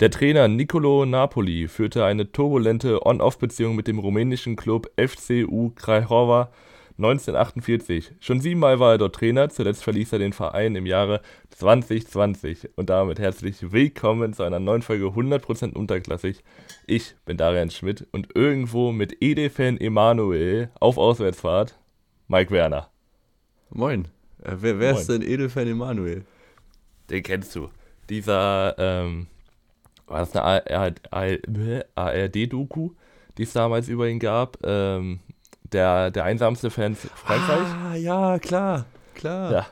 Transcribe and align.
Der 0.00 0.10
Trainer 0.10 0.48
Nicolo 0.48 1.04
Napoli 1.04 1.68
führte 1.68 2.06
eine 2.06 2.32
turbulente 2.32 3.04
On-Off-Beziehung 3.04 3.76
mit 3.76 3.86
dem 3.86 3.98
rumänischen 3.98 4.56
Club 4.56 4.90
FCU 4.96 5.72
Craiova 5.76 6.50
1948. 6.96 8.12
Schon 8.18 8.40
siebenmal 8.40 8.80
war 8.80 8.92
er 8.92 8.98
dort 8.98 9.16
Trainer, 9.16 9.50
zuletzt 9.50 9.84
verließ 9.84 10.14
er 10.14 10.18
den 10.18 10.32
Verein 10.32 10.74
im 10.74 10.86
Jahre 10.86 11.20
2020. 11.50 12.70
Und 12.76 12.88
damit 12.88 13.18
herzlich 13.18 13.72
willkommen 13.72 14.32
zu 14.32 14.42
einer 14.42 14.58
neuen 14.58 14.80
Folge 14.80 15.04
100% 15.04 15.74
unterklassig. 15.74 16.44
Ich 16.86 17.14
bin 17.26 17.36
Darian 17.36 17.70
Schmidt 17.70 18.06
und 18.10 18.34
irgendwo 18.34 18.92
mit 18.92 19.22
Edelfan 19.22 19.76
Emanuel 19.78 20.70
auf 20.80 20.96
Auswärtsfahrt 20.96 21.78
Mike 22.26 22.50
Werner. 22.50 22.88
Moin. 23.68 24.08
Äh, 24.42 24.52
wer, 24.60 24.78
wer 24.78 24.92
Moin. 24.92 25.00
ist 25.02 25.10
denn 25.10 25.20
Edelfan 25.20 25.68
Emanuel? 25.68 26.24
Den 27.10 27.22
kennst 27.22 27.54
du. 27.54 27.68
Dieser, 28.08 28.74
ähm, 28.78 29.26
war 30.10 30.26
das 30.26 30.34
eine 30.34 31.86
ARD-Doku, 31.94 32.90
die 33.38 33.42
es 33.44 33.52
damals 33.52 33.88
über 33.88 34.08
ihn 34.08 34.18
gab? 34.18 34.58
Ähm, 34.64 35.20
der, 35.72 36.10
der 36.10 36.24
einsamste 36.24 36.70
Fan 36.70 36.96
Frankreich. 36.96 37.60
Ah, 37.60 37.94
ja, 37.94 38.38
klar, 38.40 38.86
klar. 39.14 39.52
Ja. 39.52 39.66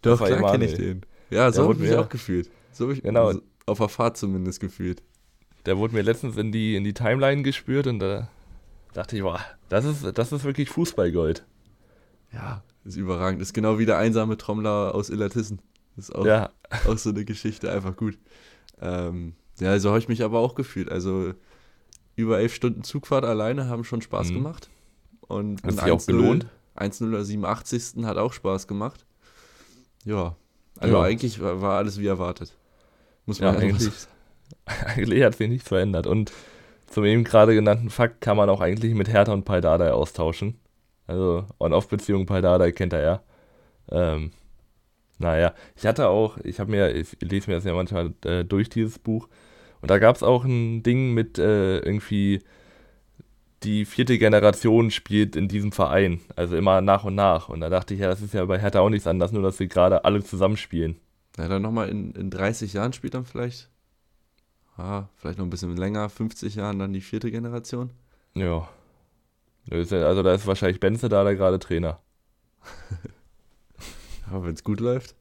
Doch, 0.00 0.24
klar 0.24 0.52
kenne 0.52 0.64
ich 0.64 0.74
den. 0.74 1.02
Ja, 1.28 1.52
so 1.52 1.64
habe 1.64 1.74
ich 1.74 1.80
mich 1.80 1.94
auch 1.94 2.08
gefühlt. 2.08 2.50
So 2.72 2.84
habe 2.84 2.94
ich 2.94 3.02
genau. 3.02 3.26
Also 3.26 3.42
auf 3.66 3.78
der 3.78 3.88
Fahrt 3.88 4.16
zumindest 4.16 4.60
gefühlt. 4.60 5.02
Der 5.66 5.76
wurde 5.76 5.94
mir 5.94 6.02
letztens 6.02 6.36
in 6.36 6.52
die, 6.52 6.76
in 6.76 6.84
die 6.84 6.94
Timeline 6.94 7.42
gespürt 7.42 7.86
und 7.86 7.98
da 7.98 8.28
dachte 8.94 9.16
ich, 9.16 9.22
boah, 9.22 9.40
das 9.68 9.84
ist, 9.84 10.16
das 10.16 10.32
ist 10.32 10.44
wirklich 10.44 10.70
Fußballgold. 10.70 11.44
Ja, 12.32 12.62
ist 12.84 12.96
überragend. 12.96 13.42
Ist 13.42 13.52
genau 13.52 13.78
wie 13.78 13.86
der 13.86 13.98
einsame 13.98 14.38
Trommler 14.38 14.94
aus 14.94 15.10
Illertissen. 15.10 15.60
ist 15.96 16.14
auch, 16.14 16.24
ja. 16.24 16.50
auch 16.86 16.96
so 16.96 17.10
eine 17.10 17.24
Geschichte, 17.24 17.70
einfach 17.70 17.96
gut. 17.96 18.16
Ähm, 18.80 19.34
ja, 19.60 19.78
so 19.78 19.90
habe 19.90 19.98
ich 19.98 20.08
mich 20.08 20.22
aber 20.22 20.38
auch 20.40 20.54
gefühlt. 20.54 20.90
Also 20.90 21.32
über 22.14 22.38
elf 22.38 22.54
Stunden 22.54 22.82
Zugfahrt 22.82 23.24
alleine 23.24 23.68
haben 23.68 23.84
schon 23.84 24.02
Spaß 24.02 24.30
mhm. 24.30 24.34
gemacht. 24.34 24.70
Und 25.20 25.62
hat 25.62 25.72
sich 25.72 25.90
auch 25.90 26.06
gelohnt. 26.06 26.46
1-0 26.76 27.08
oder 27.08 27.24
87. 27.24 28.04
hat 28.04 28.18
auch 28.18 28.32
Spaß 28.32 28.66
gemacht. 28.66 29.06
Ja, 30.04 30.36
also 30.78 30.96
ja. 30.96 31.02
eigentlich 31.02 31.40
war, 31.40 31.60
war, 31.60 31.78
alles 31.78 31.98
wie 31.98 32.06
erwartet. 32.06 32.56
Muss 33.24 33.40
man 33.40 33.54
ja, 33.54 33.60
eigentlich, 33.60 33.92
eigentlich 34.66 35.24
hat 35.24 35.36
sich 35.36 35.48
nichts 35.48 35.68
verändert. 35.68 36.06
Und 36.06 36.32
zum 36.86 37.04
eben 37.04 37.24
gerade 37.24 37.54
genannten 37.54 37.90
Fakt 37.90 38.20
kann 38.20 38.36
man 38.36 38.48
auch 38.48 38.60
eigentlich 38.60 38.94
mit 38.94 39.08
Hertha 39.08 39.32
und 39.32 39.44
Paldada 39.44 39.90
austauschen. 39.92 40.58
Also 41.06 41.46
On-Off-Beziehung 41.58 42.26
Paldada 42.26 42.70
kennt 42.70 42.92
er 42.92 43.02
ja. 43.02 43.22
Ähm, 43.90 44.32
naja, 45.18 45.54
ich 45.76 45.86
hatte 45.86 46.08
auch, 46.08 46.36
ich 46.38 46.60
habe 46.60 46.70
mir, 46.70 46.94
ich 46.94 47.16
lese 47.20 47.48
mir 47.48 47.56
das 47.56 47.64
ja 47.64 47.72
manchmal 47.72 48.12
äh, 48.24 48.44
durch 48.44 48.68
dieses 48.68 48.98
Buch. 48.98 49.28
Und 49.86 49.90
da 49.90 50.00
gab 50.00 50.16
es 50.16 50.24
auch 50.24 50.44
ein 50.44 50.82
Ding 50.82 51.14
mit 51.14 51.38
äh, 51.38 51.78
irgendwie 51.78 52.42
die 53.62 53.84
vierte 53.84 54.18
Generation 54.18 54.90
spielt 54.90 55.36
in 55.36 55.46
diesem 55.46 55.70
Verein. 55.70 56.22
Also 56.34 56.56
immer 56.56 56.80
nach 56.80 57.04
und 57.04 57.14
nach. 57.14 57.48
Und 57.48 57.60
da 57.60 57.68
dachte 57.68 57.94
ich, 57.94 58.00
ja, 58.00 58.08
das 58.08 58.20
ist 58.20 58.34
ja 58.34 58.44
bei 58.46 58.58
Hertha 58.58 58.80
auch 58.80 58.88
nichts 58.88 59.06
anderes, 59.06 59.30
nur 59.30 59.44
dass 59.44 59.58
sie 59.58 59.68
gerade 59.68 60.04
alle 60.04 60.24
zusammenspielen. 60.24 60.96
Ja, 61.38 61.46
dann 61.46 61.62
nochmal 61.62 61.88
in, 61.88 62.10
in 62.16 62.30
30 62.30 62.72
Jahren 62.72 62.94
spielt 62.94 63.14
dann 63.14 63.26
vielleicht, 63.26 63.70
ah, 64.76 65.04
vielleicht 65.18 65.38
noch 65.38 65.46
ein 65.46 65.50
bisschen 65.50 65.76
länger, 65.76 66.08
50 66.08 66.56
Jahren 66.56 66.80
dann 66.80 66.92
die 66.92 67.00
vierte 67.00 67.30
Generation. 67.30 67.90
Ja. 68.34 68.68
Also 69.70 70.24
da 70.24 70.34
ist 70.34 70.48
wahrscheinlich 70.48 70.80
Benze 70.80 71.08
da, 71.08 71.22
der 71.22 71.36
gerade 71.36 71.60
Trainer. 71.60 72.00
Aber 74.32 74.46
wenn 74.46 74.54
es 74.54 74.64
gut 74.64 74.80
läuft. 74.80 75.14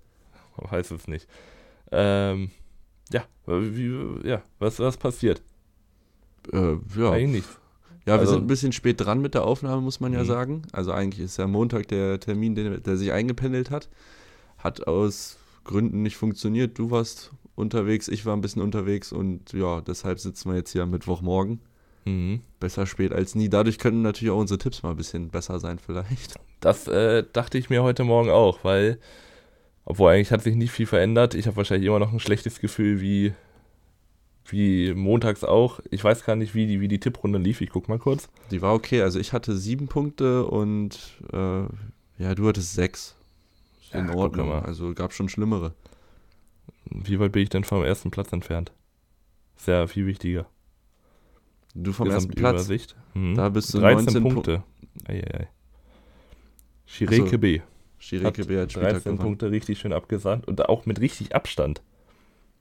Weiß 0.58 0.90
es 0.90 1.08
nicht. 1.08 1.28
Ähm, 1.92 2.50
ja, 3.12 3.24
wie, 3.46 4.28
ja, 4.28 4.42
was, 4.60 4.80
was 4.80 4.98
passiert? 4.98 5.42
Äh, 6.52 6.78
ja. 6.98 7.12
Eigentlich 7.12 7.44
nichts. 7.44 7.60
Ja, 8.06 8.14
also, 8.14 8.24
wir 8.24 8.28
sind 8.34 8.44
ein 8.44 8.48
bisschen 8.48 8.72
spät 8.72 9.02
dran 9.02 9.20
mit 9.20 9.34
der 9.34 9.46
Aufnahme, 9.46 9.82
muss 9.82 10.00
man 10.00 10.14
ja 10.14 10.22
mhm. 10.22 10.28
sagen. 10.28 10.62
Also 10.72 10.92
eigentlich 10.92 11.24
ist 11.24 11.38
ja 11.38 11.48
Montag 11.48 11.88
der 11.88 12.20
Termin, 12.20 12.54
der, 12.54 12.78
der 12.78 12.98
sich 12.98 13.12
eingependelt 13.12 13.72
hat. 13.72 13.90
Hat 14.58 14.88
aus 14.88 15.38
Gründen 15.64 16.04
nicht 16.04 16.18
funktioniert. 16.18 16.78
Du 16.78 16.92
warst 16.92 17.32
unterwegs, 17.56 18.08
ich 18.08 18.26
war 18.26 18.36
ein 18.36 18.42
bisschen 18.42 18.62
unterwegs 18.62 19.12
und 19.12 19.54
ja, 19.54 19.82
deshalb 19.82 20.20
sitzen 20.20 20.50
wir 20.50 20.58
jetzt 20.58 20.72
hier 20.72 20.84
am 20.84 20.92
Mittwochmorgen. 20.92 21.62
Mhm. 22.06 22.42
Besser 22.60 22.86
spät 22.86 23.12
als 23.12 23.34
nie. 23.34 23.50
Dadurch 23.50 23.80
könnten 23.80 24.04
natürlich 24.04 24.32
auch 24.32 24.40
unsere 24.40 24.60
Tipps 24.60 24.84
mal 24.84 24.92
ein 24.92 24.98
bisschen 24.98 25.30
besser 25.30 25.60
sein, 25.60 25.80
vielleicht. 25.80 26.36
Das 26.60 26.88
äh, 26.88 27.24
dachte 27.34 27.58
ich 27.58 27.70
mir 27.70 27.82
heute 27.82 28.04
Morgen 28.04 28.30
auch, 28.30 28.64
weil, 28.64 29.00
obwohl 29.86 30.12
eigentlich 30.12 30.32
hat 30.32 30.42
sich 30.42 30.56
nicht 30.56 30.72
viel 30.72 30.88
verändert. 30.88 31.36
Ich 31.36 31.48
habe 31.48 31.58
wahrscheinlich 31.58 31.88
immer 31.88 32.00
noch 32.00 32.12
ein 32.12 32.20
schlechtes 32.20 32.60
Gefühl, 32.60 33.02
wie 33.02 33.34
wie 34.48 34.94
montags 34.94 35.44
auch. 35.44 35.80
Ich 35.90 36.04
weiß 36.04 36.24
gar 36.24 36.36
nicht, 36.36 36.54
wie 36.54 36.68
die, 36.68 36.80
wie 36.80 36.88
die 36.88 37.00
Tipprunde 37.00 37.40
lief. 37.40 37.62
Ich 37.62 37.70
guck 37.70 37.90
mal 37.90 37.98
kurz. 37.98 38.30
Die 38.52 38.62
war 38.62 38.74
okay. 38.74 39.02
Also 39.02 39.20
ich 39.20 39.34
hatte 39.34 39.56
sieben 39.56 39.88
Punkte 39.88 40.46
und 40.46 41.00
äh, 41.34 41.64
ja, 42.18 42.36
du 42.36 42.48
hattest 42.48 42.74
sechs. 42.74 43.16
In 43.92 44.08
ja, 44.08 44.16
Ordnung. 44.16 44.52
Also 44.52 44.94
gab 44.94 45.14
schon 45.14 45.30
schlimmere. 45.30 45.74
Wie 46.86 47.20
weit 47.20 47.32
bin 47.32 47.44
ich 47.44 47.50
denn 47.50 47.64
vom 47.64 47.84
ersten 47.84 48.12
Platz 48.12 48.32
entfernt? 48.34 48.72
Sehr 49.56 49.88
viel 49.88 50.06
wichtiger. 50.06 50.48
Du 51.74 51.92
vom 51.92 52.10
ersten 52.10 52.32
Platz? 52.32 52.54
Übersicht. 52.54 52.96
Mhm. 53.14 53.36
Da 53.36 53.50
bist 53.50 53.74
du 53.74 53.80
13 53.80 54.22
Punkte. 54.22 54.64
Eieiei. 55.06 55.50
Schireke 56.86 57.24
also, 57.24 57.38
B. 57.40 57.62
Schireke 58.06 58.46
B 58.46 58.60
hat 58.60 58.76
13 58.76 59.18
Punkte 59.18 59.50
richtig 59.50 59.80
schön 59.80 59.92
abgesandt 59.92 60.48
und 60.48 60.64
auch 60.70 60.86
mit 60.86 61.02
richtig 61.02 61.34
Abstand. 61.34 61.82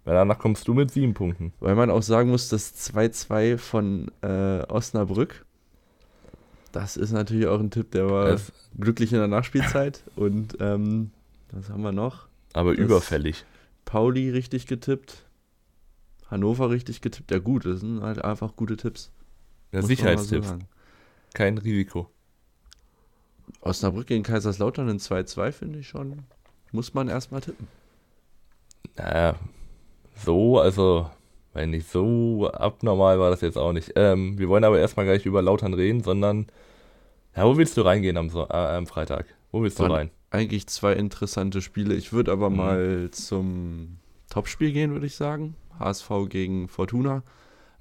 Weil 0.05 0.15
danach 0.15 0.39
kommst 0.39 0.67
du 0.69 0.73
mit 0.73 0.91
sieben 0.91 1.13
Punkten. 1.13 1.53
Weil 1.61 1.75
man 1.75 1.91
auch 1.91 2.03
sagen 2.03 2.31
muss, 2.31 2.49
das 2.49 2.75
2-2 2.95 3.59
von 3.59 4.11
äh, 4.23 4.63
Osnabrück, 4.69 5.45
das 6.73 6.97
ist 6.97 7.13
natürlich 7.13 7.47
auch 7.47 7.61
ein 7.61 7.71
Tipp, 7.71 7.91
der 7.91 8.09
war 8.09 8.29
es 8.29 8.53
glücklich 8.79 9.13
in 9.13 9.19
der 9.19 9.29
Nachspielzeit. 9.29 10.03
Und 10.17 10.57
ähm, 10.61 11.11
was 11.53 11.69
haben 11.69 11.83
wir 11.83 11.93
noch? 11.93 12.27
Aber 12.55 12.75
das 12.75 12.83
überfällig. 12.83 13.45
Pauli 13.85 14.31
richtig 14.31 14.67
getippt. 14.67 15.27
Hannover 16.31 16.71
richtig 16.71 17.03
getippt. 17.03 17.31
Ja 17.31 17.39
gut, 17.39 17.67
das 17.67 17.81
sind 17.81 18.01
halt 18.01 18.25
einfach 18.25 18.57
gute 18.57 18.79
Tipps. 18.79 19.13
Ja, 19.73 19.83
Sicherheitstipps. 19.83 20.49
So 20.49 20.59
Kein 21.35 21.59
Risiko. 21.59 22.11
Osnabrück 23.61 24.07
gegen 24.07 24.23
Kaiserslautern 24.23 24.89
in 24.89 24.99
2-2 24.99 25.53
finde 25.53 25.79
ich 25.81 25.89
schon. 25.89 26.21
Muss 26.73 26.95
man 26.95 27.09
erstmal 27.09 27.41
tippen. 27.41 27.69
Naja, 28.97 29.37
so, 30.17 30.59
also, 30.59 31.11
wenn 31.53 31.71
nicht 31.71 31.89
so 31.89 32.51
abnormal 32.53 33.19
war 33.19 33.31
das 33.31 33.41
jetzt 33.41 33.57
auch 33.57 33.73
nicht. 33.73 33.93
Ähm, 33.97 34.39
wir 34.39 34.49
wollen 34.49 34.65
aber 34.65 34.79
erstmal 34.79 35.07
gar 35.07 35.13
nicht 35.13 35.27
über 35.27 35.43
Lautern 35.43 35.75
reden, 35.75 36.03
sondern, 36.03 36.47
ja, 37.37 37.45
wo 37.45 37.57
willst 37.57 37.77
du 37.77 37.83
reingehen 37.83 38.17
am, 38.17 38.31
so 38.31 38.43
äh, 38.49 38.53
am 38.53 38.87
Freitag? 38.87 39.27
Wo 39.51 39.63
willst 39.63 39.79
du 39.79 39.85
rein? 39.85 40.11
Eigentlich 40.31 40.67
zwei 40.67 40.95
interessante 40.95 41.63
Spiele. 41.63 41.95
Ich 41.95 42.13
würde 42.13 42.33
aber 42.33 42.51
mhm. 42.51 42.57
mal 42.57 43.09
zum 43.13 43.99
Topspiel 44.31 44.73
gehen, 44.73 44.93
würde 44.93 45.07
ich 45.07 45.15
sagen. 45.15 45.55
HSV 45.79 46.11
gegen 46.29 46.69
Fortuna. 46.69 47.23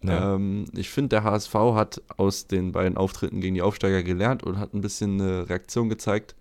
Ja. 0.04 0.36
Ähm, 0.36 0.66
ich 0.76 0.90
finde, 0.90 1.10
der 1.10 1.24
HSV 1.24 1.54
hat 1.54 2.02
aus 2.18 2.48
den 2.48 2.72
beiden 2.72 2.98
Auftritten 2.98 3.42
gegen 3.42 3.56
die 3.56 3.62
Aufsteiger 3.62 4.04
gelernt 4.04 4.44
und 4.44 4.60
hat 4.60 4.74
ein 4.74 4.82
bisschen 4.82 5.20
eine 5.20 5.50
Reaktion 5.50 5.90
gezeigt 5.90 6.36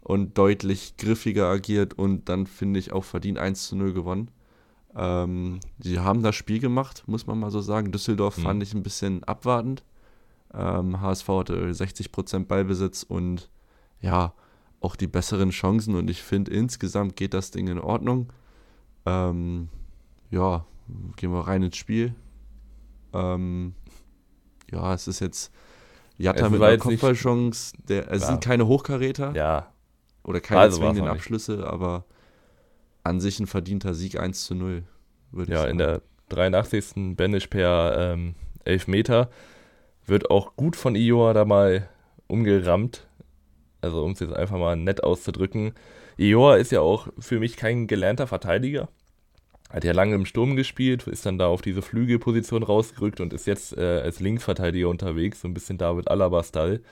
und 0.00 0.36
deutlich 0.36 0.96
griffiger 0.96 1.46
agiert 1.46 1.94
und 1.94 2.28
dann, 2.28 2.46
finde 2.46 2.80
ich, 2.80 2.92
auch 2.92 3.04
verdient 3.04 3.38
1 3.38 3.68
zu 3.68 3.76
0 3.76 3.92
gewonnen. 3.92 4.30
Ähm, 4.94 5.60
sie 5.78 6.00
haben 6.00 6.22
das 6.22 6.34
Spiel 6.34 6.58
gemacht, 6.58 7.04
muss 7.06 7.26
man 7.26 7.38
mal 7.38 7.50
so 7.50 7.60
sagen. 7.60 7.92
Düsseldorf 7.92 8.38
mhm. 8.38 8.42
fand 8.42 8.62
ich 8.62 8.74
ein 8.74 8.82
bisschen 8.82 9.24
abwartend. 9.24 9.84
Ähm, 10.52 11.00
HSV 11.00 11.28
hatte 11.28 11.70
60% 11.70 12.46
Ballbesitz 12.46 13.02
und 13.02 13.48
ja, 14.00 14.34
auch 14.80 14.96
die 14.96 15.06
besseren 15.06 15.50
Chancen. 15.50 15.94
Und 15.94 16.10
ich 16.10 16.22
finde, 16.22 16.50
insgesamt 16.50 17.16
geht 17.16 17.32
das 17.32 17.50
Ding 17.50 17.68
in 17.68 17.78
Ordnung. 17.78 18.32
Ähm, 19.06 19.68
ja, 20.30 20.66
gehen 21.16 21.32
wir 21.32 21.46
rein 21.46 21.62
ins 21.62 21.76
Spiel. 21.76 22.14
Ähm, 23.12 23.74
ja, 24.70 24.94
es 24.94 25.06
ist 25.06 25.20
jetzt 25.20 25.52
Jatta 26.18 26.48
mit 26.48 26.62
einer 26.62 26.78
Kopfballchance. 26.78 27.74
Der, 27.88 28.10
es 28.10 28.22
ja. 28.22 28.28
sind 28.28 28.42
keine 28.42 28.66
Hochkaräter. 28.66 29.32
Ja. 29.34 29.72
Oder 30.24 30.40
keine 30.40 30.60
also 30.60 30.78
zwingenden 30.78 31.08
Abschlüsse, 31.08 31.66
aber 31.66 32.04
an 33.02 33.20
sich 33.20 33.40
ein 33.40 33.46
verdienter 33.46 33.94
Sieg 33.94 34.18
1 34.18 34.44
zu 34.44 34.54
0, 34.54 34.84
würde 35.32 35.52
ja, 35.52 35.58
ich 35.58 35.62
sagen. 35.64 35.78
Ja, 35.78 35.86
in 35.86 36.00
der 36.00 36.02
83. 36.28 37.16
Benisch 37.16 37.48
per 37.48 38.12
ähm, 38.12 38.34
Elfmeter 38.64 39.30
wird 40.06 40.30
auch 40.30 40.56
gut 40.56 40.76
von 40.76 40.94
Ioa 40.94 41.32
da 41.32 41.44
mal 41.44 41.88
umgerammt. 42.28 43.06
Also 43.80 44.04
um 44.04 44.12
es 44.12 44.20
jetzt 44.20 44.32
einfach 44.32 44.58
mal 44.58 44.76
nett 44.76 45.02
auszudrücken. 45.02 45.74
Ioa 46.16 46.56
ist 46.56 46.70
ja 46.70 46.80
auch 46.80 47.08
für 47.18 47.40
mich 47.40 47.56
kein 47.56 47.88
gelernter 47.88 48.26
Verteidiger. 48.26 48.88
Hat 49.72 49.84
ja 49.84 49.92
lange 49.92 50.14
im 50.14 50.26
Sturm 50.26 50.54
gespielt, 50.54 51.06
ist 51.06 51.24
dann 51.24 51.38
da 51.38 51.46
auf 51.46 51.62
diese 51.62 51.80
Flügelposition 51.80 52.62
rausgerückt 52.62 53.20
und 53.20 53.32
ist 53.32 53.46
jetzt 53.46 53.76
äh, 53.76 54.00
als 54.00 54.20
Linksverteidiger 54.20 54.88
unterwegs, 54.88 55.40
so 55.40 55.48
ein 55.48 55.54
bisschen 55.54 55.78
David 55.78 56.08
Alaba-Style 56.08 56.82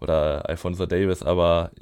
oder 0.00 0.48
Alfonso 0.48 0.86
Davis, 0.86 1.22
aber 1.22 1.72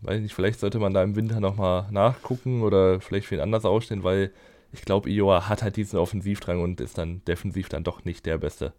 weiß 0.00 0.20
nicht, 0.20 0.34
vielleicht 0.34 0.60
sollte 0.60 0.78
man 0.78 0.94
da 0.94 1.02
im 1.02 1.16
Winter 1.16 1.40
nochmal 1.40 1.86
nachgucken 1.90 2.62
oder 2.62 3.00
vielleicht 3.00 3.26
für 3.26 3.36
ihn 3.36 3.40
anders 3.40 3.64
ausstehen, 3.64 4.04
weil 4.04 4.32
ich 4.72 4.82
glaube, 4.82 5.10
Iowa 5.10 5.48
hat 5.48 5.62
halt 5.62 5.76
diesen 5.76 5.98
Offensivdrang 5.98 6.62
und 6.62 6.80
ist 6.80 6.96
dann 6.96 7.22
defensiv 7.26 7.68
dann 7.68 7.84
doch 7.84 8.04
nicht 8.04 8.24
der 8.26 8.38
Beste. 8.38 8.72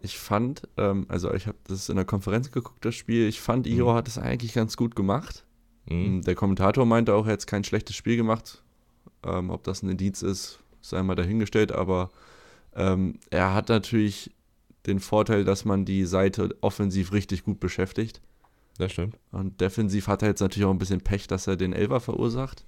Ich 0.00 0.18
fand, 0.18 0.62
ähm, 0.76 1.06
also 1.08 1.32
ich 1.32 1.46
habe 1.46 1.58
das 1.66 1.88
in 1.88 1.96
der 1.96 2.04
Konferenz 2.04 2.50
geguckt, 2.50 2.84
das 2.84 2.94
Spiel, 2.94 3.28
ich 3.28 3.40
fand, 3.40 3.66
mhm. 3.66 3.72
Iowa 3.72 3.94
hat 3.94 4.08
es 4.08 4.18
eigentlich 4.18 4.52
ganz 4.52 4.76
gut 4.76 4.94
gemacht. 4.94 5.44
Mhm. 5.86 6.04
Ähm, 6.04 6.22
der 6.22 6.34
Kommentator 6.34 6.84
meinte 6.86 7.14
auch, 7.14 7.26
er 7.26 7.34
hat 7.34 7.46
kein 7.46 7.64
schlechtes 7.64 7.96
Spiel 7.96 8.16
gemacht. 8.16 8.62
Ähm, 9.24 9.50
ob 9.50 9.64
das 9.64 9.82
ein 9.82 9.90
Indiz 9.90 10.22
ist, 10.22 10.60
sei 10.80 11.02
mal 11.02 11.14
dahingestellt, 11.14 11.72
aber 11.72 12.10
ähm, 12.74 13.18
er 13.30 13.54
hat 13.54 13.68
natürlich 13.68 14.30
den 14.86 15.00
Vorteil, 15.00 15.44
dass 15.44 15.64
man 15.64 15.84
die 15.84 16.04
Seite 16.04 16.56
offensiv 16.60 17.12
richtig 17.12 17.44
gut 17.44 17.60
beschäftigt. 17.60 18.20
Das 18.78 18.92
stimmt. 18.92 19.18
Und 19.32 19.60
defensiv 19.60 20.06
hat 20.06 20.22
er 20.22 20.28
jetzt 20.28 20.40
natürlich 20.40 20.66
auch 20.66 20.72
ein 20.72 20.78
bisschen 20.78 21.00
Pech, 21.00 21.26
dass 21.26 21.46
er 21.46 21.56
den 21.56 21.72
Elfer 21.72 22.00
verursacht. 22.00 22.64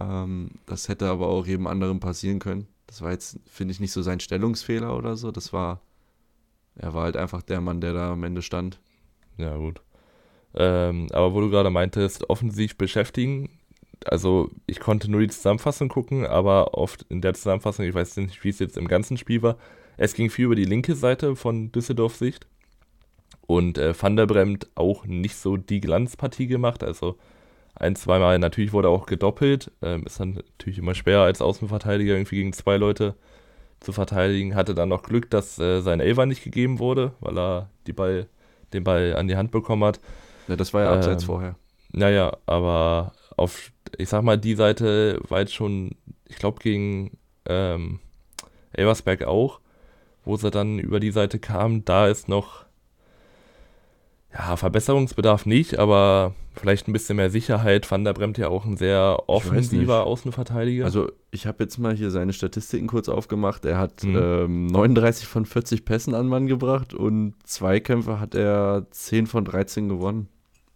Ähm, 0.00 0.50
das 0.66 0.88
hätte 0.88 1.08
aber 1.08 1.28
auch 1.28 1.46
jedem 1.46 1.66
anderen 1.66 2.00
passieren 2.00 2.38
können. 2.38 2.66
Das 2.86 3.02
war 3.02 3.12
jetzt, 3.12 3.38
finde 3.46 3.72
ich, 3.72 3.80
nicht 3.80 3.92
so 3.92 4.02
sein 4.02 4.20
Stellungsfehler 4.20 4.96
oder 4.96 5.16
so. 5.16 5.30
Das 5.30 5.52
war, 5.52 5.80
er 6.74 6.92
war 6.92 7.04
halt 7.04 7.16
einfach 7.16 7.42
der 7.42 7.60
Mann, 7.60 7.80
der 7.80 7.92
da 7.92 8.12
am 8.12 8.24
Ende 8.24 8.42
stand. 8.42 8.80
Ja, 9.38 9.56
gut. 9.56 9.80
Ähm, 10.54 11.08
aber 11.12 11.34
wo 11.34 11.40
du 11.40 11.50
gerade 11.50 11.70
meintest, 11.70 12.28
offensiv 12.30 12.76
beschäftigen, 12.76 13.50
also 14.04 14.50
ich 14.66 14.80
konnte 14.80 15.10
nur 15.10 15.20
die 15.20 15.28
Zusammenfassung 15.28 15.88
gucken, 15.88 16.26
aber 16.26 16.74
oft 16.74 17.04
in 17.08 17.20
der 17.20 17.34
Zusammenfassung, 17.34 17.84
ich 17.84 17.94
weiß 17.94 18.16
nicht, 18.18 18.42
wie 18.44 18.50
es 18.50 18.58
jetzt 18.58 18.76
im 18.76 18.88
ganzen 18.88 19.16
Spiel 19.16 19.42
war, 19.42 19.56
es 19.96 20.14
ging 20.14 20.30
viel 20.30 20.46
über 20.46 20.54
die 20.54 20.64
linke 20.64 20.94
Seite 20.94 21.36
von 21.36 21.72
Düsseldorf 21.72 22.16
Sicht. 22.16 22.46
Und 23.46 23.78
äh, 23.78 23.94
Van 24.00 24.16
der 24.16 24.26
Bremt 24.26 24.68
auch 24.74 25.04
nicht 25.06 25.36
so 25.36 25.56
die 25.56 25.80
Glanzpartie 25.80 26.46
gemacht. 26.46 26.82
Also 26.82 27.16
ein, 27.74 27.94
zweimal, 27.94 28.38
natürlich 28.38 28.72
wurde 28.72 28.88
auch 28.88 29.06
gedoppelt. 29.06 29.70
Ähm, 29.82 30.04
ist 30.04 30.18
dann 30.18 30.32
natürlich 30.32 30.78
immer 30.78 30.94
schwer 30.94 31.20
als 31.20 31.40
Außenverteidiger 31.40 32.14
irgendwie 32.14 32.36
gegen 32.36 32.52
zwei 32.52 32.76
Leute 32.76 33.14
zu 33.80 33.92
verteidigen. 33.92 34.54
Hatte 34.54 34.74
dann 34.74 34.88
noch 34.88 35.02
Glück, 35.02 35.30
dass 35.30 35.58
äh, 35.58 35.80
sein 35.80 36.00
Elfer 36.00 36.26
nicht 36.26 36.42
gegeben 36.42 36.78
wurde, 36.78 37.12
weil 37.20 37.38
er 37.38 37.70
Ball, 37.94 38.26
den 38.72 38.84
Ball 38.84 39.14
an 39.16 39.28
die 39.28 39.36
Hand 39.36 39.52
bekommen 39.52 39.84
hat. 39.84 40.00
Ja, 40.48 40.56
das 40.56 40.74
war 40.74 40.82
ja 40.82 40.92
abseits 40.92 41.22
ähm, 41.22 41.26
vorher. 41.26 41.56
Naja, 41.92 42.36
aber 42.46 43.12
auf, 43.36 43.70
ich 43.98 44.08
sag 44.08 44.22
mal, 44.22 44.38
die 44.38 44.54
Seite 44.54 45.20
war 45.28 45.40
jetzt 45.40 45.54
schon, 45.54 45.96
ich 46.28 46.36
glaube, 46.36 46.60
gegen 46.60 47.18
ähm, 47.46 48.00
Elversberg 48.72 49.24
auch, 49.24 49.60
wo 50.24 50.36
sie 50.36 50.50
dann 50.50 50.78
über 50.78 51.00
die 51.00 51.10
Seite 51.10 51.38
kam. 51.38 51.84
Da 51.84 52.08
ist 52.08 52.28
noch 52.28 52.66
ja, 54.32 54.56
Verbesserungsbedarf 54.56 55.46
nicht, 55.46 55.78
aber 55.78 56.34
vielleicht 56.54 56.88
ein 56.88 56.92
bisschen 56.92 57.16
mehr 57.16 57.30
Sicherheit. 57.30 57.90
Van 57.90 58.04
der 58.04 58.12
Bremt 58.12 58.38
ja 58.38 58.48
auch 58.48 58.64
ein 58.64 58.76
sehr 58.76 59.24
offensiver 59.28 60.04
Außenverteidiger. 60.04 60.84
Also 60.84 61.10
ich 61.30 61.46
habe 61.46 61.64
jetzt 61.64 61.78
mal 61.78 61.94
hier 61.94 62.10
seine 62.10 62.32
Statistiken 62.32 62.86
kurz 62.86 63.08
aufgemacht. 63.08 63.64
Er 63.64 63.78
hat 63.78 64.02
mhm. 64.04 64.16
ähm, 64.16 64.66
39 64.66 65.26
von 65.26 65.46
40 65.46 65.84
Pässen 65.84 66.14
an 66.14 66.28
Mann 66.28 66.46
gebracht 66.46 66.92
und 66.92 67.34
Zweikämpfe 67.44 68.20
hat 68.20 68.34
er 68.34 68.86
10 68.90 69.26
von 69.26 69.44
13 69.44 69.88
gewonnen. 69.88 70.28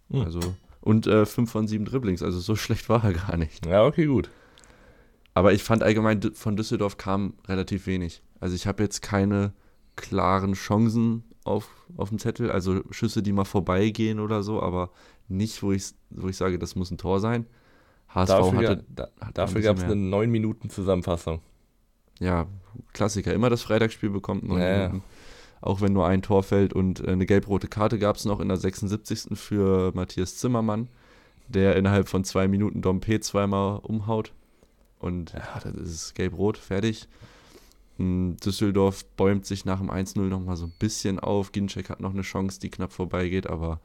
Mhm. 0.09 0.23
Also 0.23 0.41
und 0.81 1.07
äh, 1.07 1.27
5 1.27 1.51
von 1.51 1.67
7 1.67 1.85
Dribblings. 1.85 2.23
Also 2.23 2.41
so 2.41 2.57
schlecht 2.57 2.89
war 2.89 3.05
er 3.05 3.13
gar 3.13 3.37
nicht. 3.37 3.67
Ja, 3.67 3.85
okay, 3.85 4.07
gut. 4.07 4.31
Aber 5.35 5.53
ich 5.53 5.63
fand 5.63 5.83
allgemein 5.83 6.21
von 6.35 6.57
Düsseldorf 6.57 6.97
kam 6.97 7.35
relativ 7.47 7.87
wenig. 7.87 8.23
Also 8.41 8.55
ich 8.55 8.67
habe 8.67 8.83
jetzt 8.83 9.01
keine 9.03 9.53
klaren 9.97 10.55
Chancen 10.55 11.25
auf, 11.45 11.69
auf 11.97 12.09
dem 12.09 12.19
Zettel, 12.19 12.51
also 12.51 12.81
Schüsse, 12.91 13.23
die 13.23 13.33
mal 13.33 13.45
vorbeigehen 13.45 14.19
oder 14.19 14.43
so, 14.43 14.63
aber 14.63 14.91
nicht, 15.29 15.63
wo 15.63 15.73
ich, 15.73 15.93
wo 16.11 16.29
ich 16.29 16.37
sage, 16.37 16.59
das 16.59 16.75
muss 16.75 16.91
ein 16.91 16.99
Tor 16.99 17.21
sein. 17.21 17.47
HSV 18.09 18.29
dafür, 18.29 18.59
hatte, 18.59 18.85
da, 18.89 19.09
dafür 19.35 19.61
gab 19.61 19.77
es 19.77 19.85
eine 19.85 19.97
9 19.97 20.31
Minuten 20.31 20.69
Zusammenfassung. 20.69 21.41
Ja, 22.19 22.47
Klassiker. 22.93 23.33
Immer 23.33 23.51
das 23.51 23.63
Freitagsspiel 23.63 24.11
bekommt 24.11 24.43
9 24.43 24.61
ja, 24.61 24.89
Minuten. 24.89 25.05
Auch 25.61 25.81
wenn 25.81 25.93
nur 25.93 26.07
ein 26.07 26.23
Tor 26.23 26.43
fällt 26.43 26.73
und 26.73 27.01
äh, 27.01 27.11
eine 27.11 27.27
gelb-rote 27.27 27.69
Karte 27.69 27.99
gab 27.99 28.17
es 28.17 28.25
noch 28.25 28.41
in 28.41 28.49
der 28.49 28.57
76. 28.57 29.39
für 29.39 29.93
Matthias 29.95 30.37
Zimmermann, 30.37 30.89
der 31.49 31.77
innerhalb 31.77 32.09
von 32.09 32.25
zwei 32.25 32.49
Minuten 32.49 32.83
Dompe 32.83 33.21
zweimal 33.21 33.81
umhaut. 33.83 34.33
Und 34.99 35.33
ja, 35.33 35.61
das 35.63 35.89
ist 35.89 36.15
gelb-rot, 36.15 36.59
fertig. 36.59 37.09
Düsseldorf 37.99 39.05
bäumt 39.17 39.45
sich 39.45 39.67
nach 39.67 39.79
dem 39.79 39.91
1-0 39.91 40.19
nochmal 40.21 40.57
so 40.57 40.65
ein 40.65 40.73
bisschen 40.79 41.21
auf. 41.21 41.53
Ginczek 41.53 41.91
hat 41.91 42.01
noch 42.01 42.15
eine 42.15 42.23
Chance, 42.23 42.59
die 42.59 42.71
knapp 42.71 42.93
vorbeigeht, 42.93 43.47
aber 43.47 43.81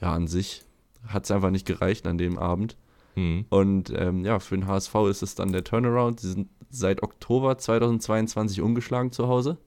ja, 0.00 0.12
an 0.12 0.28
sich 0.28 0.62
hat 1.08 1.24
es 1.24 1.32
einfach 1.32 1.50
nicht 1.50 1.66
gereicht 1.66 2.06
an 2.06 2.18
dem 2.18 2.38
Abend. 2.38 2.76
Mhm. 3.16 3.46
Und 3.48 3.92
ähm, 3.96 4.24
ja, 4.24 4.38
für 4.38 4.56
den 4.56 4.68
HSV 4.68 4.94
ist 5.10 5.22
es 5.22 5.34
dann 5.34 5.52
der 5.52 5.64
Turnaround. 5.64 6.20
Sie 6.20 6.30
sind 6.30 6.48
seit 6.70 7.02
Oktober 7.02 7.58
2022 7.58 8.60
umgeschlagen 8.60 9.10
zu 9.10 9.26
Hause. 9.26 9.58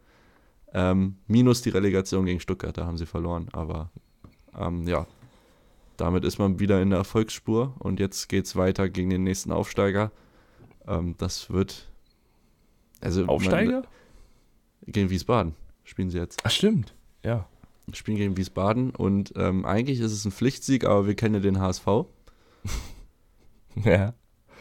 Ähm, 0.73 1.17
minus 1.27 1.61
die 1.61 1.69
Relegation 1.69 2.25
gegen 2.25 2.39
Stuttgart, 2.39 2.77
da 2.77 2.85
haben 2.85 2.97
sie 2.97 3.05
verloren. 3.05 3.47
Aber 3.51 3.89
ähm, 4.57 4.87
ja, 4.87 5.07
damit 5.97 6.23
ist 6.23 6.39
man 6.39 6.59
wieder 6.59 6.81
in 6.81 6.91
der 6.91 6.99
Erfolgsspur 6.99 7.75
und 7.79 7.99
jetzt 7.99 8.29
geht 8.29 8.45
es 8.45 8.55
weiter 8.55 8.89
gegen 8.89 9.09
den 9.09 9.23
nächsten 9.23 9.51
Aufsteiger. 9.51 10.11
Ähm, 10.87 11.15
das 11.17 11.49
wird 11.49 11.89
also 13.01 13.25
Aufsteiger? 13.25 13.81
Man, 13.81 13.87
gegen 14.87 15.09
Wiesbaden 15.09 15.55
spielen 15.83 16.09
sie 16.09 16.17
jetzt. 16.17 16.41
Ach, 16.43 16.51
stimmt. 16.51 16.93
Ja. 17.23 17.47
Spielen 17.93 18.17
gegen 18.17 18.37
Wiesbaden 18.37 18.91
und 18.91 19.33
ähm, 19.35 19.65
eigentlich 19.65 19.99
ist 19.99 20.11
es 20.11 20.23
ein 20.25 20.31
Pflichtsieg, 20.31 20.85
aber 20.85 21.07
wir 21.07 21.15
kennen 21.15 21.35
ja 21.35 21.41
den 21.41 21.59
HSV. 21.59 21.87
ja. 23.83 24.13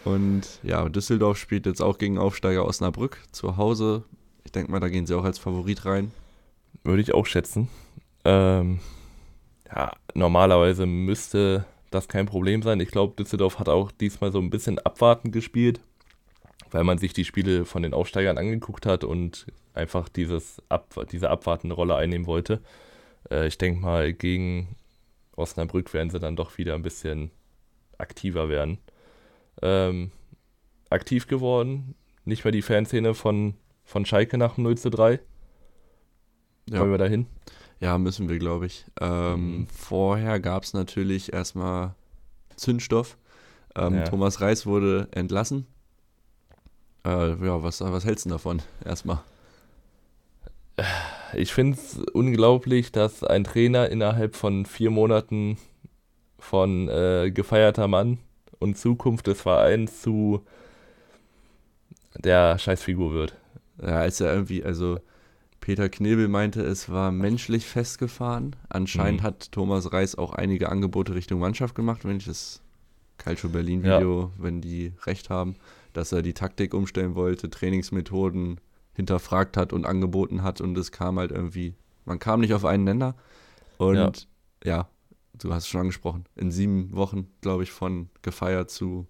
Und 0.04 0.60
ja, 0.62 0.88
Düsseldorf 0.88 1.36
spielt 1.36 1.66
jetzt 1.66 1.82
auch 1.82 1.98
gegen 1.98 2.18
Aufsteiger 2.18 2.64
Osnabrück 2.64 3.18
zu 3.32 3.56
Hause. 3.56 4.04
Ich 4.48 4.52
denke 4.52 4.70
mal, 4.70 4.80
da 4.80 4.88
gehen 4.88 5.06
sie 5.06 5.14
auch 5.14 5.24
als 5.24 5.38
Favorit 5.38 5.84
rein. 5.84 6.10
Würde 6.82 7.02
ich 7.02 7.12
auch 7.12 7.26
schätzen. 7.26 7.68
Ähm, 8.24 8.80
ja, 9.70 9.92
normalerweise 10.14 10.86
müsste 10.86 11.66
das 11.90 12.08
kein 12.08 12.24
Problem 12.24 12.62
sein. 12.62 12.80
Ich 12.80 12.90
glaube, 12.90 13.14
Düsseldorf 13.14 13.58
hat 13.58 13.68
auch 13.68 13.90
diesmal 13.90 14.32
so 14.32 14.38
ein 14.38 14.50
bisschen 14.50 14.78
abwartend 14.78 15.32
gespielt 15.32 15.80
weil 16.70 16.84
man 16.84 16.98
sich 16.98 17.12
die 17.12 17.24
Spiele 17.24 17.64
von 17.64 17.82
den 17.82 17.94
Aufsteigern 17.94 18.38
angeguckt 18.38 18.86
hat 18.86 19.04
und 19.04 19.46
einfach 19.74 20.08
dieses 20.08 20.62
Ab 20.68 20.94
diese 21.10 21.30
abwartende 21.30 21.74
Rolle 21.74 21.96
einnehmen 21.96 22.26
wollte. 22.26 22.60
Äh, 23.30 23.46
ich 23.46 23.58
denke 23.58 23.80
mal, 23.80 24.12
gegen 24.12 24.76
Osnabrück 25.36 25.92
werden 25.94 26.10
sie 26.10 26.18
dann 26.18 26.36
doch 26.36 26.58
wieder 26.58 26.74
ein 26.74 26.82
bisschen 26.82 27.30
aktiver 27.96 28.48
werden. 28.48 28.78
Ähm, 29.62 30.10
aktiv 30.90 31.26
geworden, 31.26 31.94
nicht 32.24 32.44
mehr 32.44 32.52
die 32.52 32.62
Fanszene 32.62 33.14
von, 33.14 33.54
von 33.88 34.04
Schalke 34.06 34.38
nach 34.38 34.54
dem 34.54 34.64
0 34.64 34.78
zu 34.78 34.90
3. 34.90 35.18
Ja. 36.70 36.80
Wollen 36.80 36.90
wir 36.90 36.98
dahin? 36.98 37.26
Ja, 37.80 37.96
müssen 37.96 38.28
wir, 38.28 38.38
glaube 38.38 38.66
ich. 38.66 38.84
Ähm, 39.00 39.60
mhm. 39.60 39.66
Vorher 39.68 40.40
gab 40.40 40.64
es 40.64 40.74
natürlich 40.74 41.32
erstmal 41.32 41.94
Zündstoff. 42.56 43.16
Ähm, 43.76 43.94
ja. 43.94 44.04
Thomas 44.04 44.40
Reis 44.40 44.66
wurde 44.66 45.08
entlassen 45.12 45.66
äh, 47.08 47.28
ja, 47.44 47.62
was, 47.62 47.80
was 47.80 48.04
hältst 48.04 48.26
du 48.26 48.30
davon 48.30 48.62
erstmal? 48.84 49.20
Ich 51.34 51.52
finde 51.52 51.76
es 51.76 51.98
unglaublich, 52.12 52.92
dass 52.92 53.24
ein 53.24 53.44
Trainer 53.44 53.88
innerhalb 53.88 54.36
von 54.36 54.64
vier 54.64 54.90
Monaten 54.90 55.58
von 56.38 56.88
äh, 56.88 57.30
gefeierter 57.32 57.88
Mann 57.88 58.18
und 58.60 58.78
Zukunft 58.78 59.26
des 59.26 59.40
Vereins 59.40 60.02
zu 60.02 60.44
der 62.16 62.58
Scheißfigur 62.58 63.12
wird. 63.12 63.36
Ja, 63.80 64.04
ist 64.04 64.20
ja 64.20 64.32
irgendwie, 64.32 64.64
also 64.64 64.98
Peter 65.60 65.88
Knebel 65.88 66.28
meinte, 66.28 66.62
es 66.62 66.88
war 66.88 67.12
menschlich 67.12 67.66
festgefahren. 67.66 68.56
Anscheinend 68.68 69.20
mhm. 69.20 69.24
hat 69.24 69.52
Thomas 69.52 69.92
Reis 69.92 70.16
auch 70.16 70.32
einige 70.32 70.68
Angebote 70.68 71.14
Richtung 71.14 71.40
Mannschaft 71.40 71.74
gemacht, 71.74 72.04
wenn 72.04 72.16
ich 72.16 72.24
das 72.24 72.62
Calcio 73.18 73.50
Berlin 73.50 73.82
Video, 73.82 74.22
ja. 74.22 74.42
wenn 74.42 74.60
die 74.60 74.92
recht 75.06 75.30
haben 75.30 75.56
dass 75.92 76.12
er 76.12 76.22
die 76.22 76.32
Taktik 76.32 76.74
umstellen 76.74 77.14
wollte, 77.14 77.50
Trainingsmethoden 77.50 78.60
hinterfragt 78.94 79.56
hat 79.56 79.72
und 79.72 79.84
angeboten 79.84 80.42
hat 80.42 80.60
und 80.60 80.76
es 80.78 80.92
kam 80.92 81.18
halt 81.18 81.30
irgendwie, 81.30 81.74
man 82.04 82.18
kam 82.18 82.40
nicht 82.40 82.54
auf 82.54 82.64
einen 82.64 82.84
Nenner. 82.84 83.14
Und 83.78 84.28
ja, 84.64 84.76
ja 84.76 84.88
du 85.34 85.52
hast 85.52 85.64
es 85.64 85.68
schon 85.68 85.82
angesprochen, 85.82 86.24
in 86.36 86.50
sieben 86.50 86.94
Wochen, 86.94 87.28
glaube 87.40 87.62
ich, 87.62 87.70
von 87.70 88.10
gefeiert 88.22 88.70
zu 88.70 89.06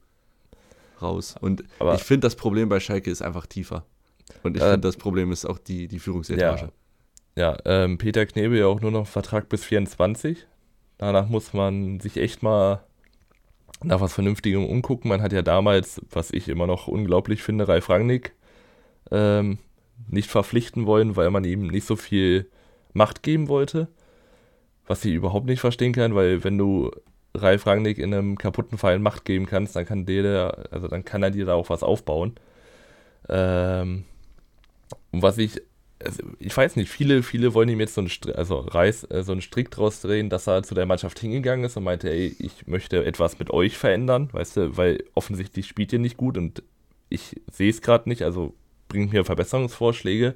raus. 1.01 1.35
Und 1.41 1.65
Aber 1.79 1.95
ich 1.95 2.03
finde, 2.03 2.27
das 2.27 2.37
Problem 2.37 2.69
bei 2.69 2.81
Schalke 2.81 3.11
ist 3.11 3.23
einfach 3.23 3.47
tiefer. 3.47 3.85
Und 4.43 4.57
ich 4.57 4.63
äh, 4.63 4.73
finde, 4.73 4.89
das 4.89 4.97
Problem 4.97 5.33
ist 5.33 5.45
auch 5.45 5.59
die, 5.59 5.89
die 5.89 5.99
Führungsetage. 5.99 6.71
Ja, 7.37 7.53
ja 7.53 7.59
ähm, 7.65 7.99
Peter 7.99 8.27
Knebel 8.27 8.59
ja 8.59 8.67
auch 8.67 8.81
nur 8.81 8.91
noch 8.91 9.07
Vertrag 9.07 9.49
bis 9.49 9.65
24. 9.65 10.47
Danach 10.99 11.29
muss 11.29 11.53
man 11.53 12.01
sich 12.01 12.17
echt 12.17 12.43
mal 12.43 12.85
nach 13.83 14.01
was 14.01 14.13
Vernünftigem 14.13 14.65
umgucken. 14.67 15.09
Man 15.09 15.23
hat 15.23 15.33
ja 15.33 15.43
damals, 15.43 16.01
was 16.11 16.33
ich 16.33 16.49
immer 16.49 16.67
noch 16.67 16.89
unglaublich 16.89 17.43
finde, 17.43 17.69
Ralf 17.69 17.89
Rangnick 17.89 18.35
ähm, 19.11 19.59
nicht 20.09 20.31
verpflichten 20.31 20.87
wollen, 20.87 21.17
weil 21.17 21.31
man 21.31 21.45
ihm 21.45 21.69
nicht 21.69 21.87
so 21.87 21.97
viel 21.97 22.51
Macht 22.93 23.23
geben 23.23 23.49
wollte. 23.49 23.89
Was 24.87 25.05
ich 25.05 25.13
überhaupt 25.13 25.47
nicht 25.47 25.61
verstehen 25.61 25.93
kann, 25.93 26.15
weil 26.15 26.43
wenn 26.45 26.59
du 26.59 26.91
Ralf 27.35 27.67
Rangnick 27.67 27.99
in 27.99 28.15
einem 28.15 28.39
kaputten 28.39 28.79
Verein 28.79 29.03
Macht 29.03 29.25
geben 29.25 29.47
kannst, 29.47 29.77
dann 29.77 29.85
kann 29.85 30.07
der, 30.07 30.67
also 30.71 30.89
dann 30.89 31.05
kann 31.05 31.23
er 31.23 31.31
dir 31.31 31.47
da 31.47 31.55
auch 31.55 31.71
was 31.71 31.83
aufbauen. 31.83 32.35
Ähm, 33.29 34.05
und 35.11 35.23
was 35.23 35.39
ich, 35.39 35.61
also 36.03 36.23
ich 36.39 36.57
weiß 36.57 36.77
nicht, 36.77 36.91
viele, 36.91 37.23
viele 37.23 37.55
wollen 37.55 37.69
ihm 37.69 37.81
jetzt 37.81 37.95
so 37.95 38.01
einen, 38.01 38.11
also 38.35 38.61
Reis, 38.61 39.05
äh, 39.05 39.23
so 39.23 39.33
einen 39.33 39.41
Strick 39.41 39.71
draus 39.71 40.01
drehen, 40.01 40.31
dass 40.31 40.47
er 40.47 40.63
zu 40.63 40.75
der 40.75 40.87
Mannschaft 40.87 41.19
hingegangen 41.19 41.65
ist 41.65 41.77
und 41.77 41.85
meinte, 41.85 42.11
ey, 42.11 42.35
ich 42.39 42.67
möchte 42.67 43.05
etwas 43.05 43.39
mit 43.39 43.51
euch 43.51 43.77
verändern, 43.77 44.29
weißt 44.33 44.57
du, 44.57 44.77
weil 44.77 45.05
offensichtlich 45.15 45.67
spielt 45.67 45.93
ihr 45.93 45.99
nicht 45.99 46.17
gut 46.17 46.37
und 46.37 46.63
ich 47.09 47.41
sehe 47.51 47.71
es 47.71 47.81
gerade 47.81 48.09
nicht, 48.09 48.23
also 48.23 48.55
bringt 48.89 49.13
mir 49.13 49.25
Verbesserungsvorschläge. 49.25 50.35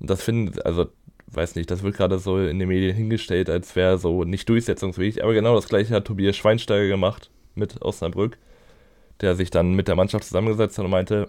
Und 0.00 0.10
das 0.10 0.22
finde, 0.22 0.64
also 0.66 0.88
weiß 1.28 1.54
nicht, 1.54 1.70
das 1.70 1.82
wird 1.82 1.96
gerade 1.96 2.18
so 2.18 2.38
in 2.38 2.58
den 2.58 2.68
Medien 2.68 2.94
hingestellt, 2.94 3.48
als 3.48 3.74
wäre 3.76 3.98
so 3.98 4.24
nicht 4.24 4.48
durchsetzungsfähig. 4.48 5.22
Aber 5.22 5.32
genau 5.32 5.54
das 5.54 5.68
gleiche 5.68 5.94
hat 5.94 6.06
Tobias 6.06 6.36
Schweinsteiger 6.36 6.88
gemacht 6.88 7.30
mit 7.54 7.80
Osnabrück, 7.82 8.38
der 9.20 9.34
sich 9.34 9.50
dann 9.50 9.74
mit 9.74 9.88
der 9.88 9.96
Mannschaft 9.96 10.24
zusammengesetzt 10.24 10.78
hat 10.78 10.84
und 10.84 10.90
meinte, 10.90 11.28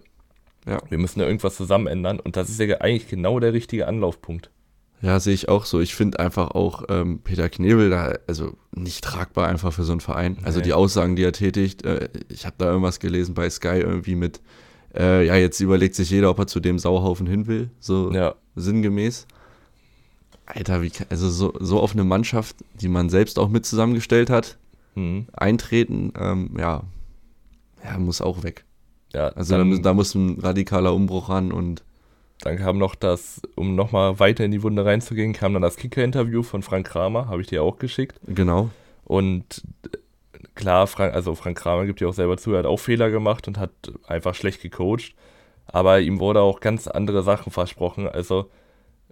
ja. 0.66 0.82
wir 0.90 0.98
müssen 0.98 1.20
da 1.20 1.26
irgendwas 1.26 1.56
zusammen 1.56 1.88
ändern. 1.88 2.20
Und 2.20 2.36
das 2.36 2.50
ist 2.50 2.60
ja 2.60 2.78
eigentlich 2.82 3.08
genau 3.08 3.40
der 3.40 3.54
richtige 3.54 3.88
Anlaufpunkt. 3.88 4.50
Ja, 5.04 5.20
sehe 5.20 5.34
ich 5.34 5.50
auch 5.50 5.66
so. 5.66 5.82
Ich 5.82 5.96
finde 5.96 6.20
einfach 6.20 6.52
auch 6.52 6.86
ähm, 6.88 7.20
Peter 7.22 7.50
Knebel 7.50 7.90
da, 7.90 8.14
also 8.26 8.54
nicht 8.74 9.04
tragbar 9.04 9.50
einfach 9.50 9.74
für 9.74 9.84
so 9.84 9.92
einen 9.92 10.00
Verein. 10.00 10.38
Also 10.44 10.62
die 10.62 10.72
Aussagen, 10.72 11.18
die 11.18 11.24
er 11.24 11.34
tätigt, 11.34 11.84
äh, 11.84 12.08
ich 12.30 12.46
habe 12.46 12.56
da 12.58 12.68
irgendwas 12.68 13.02
gelesen 13.02 13.36
bei 13.36 13.50
Sky 13.50 13.80
irgendwie 13.80 14.16
mit, 14.16 14.42
äh, 14.96 15.26
ja, 15.26 15.36
jetzt 15.36 15.60
überlegt 15.60 15.96
sich 15.96 16.10
jeder, 16.10 16.30
ob 16.30 16.40
er 16.40 16.48
zu 16.48 16.62
dem 16.62 16.80
Sauhaufen 16.80 17.28
hin 17.28 17.48
will, 17.48 17.70
so 17.82 18.14
ja. 18.14 18.36
sinngemäß. 18.56 19.28
Alter, 20.46 20.82
wie, 20.82 20.92
also 21.10 21.30
so, 21.30 21.54
so 21.60 21.82
auf 21.82 21.92
eine 21.92 22.06
Mannschaft, 22.06 22.56
die 22.80 22.88
man 22.88 23.10
selbst 23.10 23.40
auch 23.40 23.50
mit 23.50 23.66
zusammengestellt 23.66 24.30
hat, 24.30 24.58
mhm. 24.96 25.28
eintreten, 25.34 26.14
ähm, 26.18 26.52
ja, 26.58 26.84
ja, 27.84 27.98
muss 27.98 28.22
auch 28.22 28.44
weg. 28.44 28.64
Ja, 29.14 29.30
also 29.30 29.58
dann, 29.58 29.82
da, 29.82 29.94
muss 29.94 30.16
ein 30.16 30.40
radikaler 30.40 30.94
Umbruch 30.94 31.30
ran 31.30 31.52
und. 31.52 31.84
Dann 32.40 32.58
kam 32.58 32.78
noch 32.78 32.96
das, 32.96 33.42
um 33.56 33.76
nochmal 33.76 34.20
weiter 34.20 34.44
in 34.44 34.52
die 34.52 34.64
Wunde 34.64 34.84
reinzugehen, 34.84 35.32
kam 35.32 35.54
dann 35.54 35.62
das 35.62 35.78
Kicker-Interview 35.78 36.44
von 36.44 36.62
Frank 36.62 36.88
Kramer, 36.88 37.30
habe 37.30 37.42
ich 37.42 37.48
dir 37.48 37.64
auch 37.64 37.78
geschickt. 37.78 38.20
Genau. 38.28 38.70
Und 39.06 39.64
klar, 40.54 40.88
Frank, 40.88 41.14
also 41.14 41.36
Frank 41.36 41.58
Kramer 41.58 41.86
gibt 41.86 42.02
ja 42.02 42.08
auch 42.08 42.14
selber 42.14 42.38
zu, 42.38 42.52
er 42.52 42.60
hat 42.60 42.66
auch 42.66 42.80
Fehler 42.80 43.12
gemacht 43.12 43.48
und 43.48 43.58
hat 43.58 43.72
einfach 44.08 44.36
schlecht 44.36 44.62
gecoacht. 44.62 45.16
Aber 45.68 46.02
ihm 46.02 46.20
wurde 46.20 46.42
auch 46.42 46.60
ganz 46.60 46.88
andere 46.88 47.24
Sachen 47.24 47.52
versprochen. 47.52 48.10
Also 48.10 48.50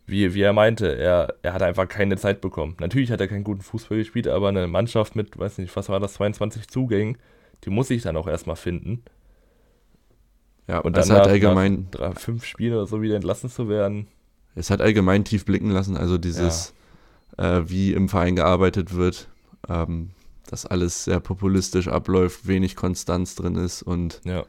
wie, 0.05 0.34
wie 0.34 0.41
er 0.41 0.53
meinte, 0.53 0.93
er, 0.98 1.36
er 1.41 1.53
hat 1.53 1.62
einfach 1.62 1.88
keine 1.88 2.17
Zeit 2.17 2.41
bekommen. 2.41 2.75
Natürlich 2.79 3.12
hat 3.12 3.22
er 3.22 3.27
keinen 3.27 3.43
guten 3.43 3.62
Fußball 3.62 3.98
gespielt, 3.98 4.27
aber 4.27 4.50
eine 4.50 4.67
Mannschaft 4.67 5.15
mit, 5.15 5.38
weiß 5.38 5.58
nicht, 5.60 5.75
was 5.75 5.89
war 5.89 6.00
das, 6.00 6.13
22 6.15 6.67
Zugängen, 6.67 7.17
die 7.63 7.70
muss 7.70 7.89
ich 7.89 8.01
dann 8.01 8.17
auch 8.17 8.27
erstmal 8.27 8.55
finden. 8.55 9.03
Ja, 10.71 10.79
und 10.79 10.95
dann 10.95 11.09
hat 11.09 11.27
allgemein 11.27 11.87
drei, 11.91 12.13
fünf 12.13 12.45
Spiele 12.45 12.77
oder 12.77 12.87
so 12.87 13.01
wieder 13.01 13.15
entlassen 13.15 13.49
zu 13.49 13.67
werden. 13.67 14.07
Es 14.55 14.69
hat 14.69 14.79
allgemein 14.79 15.25
tief 15.25 15.43
blicken 15.43 15.69
lassen, 15.69 15.97
also 15.97 16.17
dieses, 16.17 16.73
ja. 17.37 17.57
äh, 17.57 17.69
wie 17.69 17.91
im 17.91 18.07
Verein 18.07 18.37
gearbeitet 18.37 18.95
wird, 18.95 19.27
ähm, 19.67 20.11
dass 20.49 20.65
alles 20.65 21.03
sehr 21.03 21.19
populistisch 21.19 21.89
abläuft, 21.89 22.47
wenig 22.47 22.77
Konstanz 22.77 23.35
drin 23.35 23.55
ist 23.55 23.83
und 23.83 24.21
ja. 24.23 24.45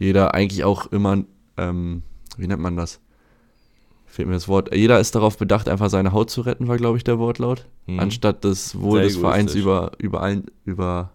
jeder 0.00 0.34
eigentlich 0.34 0.64
auch 0.64 0.90
immer, 0.90 1.22
ähm, 1.56 2.02
wie 2.36 2.48
nennt 2.48 2.60
man 2.60 2.76
das? 2.76 2.98
fehlt 4.04 4.26
mir 4.26 4.34
das 4.34 4.48
Wort. 4.48 4.74
Jeder 4.74 4.98
ist 4.98 5.14
darauf 5.14 5.38
bedacht, 5.38 5.68
einfach 5.68 5.88
seine 5.88 6.12
Haut 6.12 6.28
zu 6.28 6.42
retten, 6.42 6.66
war, 6.68 6.76
glaube 6.76 6.98
ich, 6.98 7.04
der 7.04 7.18
Wortlaut. 7.20 7.66
Mhm. 7.86 8.00
Anstatt 8.00 8.44
das 8.44 8.78
Wohl 8.78 8.98
Sehr 8.98 9.08
des 9.08 9.16
Vereins 9.16 9.54
über, 9.54 9.92
über, 9.96 10.20
allen, 10.22 10.46
über, 10.66 11.12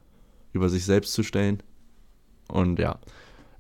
über 0.53 0.69
sich 0.69 0.85
selbst 0.85 1.13
zu 1.13 1.21
stellen. 1.21 1.61
Und 2.47 2.79
ja, 2.79 2.97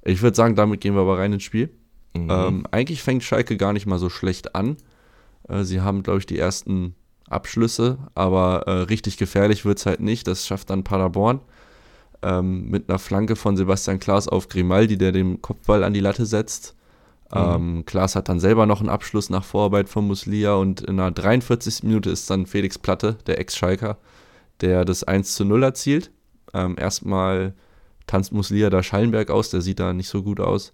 ich 0.07 0.21
würde 0.21 0.35
sagen, 0.35 0.55
damit 0.55 0.81
gehen 0.81 0.95
wir 0.95 1.01
aber 1.01 1.17
rein 1.17 1.33
ins 1.33 1.43
Spiel. 1.43 1.69
Mhm. 2.15 2.29
Ähm, 2.29 2.67
eigentlich 2.71 3.03
fängt 3.03 3.23
Schalke 3.23 3.57
gar 3.57 3.73
nicht 3.73 3.85
mal 3.85 3.99
so 3.99 4.09
schlecht 4.09 4.55
an. 4.55 4.77
Äh, 5.47 5.63
sie 5.63 5.81
haben, 5.81 6.03
glaube 6.03 6.19
ich, 6.19 6.25
die 6.25 6.39
ersten 6.39 6.95
Abschlüsse, 7.29 7.97
aber 8.15 8.63
äh, 8.67 8.71
richtig 8.83 9.17
gefährlich 9.17 9.65
wird 9.65 9.79
es 9.79 9.85
halt 9.85 9.99
nicht. 9.99 10.27
Das 10.27 10.47
schafft 10.47 10.69
dann 10.69 10.83
Paderborn. 10.83 11.41
Ähm, 12.23 12.69
mit 12.69 12.89
einer 12.89 12.97
Flanke 12.97 13.35
von 13.35 13.57
Sebastian 13.57 13.99
Klaas 13.99 14.27
auf 14.27 14.47
Grimaldi, 14.47 14.97
der 14.97 15.11
den 15.11 15.41
Kopfball 15.41 15.83
an 15.83 15.93
die 15.93 15.99
Latte 15.99 16.25
setzt. 16.25 16.75
Mhm. 17.31 17.37
Ähm, 17.37 17.83
Klaas 17.85 18.15
hat 18.15 18.29
dann 18.29 18.39
selber 18.39 18.65
noch 18.65 18.79
einen 18.79 18.89
Abschluss 18.89 19.29
nach 19.29 19.43
Vorarbeit 19.43 19.89
von 19.89 20.07
Muslia 20.07 20.55
und 20.55 20.81
in 20.81 20.97
der 20.97 21.11
43. 21.11 21.83
Minute 21.83 22.09
ist 22.09 22.29
dann 22.29 22.45
Felix 22.45 22.79
Platte, 22.79 23.17
der 23.27 23.39
Ex-Schalker, 23.39 23.97
der 24.61 24.85
das 24.85 25.03
1 25.03 25.35
zu 25.35 25.45
0 25.45 25.63
erzielt. 25.63 26.11
Ähm, 26.53 26.75
erstmal 26.79 27.53
tanzt 28.07 28.33
Muslia 28.33 28.69
da 28.69 28.81
Schallenberg 28.81 29.29
aus, 29.29 29.49
der 29.49 29.61
sieht 29.61 29.79
da 29.79 29.93
nicht 29.93 30.09
so 30.09 30.23
gut 30.23 30.39
aus 30.39 30.73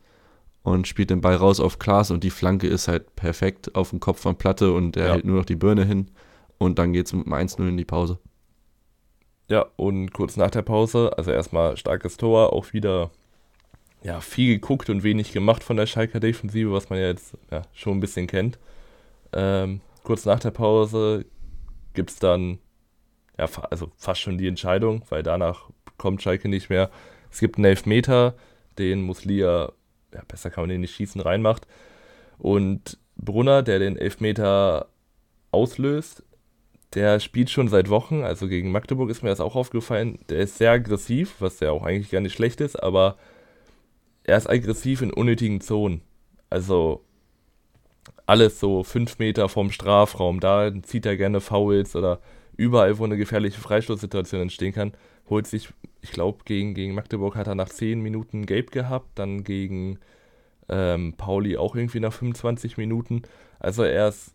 und 0.64 0.88
spielt 0.88 1.10
den 1.10 1.22
Ball 1.22 1.36
raus 1.36 1.60
auf 1.60 1.80
Klaas 1.80 2.12
und 2.12 2.24
die 2.24 2.30
Flanke 2.30 2.68
ist 2.68 2.88
halt 2.88 3.16
perfekt 3.16 3.76
auf 3.76 3.90
dem 3.90 4.00
Kopf 4.00 4.22
von 4.22 4.38
Platte 4.38 4.72
und 4.72 4.96
er 4.96 5.08
ja. 5.08 5.14
hält 5.14 5.26
nur 5.26 5.38
noch 5.38 5.46
die 5.46 5.56
Birne 5.56 5.86
hin 5.86 6.12
und 6.58 6.80
dann 6.80 6.94
geht 6.94 7.08
es 7.08 7.14
mit 7.14 7.26
dem 7.26 7.34
1-0 7.34 7.68
in 7.68 7.78
die 7.78 7.86
Pause. 7.86 8.20
Ja, 9.50 9.66
und 9.76 10.14
kurz 10.14 10.38
nach 10.38 10.52
der 10.52 10.62
Pause, 10.62 11.12
also 11.18 11.32
erstmal 11.32 11.76
starkes 11.76 12.16
Tor, 12.16 12.54
auch 12.54 12.72
wieder 12.72 13.12
ja, 14.02 14.22
viel 14.22 14.56
geguckt 14.56 14.90
und 14.90 15.04
wenig 15.04 15.32
gemacht 15.32 15.64
von 15.64 15.78
der 15.78 15.86
Schalker 15.86 16.20
Defensive, 16.20 16.72
was 16.72 16.90
man 16.90 17.00
ja 17.00 17.08
jetzt 17.08 17.38
ja, 17.52 17.64
schon 17.74 17.98
ein 17.98 18.00
bisschen 18.00 18.28
kennt. 18.28 18.58
Ähm, 19.34 19.82
kurz 20.04 20.26
nach 20.26 20.40
der 20.40 20.52
Pause 20.52 21.26
gibt 21.94 22.12
es 22.12 22.20
dann 22.20 22.60
ja, 23.38 23.48
also 23.70 23.92
fast 23.98 24.22
schon 24.22 24.38
die 24.38 24.48
Entscheidung, 24.48 25.04
weil 25.10 25.24
danach 25.24 25.70
kommt 25.98 26.22
Schalke 26.22 26.50
nicht 26.50 26.70
mehr. 26.70 26.90
Es 27.34 27.40
gibt 27.40 27.58
einen 27.58 27.66
Elfmeter, 27.66 28.36
den 28.78 29.02
Muslia, 29.02 29.72
ja, 30.14 30.22
besser 30.28 30.52
kann 30.52 30.62
man 30.62 30.70
den 30.70 30.82
nicht 30.82 30.94
schießen, 30.94 31.20
reinmacht. 31.20 31.66
Und 32.38 33.00
Brunner, 33.18 33.64
der 33.64 33.80
den 33.80 33.98
Elfmeter 33.98 34.90
auslöst, 35.50 36.22
der 36.94 37.20
spielt 37.20 37.50
schon 37.50 37.70
seit 37.70 37.90
Wochen, 37.90 38.22
also 38.22 38.48
gegen 38.48 38.72
Magdeburg 38.72 39.10
ist 39.10 39.24
mir 39.24 39.30
das 39.30 39.40
auch 39.40 39.56
aufgefallen. 39.56 40.20
Der 40.30 40.42
ist 40.42 40.60
sehr 40.60 40.70
aggressiv, 40.70 41.34
was 41.40 41.60
ja 41.60 41.72
auch 41.72 41.82
eigentlich 41.82 42.12
gar 42.12 42.22
nicht 42.22 42.36
schlecht 42.36 42.62
ist, 42.62 42.76
aber 42.76 43.18
er 44.24 44.38
ist 44.38 44.48
aggressiv 44.48 45.02
in 45.02 45.12
unnötigen 45.12 45.60
Zonen. 45.60 46.02
Also 46.52 47.04
alles 48.28 48.60
so 48.60 48.84
fünf 48.84 49.18
Meter 49.18 49.50
vom 49.50 49.72
Strafraum, 49.72 50.40
da 50.40 50.72
zieht 50.84 51.08
er 51.08 51.18
gerne 51.18 51.42
Fouls 51.42 51.96
oder 51.96 52.20
überall, 52.58 53.00
wo 53.00 53.06
eine 53.06 53.18
gefährliche 53.18 53.60
Freistoßsituation 53.60 54.42
entstehen 54.42 54.72
kann, 54.72 54.94
holt 55.32 55.48
sich, 55.48 55.70
ich 56.04 56.12
glaube, 56.12 56.44
gegen, 56.44 56.74
gegen 56.74 56.94
Magdeburg 56.94 57.36
hat 57.36 57.48
er 57.48 57.56
nach 57.56 57.70
zehn 57.70 58.02
Minuten 58.02 58.46
Gelb 58.46 58.72
gehabt, 58.72 59.08
dann 59.16 59.46
gegen 59.46 60.00
ähm, 60.68 61.14
Pauli 61.14 61.58
auch 61.58 61.76
irgendwie 61.78 62.02
nach 62.02 62.12
25 62.12 62.78
Minuten. 62.78 63.22
Also 63.60 63.84
er 63.84 64.10
ist 64.10 64.34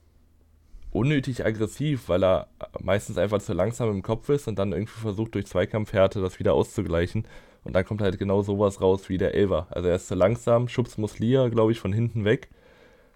unnötig 0.90 1.44
aggressiv, 1.44 2.08
weil 2.08 2.24
er 2.24 2.48
meistens 2.80 3.18
einfach 3.18 3.40
zu 3.40 3.52
langsam 3.52 3.90
im 3.90 4.02
Kopf 4.02 4.30
ist 4.30 4.48
und 4.48 4.58
dann 4.58 4.72
irgendwie 4.72 4.98
versucht 4.98 5.34
durch 5.34 5.46
Zweikampfhärte 5.46 6.22
das 6.22 6.38
wieder 6.38 6.54
auszugleichen. 6.54 7.26
Und 7.64 7.74
dann 7.74 7.84
kommt 7.84 8.00
halt 8.00 8.18
genau 8.18 8.40
sowas 8.40 8.80
raus 8.80 9.10
wie 9.10 9.18
der 9.18 9.34
Elver. 9.34 9.66
Also 9.68 9.90
er 9.90 9.96
ist 9.96 10.08
zu 10.08 10.14
langsam, 10.14 10.68
schubst 10.68 10.96
Muslia, 10.96 11.48
glaube 11.50 11.72
ich, 11.72 11.80
von 11.80 11.92
hinten 11.92 12.24
weg. 12.24 12.48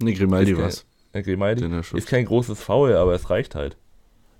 Ne, 0.03 0.13
Grimaldi 0.13 0.59
was. 0.59 0.85
Äh, 1.15 1.23
Grimaldi 1.23 1.65
ist 1.95 2.07
kein 2.07 2.27
großes 2.27 2.63
Foul, 2.63 2.97
aber 2.97 3.15
es 3.15 3.31
reicht 3.31 3.55
halt. 3.55 3.79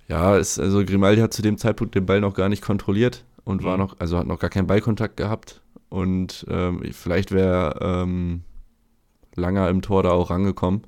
Ja, 0.07 0.37
es, 0.37 0.59
also 0.59 0.85
Grimaldi 0.85 1.21
hat 1.21 1.33
zu 1.33 1.41
dem 1.41 1.57
Zeitpunkt 1.57 1.95
den 1.95 2.05
Ball 2.05 2.21
noch 2.21 2.35
gar 2.35 2.49
nicht 2.49 2.61
kontrolliert 2.61 3.25
und 3.45 3.61
mhm. 3.61 3.65
war 3.65 3.77
noch, 3.77 3.95
also 3.99 4.17
hat 4.17 4.27
noch 4.27 4.39
gar 4.39 4.49
keinen 4.49 4.67
Ballkontakt 4.67 5.17
gehabt. 5.17 5.61
Und 5.89 6.45
ähm, 6.49 6.81
vielleicht 6.91 7.31
wäre 7.31 7.77
ähm, 7.81 8.41
Langer 9.35 9.69
im 9.69 9.81
Tor 9.81 10.03
da 10.03 10.11
auch 10.11 10.29
rangekommen. 10.29 10.81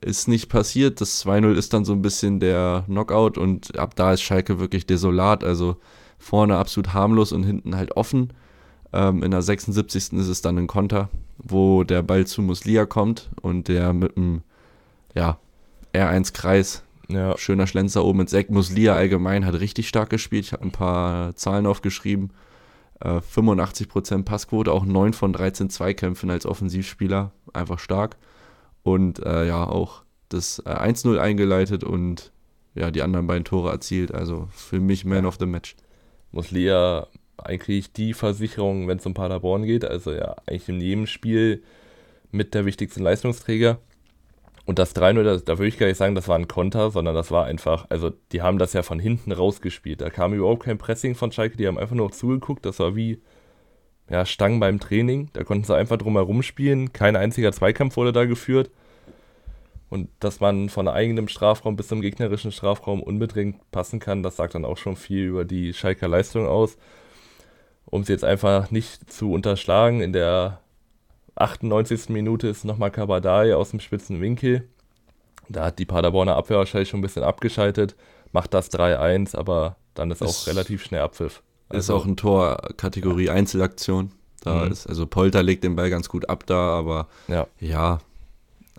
Ist 0.00 0.28
nicht 0.28 0.48
passiert. 0.48 1.00
Das 1.00 1.24
2-0 1.24 1.54
ist 1.54 1.72
dann 1.72 1.84
so 1.84 1.92
ein 1.92 2.02
bisschen 2.02 2.40
der 2.40 2.84
Knockout 2.86 3.38
und 3.38 3.78
ab 3.78 3.94
da 3.96 4.12
ist 4.12 4.22
Schalke 4.22 4.58
wirklich 4.58 4.86
desolat. 4.86 5.44
Also 5.44 5.76
vorne 6.18 6.56
absolut 6.56 6.92
harmlos 6.94 7.32
und 7.32 7.44
hinten 7.44 7.76
halt 7.76 7.96
offen. 7.96 8.32
Ähm, 8.92 9.22
in 9.22 9.30
der 9.30 9.42
76. 9.42 10.12
ist 10.12 10.28
es 10.28 10.42
dann 10.42 10.58
ein 10.58 10.66
Konter, 10.66 11.10
wo 11.38 11.84
der 11.84 12.02
Ball 12.02 12.26
zu 12.26 12.42
Muslia 12.42 12.86
kommt 12.86 13.30
und 13.40 13.68
der 13.68 13.92
mit 13.92 14.16
einem 14.16 14.42
ja, 15.14 15.38
R1-Kreis, 15.92 16.82
ja. 17.08 17.36
schöner 17.38 17.66
Schlenzer 17.66 18.04
oben 18.04 18.20
ins 18.20 18.32
Eck. 18.32 18.50
Muslia 18.50 18.94
allgemein 18.94 19.44
hat 19.44 19.54
richtig 19.54 19.88
stark 19.88 20.10
gespielt. 20.10 20.46
Ich 20.46 20.52
habe 20.52 20.64
ein 20.64 20.72
paar 20.72 21.34
Zahlen 21.36 21.66
aufgeschrieben. 21.66 22.30
Äh, 23.00 23.20
85% 23.20 24.24
Passquote, 24.24 24.72
auch 24.72 24.84
9 24.84 25.12
von 25.12 25.32
13 25.32 25.70
Zweikämpfen 25.70 26.30
als 26.30 26.46
Offensivspieler. 26.46 27.32
Einfach 27.52 27.78
stark. 27.78 28.16
Und 28.82 29.24
äh, 29.24 29.46
ja, 29.46 29.64
auch 29.64 30.02
das 30.28 30.60
äh, 30.60 30.70
1-0 30.70 31.18
eingeleitet 31.18 31.84
und 31.84 32.32
ja, 32.74 32.90
die 32.90 33.02
anderen 33.02 33.26
beiden 33.26 33.44
Tore 33.44 33.70
erzielt. 33.70 34.12
Also 34.12 34.48
für 34.52 34.80
mich 34.80 35.04
Man 35.04 35.22
ja. 35.22 35.28
of 35.28 35.36
the 35.38 35.46
Match 35.46 35.76
muss 36.32 36.50
Lea 36.50 37.02
eigentlich 37.36 37.92
die 37.92 38.14
Versicherung, 38.14 38.88
wenn 38.88 38.98
es 38.98 39.06
um 39.06 39.14
Paderborn 39.14 39.64
geht, 39.64 39.84
also 39.84 40.12
ja, 40.12 40.36
eigentlich 40.46 40.68
in 40.68 40.80
jedem 40.80 41.06
Spiel 41.06 41.62
mit 42.30 42.54
der 42.54 42.64
wichtigsten 42.64 43.02
Leistungsträger. 43.02 43.78
Und 44.66 44.78
das 44.78 44.96
3-0, 44.96 45.44
da, 45.44 45.58
würde 45.58 45.68
ich 45.68 45.78
gar 45.78 45.86
nicht 45.86 45.98
sagen, 45.98 46.14
das 46.14 46.28
war 46.28 46.36
ein 46.36 46.48
Konter, 46.48 46.90
sondern 46.90 47.14
das 47.14 47.30
war 47.30 47.44
einfach, 47.44 47.86
also 47.90 48.10
die 48.32 48.40
haben 48.40 48.58
das 48.58 48.72
ja 48.72 48.82
von 48.82 48.98
hinten 48.98 49.30
rausgespielt. 49.32 50.00
Da 50.00 50.08
kam 50.08 50.32
überhaupt 50.32 50.64
kein 50.64 50.78
Pressing 50.78 51.14
von 51.14 51.32
Schalke, 51.32 51.56
die 51.56 51.66
haben 51.66 51.78
einfach 51.78 51.94
nur 51.94 52.10
zugeguckt, 52.12 52.64
das 52.64 52.78
war 52.78 52.96
wie, 52.96 53.20
ja, 54.08 54.26
Stangen 54.26 54.60
beim 54.60 54.80
Training. 54.80 55.30
Da 55.32 55.44
konnten 55.44 55.64
sie 55.64 55.74
einfach 55.74 55.96
drum 55.96 56.14
herum 56.14 56.42
spielen. 56.42 56.92
Kein 56.92 57.16
einziger 57.16 57.52
Zweikampf 57.52 57.96
wurde 57.96 58.12
da 58.12 58.24
geführt. 58.24 58.70
Und 59.88 60.08
dass 60.20 60.40
man 60.40 60.68
von 60.68 60.88
eigenem 60.88 61.28
Strafraum 61.28 61.76
bis 61.76 61.88
zum 61.88 62.00
gegnerischen 62.00 62.52
Strafraum 62.52 63.02
unbedingt 63.02 63.70
passen 63.70 64.00
kann, 64.00 64.22
das 64.22 64.36
sagt 64.36 64.54
dann 64.54 64.64
auch 64.64 64.76
schon 64.76 64.96
viel 64.96 65.24
über 65.24 65.44
die 65.44 65.72
Schalker 65.72 66.08
Leistung 66.08 66.46
aus. 66.46 66.76
Um 67.86 68.02
sie 68.02 68.12
jetzt 68.12 68.24
einfach 68.24 68.70
nicht 68.70 69.10
zu 69.10 69.32
unterschlagen, 69.32 70.00
in 70.00 70.12
der 70.12 70.60
98. 71.36 72.08
Minute 72.10 72.48
ist 72.48 72.64
nochmal 72.64 72.90
Kabadai 72.90 73.54
aus 73.54 73.70
dem 73.70 73.80
spitzen 73.80 74.20
Winkel. 74.20 74.68
Da 75.48 75.66
hat 75.66 75.78
die 75.78 75.84
Paderborner 75.84 76.36
Abwehr 76.36 76.58
wahrscheinlich 76.58 76.88
schon 76.88 77.00
ein 77.00 77.02
bisschen 77.02 77.22
abgeschaltet, 77.22 77.96
macht 78.32 78.54
das 78.54 78.70
3-1, 78.72 79.36
aber 79.36 79.76
dann 79.94 80.10
ist, 80.10 80.22
ist 80.22 80.28
auch 80.28 80.46
relativ 80.46 80.82
schnell 80.82 81.02
Abpfiff. 81.02 81.42
Also, 81.68 81.78
ist 81.78 81.90
auch 81.90 82.06
ein 82.06 82.16
Tor 82.16 82.56
Kategorie 82.76 83.30
Einzelaktion. 83.30 84.12
Da 84.42 84.64
mhm. 84.64 84.72
ist, 84.72 84.86
also 84.86 85.06
Polter 85.06 85.42
legt 85.42 85.64
den 85.64 85.76
Ball 85.76 85.90
ganz 85.90 86.08
gut 86.08 86.28
ab 86.28 86.44
da, 86.46 86.78
aber 86.78 87.08
ja, 87.28 87.46
ja 87.60 87.98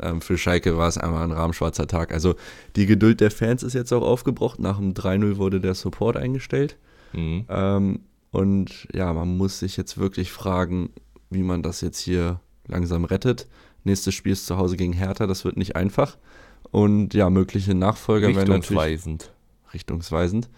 ähm, 0.01 0.21
für 0.21 0.37
Schalke 0.37 0.77
war 0.77 0.87
es 0.87 0.97
einmal 0.97 1.23
ein 1.23 1.31
rahmenschwarzer 1.31 1.87
Tag. 1.87 2.13
Also 2.13 2.35
die 2.75 2.85
Geduld 2.85 3.21
der 3.21 3.31
Fans 3.31 3.63
ist 3.63 3.73
jetzt 3.73 3.91
auch 3.91 4.03
aufgebraucht. 4.03 4.59
Nach 4.59 4.77
dem 4.77 4.93
3-0 4.93 5.37
wurde 5.37 5.59
der 5.59 5.73
Support 5.73 6.17
eingestellt. 6.17 6.77
Mhm. 7.13 7.45
Ähm, 7.49 7.99
und 8.31 8.87
ja, 8.93 9.13
man 9.13 9.37
muss 9.37 9.59
sich 9.59 9.77
jetzt 9.77 9.97
wirklich 9.97 10.31
fragen, 10.31 10.89
wie 11.29 11.43
man 11.43 11.63
das 11.63 11.81
jetzt 11.81 11.99
hier 11.99 12.39
langsam 12.67 13.05
rettet. 13.05 13.47
Nächstes 13.83 14.13
Spiel 14.13 14.33
ist 14.33 14.45
zu 14.45 14.57
Hause 14.57 14.77
gegen 14.77 14.93
Hertha, 14.93 15.27
das 15.27 15.45
wird 15.45 15.57
nicht 15.57 15.75
einfach. 15.75 16.17
Und 16.71 17.13
ja, 17.13 17.29
mögliche 17.29 17.75
Nachfolger 17.75 18.27
werden 18.27 18.49
natürlich. 18.49 18.69
Richtungsweisend. 18.71 19.31
Richtungsweisend. 19.73 20.49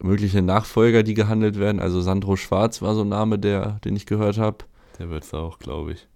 Mögliche 0.00 0.42
Nachfolger, 0.42 1.02
die 1.02 1.14
gehandelt 1.14 1.58
werden. 1.58 1.80
Also 1.80 2.00
Sandro 2.00 2.36
Schwarz 2.36 2.82
war 2.82 2.94
so 2.94 3.02
ein 3.02 3.08
Name, 3.08 3.38
der, 3.38 3.78
den 3.84 3.96
ich 3.96 4.06
gehört 4.06 4.38
habe. 4.38 4.58
Der 4.98 5.10
wird 5.10 5.24
es 5.24 5.34
auch, 5.34 5.58
glaube 5.58 5.92
ich. 5.92 6.06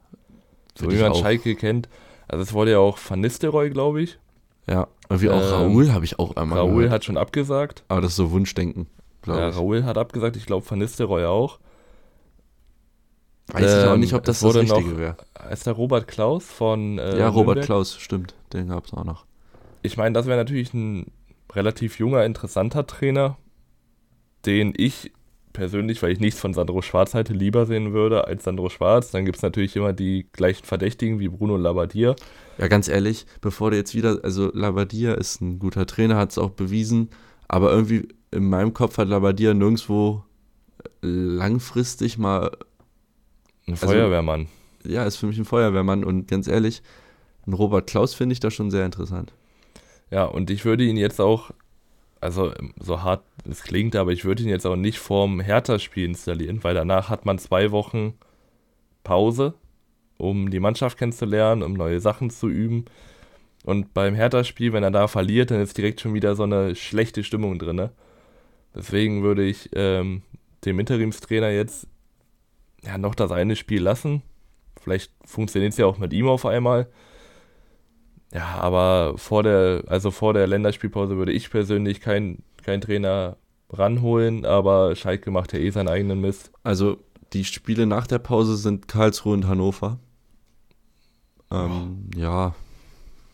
So 0.75 0.91
wie 0.91 0.97
man 0.97 1.15
Schalke 1.15 1.55
kennt. 1.55 1.89
Also 2.29 2.43
es 2.43 2.53
wurde 2.53 2.73
ja 2.73 2.79
auch 2.79 2.99
Van 3.07 3.21
Nistelrooy, 3.21 3.71
glaube 3.71 4.03
ich. 4.03 4.19
Ja, 4.67 4.87
wie 5.11 5.29
auch 5.29 5.41
ähm, 5.41 5.49
Raoul 5.49 5.93
habe 5.93 6.05
ich 6.05 6.19
auch 6.19 6.37
einmal 6.37 6.59
Raoul 6.59 6.75
gehört. 6.75 6.93
hat 6.93 7.05
schon 7.05 7.17
abgesagt. 7.17 7.85
Aber 7.89 8.01
das 8.01 8.13
ist 8.13 8.17
so 8.17 8.31
Wunschdenken, 8.31 8.87
glaube 9.21 9.41
ja, 9.41 9.49
ich. 9.49 9.57
Raoul 9.57 9.85
hat 9.85 9.99
abgesagt, 9.99 10.37
ich 10.37 10.47
glaube 10.47 10.69
Van 10.69 10.79
Nistelrooy 10.79 11.25
auch. 11.25 11.59
Weiß 13.53 13.71
ähm, 13.71 13.81
ich 13.81 13.87
auch 13.87 13.97
nicht, 13.97 14.15
ob 14.15 14.25
das 14.25 14.41
das 14.41 14.55
Richtige 14.55 14.97
wäre. 14.97 15.17
Ist 15.51 15.67
der 15.67 15.75
Robert 15.75 16.09
Klaus 16.09 16.47
von 16.47 16.99
äh, 16.99 17.19
Ja, 17.19 17.29
Robert 17.29 17.57
Nürnberg? 17.57 17.65
Klaus, 17.65 17.97
stimmt. 17.97 18.35
Den 18.53 18.69
gab 18.69 18.87
es 18.87 18.95
auch 18.95 19.05
noch. 19.05 19.27
Ich 19.83 19.97
meine, 19.97 20.15
das 20.15 20.27
wäre 20.27 20.39
natürlich 20.39 20.73
ein 20.73 21.07
relativ 21.53 21.99
junger, 21.99 22.25
interessanter 22.25 22.87
Trainer, 22.87 23.37
den 24.47 24.73
ich 24.77 25.13
persönlich, 25.53 26.03
weil 26.03 26.13
ich 26.13 26.21
nichts 26.21 26.41
von 26.41 26.55
Sandro 26.55 26.81
Schwarz 26.81 27.15
halte, 27.15 27.35
lieber 27.35 27.67
sehen 27.67 27.93
würde 27.93 28.27
als 28.27 28.45
Sandro 28.45 28.71
Schwarz. 28.71 29.11
Dann 29.11 29.27
gibt 29.27 29.37
es 29.37 29.43
natürlich 29.43 29.77
immer 29.77 29.93
die 29.93 30.27
gleichen 30.33 30.65
Verdächtigen 30.65 31.21
wie 31.21 31.29
Bruno 31.29 31.57
Labbadia. 31.59 32.17
Ja, 32.57 32.69
ganz 32.69 32.89
ehrlich, 32.89 33.27
bevor 33.41 33.71
der 33.71 33.81
jetzt 33.81 33.95
wieder, 33.95 34.21
also 34.23 34.51
Labbadia 34.55 35.15
ist 35.15 35.43
ein 35.43 35.59
guter 35.59 35.87
Trainer, 35.87 36.17
hat 36.17 36.31
es 36.31 36.39
auch 36.39 36.51
bewiesen, 36.51 37.11
aber 37.49 37.71
irgendwie 37.71 38.09
in 38.31 38.49
meinem 38.49 38.73
Kopf 38.73 38.97
hat 38.97 39.09
Labbadia 39.09 39.53
nirgendwo 39.53 40.25
langfristig 41.03 42.19
mal 42.19 42.51
ein 43.67 43.73
also, 43.73 43.87
Feuerwehrmann. 43.87 44.49
Ja, 44.85 45.05
ist 45.05 45.17
für 45.17 45.27
mich 45.27 45.39
ein 45.39 45.45
Feuerwehrmann 45.45 46.05
und 46.05 46.29
ganz 46.29 46.49
ehrlich, 46.49 46.83
ein 47.47 47.53
Robert 47.53 47.89
Klaus 47.89 48.15
finde 48.15 48.33
ich 48.33 48.41
da 48.41 48.51
schon 48.51 48.71
sehr 48.71 48.85
interessant. 48.85 49.33
Ja, 50.11 50.25
und 50.25 50.51
ich 50.51 50.65
würde 50.65 50.85
ihn 50.85 50.97
jetzt 50.97 51.21
auch, 51.21 51.51
also 52.21 52.53
so 52.79 53.03
hart 53.03 53.25
es 53.49 53.63
klingt, 53.63 53.97
aber 53.97 54.13
ich 54.13 54.25
würde 54.25 54.43
ihn 54.43 54.49
jetzt 54.49 54.67
auch 54.67 54.77
nicht 54.77 54.99
vorm 54.99 55.41
Hertha-Spiel 55.41 56.05
installieren, 56.05 56.63
weil 56.63 56.75
danach 56.75 57.09
hat 57.09 57.25
man 57.25 57.39
zwei 57.39 57.71
Wochen 57.71 58.15
Pause, 59.05 59.55
um 60.19 60.51
die 60.51 60.61
Mannschaft 60.61 60.99
kennenzulernen, 60.99 61.63
um 61.63 61.73
neue 61.73 62.01
Sachen 62.01 62.31
zu 62.31 62.49
üben. 62.49 62.85
Und 63.65 63.95
beim 63.95 64.15
Hertha-Spiel, 64.15 64.73
wenn 64.73 64.83
er 64.83 64.91
da 64.91 65.09
verliert, 65.09 65.51
dann 65.51 65.61
ist 65.61 65.79
direkt 65.79 66.01
schon 66.01 66.15
wieder 66.15 66.35
so 66.35 66.43
eine 66.43 66.75
schlechte 66.75 67.25
Stimmung 67.25 67.59
drin. 67.59 67.77
Ne? 67.77 67.91
Deswegen 68.75 69.23
würde 69.23 69.45
ich 69.45 69.71
ähm, 69.75 70.23
dem 70.65 70.79
Interimstrainer 70.79 71.51
jetzt 71.51 71.87
ja, 72.85 72.99
noch 72.99 73.15
das 73.15 73.31
eine 73.31 73.57
Spiel 73.57 73.83
lassen. 73.83 74.23
Vielleicht 74.81 75.13
funktioniert 75.25 75.73
es 75.73 75.79
ja 75.79 75.87
auch 75.87 75.99
mit 75.99 76.13
ihm 76.13 76.29
auf 76.29 76.45
einmal. 76.47 76.89
Ja, 78.33 78.47
aber 78.61 79.19
vor 79.19 79.43
der, 79.43 79.85
also 79.87 80.11
vor 80.11 80.33
der 80.35 80.47
Länderspielpause 80.47 81.17
würde 81.17 81.33
ich 81.33 81.51
persönlich 81.51 82.01
keinen 82.01 82.43
kein 82.63 82.81
Trainer 82.81 83.37
ranholen, 83.71 84.45
aber 84.45 84.97
Schalke 84.97 85.31
macht 85.31 85.53
ja 85.53 85.59
eh 85.59 85.71
seinen 85.71 85.89
eigenen 85.89 86.21
Mist. 86.21 86.51
Also 86.63 86.99
die 87.33 87.45
Spiele 87.45 87.87
nach 87.87 88.07
der 88.07 88.19
Pause 88.19 88.57
sind 88.57 88.89
Karlsruhe 88.89 89.35
und 89.35 89.47
Hannover. 89.47 89.99
Ähm, 91.51 92.09
oh. 92.15 92.19
Ja, 92.19 92.55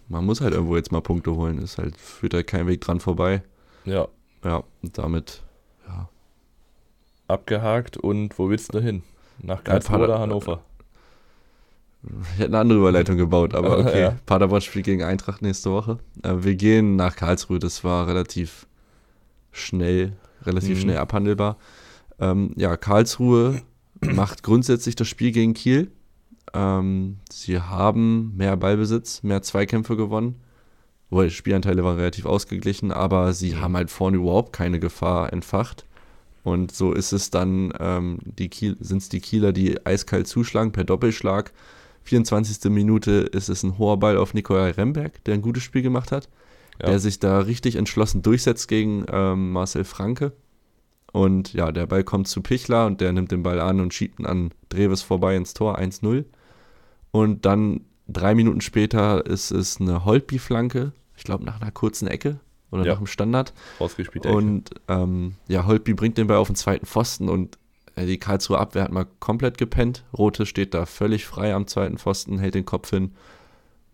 man 0.09 0.25
muss 0.25 0.41
halt 0.41 0.55
irgendwo 0.55 0.77
jetzt 0.77 0.93
mal 0.93 1.01
Punkte 1.01 1.35
holen. 1.35 1.59
Ist 1.59 1.79
halt, 1.79 1.97
führt 1.97 2.35
halt 2.35 2.47
kein 2.47 2.67
Weg 2.67 2.81
dran 2.81 3.01
vorbei. 3.01 3.43
Ja. 3.85 4.09
Ja, 4.45 4.63
und 4.83 4.97
damit, 4.99 5.43
ja. 5.87 6.09
Abgehakt 7.27 7.97
und 7.97 8.39
wo 8.39 8.49
willst 8.49 8.75
du 8.75 8.81
hin? 8.81 9.03
Nach 9.41 9.63
Karlsruhe 9.63 10.05
oder 10.05 10.19
Hannover? 10.19 10.63
Ich 12.03 12.39
hätte 12.39 12.47
eine 12.47 12.59
andere 12.59 12.79
Überleitung 12.79 13.17
gebaut, 13.17 13.55
aber 13.55 13.79
okay. 13.81 14.01
ja. 14.01 14.17
Paderborn 14.27 14.61
spielt 14.61 14.85
gegen 14.85 15.03
Eintracht 15.03 15.43
nächste 15.43 15.71
Woche. 15.71 15.99
Äh, 16.23 16.35
wir 16.41 16.55
gehen 16.55 16.97
nach 16.97 17.17
Karlsruhe, 17.17 17.59
das 17.59 17.85
war 17.85 18.07
relativ 18.07 18.67
schnell, 19.51 20.17
relativ 20.45 20.79
mhm. 20.79 20.83
schnell 20.83 20.99
abhandelbar. 20.99 21.57
Ähm, 22.21 22.53
ja, 22.57 22.77
Karlsruhe 22.77 23.63
macht 24.01 24.43
grundsätzlich 24.43 24.97
das 24.97 25.09
Spiel 25.09 25.33
gegen 25.33 25.55
Kiel. 25.55 25.91
Ähm, 26.55 27.19
sie 27.31 27.61
haben 27.61 28.37
mehr 28.37 28.57
Ballbesitz, 28.57 29.23
mehr 29.23 29.43
Zweikämpfe 29.43 29.97
gewonnen. 29.97 30.37
Wohl, 31.11 31.25
die 31.29 31.35
Spielanteile 31.35 31.85
waren 31.85 31.97
relativ 31.97 32.27
ausgeglichen, 32.27 32.93
aber 32.93 33.33
sie 33.33 33.57
haben 33.57 33.77
halt 33.77 33.91
vorne 33.91 34.19
überhaupt 34.19 34.53
keine 34.53 34.79
Gefahr 34.79 35.33
entfacht. 35.33 35.87
Und 36.43 36.73
so 36.73 36.93
ist 36.93 37.13
es 37.13 37.31
dann, 37.31 37.73
ähm, 37.79 38.19
die 38.23 38.51
sind 38.81 38.99
es 38.99 39.09
die 39.09 39.21
Kieler, 39.21 39.53
die 39.53 39.85
eiskalt 39.85 40.27
zuschlagen 40.27 40.73
per 40.73 40.85
Doppelschlag. 40.85 41.53
24. 42.05 42.71
Minute 42.71 43.11
ist 43.13 43.49
es 43.49 43.63
ein 43.63 43.77
hoher 43.77 43.99
Ball 43.99 44.17
auf 44.17 44.33
Nikolai 44.33 44.71
Remberg, 44.71 45.23
der 45.25 45.35
ein 45.35 45.43
gutes 45.43 45.63
Spiel 45.63 45.83
gemacht 45.83 46.11
hat, 46.11 46.29
ja. 46.81 46.89
der 46.89 47.01
sich 47.01 47.19
da 47.19 47.41
richtig 47.41 47.77
entschlossen 47.77 48.23
durchsetzt 48.23 48.69
gegen 48.69 49.05
ähm, 49.11 49.53
Marcel 49.53 49.85
Franke. 49.85 50.33
Und 51.13 51.53
ja, 51.53 51.73
der 51.73 51.87
Ball 51.87 52.05
kommt 52.05 52.29
zu 52.29 52.43
Pichler 52.43 52.87
und 52.87 53.01
der 53.01 53.13
nimmt 53.13 53.33
den 53.33 53.43
Ball 53.43 53.61
an 53.61 53.81
und 53.81 53.93
schiebt 53.93 54.21
ihn 54.21 54.27
an 54.27 54.51
Dreves 54.69 55.03
vorbei 55.03 55.37
ins 55.37 55.55
Tor 55.55 55.79
1-0. 55.79 56.25
Und 57.11 57.45
dann 57.45 57.83
drei 58.07 58.35
Minuten 58.35 58.61
später 58.61 59.25
ist 59.27 59.51
es 59.51 59.81
eine 59.81 60.05
Holtby-Flanke, 60.05 60.93
ich 61.17 61.25
glaube 61.25 61.45
nach 61.45 61.61
einer 61.61 61.71
kurzen 61.71 62.09
Ecke 62.09 62.41
oder 62.71 62.85
ja. 62.85 62.93
nach 62.93 62.99
dem 62.99 63.07
Standard. 63.07 63.53
Ausgespielt. 63.79 64.27
Und 64.27 64.71
ähm, 64.89 65.35
ja, 65.49 65.67
Holtby 65.67 65.95
bringt 65.95 66.19
den 66.19 66.27
Ball 66.27 66.37
auf 66.37 66.49
den 66.49 66.57
zweiten 66.57 66.87
Pfosten 66.87 67.29
und 67.29 67.59
äh, 67.97 68.07
die 68.07 68.19
Karlsruhe 68.19 68.59
Abwehr 68.59 68.85
hat 68.85 68.93
mal 68.93 69.07
komplett 69.21 69.59
gepennt. 69.59 70.05
Rote 70.17 70.47
steht 70.47 70.75
da 70.75 70.87
völlig 70.87 71.27
frei 71.27 71.55
am 71.55 71.67
zweiten 71.67 71.99
Pfosten, 71.99 72.39
hält 72.39 72.55
den 72.55 72.65
Kopf 72.67 72.91
hin. 72.91 73.13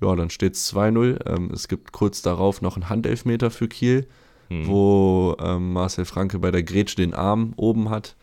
Ja, 0.00 0.14
dann 0.16 0.30
steht 0.30 0.54
es 0.54 0.74
2-0. 0.74 1.26
Ähm, 1.26 1.50
es 1.52 1.68
gibt 1.68 1.92
kurz 1.92 2.22
darauf 2.22 2.60
noch 2.60 2.76
einen 2.76 2.88
Handelfmeter 2.88 3.50
für 3.50 3.68
Kiel, 3.68 4.06
hm. 4.48 4.66
wo 4.66 5.37
ähm, 5.40 5.72
Marcel 5.72 6.04
Franke 6.04 6.38
bei 6.38 6.50
der 6.50 6.62
Grätsche 6.62 6.96
den 6.96 7.14
Arm 7.14 7.52
oben 7.56 7.90
hat. 7.90 8.16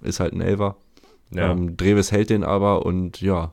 Ist 0.00 0.20
halt 0.20 0.32
ein 0.32 0.40
Elver. 0.40 0.76
Ja. 1.30 1.50
Ähm, 1.50 1.76
Dreves 1.76 2.12
hält 2.12 2.30
den 2.30 2.44
aber 2.44 2.86
und 2.86 3.20
ja, 3.20 3.52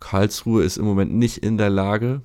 Karlsruhe 0.00 0.62
ist 0.64 0.78
im 0.78 0.84
Moment 0.84 1.14
nicht 1.14 1.38
in 1.38 1.58
der 1.58 1.70
Lage, 1.70 2.22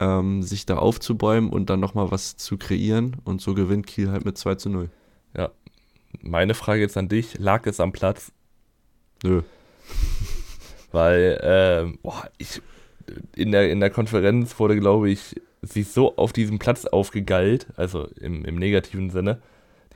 ähm, 0.00 0.42
sich 0.42 0.66
da 0.66 0.76
aufzubäumen 0.76 1.50
und 1.50 1.70
dann 1.70 1.80
nochmal 1.80 2.10
was 2.10 2.36
zu 2.36 2.56
kreieren. 2.56 3.16
Und 3.24 3.40
so 3.40 3.54
gewinnt 3.54 3.86
Kiel 3.86 4.10
halt 4.10 4.24
mit 4.24 4.38
2 4.38 4.54
zu 4.56 4.70
0. 4.70 4.90
Ja. 5.36 5.50
Meine 6.20 6.54
Frage 6.54 6.80
jetzt 6.80 6.96
an 6.96 7.08
dich: 7.08 7.38
Lag 7.38 7.66
es 7.66 7.80
am 7.80 7.92
Platz? 7.92 8.32
Nö. 9.22 9.42
Weil, 10.92 11.38
äh, 11.42 11.98
boah, 12.02 12.30
ich, 12.38 12.62
in 13.36 13.52
der, 13.52 13.70
in 13.70 13.80
der 13.80 13.90
Konferenz 13.90 14.58
wurde, 14.58 14.78
glaube 14.78 15.10
ich, 15.10 15.34
sie 15.62 15.82
so 15.82 16.16
auf 16.16 16.32
diesem 16.32 16.58
Platz 16.58 16.86
aufgegallt, 16.86 17.66
also 17.76 18.06
im, 18.20 18.44
im 18.44 18.56
negativen 18.56 19.10
Sinne, 19.10 19.42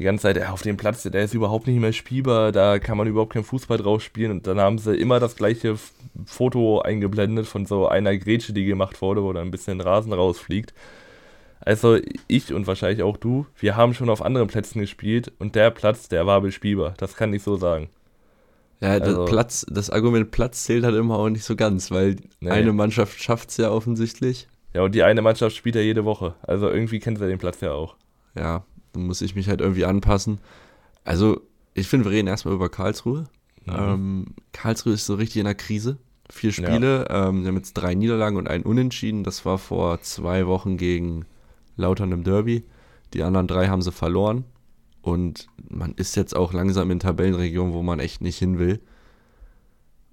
die 0.03 0.07
ganze 0.07 0.23
Zeit, 0.23 0.37
ja, 0.37 0.51
auf 0.51 0.63
dem 0.63 0.77
Platz, 0.77 1.05
der 1.05 1.23
ist 1.23 1.33
überhaupt 1.33 1.69
nicht 1.69 1.79
mehr 1.79 1.93
spielbar, 1.93 2.51
da 2.51 2.81
kann 2.81 2.99
man 2.99 3.07
überhaupt 3.07 3.35
keinen 3.35 3.45
Fußball 3.45 3.79
drauf 3.79 4.03
spielen. 4.03 4.33
Und 4.33 4.49
dann 4.49 4.59
haben 4.59 4.79
sie 4.79 4.97
immer 4.97 5.21
das 5.21 5.37
gleiche 5.37 5.77
Foto 6.27 6.81
eingeblendet 6.81 7.47
von 7.47 7.67
so 7.67 7.87
einer 7.87 8.17
Grätsche, 8.19 8.53
die 8.53 8.65
gemacht 8.65 9.01
wurde, 9.01 9.23
wo 9.23 9.33
da 9.33 9.41
ein 9.41 9.53
bisschen 9.53 9.81
Rasen 9.81 10.13
rausfliegt. 10.13 10.75
Also 11.61 11.99
ich 12.27 12.53
und 12.53 12.67
wahrscheinlich 12.67 13.05
auch 13.05 13.17
du, 13.17 13.47
wir 13.61 13.77
haben 13.77 13.95
schon 13.95 14.11
auf 14.11 14.23
anderen 14.23 14.49
Plätzen 14.49 14.81
gespielt 14.81 15.31
und 15.39 15.55
der 15.55 15.71
Platz, 15.71 16.09
der 16.09 16.27
war 16.27 16.41
bespielbar. 16.41 16.95
Das 16.97 17.15
kann 17.15 17.33
ich 17.33 17.45
so 17.45 17.57
sagen. 17.57 17.89
Ja, 18.81 18.99
das, 18.99 19.11
also, 19.11 19.25
Platz, 19.27 19.65
das 19.71 19.89
Argument 19.89 20.33
Platz 20.33 20.65
zählt 20.65 20.85
halt 20.85 20.97
immer 20.97 21.17
auch 21.17 21.29
nicht 21.29 21.45
so 21.45 21.55
ganz, 21.55 21.93
weil 21.93 22.17
nee. 22.41 22.51
eine 22.51 22.73
Mannschaft 22.73 23.23
schafft 23.23 23.51
es 23.51 23.59
ja 23.59 23.71
offensichtlich. 23.71 24.49
Ja, 24.75 24.83
und 24.83 24.97
die 24.97 25.05
eine 25.05 25.23
Mannschaft 25.23 25.55
spielt 25.55 25.77
ja 25.77 25.81
jede 25.81 26.05
Woche. 26.05 26.35
Also 26.43 26.69
irgendwie 26.69 26.99
kennt 26.99 27.19
sie 27.19 27.29
den 27.29 27.39
Platz 27.39 27.61
ja 27.61 27.71
auch. 27.71 27.95
Ja, 28.35 28.65
dann 28.93 29.07
muss 29.07 29.21
ich 29.21 29.35
mich 29.35 29.49
halt 29.49 29.61
irgendwie 29.61 29.85
anpassen. 29.85 30.39
Also, 31.05 31.41
ich 31.75 31.89
finde, 31.89 32.07
wir 32.07 32.13
reden 32.13 32.29
erstmal 32.29 32.55
über 32.55 32.69
Karlsruhe. 32.69 33.25
Mhm. 33.65 33.75
Ähm, 33.75 34.27
Karlsruhe 34.53 34.95
ist 34.95 35.07
so 35.07 35.15
richtig 35.15 35.39
in 35.39 35.45
der 35.45 35.55
Krise. 35.55 35.99
Vier 36.31 36.53
Spiele, 36.53 37.07
ja. 37.09 37.29
ähm, 37.29 37.43
sie 37.43 37.49
haben 37.49 37.57
jetzt 37.57 37.75
drei 37.75 37.95
Niederlagen 37.95 38.37
und 38.37 38.49
einen 38.49 38.65
Unentschieden. 38.65 39.25
Das 39.25 39.45
war 39.45 39.59
vor 39.59 40.01
zwei 40.01 40.47
Wochen 40.47 40.77
gegen 40.77 41.27
Lautern 41.77 42.13
im 42.13 42.25
Derby. 42.25 42.65
Die 43.13 43.23
anderen 43.23 43.47
drei 43.47 43.69
haben 43.69 43.83
sie 43.83 43.93
verloren. 43.93 44.45
Und 45.03 45.49
man 45.69 45.95
ist 45.95 46.17
jetzt 46.17 46.35
auch 46.35 46.53
langsam 46.53 46.91
in 46.91 47.01
Tabellenregionen, 47.01 47.75
wo 47.75 47.83
man 47.83 47.99
echt 47.99 48.23
nicht 48.23 48.39
hin 48.39 48.59
will. 48.59 48.81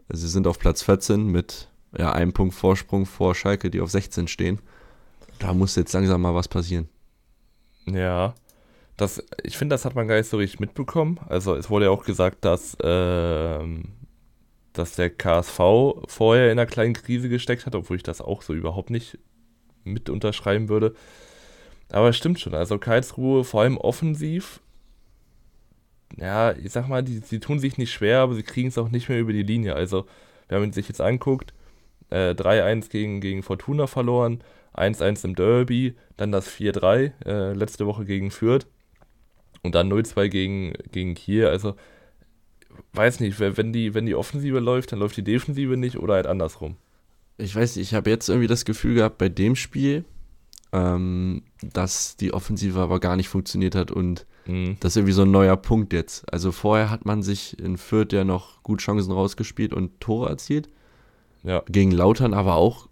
Sie 0.09 0.27
sind 0.27 0.47
auf 0.47 0.57
Platz 0.57 0.81
14 0.81 1.27
mit 1.27 1.69
ja, 1.97 2.11
einem 2.11 2.33
Punkt 2.33 2.55
Vorsprung 2.55 3.05
vor 3.05 3.35
Schalke, 3.35 3.69
die 3.69 3.81
auf 3.81 3.91
16 3.91 4.27
stehen. 4.27 4.59
Da 5.37 5.53
muss 5.53 5.75
jetzt 5.75 5.93
langsam 5.93 6.21
mal 6.21 6.35
was 6.35 6.47
passieren. 6.47 6.89
Ja, 7.85 8.33
das, 8.99 9.23
ich 9.43 9.57
finde, 9.57 9.73
das 9.73 9.85
hat 9.85 9.95
man 9.95 10.07
gar 10.07 10.17
nicht 10.17 10.29
so 10.29 10.37
richtig 10.37 10.59
mitbekommen. 10.59 11.19
Also 11.27 11.55
es 11.55 11.69
wurde 11.69 11.85
ja 11.85 11.91
auch 11.91 12.03
gesagt, 12.03 12.43
dass, 12.43 12.75
äh, 12.75 13.59
dass 14.73 14.95
der 14.95 15.09
KSV 15.09 15.59
vorher 16.07 16.51
in 16.51 16.59
einer 16.59 16.65
kleinen 16.65 16.93
Krise 16.93 17.29
gesteckt 17.29 17.65
hat, 17.65 17.75
obwohl 17.75 17.97
ich 17.97 18.03
das 18.03 18.21
auch 18.21 18.41
so 18.41 18.53
überhaupt 18.53 18.89
nicht 18.89 19.17
mit 19.83 20.09
unterschreiben 20.09 20.69
würde. 20.69 20.93
Aber 21.91 22.09
es 22.09 22.17
stimmt 22.17 22.39
schon. 22.39 22.53
Also 22.53 22.77
Karlsruhe, 22.77 23.43
vor 23.43 23.61
allem 23.61 23.77
offensiv, 23.77 24.59
ja, 26.17 26.51
ich 26.51 26.71
sag 26.71 26.87
mal, 26.87 27.03
die, 27.03 27.21
die 27.21 27.39
tun 27.39 27.59
sich 27.59 27.77
nicht 27.77 27.91
schwer, 27.91 28.19
aber 28.19 28.35
sie 28.35 28.43
kriegen 28.43 28.67
es 28.67 28.77
auch 28.77 28.89
nicht 28.89 29.09
mehr 29.09 29.19
über 29.19 29.33
die 29.33 29.43
Linie. 29.43 29.75
Also, 29.75 30.05
wenn 30.47 30.59
man 30.61 30.73
sich 30.73 30.87
jetzt 30.87 31.01
anguckt, 31.01 31.53
äh, 32.09 32.33
3-1 32.33 32.89
gegen, 32.89 33.21
gegen 33.21 33.43
Fortuna 33.43 33.87
verloren, 33.87 34.43
1-1 34.73 35.25
im 35.25 35.35
Derby, 35.35 35.95
dann 36.17 36.31
das 36.31 36.49
4-3 36.49 37.11
äh, 37.25 37.53
letzte 37.53 37.85
Woche 37.85 38.05
gegen 38.05 38.31
Fürth 38.31 38.67
und 39.69 39.75
dann 39.75 39.91
0-2 39.91 40.29
gegen, 40.29 40.73
gegen 40.91 41.13
Kiel. 41.13 41.45
Also, 41.45 41.75
weiß 42.93 43.19
nicht, 43.19 43.39
wenn 43.39 43.71
die, 43.71 43.93
wenn 43.93 44.07
die 44.07 44.15
Offensive 44.15 44.59
läuft, 44.59 44.91
dann 44.91 44.97
läuft 44.97 45.15
die 45.15 45.23
Defensive 45.23 45.77
nicht 45.77 45.97
oder 45.97 46.15
halt 46.15 46.25
andersrum. 46.25 46.75
Ich 47.37 47.55
weiß 47.55 47.75
nicht, 47.75 47.91
ich 47.91 47.93
habe 47.93 48.09
jetzt 48.09 48.29
irgendwie 48.29 48.47
das 48.47 48.65
Gefühl 48.65 48.95
gehabt 48.95 49.19
bei 49.19 49.29
dem 49.29 49.55
Spiel, 49.55 50.05
ähm, 50.71 51.43
dass 51.61 52.17
die 52.17 52.33
Offensive 52.33 52.79
aber 52.79 52.99
gar 52.99 53.15
nicht 53.15 53.29
funktioniert 53.29 53.75
hat 53.75 53.91
und 53.91 54.25
mhm. 54.47 54.77
das 54.79 54.93
ist 54.93 54.97
irgendwie 54.97 55.13
so 55.13 55.21
ein 55.21 55.31
neuer 55.31 55.55
Punkt 55.55 55.93
jetzt. 55.93 56.33
Also 56.33 56.51
vorher 56.51 56.89
hat 56.89 57.05
man 57.05 57.21
sich 57.21 57.59
in 57.59 57.77
Fürth 57.77 58.11
ja 58.11 58.23
noch 58.23 58.63
gut 58.63 58.81
Chancen 58.81 59.11
rausgespielt 59.11 59.71
und 59.71 59.99
Tore 60.01 60.29
erzielt. 60.29 60.67
Ja. 61.43 61.61
Gegen 61.69 61.91
Lautern 61.91 62.33
aber 62.33 62.55
auch 62.55 62.89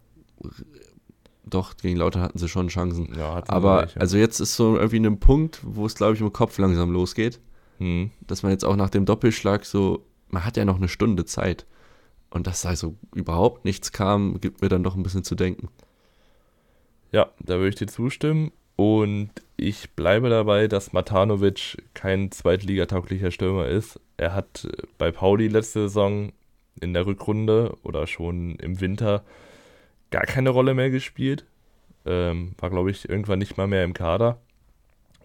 doch, 1.49 1.77
gegen 1.77 1.97
Lauter 1.97 2.21
hatten 2.21 2.37
sie 2.37 2.49
schon 2.49 2.67
Chancen. 2.67 3.13
Ja, 3.17 3.43
aber 3.47 3.87
ja. 3.87 4.01
also 4.01 4.17
jetzt 4.17 4.39
ist 4.39 4.55
so 4.55 4.77
irgendwie 4.77 4.99
ein 5.05 5.19
Punkt, 5.19 5.59
wo 5.63 5.85
es, 5.85 5.95
glaube 5.95 6.13
ich, 6.13 6.21
im 6.21 6.33
Kopf 6.33 6.57
langsam 6.57 6.91
losgeht. 6.91 7.39
Hm. 7.79 8.11
Dass 8.21 8.43
man 8.43 8.51
jetzt 8.51 8.65
auch 8.65 8.75
nach 8.75 8.89
dem 8.89 9.05
Doppelschlag 9.05 9.65
so, 9.65 10.05
man 10.29 10.45
hat 10.45 10.57
ja 10.57 10.65
noch 10.65 10.77
eine 10.77 10.87
Stunde 10.87 11.25
Zeit. 11.25 11.65
Und 12.29 12.47
dass 12.47 12.61
da 12.61 12.75
so 12.75 12.95
überhaupt 13.15 13.65
nichts 13.65 13.91
kam, 13.91 14.41
gibt 14.41 14.61
mir 14.61 14.69
dann 14.69 14.83
doch 14.83 14.95
ein 14.95 15.03
bisschen 15.03 15.23
zu 15.23 15.35
denken. 15.35 15.69
Ja, 17.11 17.31
da 17.39 17.55
würde 17.55 17.69
ich 17.69 17.75
dir 17.75 17.87
zustimmen. 17.87 18.51
Und 18.75 19.31
ich 19.55 19.91
bleibe 19.91 20.29
dabei, 20.29 20.67
dass 20.67 20.93
Matanovic 20.93 21.77
kein 21.93 22.31
zweitligatauglicher 22.31 23.31
Stürmer 23.31 23.67
ist. 23.67 23.99
Er 24.17 24.35
hat 24.35 24.67
bei 24.97 25.11
Pauli 25.11 25.47
letzte 25.47 25.83
Saison 25.83 26.31
in 26.79 26.93
der 26.93 27.05
Rückrunde 27.05 27.75
oder 27.81 28.05
schon 28.05 28.55
im 28.57 28.79
Winter 28.79 29.23
gar 30.11 30.23
keine 30.23 30.49
Rolle 30.49 30.73
mehr 30.73 30.89
gespielt. 30.89 31.45
Ähm, 32.05 32.53
war, 32.59 32.69
glaube 32.69 32.91
ich, 32.91 33.07
irgendwann 33.07 33.39
nicht 33.39 33.57
mal 33.57 33.67
mehr 33.67 33.83
im 33.83 33.93
Kader. 33.93 34.39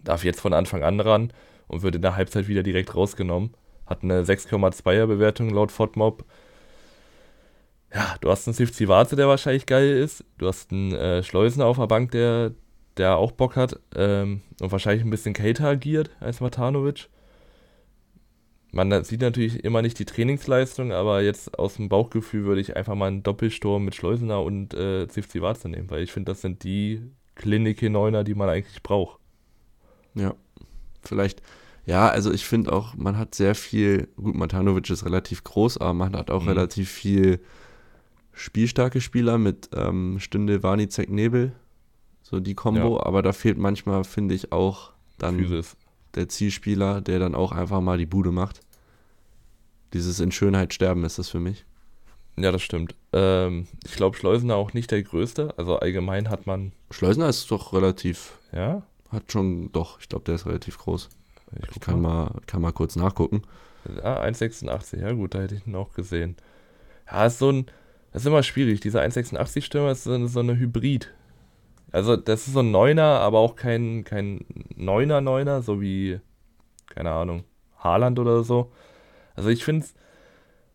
Darf 0.02 0.24
jetzt 0.24 0.40
von 0.40 0.52
Anfang 0.52 0.82
an 0.82 1.00
ran 1.00 1.32
und 1.68 1.82
wird 1.82 1.94
in 1.94 2.02
der 2.02 2.16
Halbzeit 2.16 2.48
wieder 2.48 2.62
direkt 2.62 2.94
rausgenommen. 2.94 3.54
Hat 3.86 4.02
eine 4.02 4.22
6,2er 4.22 5.06
Bewertung 5.06 5.50
laut 5.50 5.70
FODMOB. 5.70 6.24
Ja, 7.94 8.16
du 8.20 8.30
hast 8.30 8.48
einen 8.48 8.54
Sifzi 8.54 8.88
Warze, 8.88 9.16
der 9.16 9.28
wahrscheinlich 9.28 9.66
geil 9.66 9.90
ist. 9.90 10.24
Du 10.38 10.48
hast 10.48 10.72
einen 10.72 10.92
äh, 10.92 11.22
Schleusener 11.22 11.66
auf 11.66 11.76
der 11.76 11.86
Bank, 11.86 12.10
der, 12.12 12.52
der 12.96 13.16
auch 13.16 13.32
Bock 13.32 13.54
hat. 13.54 13.78
Ähm, 13.94 14.42
und 14.60 14.72
wahrscheinlich 14.72 15.04
ein 15.04 15.10
bisschen 15.10 15.34
Cater 15.34 15.68
agiert 15.68 16.10
als 16.20 16.40
Matanovic 16.40 17.08
man 18.72 19.04
sieht 19.04 19.20
natürlich 19.20 19.64
immer 19.64 19.82
nicht 19.82 19.98
die 19.98 20.06
Trainingsleistung, 20.06 20.92
aber 20.92 21.22
jetzt 21.22 21.58
aus 21.58 21.74
dem 21.74 21.90
Bauchgefühl 21.90 22.44
würde 22.44 22.62
ich 22.62 22.74
einfach 22.74 22.94
mal 22.94 23.08
einen 23.08 23.22
Doppelsturm 23.22 23.84
mit 23.84 23.94
Schleusener 23.94 24.42
und 24.42 24.72
äh, 24.72 25.06
Zivzi 25.08 25.42
Warze 25.42 25.68
nehmen, 25.68 25.90
weil 25.90 26.02
ich 26.02 26.10
finde, 26.10 26.32
das 26.32 26.40
sind 26.40 26.64
die 26.64 27.02
Klinik-Neuner, 27.34 28.24
die 28.24 28.34
man 28.34 28.48
eigentlich 28.48 28.82
braucht. 28.82 29.20
Ja, 30.14 30.34
vielleicht, 31.02 31.42
ja, 31.84 32.08
also 32.08 32.32
ich 32.32 32.46
finde 32.46 32.72
auch, 32.72 32.94
man 32.94 33.18
hat 33.18 33.34
sehr 33.34 33.54
viel, 33.54 34.08
gut, 34.16 34.34
Matanovic 34.34 34.88
ist 34.88 35.04
relativ 35.04 35.44
groß, 35.44 35.78
aber 35.78 35.92
man 35.92 36.16
hat 36.16 36.30
auch 36.30 36.42
mhm. 36.42 36.48
relativ 36.48 36.90
viel 36.90 37.40
spielstarke 38.32 39.02
Spieler 39.02 39.36
mit 39.36 39.68
ähm, 39.74 40.18
Stünde, 40.18 40.62
Warnizek, 40.62 41.10
Nebel, 41.10 41.52
so 42.22 42.40
die 42.40 42.54
Kombo, 42.54 42.96
ja. 42.96 43.04
aber 43.04 43.20
da 43.20 43.34
fehlt 43.34 43.58
manchmal, 43.58 44.04
finde 44.04 44.34
ich, 44.34 44.50
auch 44.50 44.92
dann 45.18 45.36
Physis 45.36 45.76
der 46.14 46.28
Zielspieler, 46.28 47.00
der 47.00 47.18
dann 47.18 47.34
auch 47.34 47.52
einfach 47.52 47.80
mal 47.80 47.98
die 47.98 48.06
Bude 48.06 48.32
macht. 48.32 48.60
Dieses 49.92 50.20
in 50.20 50.32
Schönheit 50.32 50.72
sterben 50.72 51.04
ist 51.04 51.18
das 51.18 51.28
für 51.28 51.40
mich. 51.40 51.64
Ja, 52.36 52.50
das 52.50 52.62
stimmt. 52.62 52.94
Ähm, 53.12 53.66
ich 53.84 53.92
glaube, 53.92 54.16
Schleusener 54.16 54.56
auch 54.56 54.72
nicht 54.72 54.90
der 54.90 55.02
größte. 55.02 55.54
Also 55.58 55.78
allgemein 55.78 56.30
hat 56.30 56.46
man. 56.46 56.72
Schleusener 56.90 57.28
ist 57.28 57.50
doch 57.50 57.72
relativ. 57.72 58.38
Ja? 58.52 58.82
Hat 59.10 59.30
schon, 59.30 59.70
doch, 59.72 60.00
ich 60.00 60.08
glaube, 60.08 60.24
der 60.24 60.36
ist 60.36 60.46
relativ 60.46 60.78
groß. 60.78 61.10
Ich, 61.60 61.76
ich 61.76 61.80
kann, 61.80 62.00
mal. 62.00 62.30
mal, 62.30 62.40
kann 62.46 62.62
mal 62.62 62.72
kurz 62.72 62.96
nachgucken. 62.96 63.42
Ja, 64.02 64.22
1,86, 64.22 65.00
ja 65.00 65.12
gut, 65.12 65.34
da 65.34 65.40
hätte 65.40 65.56
ich 65.56 65.66
ihn 65.66 65.74
auch 65.74 65.92
gesehen. 65.92 66.36
Ja, 67.10 67.26
ist 67.26 67.38
so 67.38 67.50
ein. 67.50 67.66
Das 68.12 68.22
ist 68.22 68.26
immer 68.26 68.42
schwierig. 68.42 68.80
Dieser 68.80 69.02
1,86-Stürmer 69.02 69.92
ist 69.92 70.04
so 70.04 70.12
eine, 70.12 70.28
so 70.28 70.40
eine 70.40 70.56
Hybrid. 70.56 71.12
Also, 71.92 72.16
das 72.16 72.46
ist 72.46 72.54
so 72.54 72.60
ein 72.60 72.70
Neuner, 72.70 73.20
aber 73.20 73.38
auch 73.40 73.56
kein, 73.56 74.04
kein 74.04 74.44
Neuner 74.76 75.20
Neuner, 75.20 75.62
so 75.62 75.80
wie, 75.80 76.20
keine 76.88 77.10
Ahnung, 77.12 77.44
Haaland 77.78 78.18
oder 78.18 78.42
so. 78.44 78.72
Also, 79.36 79.50
ich 79.50 79.64
finde 79.64 79.84
es, 79.86 79.94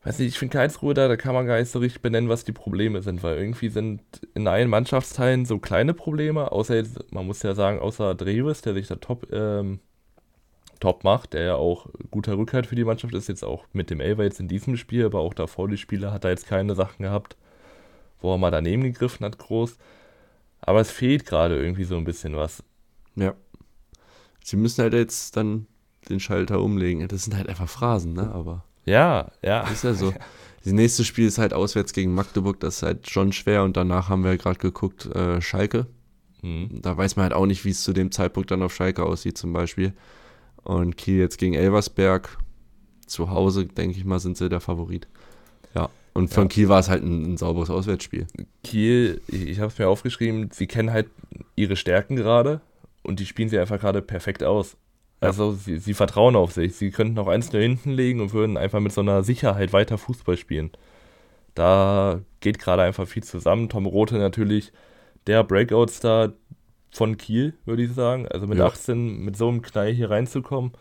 weiß 0.04 0.20
nicht, 0.20 0.30
ich 0.30 0.40
finde 0.40 0.58
Karlsruhe 0.58 0.94
da, 0.94 1.08
da 1.08 1.18
kann 1.18 1.34
man 1.34 1.46
gar 1.48 1.60
nicht 1.60 1.72
so 1.72 1.80
richtig 1.80 2.02
benennen, 2.02 2.30
was 2.30 2.46
die 2.46 2.54
Probleme 2.54 3.02
sind, 3.02 3.24
weil 3.24 3.38
irgendwie 3.38 3.70
sind 3.70 4.02
in 4.36 4.48
allen 4.48 4.70
Mannschaftsteilen 4.70 5.46
so 5.46 5.60
kleine 5.60 5.94
Probleme, 5.94 6.52
außer 6.52 6.76
jetzt, 6.76 7.12
man 7.12 7.26
muss 7.28 7.44
ja 7.44 7.56
sagen, 7.56 7.80
außer 7.80 8.16
Dreves, 8.16 8.62
der 8.62 8.74
sich 8.74 8.88
da 8.88 8.96
top, 8.96 9.28
ähm, 9.34 9.80
top 10.80 11.04
macht, 11.04 11.34
der 11.34 11.44
ja 11.44 11.56
auch 11.56 11.88
guter 12.12 12.38
Rückhalt 12.38 12.68
für 12.68 12.76
die 12.76 12.86
Mannschaft 12.86 13.14
ist, 13.16 13.28
jetzt 13.28 13.44
auch 13.44 13.66
mit 13.74 13.90
dem 13.90 14.00
Elfer 14.00 14.24
jetzt 14.24 14.40
in 14.40 14.48
diesem 14.48 14.78
Spiel, 14.78 15.06
aber 15.06 15.20
auch 15.20 15.34
davor 15.34 15.68
die 15.68 15.78
Spiele 15.78 16.12
hat 16.12 16.24
er 16.24 16.32
jetzt 16.32 16.48
keine 16.48 16.76
Sachen 16.76 17.04
gehabt, 17.04 17.36
wo 18.22 18.34
er 18.34 18.38
mal 18.38 18.52
daneben 18.52 18.84
gegriffen 18.84 19.26
hat, 19.26 19.38
groß. 19.38 19.78
Aber 20.68 20.82
es 20.82 20.92
fehlt 20.92 21.26
gerade 21.26 21.58
irgendwie 21.58 21.86
so 21.86 21.96
ein 21.96 22.04
bisschen 22.04 22.36
was. 22.36 22.62
Ja. 23.16 23.34
Sie 24.44 24.58
müssen 24.58 24.82
halt 24.82 24.94
jetzt 24.94 25.38
dann 25.38 25.66
den 26.10 26.20
Schalter 26.20 26.62
umlegen. 26.62 27.08
Das 27.08 27.24
sind 27.24 27.38
halt 27.38 27.48
einfach 27.48 27.70
Phrasen, 27.70 28.14
ne? 28.14 28.30
Aber. 28.34 28.66
Ja, 28.84 29.32
ja. 29.42 29.62
Ist 29.68 29.84
ja 29.84 29.96
so. 29.96 30.14
Das 30.64 30.74
nächste 30.74 31.06
Spiel 31.06 31.28
ist 31.28 31.38
halt 31.38 31.54
auswärts 31.54 31.94
gegen 31.94 32.14
Magdeburg. 32.14 32.60
Das 32.60 32.78
ist 32.78 32.84
halt 32.84 33.10
schon 33.10 33.32
schwer. 33.32 33.64
Und 33.64 33.78
danach 33.78 34.10
haben 34.10 34.26
wir 34.26 34.36
gerade 34.36 34.60
geguckt, 34.60 35.06
äh, 35.06 35.40
Schalke. 35.40 35.88
Mhm. 36.42 36.82
Da 36.82 36.98
weiß 36.98 37.16
man 37.16 37.24
halt 37.24 37.34
auch 37.34 37.46
nicht, 37.46 37.64
wie 37.64 37.70
es 37.70 37.84
zu 37.84 37.94
dem 37.94 38.12
Zeitpunkt 38.12 38.52
dann 38.52 38.62
auf 38.62 38.76
Schalke 38.76 39.04
aussieht, 39.04 39.38
zum 39.38 39.54
Beispiel. 39.54 39.94
Und 40.66 40.98
Kiel 40.98 41.20
jetzt 41.20 41.38
gegen 41.38 41.54
Elversberg. 41.54 42.38
Zu 43.06 43.30
Hause, 43.30 43.68
denke 43.68 43.98
ich 43.98 44.04
mal, 44.04 44.20
sind 44.20 44.36
sie 44.36 44.50
der 44.50 44.60
Favorit. 44.60 45.08
Ja. 45.74 45.90
Und 46.18 46.34
von 46.34 46.46
ja. 46.46 46.48
Kiel 46.48 46.68
war 46.68 46.80
es 46.80 46.90
halt 46.90 47.04
ein, 47.04 47.34
ein, 47.34 47.38
sauberes 47.38 47.70
Auswärtsspiel. 47.70 48.26
Kiel, 48.64 49.22
ich, 49.28 49.60
habe 49.60 49.72
es 49.72 49.78
mir 49.78 49.88
aufgeschrieben, 49.88 50.50
sie 50.52 50.66
kennen 50.66 50.92
halt 50.92 51.06
ihre 51.56 51.76
Stärken 51.76 52.16
gerade 52.16 52.60
und 53.04 53.20
die 53.20 53.28
spielen 53.28 53.50
sie 53.50 53.60
einfach 53.60 53.80
gerade 53.80 54.02
perfekt 54.02 54.42
aus. 54.42 54.78
Also 55.20 55.52
ja. 55.52 55.58
sie, 55.58 55.78
sie, 55.78 55.94
vertrauen 55.94 56.36
auf 56.36 56.54
sich. 56.54 56.76
Sie 56.76 56.90
könnten 56.90 57.20
auch 57.20 57.28
eins 57.28 57.54
nur 57.54 57.62
hinten 57.62 57.92
legen 57.92 58.20
und 58.20 58.34
würden 58.34 58.58
einfach 58.58 58.80
mit 58.80 58.94
so 58.94 59.02
einer 59.02 59.22
Sicherheit 59.24 59.74
weiter 59.74 60.00
Fußball 60.00 60.38
spielen. 60.38 60.72
Da 61.54 62.20
geht 62.40 62.58
gerade 62.58 62.82
einfach 62.82 63.08
viel 63.08 63.24
zusammen. 63.24 63.70
Tom 63.70 63.86
Rote 63.86 64.18
natürlich 64.18 64.74
der 65.28 65.44
Breakout-Star 65.44 66.34
von 66.90 67.18
Kiel, 67.18 67.54
würde 67.66 67.84
ich 67.84 67.94
sagen. 67.94 68.28
Also 68.28 68.48
mit 68.48 68.58
ja. 68.58 68.66
18 68.66 69.20
mit 69.20 69.38
so 69.38 69.50
einem 69.50 69.62
Knall 69.62 69.94
hier 69.94 70.10
reinzukommen, 70.10 70.72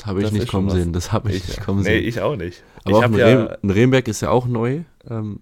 das 0.00 0.06
habe 0.06 0.20
ich 0.20 0.24
das 0.24 0.32
nicht 0.32 0.48
kommen 0.48 0.70
sehen. 0.70 0.92
Das 0.94 1.12
habe 1.12 1.30
ich, 1.30 1.36
ich, 1.36 1.48
nicht 1.48 1.60
kommen 1.60 1.80
nee, 1.80 1.84
sehen. 1.84 2.00
Nee, 2.02 2.08
ich 2.08 2.20
auch 2.20 2.36
nicht. 2.36 2.62
Aber 2.84 2.98
auch 2.98 3.02
ein, 3.02 3.14
ja 3.14 3.26
Rehm, 3.26 3.48
ein 3.62 3.70
Remberg 3.70 4.08
ist 4.08 4.22
ja 4.22 4.30
auch 4.30 4.46
neu. 4.46 4.80
Ähm, 5.08 5.40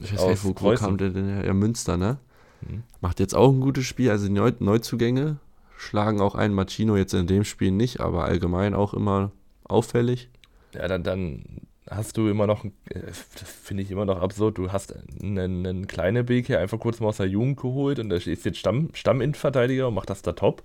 ich 0.00 0.12
weiß 0.12 0.26
nicht, 0.26 0.44
wo, 0.44 0.54
wo 0.56 0.74
kam 0.74 0.98
der 0.98 1.10
denn 1.10 1.28
her? 1.28 1.44
Ja, 1.44 1.52
Münster, 1.52 1.96
ne? 1.96 2.18
Mhm. 2.60 2.84
Macht 3.00 3.18
jetzt 3.18 3.34
auch 3.34 3.50
ein 3.50 3.60
gutes 3.60 3.86
Spiel. 3.86 4.10
Also 4.10 4.30
Neu 4.30 4.52
Neuzugänge 4.60 5.38
schlagen 5.76 6.20
auch 6.20 6.36
ein. 6.36 6.54
Machino 6.54 6.96
jetzt 6.96 7.12
in 7.12 7.26
dem 7.26 7.42
Spiel 7.42 7.72
nicht, 7.72 8.00
aber 8.00 8.24
allgemein 8.24 8.74
auch 8.74 8.94
immer 8.94 9.32
auffällig. 9.64 10.30
Ja, 10.74 10.86
dann, 10.86 11.02
dann 11.02 11.44
hast 11.90 12.16
du 12.16 12.28
immer 12.28 12.46
noch, 12.46 12.64
das 12.92 13.18
finde 13.62 13.82
ich 13.82 13.90
immer 13.90 14.04
noch 14.04 14.20
absurd, 14.20 14.58
du 14.58 14.70
hast 14.70 14.94
einen, 15.22 15.66
einen 15.66 15.86
kleinen 15.86 16.26
Beke 16.26 16.58
einfach 16.58 16.78
kurz 16.78 17.00
mal 17.00 17.08
aus 17.08 17.16
der 17.16 17.26
Jugend 17.26 17.56
geholt 17.58 17.98
und 17.98 18.10
da 18.10 18.16
ist 18.16 18.26
jetzt 18.26 18.58
Stamm, 18.58 18.90
Stamminverteidiger 18.92 19.88
und 19.88 19.94
macht 19.94 20.10
das 20.10 20.22
da 20.22 20.32
top. 20.32 20.62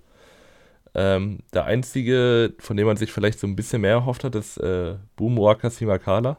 Ähm, 0.94 1.40
der 1.52 1.64
einzige, 1.64 2.54
von 2.58 2.76
dem 2.76 2.86
man 2.86 2.96
sich 2.96 3.12
vielleicht 3.12 3.40
so 3.40 3.46
ein 3.46 3.56
bisschen 3.56 3.82
mehr 3.82 3.92
erhofft 3.92 4.24
hat, 4.24 4.34
ist 4.34 4.58
äh, 4.58 4.96
Bumuaka 5.16 5.70
Simakala. 5.70 6.38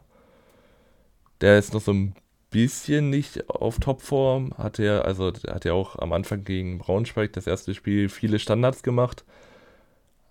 Der 1.42 1.58
ist 1.58 1.74
noch 1.74 1.82
so 1.82 1.92
ein 1.92 2.14
bisschen 2.50 3.10
nicht 3.10 3.50
auf 3.50 3.78
Topform. 3.78 4.54
Hat 4.56 4.78
er, 4.78 5.04
also 5.04 5.32
hat 5.48 5.66
er 5.66 5.74
auch 5.74 5.96
am 5.98 6.12
Anfang 6.12 6.44
gegen 6.44 6.78
Braunschweig 6.78 7.32
das 7.34 7.46
erste 7.46 7.74
Spiel 7.74 8.08
viele 8.08 8.38
Standards 8.38 8.82
gemacht. 8.82 9.24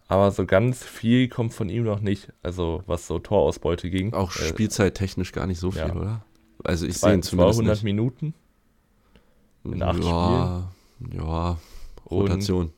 Aber 0.08 0.32
so 0.32 0.46
ganz 0.46 0.84
viel 0.84 1.30
kommt 1.30 1.54
von 1.54 1.70
ihm 1.70 1.84
noch 1.84 2.00
nicht. 2.00 2.32
Also 2.42 2.84
was 2.88 3.06
so 3.06 3.20
Torausbeute 3.20 3.90
ging. 3.90 4.14
Auch 4.14 4.36
äh, 4.36 4.48
Spielzeit 4.48 4.96
technisch 4.96 5.32
gar 5.32 5.46
nicht 5.46 5.60
so 5.60 5.72
viel, 5.72 5.82
ja. 5.82 5.96
oder? 5.96 6.26
Also 6.64 6.88
ich 6.88 6.98
sehe 6.98 7.14
ihn 7.14 7.22
zumindest 7.22 7.60
200 7.60 7.76
nicht. 7.76 7.84
Minuten 7.84 8.34
in 9.64 9.82
acht 9.82 10.04
ja, 10.04 10.72
Ja, 11.14 11.58
Rotation. 12.10 12.72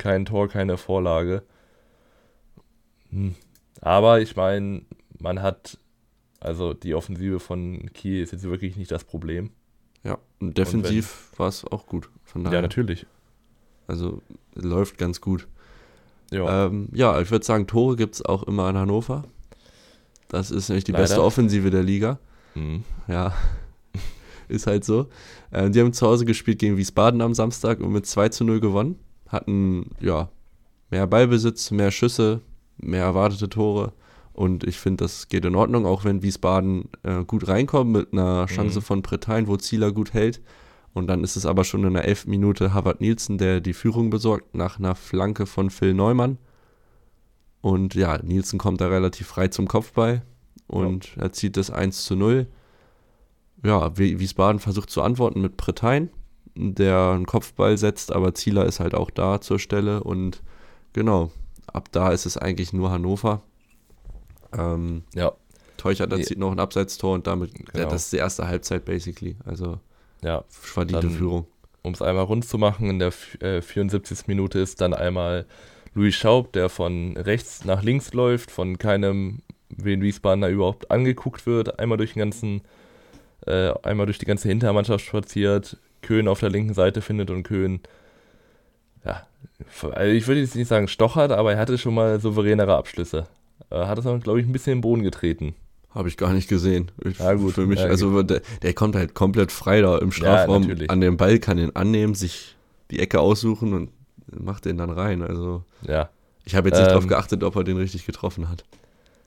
Kein 0.00 0.24
Tor, 0.24 0.48
keine 0.48 0.76
Vorlage. 0.76 1.42
Hm. 3.10 3.34
Aber 3.80 4.20
ich 4.20 4.34
meine, 4.34 4.82
man 5.18 5.42
hat, 5.42 5.78
also 6.40 6.74
die 6.74 6.94
Offensive 6.94 7.38
von 7.38 7.92
Kiel 7.92 8.22
ist 8.22 8.32
jetzt 8.32 8.44
wirklich 8.44 8.76
nicht 8.76 8.90
das 8.90 9.04
Problem. 9.04 9.50
Ja, 10.02 10.18
und 10.40 10.56
defensiv 10.56 11.30
war 11.36 11.48
es 11.48 11.64
auch 11.64 11.86
gut. 11.86 12.08
Von 12.24 12.42
daher. 12.44 12.58
Ja, 12.58 12.62
natürlich. 12.62 13.06
Also 13.86 14.22
läuft 14.54 14.98
ganz 14.98 15.20
gut. 15.20 15.46
Ja, 16.30 16.66
Ähm, 16.66 16.88
ja, 16.92 17.20
ich 17.20 17.30
würde 17.30 17.44
sagen, 17.44 17.66
Tore 17.66 17.96
gibt 17.96 18.14
es 18.14 18.24
auch 18.24 18.44
immer 18.44 18.70
in 18.70 18.76
Hannover. 18.76 19.24
Das 20.28 20.50
ist 20.50 20.68
nämlich 20.68 20.84
die 20.84 20.92
Leider. 20.92 21.02
beste 21.02 21.22
Offensive 21.22 21.70
der 21.70 21.82
Liga. 21.82 22.18
mhm. 22.54 22.84
Ja, 23.08 23.34
ist 24.48 24.66
halt 24.66 24.84
so. 24.84 25.08
Äh, 25.50 25.70
die 25.70 25.80
haben 25.80 25.92
zu 25.92 26.06
Hause 26.06 26.24
gespielt 26.24 26.60
gegen 26.60 26.76
Wiesbaden 26.76 27.20
am 27.20 27.34
Samstag 27.34 27.80
und 27.80 27.92
mit 27.92 28.06
2 28.06 28.28
zu 28.28 28.44
0 28.44 28.60
gewonnen. 28.60 28.98
Hatten, 29.30 29.90
ja, 30.00 30.28
mehr 30.90 31.06
Ballbesitz, 31.06 31.70
mehr 31.70 31.90
Schüsse, 31.90 32.40
mehr 32.78 33.04
erwartete 33.04 33.48
Tore. 33.48 33.92
Und 34.32 34.64
ich 34.64 34.78
finde, 34.78 35.04
das 35.04 35.28
geht 35.28 35.44
in 35.44 35.54
Ordnung, 35.54 35.86
auch 35.86 36.04
wenn 36.04 36.22
Wiesbaden 36.22 36.88
äh, 37.02 37.24
gut 37.24 37.46
reinkommt 37.48 37.92
mit 37.92 38.12
einer 38.12 38.46
Chance 38.46 38.78
Mhm. 38.78 38.82
von 38.84 39.02
Pretain, 39.02 39.46
wo 39.48 39.56
Zieler 39.56 39.92
gut 39.92 40.14
hält. 40.14 40.40
Und 40.92 41.06
dann 41.06 41.22
ist 41.22 41.36
es 41.36 41.46
aber 41.46 41.62
schon 41.64 41.84
in 41.84 41.94
der 41.94 42.06
11. 42.08 42.26
Minute 42.26 42.74
Harvard 42.74 43.00
Nielsen, 43.00 43.38
der 43.38 43.60
die 43.60 43.74
Führung 43.74 44.10
besorgt, 44.10 44.54
nach 44.54 44.78
einer 44.78 44.94
Flanke 44.94 45.46
von 45.46 45.70
Phil 45.70 45.94
Neumann. 45.94 46.38
Und 47.60 47.94
ja, 47.94 48.18
Nielsen 48.22 48.58
kommt 48.58 48.80
da 48.80 48.88
relativ 48.88 49.26
frei 49.28 49.48
zum 49.48 49.68
Kopfball 49.68 50.22
und 50.66 51.16
erzielt 51.16 51.56
das 51.56 51.70
1 51.70 52.04
zu 52.04 52.16
0 52.16 52.46
ja, 53.62 53.96
Wi- 53.98 54.18
Wiesbaden 54.18 54.58
versucht 54.58 54.88
zu 54.90 55.02
antworten 55.02 55.42
mit 55.42 55.56
Pretain, 55.58 56.08
der 56.54 57.10
einen 57.14 57.26
Kopfball 57.26 57.78
setzt, 57.78 58.12
aber 58.12 58.34
Zieler 58.34 58.66
ist 58.66 58.80
halt 58.80 58.94
auch 58.94 59.10
da 59.10 59.40
zur 59.40 59.58
Stelle 59.58 60.02
und 60.02 60.42
genau, 60.92 61.30
ab 61.66 61.88
da 61.92 62.10
ist 62.12 62.26
es 62.26 62.36
eigentlich 62.36 62.72
nur 62.72 62.90
Hannover. 62.90 63.42
Ähm, 64.56 65.04
ja, 65.14 65.32
Teuchert 65.76 66.12
erzielt 66.12 66.38
noch 66.38 66.52
ein 66.52 66.58
Abseitstor 66.60 67.14
und 67.14 67.26
damit, 67.26 67.54
Genau. 67.54 67.88
das 67.88 68.04
ist 68.04 68.12
die 68.12 68.16
erste 68.18 68.46
Halbzeit 68.48 68.84
basically, 68.84 69.36
also 69.44 69.78
ja. 70.22 70.44
verdiente 70.48 71.06
Dann- 71.06 71.16
Führung. 71.16 71.46
Um 71.82 71.94
es 71.94 72.02
einmal 72.02 72.24
rund 72.24 72.44
zu 72.44 72.58
machen, 72.58 72.90
in 72.90 72.98
der 72.98 73.10
äh, 73.40 73.62
74. 73.62 74.26
Minute 74.26 74.58
ist 74.58 74.82
dann 74.82 74.92
einmal 74.92 75.46
Louis 75.94 76.14
Schaub, 76.14 76.52
der 76.52 76.68
von 76.68 77.16
rechts 77.16 77.64
nach 77.64 77.82
links 77.82 78.12
läuft, 78.12 78.50
von 78.50 78.76
keinem 78.76 79.38
wen 79.70 80.02
Wiesbadener 80.02 80.48
überhaupt 80.48 80.90
angeguckt 80.90 81.46
wird, 81.46 81.78
einmal 81.78 81.96
durch 81.96 82.12
den 82.12 82.18
ganzen, 82.18 82.60
äh, 83.46 83.72
einmal 83.82 84.04
durch 84.04 84.18
die 84.18 84.26
ganze 84.26 84.48
Hintermannschaft 84.48 85.06
spaziert, 85.06 85.78
Köhn 86.02 86.28
auf 86.28 86.40
der 86.40 86.50
linken 86.50 86.74
Seite 86.74 87.00
findet 87.02 87.30
und 87.30 87.42
Köhn, 87.42 87.80
ja, 89.04 89.26
also 89.92 90.12
ich 90.12 90.26
würde 90.26 90.40
jetzt 90.40 90.54
nicht 90.56 90.68
sagen 90.68 90.88
stochert, 90.88 91.32
aber 91.32 91.52
er 91.52 91.58
hatte 91.58 91.78
schon 91.78 91.94
mal 91.94 92.20
souveränere 92.20 92.76
Abschlüsse. 92.76 93.26
Er 93.70 93.88
hat 93.88 93.98
es 93.98 94.06
auch, 94.06 94.18
glaube 94.20 94.40
ich, 94.40 94.46
ein 94.46 94.52
bisschen 94.52 94.72
in 94.74 94.78
den 94.78 94.82
Boden 94.82 95.02
getreten. 95.02 95.54
Habe 95.90 96.08
ich 96.08 96.16
gar 96.16 96.32
nicht 96.32 96.48
gesehen. 96.48 96.90
Ich, 97.04 97.18
Ja, 97.18 97.34
gut. 97.34 97.54
Für 97.54 97.66
mich, 97.66 97.80
Ja, 97.80 97.86
also 97.86 98.22
der, 98.22 98.42
der 98.62 98.74
kommt 98.74 98.94
halt 98.96 99.14
komplett 99.14 99.50
frei 99.52 99.80
da 99.80 99.98
im 99.98 100.12
Strafraum 100.12 100.62
natürlich. 100.62 100.90
an 100.90 101.00
den 101.00 101.16
Ball, 101.16 101.38
kann 101.38 101.58
ihn 101.58 101.70
annehmen, 101.74 102.14
sich 102.14 102.56
die 102.90 103.00
Ecke 103.00 103.20
aussuchen 103.20 103.72
und 103.74 103.90
macht 104.32 104.64
den 104.66 104.76
dann 104.78 104.90
rein. 104.90 105.22
Also 105.22 105.64
Ja, 105.82 106.10
ich 106.44 106.54
habe 106.54 106.68
jetzt 106.68 106.78
nicht 106.78 106.88
Ähm, 106.88 106.94
drauf 106.94 107.06
geachtet, 107.06 107.42
ob 107.42 107.56
er 107.56 107.64
den 107.64 107.76
richtig 107.76 108.06
getroffen 108.06 108.48
hat. 108.48 108.64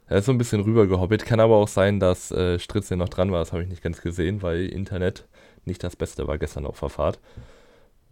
Er 0.07 0.17
ist 0.19 0.25
so 0.25 0.31
ein 0.31 0.37
bisschen 0.37 0.61
rübergehobbelt. 0.61 1.25
Kann 1.25 1.39
aber 1.39 1.55
auch 1.55 1.67
sein, 1.67 1.99
dass 1.99 2.31
äh, 2.31 2.59
Stritze 2.59 2.95
noch 2.95 3.09
dran 3.09 3.31
war. 3.31 3.39
Das 3.39 3.51
habe 3.51 3.63
ich 3.63 3.69
nicht 3.69 3.81
ganz 3.83 4.01
gesehen, 4.01 4.41
weil 4.41 4.65
Internet 4.67 5.25
nicht 5.65 5.83
das 5.83 5.95
Beste 5.95 6.27
war 6.27 6.37
gestern 6.37 6.65
auf 6.65 6.79
der 6.79 6.89
Fahrt. 6.89 7.19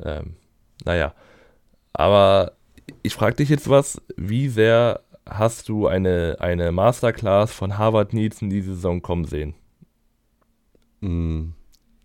Ähm, 0.04 0.36
naja. 0.86 1.14
Aber 1.94 2.54
ich 3.04 3.14
frage 3.14 3.38
dich 3.38 3.50
jetzt 3.50 3.70
was. 3.70 4.02
Wie 4.16 4.48
sehr 4.50 5.02
hast 5.28 5.70
du 5.70 5.88
eine, 5.88 6.38
eine 6.40 6.72
Masterclass 6.72 7.52
von 7.52 7.78
Harvard 7.78 8.14
Nielsen 8.14 8.50
diese 8.50 8.74
Saison 8.76 9.02
kommen 9.02 9.26
sehen? 9.26 9.56
Mm, 11.02 11.52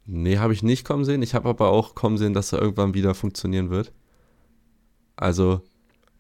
Nee, 0.07 0.39
habe 0.39 0.53
ich 0.53 0.63
nicht 0.63 0.87
kommen 0.87 1.05
sehen. 1.05 1.23
Ich 1.23 1.35
habe 1.35 1.49
aber 1.49 1.71
auch 1.71 1.97
kommen 1.97 2.17
sehen, 2.17 2.33
dass 2.33 2.53
er 2.53 2.61
irgendwann 2.61 2.95
wieder 2.95 3.15
funktionieren 3.15 3.71
wird. 3.71 3.93
Also, 5.17 5.63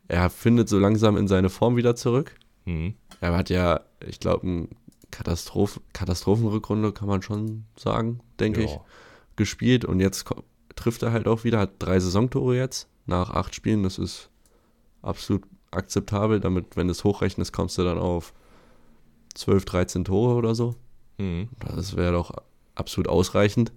er 0.08 0.28
findet 0.28 0.68
so 0.68 0.78
langsam 0.78 1.16
in 1.16 1.28
seine 1.28 1.50
Form 1.50 1.76
wieder 1.76 1.94
zurück. 1.94 2.34
Hm. 2.64 2.94
Er 3.20 3.36
hat 3.36 3.48
ja, 3.48 3.80
ich 4.04 4.18
glaube, 4.18 4.46
eine 4.46 4.68
Katastroph 5.12 5.80
Katastrophenrückrunde, 5.92 6.92
kann 6.92 7.06
man 7.08 7.22
schon 7.22 7.64
sagen, 7.78 8.20
denke 8.40 8.62
ich, 8.62 8.72
Ja. 8.72 8.84
Gespielt. 9.36 9.84
Und 9.84 10.00
jetzt 10.00 10.24
trifft 10.74 11.02
er 11.02 11.12
halt 11.12 11.28
auch 11.28 11.44
wieder, 11.44 11.58
hat 11.58 11.74
drei 11.78 11.98
Saisontore 12.00 12.56
jetzt 12.56 12.88
nach 13.06 13.30
acht 13.30 13.54
Spielen. 13.54 13.82
Das 13.82 13.98
ist 13.98 14.30
absolut 15.02 15.44
akzeptabel. 15.70 16.40
Damit, 16.40 16.76
wenn 16.76 16.88
du 16.88 16.92
es 16.92 17.04
hochrechnest, 17.04 17.52
kommst 17.52 17.78
du 17.78 17.84
dann 17.84 17.98
auf 17.98 18.32
12, 19.34 19.64
13 19.64 20.04
Tore 20.04 20.34
oder 20.34 20.54
so. 20.54 20.74
Hm. 21.18 21.48
Das 21.74 21.96
wäre 21.96 22.12
doch 22.12 22.32
absolut 22.74 23.08
ausreichend. 23.08 23.72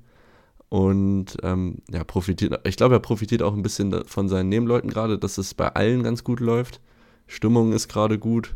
Und 0.70 1.38
ähm, 1.42 1.80
ja, 1.90 2.04
profitiert, 2.04 2.60
ich 2.68 2.78
glaube, 2.78 2.96
er 2.96 3.00
profitiert 3.00 3.42
auch 3.42 3.54
ein 3.54 3.64
bisschen 3.64 4.06
von 4.06 4.30
seinen 4.30 4.50
Nebenleuten 4.50 4.90
gerade, 4.90 5.18
dass 5.18 5.40
es 5.40 5.56
bei 5.56 5.68
allen 5.74 6.04
ganz 6.04 6.24
gut 6.24 6.40
läuft. 6.40 6.80
Stimmung 7.26 7.74
ist 7.74 7.88
gerade 7.88 8.20
gut. 8.20 8.56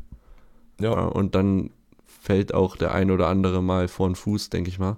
Ja. 0.79 0.91
Ja, 0.91 1.05
und 1.05 1.35
dann 1.35 1.71
fällt 2.05 2.53
auch 2.53 2.77
der 2.77 2.93
ein 2.93 3.11
oder 3.11 3.27
andere 3.27 3.61
mal 3.61 3.87
vor 3.87 4.07
den 4.07 4.15
Fuß, 4.15 4.49
denke 4.49 4.69
ich 4.69 4.79
mal. 4.79 4.97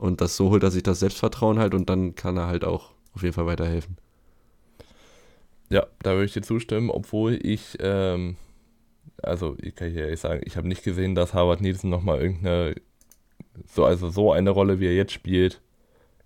Und 0.00 0.22
das 0.22 0.34
so 0.34 0.48
holt 0.48 0.62
er 0.62 0.70
sich 0.70 0.82
das 0.82 1.00
Selbstvertrauen 1.00 1.58
halt 1.58 1.74
und 1.74 1.90
dann 1.90 2.14
kann 2.14 2.38
er 2.38 2.46
halt 2.46 2.64
auch 2.64 2.92
auf 3.12 3.22
jeden 3.22 3.34
Fall 3.34 3.44
weiterhelfen. 3.44 3.98
Ja, 5.68 5.86
da 6.02 6.12
würde 6.12 6.24
ich 6.24 6.32
dir 6.32 6.40
zustimmen, 6.40 6.88
obwohl 6.88 7.38
ich, 7.42 7.76
ähm, 7.80 8.36
also 9.22 9.56
ich 9.60 9.74
kann 9.74 9.90
hier 9.90 10.04
ehrlich 10.04 10.20
sagen, 10.20 10.40
ich 10.46 10.56
habe 10.56 10.66
nicht 10.66 10.84
gesehen, 10.84 11.14
dass 11.14 11.34
Harvard 11.34 11.60
Nielsen 11.60 11.90
nochmal 11.90 12.22
irgendeine, 12.22 12.76
so, 13.66 13.84
also 13.84 14.08
so 14.08 14.32
eine 14.32 14.48
Rolle, 14.48 14.80
wie 14.80 14.86
er 14.86 14.94
jetzt 14.94 15.12
spielt, 15.12 15.60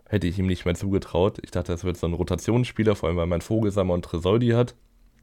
hätte 0.06 0.28
ich 0.28 0.38
ihm 0.38 0.46
nicht 0.46 0.64
mehr 0.64 0.76
zugetraut. 0.76 1.40
Ich 1.42 1.50
dachte, 1.50 1.72
das 1.72 1.82
wird 1.82 1.96
so 1.96 2.06
ein 2.06 2.12
Rotationsspieler, 2.14 2.94
vor 2.94 3.08
allem 3.08 3.18
weil 3.18 3.26
man 3.26 3.40
Vogelsammer 3.40 3.94
und 3.94 4.04
Tresoldi 4.04 4.50
hat. 4.50 4.76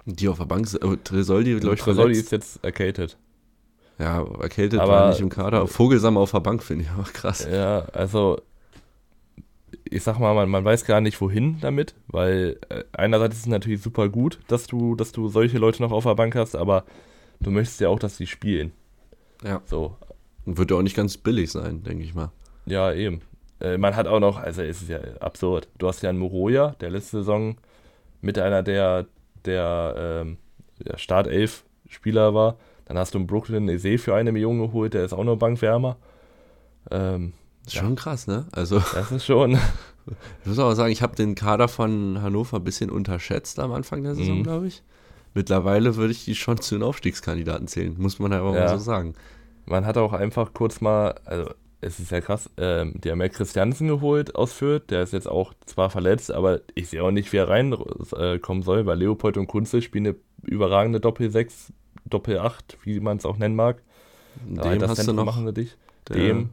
Die 0.05 0.27
auf 0.27 0.39
der 0.39 0.45
Bank, 0.45 0.67
äh, 0.73 0.97
Tresoldi, 1.01 1.57
glaube 1.57 1.75
ich, 1.75 1.81
Tresoldi 1.81 2.19
ist 2.19 2.33
jetzt 2.33 2.61
erkältet. 2.65 3.17
Ja, 4.01 4.25
erkältet, 4.41 4.79
Aber- 4.79 4.91
war 4.93 5.09
nicht 5.09 5.19
im 5.21 5.29
Kader. 5.29 5.67
Vogelsammer 5.67 6.19
auf 6.21 6.31
der 6.31 6.39
Bank 6.39 6.63
finde 6.63 6.85
ich 6.85 6.89
auch 6.99 7.13
krass. 7.13 7.47
Ja, 7.49 7.85
also 7.93 8.41
ich 9.85 10.03
sag 10.03 10.19
mal, 10.19 10.33
man, 10.33 10.49
man 10.49 10.65
weiß 10.65 10.85
gar 10.85 11.01
nicht, 11.01 11.19
wohin 11.21 11.59
damit, 11.61 11.93
weil 12.07 12.57
äh, 12.69 12.83
einerseits 12.93 13.35
ist 13.35 13.41
es 13.41 13.47
natürlich 13.47 13.81
super 13.81 14.09
gut, 14.09 14.39
dass 14.47 14.65
du, 14.67 14.95
dass 14.95 15.11
du 15.11 15.27
solche 15.27 15.57
Leute 15.57 15.81
noch 15.83 15.91
auf 15.91 16.03
der 16.05 16.15
Bank 16.15 16.35
hast, 16.35 16.55
aber 16.55 16.83
du 17.41 17.51
möchtest 17.51 17.79
ja 17.81 17.89
auch, 17.89 17.99
dass 17.99 18.17
sie 18.17 18.27
spielen. 18.27 18.71
Ja. 19.43 19.61
So, 19.65 19.97
Und 20.45 20.57
wird 20.57 20.71
ja 20.71 20.77
auch 20.77 20.81
nicht 20.81 20.95
ganz 20.95 21.17
billig 21.17 21.51
sein, 21.51 21.83
denke 21.83 22.03
ich 22.03 22.13
mal. 22.15 22.31
Ja, 22.65 22.93
eben. 22.93 23.21
Äh, 23.59 23.77
man 23.77 23.95
hat 23.95 24.07
auch 24.07 24.19
noch, 24.19 24.37
also 24.39 24.61
es 24.61 24.81
ist 24.81 24.89
ja 24.89 24.99
absurd. 25.19 25.67
Du 25.77 25.87
hast 25.87 26.01
ja 26.03 26.09
einen 26.09 26.19
Moroja, 26.19 26.69
der 26.79 26.89
letzte 26.89 27.17
Saison 27.17 27.57
mit 28.21 28.39
einer 28.39 28.63
der, 28.63 29.05
der, 29.45 30.21
ähm, 30.25 30.37
der 30.79 30.97
Startelf-Spieler 30.97 32.33
war. 32.33 32.57
Dann 32.91 32.97
hast 32.99 33.13
du 33.13 33.19
einen 33.19 33.27
Brooklyn 33.27 33.69
Eze 33.69 33.97
für 33.97 34.15
eine 34.15 34.33
Million 34.33 34.59
geholt, 34.59 34.93
der 34.93 35.05
ist 35.05 35.13
auch 35.13 35.23
nur 35.23 35.39
Bankwärmer. 35.39 35.95
Ähm, 36.91 37.31
Ist 37.65 37.75
Ja. 37.75 37.83
schon 37.83 37.95
krass, 37.95 38.27
ne? 38.27 38.47
Also, 38.51 38.79
das 38.93 39.13
ist 39.13 39.25
schon. 39.25 39.53
ich 39.53 40.45
muss 40.45 40.59
auch 40.59 40.73
sagen, 40.73 40.91
ich 40.91 41.01
habe 41.01 41.15
den 41.15 41.33
Kader 41.35 41.69
von 41.69 42.21
Hannover 42.21 42.57
ein 42.57 42.65
bisschen 42.65 42.89
unterschätzt 42.89 43.59
am 43.59 43.71
Anfang 43.71 44.03
der 44.03 44.15
Saison, 44.15 44.39
Mhm. 44.39 44.43
glaube 44.43 44.67
ich. 44.67 44.83
Mittlerweile 45.33 45.95
würde 45.95 46.11
ich 46.11 46.25
die 46.25 46.35
schon 46.35 46.59
zu 46.59 46.75
den 46.75 46.83
Aufstiegskandidaten 46.83 47.67
zählen, 47.69 47.95
muss 47.97 48.19
man 48.19 48.33
aber 48.33 48.53
Ja. 48.53 48.59
mal 48.63 48.77
so 48.77 48.83
sagen. 48.83 49.13
Man 49.65 49.85
hat 49.85 49.95
auch 49.97 50.11
einfach 50.11 50.53
kurz 50.53 50.81
mal, 50.81 51.15
also 51.23 51.49
es 51.79 51.97
ist 52.01 52.11
ja 52.11 52.19
krass, 52.19 52.49
ähm, 52.57 52.95
die 53.01 53.09
haben 53.09 53.21
ja 53.21 53.29
Christiansen 53.29 53.87
geholt 53.87 54.35
aus 54.35 54.51
Fürth, 54.51 54.89
der 54.89 55.03
ist 55.03 55.13
jetzt 55.13 55.29
auch 55.29 55.53
zwar 55.65 55.89
verletzt, 55.89 56.29
aber 56.29 56.59
ich 56.75 56.89
sehe 56.89 57.01
auch 57.01 57.11
nicht, 57.11 57.31
wie 57.31 57.37
er 57.37 57.47
reinkommen 57.47 58.05
äh, 58.17 58.37
kommen 58.39 58.63
soll, 58.63 58.85
weil 58.85 58.97
Leopold 58.97 59.37
und 59.37 59.47
Kunze 59.47 59.81
spielen 59.81 60.07
eine 60.07 60.15
überragende 60.41 60.99
Doppel-6, 60.99 61.69
Doppel-8, 62.05 62.77
wie 62.83 62.99
man 62.99 63.17
es 63.17 63.25
auch 63.25 63.37
nennen 63.37 63.55
mag. 63.55 63.81
Dem 64.45 64.59
Rein 64.59 64.79
das 64.79 64.91
hast 64.91 64.97
du 64.99 65.03
Zentrum 65.03 65.25
noch. 65.25 65.25
machen 65.25 65.45
sie 65.47 65.53
dich. 65.53 65.77
Dem, 66.09 66.49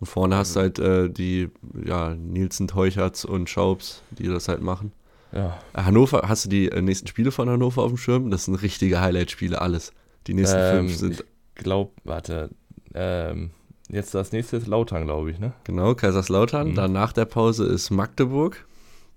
Und 0.00 0.06
vorne 0.06 0.36
hast 0.36 0.54
du 0.54 0.60
halt 0.60 0.78
äh, 0.78 1.08
die 1.10 1.48
ja, 1.84 2.14
Nielsen, 2.14 2.68
Teucherts 2.68 3.24
und 3.24 3.50
Schaubs, 3.50 4.02
die 4.10 4.28
das 4.28 4.48
halt 4.48 4.62
machen. 4.62 4.92
Ja. 5.32 5.58
Hannover, 5.74 6.22
hast 6.26 6.46
du 6.46 6.48
die 6.48 6.68
äh, 6.68 6.80
nächsten 6.80 7.06
Spiele 7.06 7.32
von 7.32 7.48
Hannover 7.50 7.82
auf 7.82 7.90
dem 7.90 7.96
Schirm? 7.96 8.30
Das 8.30 8.44
sind 8.44 8.54
richtige 8.56 9.00
Highlight-Spiele, 9.00 9.60
alles. 9.60 9.92
Die 10.26 10.34
nächsten 10.34 10.58
ähm, 10.58 10.76
fünf 10.76 10.96
sind. 10.96 11.24
Ich 11.56 11.64
glaube, 11.64 11.90
warte, 12.04 12.50
ähm, 12.94 13.50
jetzt 13.88 14.14
das 14.14 14.32
nächste 14.32 14.56
ist 14.56 14.68
Lautern, 14.68 15.04
glaube 15.04 15.30
ich, 15.30 15.38
ne? 15.38 15.52
Genau, 15.64 15.94
Kaiserslautern. 15.94 16.70
Mhm. 16.70 16.74
Dann 16.76 16.92
nach 16.92 17.12
der 17.12 17.24
Pause 17.24 17.66
ist 17.66 17.90
Magdeburg. 17.90 18.66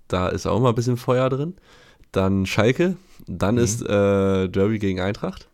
Da 0.08 0.28
ist 0.28 0.46
auch 0.46 0.60
mal 0.60 0.70
ein 0.70 0.74
bisschen 0.74 0.96
Feuer 0.96 1.30
drin. 1.30 1.54
Dann 2.12 2.46
Schalke. 2.46 2.96
Dann 3.26 3.56
mhm. 3.56 3.60
ist 3.60 3.82
äh, 3.82 4.48
Derby 4.48 4.78
gegen 4.78 5.00
Eintracht. 5.00 5.48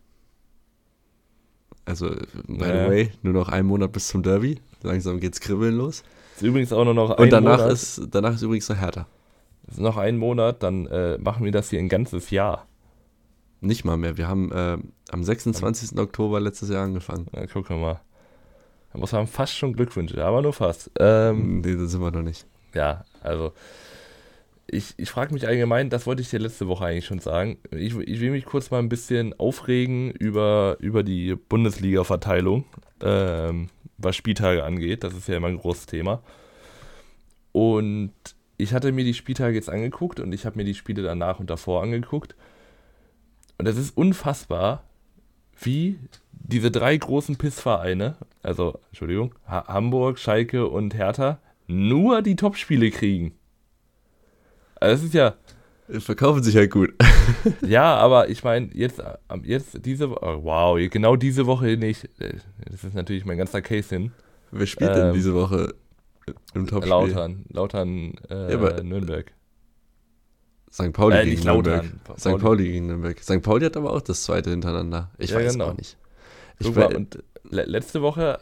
Also, 1.85 2.09
by 2.47 2.65
the 2.65 2.87
way, 2.87 3.11
nur 3.23 3.33
noch 3.33 3.49
einen 3.49 3.67
Monat 3.67 3.91
bis 3.91 4.07
zum 4.09 4.21
Derby. 4.21 4.59
Langsam 4.83 5.19
geht's 5.19 5.39
kribbeln 5.39 5.75
los. 5.75 6.03
Ist 6.35 6.43
übrigens 6.43 6.71
auch 6.71 6.85
nur 6.85 6.93
noch 6.93 7.11
ein 7.11 7.23
Und 7.23 7.31
danach 7.31 7.57
Monat. 7.57 7.73
ist 7.73 8.01
danach 8.11 8.35
ist 8.35 8.43
übrigens 8.43 8.69
noch 8.69 8.77
härter. 8.77 9.07
Ist 9.67 9.79
noch 9.79 9.97
ein 9.97 10.17
Monat, 10.17 10.63
dann 10.63 10.85
äh, 10.87 11.17
machen 11.17 11.43
wir 11.45 11.51
das 11.51 11.69
hier 11.69 11.79
ein 11.79 11.89
ganzes 11.89 12.29
Jahr. 12.29 12.67
Nicht 13.61 13.85
mal 13.85 13.97
mehr. 13.97 14.17
Wir 14.17 14.27
haben 14.27 14.51
äh, 14.51 14.77
am 15.11 15.23
26. 15.23 15.91
Ja. 15.91 16.03
Oktober 16.03 16.39
letztes 16.39 16.69
Jahr 16.69 16.85
angefangen. 16.85 17.27
Ja, 17.35 17.45
gucken 17.47 17.75
wir 17.77 17.81
mal. 17.81 18.01
Da 18.93 18.99
muss 18.99 19.11
man 19.11 19.27
fast 19.27 19.55
schon 19.55 19.73
Glückwünsche, 19.73 20.23
aber 20.23 20.41
nur 20.41 20.53
fast. 20.53 20.91
Ähm, 20.97 21.61
nee, 21.61 21.75
das 21.75 21.91
sind 21.91 22.01
wir 22.01 22.11
noch 22.11 22.21
nicht. 22.21 22.45
Ja, 22.73 23.03
also 23.21 23.53
ich, 24.71 24.93
ich 24.97 25.09
frage 25.09 25.33
mich 25.33 25.47
allgemein, 25.47 25.89
das 25.89 26.05
wollte 26.05 26.21
ich 26.21 26.29
dir 26.29 26.39
letzte 26.39 26.67
Woche 26.67 26.85
eigentlich 26.85 27.05
schon 27.05 27.19
sagen. 27.19 27.57
Ich, 27.71 27.95
ich 27.95 28.19
will 28.19 28.31
mich 28.31 28.45
kurz 28.45 28.71
mal 28.71 28.79
ein 28.79 28.89
bisschen 28.89 29.37
aufregen 29.39 30.11
über, 30.11 30.77
über 30.79 31.03
die 31.03 31.35
Bundesliga-Verteilung, 31.35 32.65
ähm, 33.01 33.69
was 33.97 34.15
Spieltage 34.15 34.63
angeht. 34.63 35.03
Das 35.03 35.13
ist 35.13 35.27
ja 35.27 35.37
immer 35.37 35.47
ein 35.47 35.57
großes 35.57 35.87
Thema. 35.87 36.21
Und 37.51 38.13
ich 38.57 38.73
hatte 38.73 38.91
mir 38.91 39.05
die 39.05 39.13
Spieltage 39.13 39.55
jetzt 39.55 39.69
angeguckt 39.69 40.19
und 40.19 40.33
ich 40.33 40.45
habe 40.45 40.57
mir 40.57 40.65
die 40.65 40.75
Spiele 40.75 41.01
danach 41.01 41.39
und 41.39 41.49
davor 41.49 41.81
angeguckt. 41.81 42.35
Und 43.57 43.67
es 43.67 43.77
ist 43.77 43.95
unfassbar, 43.97 44.83
wie 45.59 45.99
diese 46.31 46.71
drei 46.71 46.95
großen 46.95 47.37
Pissvereine, 47.37 48.15
also 48.41 48.79
Entschuldigung, 48.87 49.35
ha 49.47 49.67
Hamburg, 49.67 50.19
Schalke 50.19 50.67
und 50.67 50.95
Hertha, 50.95 51.39
nur 51.67 52.21
die 52.21 52.35
Topspiele 52.35 52.91
kriegen. 52.91 53.33
Also 54.79 54.95
das 54.95 55.03
ist 55.03 55.13
ja. 55.13 55.35
Verkaufen 55.99 56.43
sich 56.43 56.55
halt 56.55 56.69
gut. 56.69 56.93
ja, 57.61 57.95
aber 57.95 58.29
ich 58.29 58.43
meine, 58.43 58.69
jetzt, 58.73 59.01
jetzt 59.43 59.85
diese 59.85 60.09
oh, 60.09 60.43
wow, 60.43 60.79
genau 60.89 61.15
diese 61.15 61.47
Woche 61.47 61.77
nicht. 61.77 62.07
Das 62.69 62.83
ist 62.83 62.93
natürlich 62.93 63.25
mein 63.25 63.39
ganzer 63.39 63.61
Case 63.63 63.95
hin. 63.95 64.11
Wer 64.51 64.67
spielt 64.67 64.91
ähm, 64.91 64.97
denn 64.97 65.13
diese 65.13 65.33
Woche 65.33 65.73
im 66.53 66.67
Topspiel? 66.67 66.89
Lautern. 66.89 67.45
Lautern, 67.49 68.13
äh, 68.29 68.53
ja, 68.53 68.83
Nürnberg. 68.83 69.31
St. 70.71 70.93
Pauli 70.93 71.17
äh, 71.17 71.25
gegen 71.25 71.43
Nürnberg. 71.43 71.85
St. 72.17 72.37
Pauli 72.37 72.71
gegen 72.71 72.85
Nürnberg. 72.85 73.19
St. 73.19 73.41
Pauli 73.41 73.65
hat 73.65 73.75
aber 73.75 73.91
auch 73.91 74.01
das 74.01 74.21
zweite 74.23 74.51
hintereinander. 74.51 75.09
Ich 75.17 75.31
ja, 75.31 75.37
weiß 75.37 75.53
genau. 75.53 75.69
auch 75.69 75.77
nicht. 75.77 75.97
Ich 76.59 76.75
mal, 76.75 76.95
und 76.95 77.23
letzte 77.49 78.03
Woche, 78.03 78.39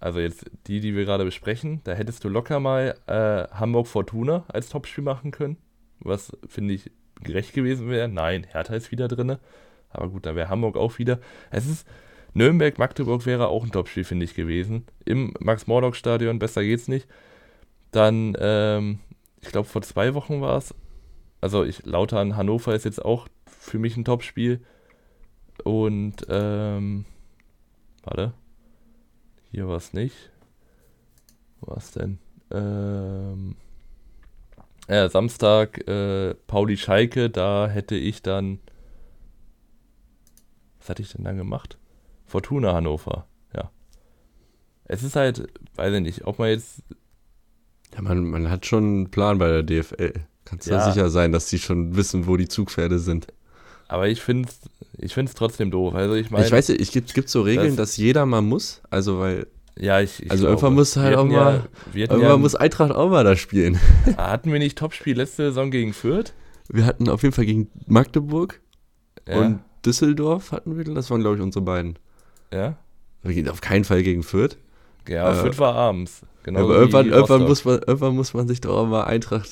also 0.00 0.20
jetzt 0.20 0.44
die, 0.66 0.80
die 0.80 0.94
wir 0.94 1.06
gerade 1.06 1.24
besprechen, 1.24 1.80
da 1.84 1.92
hättest 1.92 2.24
du 2.24 2.28
locker 2.28 2.60
mal 2.60 2.94
äh, 3.06 3.48
Hamburg 3.54 3.86
Fortuna 3.86 4.44
als 4.48 4.68
Topspiel 4.68 5.02
machen 5.02 5.30
können 5.30 5.56
was 6.00 6.36
finde 6.48 6.74
ich 6.74 6.90
gerecht 7.22 7.52
gewesen 7.52 7.88
wäre. 7.88 8.08
Nein, 8.08 8.46
Hertha 8.48 8.74
ist 8.74 8.90
wieder 8.90 9.08
drin. 9.08 9.36
Aber 9.90 10.08
gut, 10.08 10.26
da 10.26 10.34
wäre 10.34 10.48
Hamburg 10.48 10.76
auch 10.76 10.98
wieder. 10.98 11.20
Es 11.50 11.66
ist 11.66 11.86
Nürnberg, 12.32 12.78
Magdeburg 12.78 13.26
wäre 13.26 13.48
auch 13.48 13.64
ein 13.64 13.72
Topspiel, 13.72 14.04
finde 14.04 14.24
ich, 14.24 14.34
gewesen. 14.34 14.86
Im 15.04 15.34
Max-Morlock-Stadion, 15.40 16.38
besser 16.38 16.62
geht's 16.62 16.88
nicht. 16.88 17.08
Dann, 17.90 18.36
ähm, 18.38 19.00
ich 19.40 19.48
glaube, 19.48 19.68
vor 19.68 19.82
zwei 19.82 20.14
Wochen 20.14 20.40
war 20.40 20.56
es. 20.56 20.74
Also, 21.40 21.64
ich, 21.64 21.84
Lautern, 21.84 22.36
Hannover 22.36 22.74
ist 22.74 22.84
jetzt 22.84 23.04
auch 23.04 23.26
für 23.46 23.78
mich 23.78 23.96
ein 23.96 24.04
Topspiel. 24.04 24.64
Und, 25.64 26.26
ähm, 26.28 27.04
warte. 28.04 28.32
Hier 29.50 29.66
war 29.66 29.76
es 29.76 29.92
nicht. 29.92 30.30
Was 31.60 31.90
denn? 31.90 32.18
Ähm, 32.52 33.56
äh, 34.90 35.08
Samstag 35.08 35.86
äh, 35.88 36.34
Pauli 36.46 36.76
Schalke, 36.76 37.30
da 37.30 37.68
hätte 37.68 37.94
ich 37.94 38.22
dann. 38.22 38.58
Was 40.78 40.88
hatte 40.88 41.02
ich 41.02 41.12
denn 41.12 41.24
dann 41.24 41.36
gemacht? 41.36 41.78
Fortuna 42.26 42.74
Hannover, 42.74 43.26
ja. 43.54 43.70
Es 44.84 45.02
ist 45.02 45.14
halt, 45.16 45.46
weiß 45.76 45.94
ich 45.94 46.00
nicht, 46.00 46.26
ob 46.26 46.38
man 46.38 46.48
jetzt. 46.48 46.82
Ja, 47.94 48.02
man, 48.02 48.24
man 48.24 48.50
hat 48.50 48.66
schon 48.66 48.84
einen 48.84 49.10
Plan 49.10 49.38
bei 49.38 49.48
der 49.48 49.62
DFL. 49.62 50.12
Kannst 50.44 50.66
ja 50.66 50.90
sicher 50.90 51.10
sein, 51.10 51.32
dass 51.32 51.48
die 51.48 51.58
schon 51.58 51.94
wissen, 51.94 52.26
wo 52.26 52.36
die 52.36 52.48
Zugpferde 52.48 52.98
sind. 52.98 53.28
Aber 53.86 54.08
ich 54.08 54.20
finde 54.20 54.48
es 54.48 54.60
ich 54.98 55.14
find's 55.14 55.34
trotzdem 55.34 55.70
doof. 55.70 55.94
Also 55.94 56.14
ich 56.14 56.30
meine. 56.30 56.44
Ich 56.44 56.52
weiß 56.52 56.68
nicht, 56.68 56.80
es 56.80 56.90
gibt, 56.90 57.14
gibt 57.14 57.28
so 57.28 57.42
Regeln, 57.42 57.76
dass 57.76 57.96
jeder 57.96 58.26
mal 58.26 58.42
muss. 58.42 58.82
Also, 58.90 59.18
weil 59.18 59.46
ja, 59.78 60.00
ich, 60.00 60.22
ich 60.22 60.30
Also 60.30 60.42
glaube, 60.42 60.52
irgendwann 60.52 60.74
muss 60.74 60.96
halt 60.96 61.16
auch 61.16 61.24
mal, 61.24 61.68
ja, 61.94 62.00
irgendwann 62.00 62.22
ja, 62.22 62.36
muss 62.36 62.54
Eintracht 62.54 62.92
auch 62.92 63.10
mal 63.10 63.24
da 63.24 63.36
spielen. 63.36 63.78
Hatten 64.16 64.52
wir 64.52 64.58
nicht 64.58 64.78
Topspiel 64.78 65.16
letzte 65.16 65.44
Saison 65.44 65.70
gegen 65.70 65.92
Fürth? 65.92 66.32
Wir 66.68 66.86
hatten 66.86 67.08
auf 67.08 67.22
jeden 67.22 67.34
Fall 67.34 67.46
gegen 67.46 67.68
Magdeburg 67.86 68.60
ja. 69.28 69.38
und 69.38 69.60
Düsseldorf 69.84 70.52
hatten 70.52 70.76
wir, 70.76 70.84
das 70.84 71.10
waren 71.10 71.20
glaube 71.20 71.36
ich 71.36 71.42
unsere 71.42 71.64
beiden. 71.64 71.98
Ja? 72.52 72.76
Wir 73.22 73.34
gehen 73.34 73.48
auf 73.48 73.60
keinen 73.60 73.84
Fall 73.84 74.02
gegen 74.02 74.22
Fürth. 74.22 74.56
Ja, 75.08 75.32
äh, 75.32 75.34
Fürth 75.34 75.58
war 75.58 75.74
abends. 75.74 76.22
Genau 76.42 76.60
aber 76.60 76.76
irgendwann, 76.76 77.06
irgendwann, 77.06 77.42
muss 77.42 77.64
man, 77.64 77.80
irgendwann 77.80 78.16
muss 78.16 78.34
man 78.34 78.48
sich 78.48 78.60
doch 78.60 78.76
auch 78.76 78.86
mal 78.86 79.04
Eintracht 79.04 79.50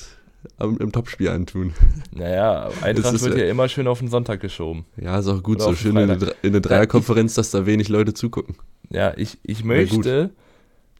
am, 0.57 0.77
im 0.77 0.91
Topspiel 0.91 1.29
antun. 1.29 1.73
Naja, 2.11 2.69
Eintracht 2.81 3.21
wird 3.21 3.37
ja, 3.37 3.45
ja, 3.45 3.51
immer 3.51 3.67
schön 3.69 3.87
auf 3.87 3.99
den 3.99 4.07
Sonntag 4.07 4.39
geschoben. 4.39 4.85
Ja, 4.97 5.19
ist 5.19 5.27
auch 5.27 5.43
gut, 5.43 5.57
Oder 5.57 5.65
so 5.65 5.75
schön 5.75 5.97
in 5.97 6.09
eine, 6.09 6.33
in 6.41 6.49
eine 6.49 6.61
Dreierkonferenz, 6.61 7.35
dass 7.35 7.51
da 7.51 7.65
wenig 7.65 7.89
Leute 7.89 8.13
zugucken. 8.13 8.55
Ja, 8.89 9.13
ich, 9.15 9.37
ich 9.43 9.63
möchte, 9.63 10.31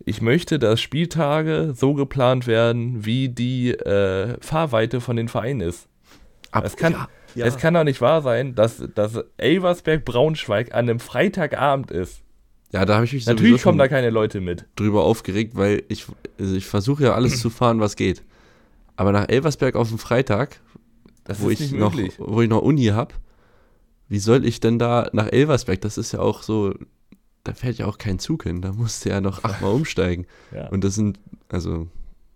ich 0.06 0.22
möchte, 0.22 0.60
dass 0.60 0.80
Spieltage 0.80 1.74
so 1.76 1.94
geplant 1.94 2.48
werden, 2.48 3.06
wie 3.06 3.30
die 3.30 3.72
äh, 3.72 4.38
Fahrweite 4.42 5.02
von 5.02 5.16
den 5.16 5.28
Vereinen 5.28 5.62
ist. 5.62 5.88
Ab, 6.52 6.66
es, 6.66 6.76
kann, 6.76 6.94
ja, 6.94 7.08
ja. 7.36 7.46
es 7.46 7.58
kann 7.58 7.74
doch 7.74 7.84
nicht 7.84 8.02
wahr 8.02 8.22
sein, 8.22 8.56
dass, 8.56 8.84
dass 8.96 9.24
Elversberg 9.38 10.06
Braunschweig 10.06 10.74
an 10.74 10.90
einem 10.90 11.00
Freitagabend 11.00 11.92
ist. 11.92 12.22
Ja, 12.72 12.86
da 12.86 12.96
habe 12.96 13.06
ich 13.06 13.14
mich 13.14 13.26
Natürlich 13.26 13.64
kommen 13.64 13.80
da 13.80 13.88
keine 13.88 14.12
Leute 14.12 14.42
mit. 14.42 14.66
Drüber 14.76 15.04
aufgeregt, 15.04 15.56
weil 15.56 15.84
ich, 15.90 16.06
also 16.40 16.56
ich 16.56 16.68
versuche 16.68 17.06
ja 17.06 17.16
alles 17.16 17.40
zu 17.40 17.50
fahren, 17.50 17.80
was 17.80 17.96
geht. 17.96 18.24
Aber 18.96 19.12
nach 19.12 19.28
Elversberg 19.28 19.76
auf 19.76 19.90
dem 19.90 19.98
Freitag, 19.98 20.60
das 21.24 21.42
wo, 21.42 21.50
ich 21.50 21.72
noch, 21.72 21.96
wo 22.18 22.42
ich 22.42 22.50
noch 22.50 22.62
Uni 22.62 22.86
habe, 22.86 23.16
wie 24.08 24.20
soll 24.20 24.46
ich 24.46 24.60
denn 24.60 24.78
da 24.78 25.10
nach 25.14 25.32
Elversberg? 25.32 25.82
Das 25.82 25.98
ist 25.98 26.12
ja 26.12 26.20
auch 26.20 26.44
so 26.44 26.74
da 27.50 27.56
fährt 27.56 27.80
ja 27.80 27.88
auch 27.88 27.98
kein 27.98 28.20
Zug 28.20 28.44
hin, 28.44 28.62
da 28.62 28.72
musst 28.72 29.04
du 29.04 29.10
ja 29.10 29.22
noch 29.22 29.44
achtmal 29.44 29.74
umsteigen. 29.74 30.26
Ja. 30.52 30.68
Und 30.70 30.84
das 30.84 30.96
sind, 30.96 31.20
also, 31.50 31.88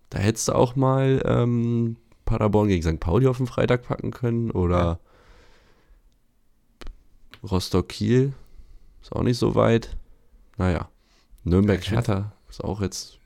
da 0.09 0.19
hättest 0.19 0.47
du 0.47 0.53
auch 0.53 0.75
mal 0.75 1.23
ähm, 1.25 1.97
Paderborn 2.25 2.67
gegen 2.67 2.83
St. 2.83 2.99
Pauli 2.99 3.25
auf 3.25 3.37
den 3.37 3.47
Freitag 3.47 3.83
packen 3.83 4.11
können 4.11 4.51
oder 4.51 4.77
ja. 4.77 4.99
Rostock-Kiel, 7.49 8.33
ist 9.01 9.11
auch 9.11 9.23
nicht 9.23 9.39
so 9.39 9.55
weit. 9.55 9.97
Naja, 10.57 10.89
Nürnberg-Hertha 11.43 12.33
ist 12.49 12.63
auch 12.63 12.81
jetzt, 12.81 13.19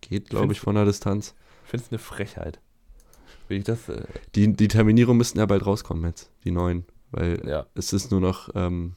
geht 0.00 0.30
glaube 0.30 0.52
ich 0.52 0.60
von 0.60 0.74
der 0.74 0.84
Distanz. 0.84 1.34
Ich 1.64 1.70
finde 1.70 1.84
es 1.86 1.92
eine 1.92 1.98
Frechheit. 1.98 2.60
Will 3.46 3.58
ich 3.58 3.64
das, 3.64 3.88
äh 3.88 4.02
die, 4.34 4.52
die 4.52 4.68
Terminierung 4.68 5.16
müssten 5.16 5.38
ja 5.38 5.46
bald 5.46 5.64
rauskommen 5.64 6.04
jetzt, 6.04 6.30
die 6.44 6.50
neuen, 6.50 6.84
weil 7.12 7.40
ja. 7.46 7.66
es 7.74 7.92
ist 7.92 8.10
nur 8.10 8.20
noch 8.20 8.50
ähm, 8.54 8.94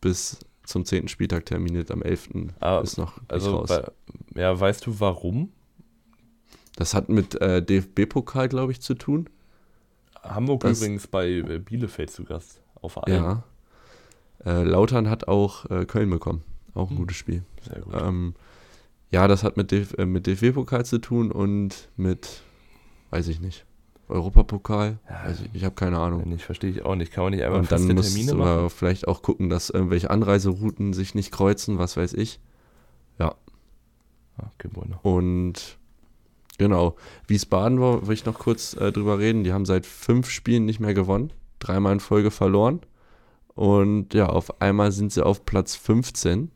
bis 0.00 0.40
zum 0.66 0.84
10. 0.84 1.08
Spieltag 1.08 1.46
terminiert, 1.46 1.90
am 1.90 2.02
11. 2.02 2.30
Ah, 2.60 2.80
ist 2.80 2.98
noch 2.98 3.20
also 3.28 3.56
raus. 3.58 3.68
Bei, 3.68 4.40
ja, 4.40 4.58
weißt 4.58 4.86
du 4.86 5.00
warum? 5.00 5.52
Das 6.76 6.92
hat 6.92 7.08
mit 7.08 7.40
äh, 7.40 7.62
DFB-Pokal, 7.62 8.48
glaube 8.48 8.72
ich, 8.72 8.80
zu 8.80 8.94
tun. 8.94 9.28
Hamburg 10.22 10.60
das, 10.60 10.78
übrigens 10.78 11.06
bei 11.06 11.28
äh, 11.28 11.58
Bielefeld 11.58 12.10
zu 12.10 12.24
Gast 12.24 12.60
auf 12.74 13.02
Alm. 13.02 13.14
Ja. 13.14 13.44
Äh, 14.44 14.62
Lautern 14.62 15.08
hat 15.08 15.28
auch 15.28 15.68
äh, 15.70 15.86
Köln 15.86 16.10
bekommen. 16.10 16.42
Auch 16.74 16.90
ein 16.90 16.90
hm. 16.90 16.96
gutes 16.98 17.16
Spiel. 17.16 17.42
Sehr 17.62 17.80
gut. 17.80 17.94
Ähm, 17.96 18.34
ja, 19.10 19.28
das 19.28 19.42
hat 19.42 19.56
mit, 19.56 19.70
DF 19.70 19.94
äh, 19.98 20.06
mit 20.06 20.26
DFB-Pokal 20.26 20.84
zu 20.84 20.98
tun 20.98 21.30
und 21.30 21.88
mit, 21.96 22.42
weiß 23.10 23.28
ich 23.28 23.40
nicht. 23.40 23.65
Europapokal? 24.08 24.98
Ja, 25.08 25.16
also 25.24 25.44
ich 25.52 25.64
habe 25.64 25.74
keine 25.74 25.98
Ahnung. 25.98 26.32
Ich 26.32 26.44
verstehe 26.44 26.70
ich 26.70 26.84
auch 26.84 26.94
nicht. 26.94 27.12
Kann 27.12 27.24
man 27.24 27.32
nicht 27.32 27.44
einfach 27.44 27.58
Und 27.58 27.72
dann 27.72 27.94
muss 27.94 28.32
man 28.32 28.70
vielleicht 28.70 29.08
auch 29.08 29.22
gucken, 29.22 29.50
dass 29.50 29.70
irgendwelche 29.70 30.10
Anreiserouten 30.10 30.92
sich 30.92 31.14
nicht 31.14 31.32
kreuzen, 31.32 31.78
was 31.78 31.96
weiß 31.96 32.12
ich. 32.14 32.40
Ja. 33.18 33.34
Okay, 34.38 34.68
bueno. 34.72 34.98
Und 35.02 35.78
genau. 36.58 36.96
Wiesbaden 37.26 37.80
will 37.80 38.14
ich 38.14 38.26
noch 38.26 38.38
kurz 38.38 38.74
äh, 38.74 38.92
drüber 38.92 39.18
reden. 39.18 39.44
Die 39.44 39.52
haben 39.52 39.64
seit 39.64 39.86
fünf 39.86 40.30
Spielen 40.30 40.64
nicht 40.66 40.80
mehr 40.80 40.94
gewonnen. 40.94 41.32
Dreimal 41.58 41.94
in 41.94 42.00
Folge 42.00 42.30
verloren. 42.30 42.80
Und 43.54 44.14
ja, 44.14 44.26
auf 44.26 44.60
einmal 44.60 44.92
sind 44.92 45.12
sie 45.12 45.24
auf 45.24 45.46
Platz 45.46 45.74
15. 45.74 46.50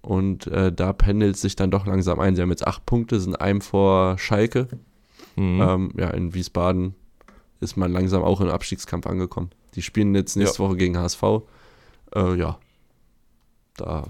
Und 0.00 0.46
äh, 0.46 0.72
da 0.72 0.92
pendelt 0.92 1.36
sich 1.36 1.56
dann 1.56 1.70
doch 1.70 1.86
langsam 1.86 2.20
ein. 2.20 2.36
Sie 2.36 2.42
haben 2.42 2.50
jetzt 2.50 2.66
acht 2.66 2.86
Punkte, 2.86 3.18
sind 3.20 3.40
einem 3.40 3.60
vor 3.60 4.18
Schalke. 4.18 4.68
Mhm. 5.36 5.60
Ähm, 5.60 5.92
ja, 5.96 6.10
in 6.10 6.34
Wiesbaden 6.34 6.94
ist 7.60 7.76
man 7.76 7.92
langsam 7.92 8.22
auch 8.22 8.40
im 8.40 8.48
Abstiegskampf 8.48 9.06
angekommen. 9.06 9.50
Die 9.74 9.82
spielen 9.82 10.14
jetzt 10.14 10.36
nächste 10.36 10.62
ja. 10.62 10.68
Woche 10.68 10.76
gegen 10.76 10.98
HSV. 10.98 11.22
Äh, 12.14 12.34
ja, 12.36 12.58
da 13.76 14.04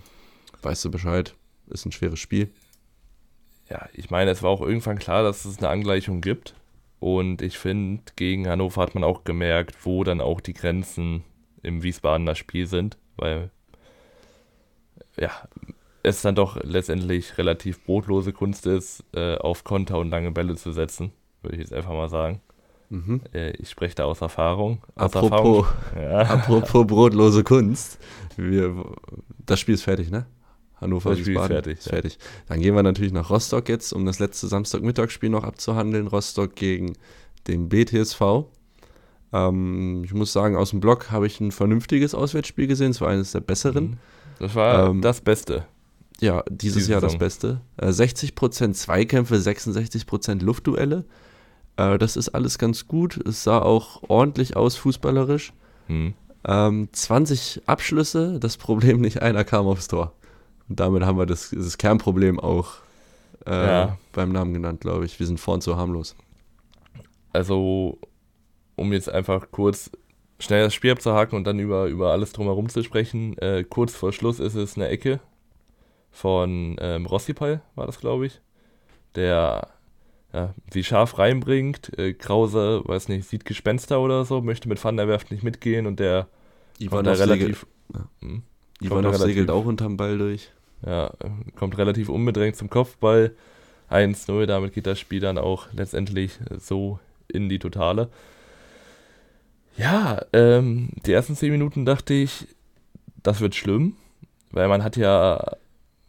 weißt 0.63 0.85
du 0.85 0.91
Bescheid. 0.91 1.35
Ist 1.69 1.87
ein 1.87 1.93
schweres 1.93 2.19
Spiel. 2.19 2.51
Ja, 3.71 3.89
ich 3.95 4.11
meine, 4.11 4.31
es 4.31 4.43
war 4.43 4.51
auch 4.51 4.61
irgendwann 4.61 4.99
klar, 4.99 5.23
dass 5.23 5.45
es 5.45 5.59
eine 5.59 5.69
Angleichung 5.69 6.21
gibt. 6.21 6.55
Und 7.01 7.43
ich 7.43 7.59
finde, 7.59 8.03
gegen 8.17 8.49
Hannover 8.49 8.83
hat 8.83 8.95
man 8.95 9.05
auch 9.05 9.25
gemerkt, 9.25 9.85
wo 9.85 10.05
dann 10.05 10.21
auch 10.21 10.41
die 10.41 10.55
Grenzen 10.55 11.25
im 11.63 11.83
Wiesbadener 11.83 12.35
Spiel 12.35 12.67
sind, 12.67 12.99
weil 13.17 13.51
ja, 15.17 15.31
es 16.05 16.23
dann 16.23 16.35
doch 16.35 16.63
letztendlich 16.63 17.37
relativ 17.39 17.85
brotlose 17.85 18.33
Kunst 18.33 18.67
ist, 18.67 19.03
äh, 19.15 19.37
auf 19.37 19.65
Konter 19.65 19.99
und 19.99 20.11
lange 20.11 20.31
Bälle 20.31 20.55
zu 20.55 20.71
setzen, 20.71 21.13
würde 21.43 21.57
ich 21.57 21.63
jetzt 21.63 21.73
einfach 21.73 21.93
mal 21.93 22.11
sagen. 22.11 22.41
Mhm. 22.91 23.23
Äh, 23.33 23.53
ich 23.53 23.71
spreche 23.71 23.97
da 23.97 24.05
aus 24.05 24.21
Erfahrung. 24.21 24.83
Aus 24.95 25.17
apropos, 25.17 25.67
Erfahrung. 25.95 26.11
Ja. 26.11 26.19
apropos 26.29 26.87
brotlose 26.87 27.43
Kunst. 27.43 27.99
Wir, 28.37 28.85
das 29.47 29.59
Spiel 29.59 29.75
ist 29.75 29.83
fertig, 29.83 30.11
ne? 30.11 30.27
Hannover 30.79 31.11
das 31.11 31.21
Spiel 31.21 31.37
ist 31.37 31.47
fertig. 31.47 31.79
Ist 31.79 31.89
fertig. 31.89 32.15
Ja. 32.15 32.27
Dann 32.49 32.61
gehen 32.61 32.75
wir 32.77 32.83
natürlich 32.83 33.13
nach 33.13 33.31
Rostock 33.31 33.71
jetzt, 33.71 33.93
um 33.95 34.05
das 34.05 34.19
letzte 34.19 34.47
Samstagmittagsspiel 34.47 35.31
noch 35.31 35.45
abzuhandeln. 35.45 36.07
Rostock 36.07 36.55
gegen 36.55 36.93
den 37.49 37.71
BTSV. 37.71 38.45
Ähm, 39.33 40.03
ich 40.05 40.13
muss 40.13 40.35
sagen, 40.35 40.55
aus 40.57 40.71
dem 40.71 40.81
Block 40.81 41.11
habe 41.11 41.27
ich 41.27 41.41
ein 41.41 41.51
vernünftiges 41.51 42.15
Auswärtsspiel 42.15 42.67
gesehen. 42.67 42.91
Es 42.91 43.01
war 43.01 43.09
eines 43.09 43.33
der 43.33 43.41
besseren. 43.41 43.85
Mhm. 43.85 43.99
Das 44.39 44.55
war 44.55 44.91
ähm, 44.91 45.01
das 45.01 45.23
Beste. 45.23 45.67
Ja, 46.25 46.43
dieses 46.49 46.89
Jahr 46.89 47.03
Saison. 47.03 47.19
das 47.19 47.19
Beste. 47.19 47.61
Äh, 47.77 47.89
60% 47.89 48.73
Zweikämpfe, 48.73 49.37
66% 49.37 50.43
Luftduelle. 50.43 51.05
Äh, 51.77 51.99
das 51.99 52.17
ist 52.17 52.31
alles 52.31 52.57
ganz 52.57 52.89
gut. 52.89 53.21
Es 53.29 53.45
sah 53.45 53.59
auch 53.59 54.03
ordentlich 54.09 54.57
aus, 54.57 54.75
fußballerisch. 54.77 55.53
Mhm. 55.89 56.15
Ähm, 56.47 56.89
20 56.91 57.63
Abschlüsse, 57.67 58.41
das 58.41 58.57
Problem 58.57 59.03
nicht 59.03 59.21
einer 59.21 59.45
kam 59.45 59.67
aufs 59.67 59.87
Tor. 59.87 60.15
Und 60.71 60.81
damit 60.81 61.03
haben 61.03 61.19
wir 61.19 61.27
das, 61.27 61.51
das 61.51 61.77
Kernproblem 61.77 62.41
auch 62.41 62.71
äh, 63.47 63.51
ja. 63.51 63.99
beim 64.13 64.33
Namen 64.33 64.55
genannt, 64.55 64.81
glaube 64.81 65.05
ich. 65.05 65.21
Wir 65.21 65.27
sind 65.27 65.39
vorn 65.39 65.61
zu 65.61 65.77
harmlos. 65.77 66.17
Also, 67.35 67.99
um 68.77 68.95
jetzt 68.95 69.11
einfach 69.11 69.49
kurz 69.51 69.91
schnell 70.39 70.65
das 70.65 70.73
Spiel 70.73 70.93
abzuhaken 70.93 71.37
und 71.37 71.45
dann 71.45 71.59
über, 71.59 71.85
über 71.85 72.13
alles 72.13 72.33
drumherum 72.33 72.71
zu 72.71 72.83
sprechen. 72.83 73.37
Äh, 73.37 73.65
kurz 73.65 73.95
vor 73.95 74.15
Schluss 74.15 74.41
ist 74.41 74.55
es 74.55 74.77
eine 74.77 74.89
Ecke 74.89 75.21
von 76.15 76.77
ähm, 76.81 77.07
Rossipal, 77.07 77.61
war 77.75 77.87
das, 77.87 77.99
glaube 77.99 78.27
ich, 78.27 78.41
der 79.17 79.69
ja, 80.33 80.55
sie 80.73 80.85
scharf 80.85 81.19
reinbringt. 81.19 81.97
Äh, 81.99 82.15
Krause, 82.15 82.83
weiß 82.85 83.09
nicht, 83.09 83.29
sieht 83.29 83.45
Gespenster 83.45 84.01
oder 84.01 84.25
so, 84.25 84.41
möchte 84.41 84.69
mit 84.69 84.83
Van 84.83 84.97
der 84.97 85.09
Werft 85.09 85.31
nicht 85.31 85.43
mitgehen 85.43 85.87
und 85.87 86.01
der 86.01 86.29
Ivanov 86.79 87.05
kommt 87.05 87.07
da 87.07 87.25
relativ. 87.25 87.67
Ja. 87.93 88.09
Hm, 88.21 88.43
Ivanov 88.81 89.17
segelt 89.17 89.51
auch 89.51 89.65
unterm 89.65 89.97
Ball 89.97 90.17
durch. 90.17 90.51
Ja, 90.87 91.13
kommt 91.57 91.79
relativ 91.79 92.09
unbedrängt 92.09 92.57
zum 92.57 92.71
Kopfball. 92.71 93.35
1-0, 93.91 94.47
damit 94.47 94.73
geht 94.73 94.87
das 94.87 94.99
Spiel 94.99 95.21
dann 95.21 95.39
auch 95.39 95.67
letztendlich 95.73 96.39
so 96.59 96.99
in 97.29 97.49
die 97.49 97.59
Totale. 97.59 98.09
Ja, 99.77 100.23
ähm, 100.33 100.91
die 101.07 101.13
ersten 101.13 101.37
zehn 101.37 101.51
Minuten 101.51 101.85
dachte 101.85 102.15
ich, 102.15 102.47
das 103.23 103.41
wird 103.41 103.55
schlimm, 103.55 103.97
weil 104.53 104.69
man 104.69 104.85
hat 104.85 104.97
ja, 104.97 105.57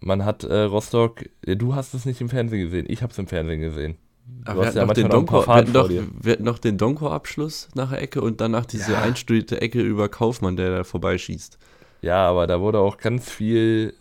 man 0.06 0.24
hat 0.24 0.43
äh, 0.43 0.62
Rostock, 0.62 1.26
du 1.41 1.76
hast 1.76 1.93
es 1.93 2.06
nicht 2.06 2.22
im 2.22 2.30
Fernsehen 2.30 2.62
gesehen, 2.62 2.86
ich 2.88 3.01
habe 3.01 3.12
es 3.12 3.18
im 3.18 3.28
Fernsehen 3.28 3.60
gesehen. 3.60 3.97
Aber 4.43 4.62
wir 4.62 4.68
hatten, 4.68 4.78
ja 4.78 4.86
noch 4.86 4.93
den 4.93 5.10
Donko, 5.10 5.47
wir, 5.47 5.53
hatten 5.53 5.74
doch, 5.74 5.89
wir 5.89 6.32
hatten 6.34 6.43
noch 6.43 6.60
den 6.60 6.78
Donko-Abschluss 6.78 7.70
nach 7.76 7.91
der 7.91 8.01
Ecke 8.01 8.22
und 8.22 8.41
danach 8.41 8.66
diese 8.66 8.93
ja. 8.93 9.01
einstudierte 9.01 9.62
Ecke 9.62 9.82
über 9.82 10.10
Kaufmann, 10.10 10.56
der 10.56 10.78
da 10.78 10.84
vorbeischießt. 10.84 11.58
Ja, 12.01 12.28
aber 12.28 12.47
da 12.47 12.60
wurde 12.62 12.80
auch 12.80 12.97
ganz 12.97 13.30
viel 13.30 13.93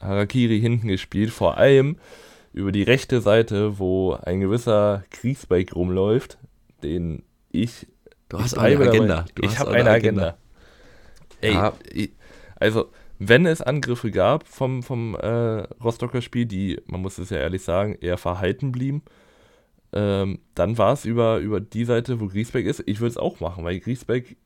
Harakiri 0.00 0.60
hinten 0.60 0.88
gespielt, 0.88 1.30
vor 1.30 1.56
allem 1.56 1.96
über 2.52 2.72
die 2.72 2.82
rechte 2.82 3.20
Seite, 3.20 3.78
wo 3.78 4.12
ein 4.12 4.40
gewisser 4.40 5.04
Kriegsbeck 5.10 5.74
rumläuft, 5.74 6.38
den 6.82 7.22
ich 7.50 7.86
Du 8.28 8.40
hast 8.40 8.58
eine 8.58 8.88
Agenda. 8.88 9.24
Du 9.34 9.42
ich 9.42 9.58
habe 9.58 9.70
eine 9.70 9.90
Agenda. 9.90 10.22
Agenda. 10.22 10.38
Ey, 11.40 11.52
ja. 11.52 12.08
also 12.56 12.90
wenn 13.18 13.46
es 13.46 13.62
Angriffe 13.62 14.10
gab 14.10 14.46
vom, 14.46 14.82
vom 14.82 15.14
äh, 15.14 15.62
Rostocker 15.82 16.22
Spiel, 16.22 16.46
die, 16.46 16.80
man 16.86 17.02
muss 17.02 17.18
es 17.18 17.30
ja 17.30 17.38
ehrlich 17.38 17.62
sagen, 17.62 17.96
eher 18.00 18.18
verhalten 18.18 18.72
blieben, 18.72 19.02
ähm, 19.92 20.40
dann 20.54 20.76
war 20.78 20.92
es 20.92 21.04
über, 21.04 21.38
über 21.38 21.60
die 21.60 21.84
Seite, 21.84 22.20
wo 22.20 22.26
Griesbeck 22.26 22.66
ist. 22.66 22.82
Ich 22.86 23.00
würde 23.00 23.10
es 23.10 23.16
auch 23.16 23.40
machen, 23.40 23.64
weil 23.64 23.80
Griesbeck 23.80 24.36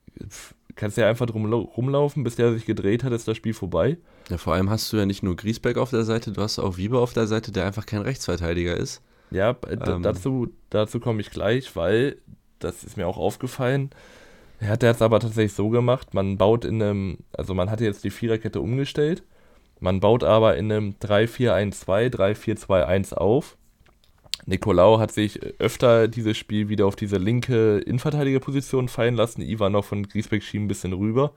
kannst 0.77 0.97
ja 0.97 1.09
einfach 1.09 1.27
drum 1.27 1.53
rumlaufen, 1.53 2.25
bis 2.25 2.37
der 2.37 2.53
sich 2.53 2.65
gedreht 2.65 3.05
hat, 3.05 3.13
ist 3.13 3.29
das 3.29 3.37
Spiel 3.37 3.55
vorbei. 3.55 3.99
Ja, 4.29 4.39
vor 4.39 4.55
allem 4.55 4.71
hast 4.71 4.93
du 4.93 4.97
ja 4.97 5.07
nicht 5.07 5.23
nur 5.23 5.37
Griesbeck 5.37 5.77
auf 5.77 5.91
der 5.91 6.05
Seite, 6.05 6.33
du 6.33 6.41
hast 6.41 6.59
auch 6.59 6.77
Wieber 6.77 7.01
auf 7.01 7.13
der 7.13 7.27
Seite, 7.27 7.53
der 7.53 7.67
einfach 7.67 7.87
kein 7.87 8.03
Rechtsverteidiger 8.03 8.77
ist. 8.77 9.03
Ja, 9.31 9.57
ähm. 9.69 10.03
dazu, 10.03 10.49
dazu 10.71 11.01
komme 11.01 11.21
ich 11.21 11.31
gleich, 11.31 11.75
weil 11.77 12.19
das 12.59 12.85
ist 12.85 12.97
mir 12.97 13.07
auch 13.07 13.17
aufgefallen. 13.17 13.91
Er 14.61 14.69
hat 14.69 14.83
es 14.83 15.03
aber 15.03 15.21
tatsächlich 15.21 15.55
so 15.55 15.71
gemacht, 15.71 16.15
man 16.15 16.37
baut 16.37 16.65
in 16.65 16.83
einem, 16.83 17.19
also 17.33 17.55
man 17.55 17.71
hatte 17.71 17.85
jetzt 17.85 18.05
die 18.05 18.11
Viererkette 18.11 18.61
umgestellt, 18.61 19.23
man 19.81 20.01
baut 20.01 20.23
aber 20.23 20.57
in 20.57 20.71
einem 20.71 20.95
3-4-1-2, 21.01 22.15
3-4-2-1 22.15 23.15
auf. 23.15 23.57
Nicolau 24.47 24.99
hat 24.99 25.13
sich 25.13 25.41
öfter 25.59 26.09
dieses 26.09 26.37
Spiel 26.37 26.69
wieder 26.69 26.87
auf 26.87 26.97
diese 26.97 27.17
linke 27.17 27.79
Innenverteidigerposition 27.79 28.89
fallen 28.89 29.15
lassen. 29.15 29.43
Ivanov 29.43 29.93
und 29.93 30.11
Griesbeck 30.11 30.43
schieben 30.43 30.67
ein 30.67 30.69
bisschen 30.69 30.93
rüber. 30.93 31.33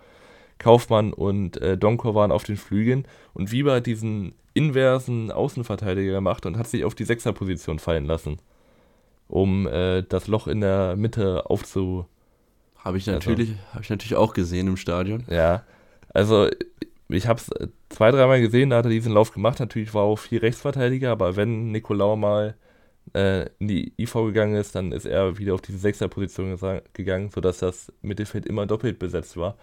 Kaufmann 0.57 1.13
und 1.13 1.57
äh, 1.61 1.77
Donko 1.77 2.15
waren 2.15 2.31
auf 2.31 2.43
den 2.43 2.57
Flügeln 2.57 3.05
und 3.33 3.51
Wieber 3.51 3.75
hat 3.75 3.85
diesen 3.85 4.33
inversen 4.53 5.31
Außenverteidiger 5.31 6.13
gemacht 6.13 6.45
und 6.45 6.57
hat 6.57 6.67
sich 6.67 6.85
auf 6.85 6.95
die 6.95 7.05
Sechserposition 7.05 7.79
fallen 7.79 8.05
lassen 8.05 8.39
um 9.27 9.67
äh, 9.67 10.03
das 10.03 10.27
Loch 10.27 10.47
in 10.47 10.61
der 10.61 10.95
Mitte 10.95 11.49
aufzu. 11.49 12.05
Habe 12.83 12.97
ich, 12.97 13.07
natürlich, 13.07 13.49
also, 13.49 13.73
hab 13.73 13.81
ich 13.81 13.89
natürlich 13.89 14.15
auch 14.15 14.33
gesehen 14.33 14.67
im 14.67 14.77
Stadion. 14.77 15.23
Ja, 15.29 15.63
also 16.13 16.49
ich 17.07 17.27
habe 17.27 17.39
es 17.39 17.49
zwei, 17.89 18.11
dreimal 18.11 18.41
gesehen, 18.41 18.71
da 18.71 18.77
hat 18.77 18.85
er 18.85 18.91
diesen 18.91 19.13
Lauf 19.13 19.31
gemacht. 19.31 19.59
Natürlich 19.59 19.93
war 19.93 20.03
auch 20.03 20.19
viel 20.19 20.39
Rechtsverteidiger, 20.39 21.11
aber 21.11 21.35
wenn 21.35 21.71
Nicolau 21.71 22.15
mal 22.15 22.55
äh, 23.13 23.47
in 23.59 23.67
die 23.67 23.93
IV 23.97 24.13
gegangen 24.13 24.55
ist, 24.55 24.75
dann 24.75 24.91
ist 24.91 25.05
er 25.05 25.37
wieder 25.37 25.53
auf 25.53 25.61
diese 25.61 25.77
Sechserposition 25.77 26.57
gegangen, 26.93 27.29
sodass 27.29 27.59
das 27.59 27.91
Mittelfeld 28.01 28.45
immer 28.45 28.65
doppelt 28.65 28.99
besetzt 28.99 29.37
war. 29.37 29.55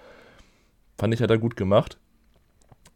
Fand 0.97 1.13
ich, 1.13 1.21
hat 1.21 1.31
er 1.31 1.39
gut 1.39 1.57
gemacht. 1.57 1.99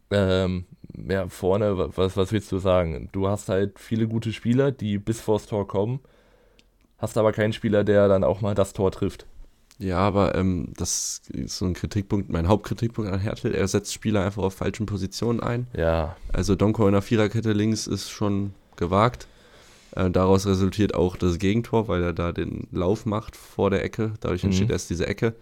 Ähm, 0.09 0.65
ja, 1.07 1.27
vorne, 1.27 1.77
was, 1.95 2.17
was 2.17 2.31
willst 2.31 2.51
du 2.51 2.57
sagen? 2.57 3.09
Du 3.11 3.27
hast 3.27 3.49
halt 3.49 3.79
viele 3.79 4.07
gute 4.07 4.33
Spieler, 4.33 4.71
die 4.71 4.97
bis 4.97 5.21
vors 5.21 5.45
Tor 5.45 5.67
kommen 5.67 5.99
hast 6.97 7.17
aber 7.17 7.31
keinen 7.31 7.53
Spieler, 7.53 7.83
der 7.83 8.07
dann 8.07 8.23
auch 8.23 8.41
mal 8.41 8.55
das 8.55 8.73
Tor 8.73 8.91
trifft. 8.91 9.25
Ja, 9.77 9.99
aber 9.99 10.35
ähm, 10.35 10.69
das 10.77 11.21
ist 11.29 11.57
so 11.57 11.65
ein 11.65 11.73
Kritikpunkt, 11.73 12.29
mein 12.29 12.47
Hauptkritikpunkt 12.47 13.11
an 13.11 13.19
Hertel. 13.19 13.53
Er 13.53 13.67
setzt 13.67 13.93
Spieler 13.93 14.23
einfach 14.23 14.43
auf 14.43 14.55
falschen 14.55 14.85
Positionen 14.85 15.41
ein. 15.41 15.67
Ja. 15.75 16.15
Also 16.31 16.55
Donko 16.55 16.87
in 16.87 16.93
der 16.93 17.01
Viererkette 17.01 17.51
links 17.51 17.87
ist 17.87 18.09
schon 18.09 18.53
gewagt. 18.77 19.27
Äh, 19.91 20.09
daraus 20.11 20.45
resultiert 20.45 20.95
auch 20.95 21.17
das 21.17 21.39
Gegentor, 21.39 21.87
weil 21.87 22.03
er 22.03 22.13
da 22.13 22.31
den 22.31 22.67
Lauf 22.71 23.05
macht 23.05 23.35
vor 23.35 23.69
der 23.69 23.83
Ecke. 23.83 24.13
Dadurch 24.21 24.43
mhm. 24.43 24.49
entsteht 24.49 24.69
erst 24.69 24.89
diese 24.89 25.07
Ecke. 25.07 25.35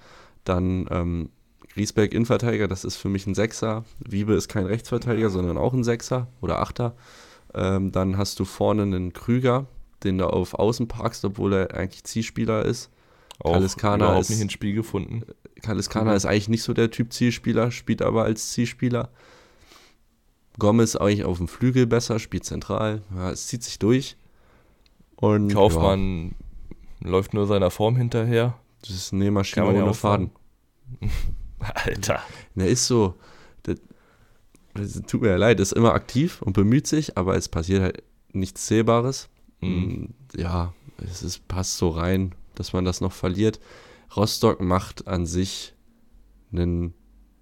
Dann 0.45 0.87
ähm, 0.89 1.29
Griesbeck 1.73 2.13
Innenverteidiger, 2.13 2.67
das 2.67 2.85
ist 2.85 2.97
für 2.97 3.09
mich 3.09 3.27
ein 3.27 3.35
Sechser. 3.35 3.83
Wiebe 3.99 4.33
ist 4.33 4.47
kein 4.47 4.65
Rechtsverteidiger, 4.65 5.29
sondern 5.29 5.57
auch 5.57 5.73
ein 5.73 5.83
Sechser 5.83 6.27
oder 6.41 6.59
Achter. 6.59 6.95
Ähm, 7.53 7.91
dann 7.91 8.17
hast 8.17 8.39
du 8.39 8.45
vorne 8.45 8.83
einen 8.83 9.13
Krüger, 9.13 9.65
den 10.03 10.17
du 10.17 10.27
auf 10.27 10.55
Außen 10.55 10.87
parkst, 10.87 11.25
obwohl 11.25 11.53
er 11.53 11.75
eigentlich 11.75 12.03
Zielspieler 12.03 12.65
ist. 12.65 12.89
Auch 13.43 13.53
Kaliskana 13.53 14.05
überhaupt 14.05 14.21
ist, 14.21 14.29
nicht 14.29 14.41
ins 14.41 14.53
Spiel 14.53 14.73
gefunden. 14.73 15.23
Kaliskana 15.61 16.11
mhm. 16.11 16.17
ist 16.17 16.25
eigentlich 16.25 16.49
nicht 16.49 16.63
so 16.63 16.73
der 16.73 16.91
Typ 16.91 17.13
Zielspieler, 17.13 17.71
spielt 17.71 18.01
aber 18.01 18.23
als 18.23 18.51
Zielspieler. 18.51 19.09
Gomez 20.59 20.95
eigentlich 20.95 21.25
auf 21.25 21.37
dem 21.37 21.47
Flügel 21.47 21.85
besser, 21.85 22.19
spielt 22.19 22.45
zentral. 22.45 23.01
Ja, 23.15 23.31
es 23.31 23.47
zieht 23.47 23.63
sich 23.63 23.79
durch. 23.79 24.17
Und 25.15 25.53
Kaufmann 25.53 26.35
ja. 27.01 27.09
läuft 27.09 27.33
nur 27.33 27.47
seiner 27.47 27.71
Form 27.71 27.95
hinterher. 27.95 28.59
Das 28.81 28.91
ist 28.91 29.13
eine 29.13 29.31
Maschine 29.31 29.67
ohne 29.67 29.77
ja 29.79 29.93
Faden. 29.93 30.31
Alter. 31.59 32.21
Er 32.55 32.67
ist 32.67 32.87
so, 32.87 33.15
das 34.73 35.01
tut 35.07 35.21
mir 35.21 35.29
ja 35.29 35.37
leid, 35.37 35.59
ist 35.59 35.73
immer 35.73 35.93
aktiv 35.93 36.41
und 36.41 36.53
bemüht 36.53 36.87
sich, 36.87 37.17
aber 37.17 37.35
es 37.35 37.47
passiert 37.47 37.81
halt 37.81 38.03
nichts 38.31 38.65
Zählbares. 38.65 39.29
Mhm. 39.61 40.09
Ja, 40.35 40.73
es 40.97 41.23
ist, 41.23 41.47
passt 41.47 41.77
so 41.77 41.89
rein, 41.89 42.33
dass 42.55 42.73
man 42.73 42.85
das 42.85 43.01
noch 43.01 43.11
verliert. 43.11 43.59
Rostock 44.15 44.61
macht 44.61 45.07
an 45.07 45.25
sich 45.25 45.73
ein 46.51 46.93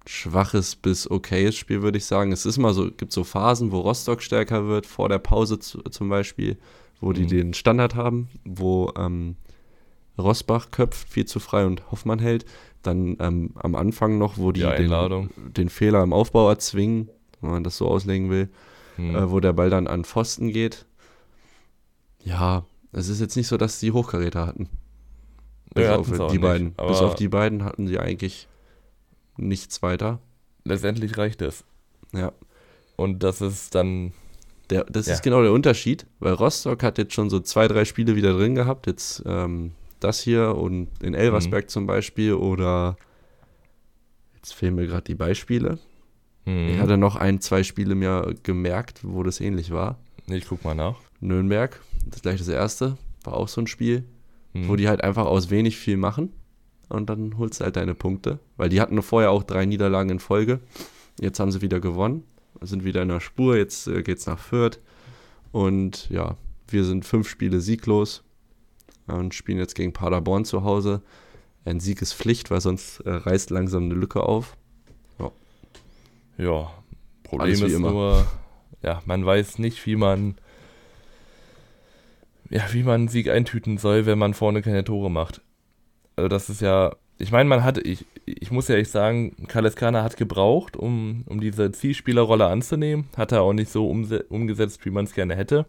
schwaches 0.06 0.74
bis 0.74 1.10
okayes 1.10 1.54
Spiel, 1.54 1.82
würde 1.82 1.98
ich 1.98 2.06
sagen. 2.06 2.32
Es 2.32 2.46
ist 2.46 2.58
mal 2.58 2.74
so, 2.74 2.90
gibt 2.90 3.12
so 3.12 3.24
Phasen, 3.24 3.72
wo 3.72 3.80
Rostock 3.80 4.22
stärker 4.22 4.66
wird, 4.66 4.86
vor 4.86 5.08
der 5.08 5.18
Pause 5.18 5.58
zu, 5.58 5.82
zum 5.82 6.08
Beispiel, 6.08 6.56
wo 7.00 7.12
die 7.12 7.22
mhm. 7.22 7.28
den 7.28 7.54
Standard 7.54 7.94
haben, 7.94 8.28
wo 8.44 8.92
ähm, 8.96 9.36
Rosbach 10.18 10.70
köpft 10.70 11.08
viel 11.08 11.26
zu 11.26 11.40
frei 11.40 11.66
und 11.66 11.90
Hoffmann 11.90 12.18
hält. 12.18 12.44
Dann 12.82 13.16
ähm, 13.20 13.50
am 13.54 13.74
Anfang 13.74 14.18
noch, 14.18 14.38
wo 14.38 14.50
die, 14.50 14.60
Die 14.60 14.88
den, 14.88 15.52
den 15.52 15.68
Fehler 15.68 16.02
im 16.02 16.12
Aufbau 16.12 16.48
erzwingen, 16.48 17.08
wenn 17.40 17.50
man 17.50 17.64
das 17.64 17.76
so 17.76 17.86
auslegen 17.86 18.30
will, 18.30 18.48
Hm. 18.96 19.16
äh, 19.16 19.30
wo 19.30 19.40
der 19.40 19.52
Ball 19.52 19.70
dann 19.70 19.86
an 19.86 20.04
Pfosten 20.04 20.50
geht. 20.52 20.84
Ja, 22.24 22.64
es 22.92 23.08
ist 23.08 23.20
jetzt 23.20 23.36
nicht 23.36 23.48
so, 23.48 23.56
dass 23.56 23.80
sie 23.80 23.90
Hochkaräter 23.90 24.46
hatten. 24.46 24.68
Bis 25.74 25.88
hatten's 25.88 26.20
auf 26.20 26.30
die 26.32 26.38
nicht, 26.38 26.42
beiden. 26.42 26.72
Bis 26.74 26.98
auf 26.98 27.14
die 27.14 27.28
beiden 27.28 27.64
hatten 27.64 27.86
sie 27.86 27.98
eigentlich 27.98 28.48
nichts 29.36 29.82
weiter. 29.82 30.18
Letztendlich 30.64 31.16
reicht 31.18 31.42
es. 31.42 31.64
Ja. 32.12 32.32
Und 32.96 33.22
das 33.22 33.40
ist 33.40 33.74
dann, 33.74 34.12
Der, 34.70 34.84
das 34.84 35.06
Ja. 35.06 35.14
ist 35.14 35.22
genau 35.22 35.42
der 35.42 35.52
Unterschied, 35.52 36.06
weil 36.20 36.34
Rostock 36.34 36.82
hat 36.82 36.96
jetzt 36.98 37.14
schon 37.14 37.28
so 37.30 37.40
zwei, 37.40 37.68
drei 37.68 37.84
Spiele 37.84 38.14
wieder 38.16 38.32
drin 38.34 38.54
gehabt. 38.54 38.86
Jetzt 38.86 39.22
ähm, 39.26 39.72
das 40.00 40.20
hier 40.20 40.56
und 40.56 40.88
in 41.02 41.14
Elversberg 41.14 41.68
zum 41.70 41.86
Beispiel 41.86 42.34
oder 42.34 42.96
jetzt 44.36 44.54
fehlen 44.54 44.74
mir 44.74 44.86
gerade 44.86 45.04
die 45.04 45.14
Beispiele. 45.14 45.78
hm, 46.44 46.68
Ich 46.70 46.78
hatte 46.78 46.96
noch 46.96 47.16
ein, 47.16 47.40
zwei 47.40 47.62
Spiele 47.62 47.94
mir 47.94 48.34
gemerkt, 48.42 49.00
wo 49.02 49.22
das 49.22 49.40
ähnlich 49.40 49.70
war. 49.70 49.98
ich 50.28 50.46
guck 50.46 50.64
mal 50.64 50.74
nach. 50.74 50.96
Nürnberg, 51.20 51.80
das 52.06 52.22
gleich 52.22 52.38
das 52.38 52.48
erste, 52.48 52.96
war 53.24 53.34
auch 53.34 53.48
so 53.48 53.60
ein 53.60 53.66
Spiel, 53.66 54.04
Hm. 54.52 54.68
wo 54.68 54.76
die 54.76 54.88
halt 54.88 55.02
einfach 55.02 55.26
aus 55.26 55.50
wenig 55.50 55.76
viel 55.76 55.96
machen 55.96 56.32
und 56.88 57.08
dann 57.08 57.38
holst 57.38 57.60
du 57.60 57.64
halt 57.64 57.76
deine 57.76 57.94
Punkte. 57.94 58.38
Weil 58.56 58.68
die 58.68 58.80
hatten 58.80 59.00
vorher 59.02 59.30
auch 59.30 59.42
drei 59.42 59.64
Niederlagen 59.64 60.10
in 60.10 60.18
Folge. 60.18 60.60
Jetzt 61.20 61.40
haben 61.40 61.50
sie 61.50 61.62
wieder 61.62 61.80
gewonnen, 61.80 62.24
sind 62.60 62.84
wieder 62.84 63.02
in 63.02 63.08
der 63.08 63.20
Spur, 63.20 63.56
jetzt 63.56 63.86
äh, 63.86 64.02
geht's 64.02 64.26
nach 64.26 64.38
Fürth. 64.38 64.78
Und 65.52 66.08
ja, 66.10 66.36
wir 66.68 66.84
sind 66.84 67.04
fünf 67.04 67.28
Spiele 67.28 67.60
sieglos 67.60 68.24
und 69.06 69.34
spielen 69.34 69.58
jetzt 69.58 69.74
gegen 69.74 69.92
Paderborn 69.92 70.44
zu 70.44 70.64
Hause. 70.64 71.02
Ein 71.64 71.80
Sieg 71.80 72.02
ist 72.02 72.14
Pflicht, 72.14 72.50
weil 72.50 72.60
sonst 72.60 73.00
äh, 73.00 73.10
reißt 73.10 73.50
langsam 73.50 73.84
eine 73.84 73.94
Lücke 73.94 74.22
auf. 74.22 74.56
Ja, 76.38 76.72
Problem 77.22 77.48
Alles 77.48 77.60
wie 77.60 77.66
ist 77.66 77.74
immer. 77.74 77.90
nur, 77.90 78.26
ja, 78.82 79.02
man 79.06 79.24
weiß 79.24 79.58
nicht, 79.58 79.84
wie 79.86 79.96
man, 79.96 80.36
ja, 82.52 82.72
wie 82.72 82.82
man 82.82 82.94
einen 82.94 83.08
Sieg 83.08 83.28
eintüten 83.28 83.78
soll, 83.78 84.04
wenn 84.04 84.18
man 84.18 84.34
vorne 84.34 84.60
keine 84.60 84.84
Tore 84.84 85.10
macht. 85.10 85.40
Also 86.16 86.28
das 86.28 86.50
ist 86.50 86.60
ja, 86.60 86.94
ich 87.18 87.32
meine, 87.32 87.48
man 87.48 87.64
hat, 87.64 87.78
ich, 87.78 88.04
ich 88.26 88.50
muss 88.50 88.68
ja 88.68 88.76
echt 88.76 88.90
sagen, 88.90 89.34
Kaleskana 89.48 90.02
hat 90.02 90.18
gebraucht, 90.18 90.76
um, 90.76 91.24
um 91.26 91.40
diese 91.40 91.72
Zielspielerrolle 91.72 92.46
anzunehmen. 92.46 93.08
Hat 93.16 93.32
er 93.32 93.40
auch 93.42 93.54
nicht 93.54 93.70
so 93.70 93.88
umgesetzt, 93.88 94.84
wie 94.84 94.90
man 94.90 95.06
es 95.06 95.14
gerne 95.14 95.34
hätte. 95.34 95.64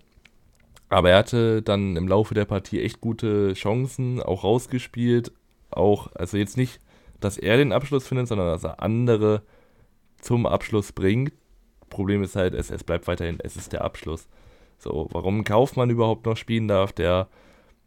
Aber 0.89 1.11
er 1.11 1.19
hatte 1.19 1.61
dann 1.61 1.95
im 1.95 2.07
Laufe 2.07 2.33
der 2.33 2.45
Partie 2.45 2.81
echt 2.81 2.99
gute 2.99 3.53
Chancen, 3.53 4.21
auch 4.21 4.43
rausgespielt. 4.43 5.31
Auch, 5.71 6.11
also 6.15 6.35
jetzt 6.35 6.57
nicht, 6.57 6.81
dass 7.21 7.37
er 7.37 7.55
den 7.55 7.71
Abschluss 7.71 8.07
findet, 8.07 8.27
sondern 8.27 8.47
dass 8.47 8.65
er 8.65 8.83
andere 8.83 9.41
zum 10.19 10.45
Abschluss 10.45 10.91
bringt. 10.91 11.31
Problem 11.89 12.23
ist 12.23 12.35
halt, 12.35 12.53
es, 12.53 12.71
es 12.71 12.83
bleibt 12.83 13.07
weiterhin, 13.07 13.39
es 13.41 13.55
ist 13.55 13.71
der 13.71 13.85
Abschluss. 13.85 14.27
So, 14.83 15.07
warum 15.11 15.45
Kaufmann 15.45 15.89
überhaupt 15.89 16.25
noch 16.25 16.35
spielen 16.35 16.67
darf, 16.67 16.91
der, 16.91 17.29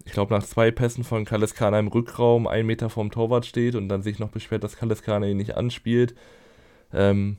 ich 0.07 0.13
glaube, 0.13 0.33
nach 0.33 0.45
zwei 0.45 0.71
Pässen 0.71 1.05
von 1.05 1.27
Kaleskana 1.27 1.79
im 1.79 1.89
Rückraum 1.89 2.47
einen 2.47 2.67
Meter 2.67 2.89
vom 2.89 3.11
Torwart 3.11 3.45
steht 3.45 3.75
und 3.75 3.91
dann 3.91 4.03
sich 4.03 4.19
noch 4.19 4.31
beschwert, 4.31 4.65
dass 4.65 4.77
Kaleskana 4.77 5.27
ihn 5.27 5.37
nicht 5.37 5.57
anspielt. 5.57 6.15
Ähm, 6.95 7.37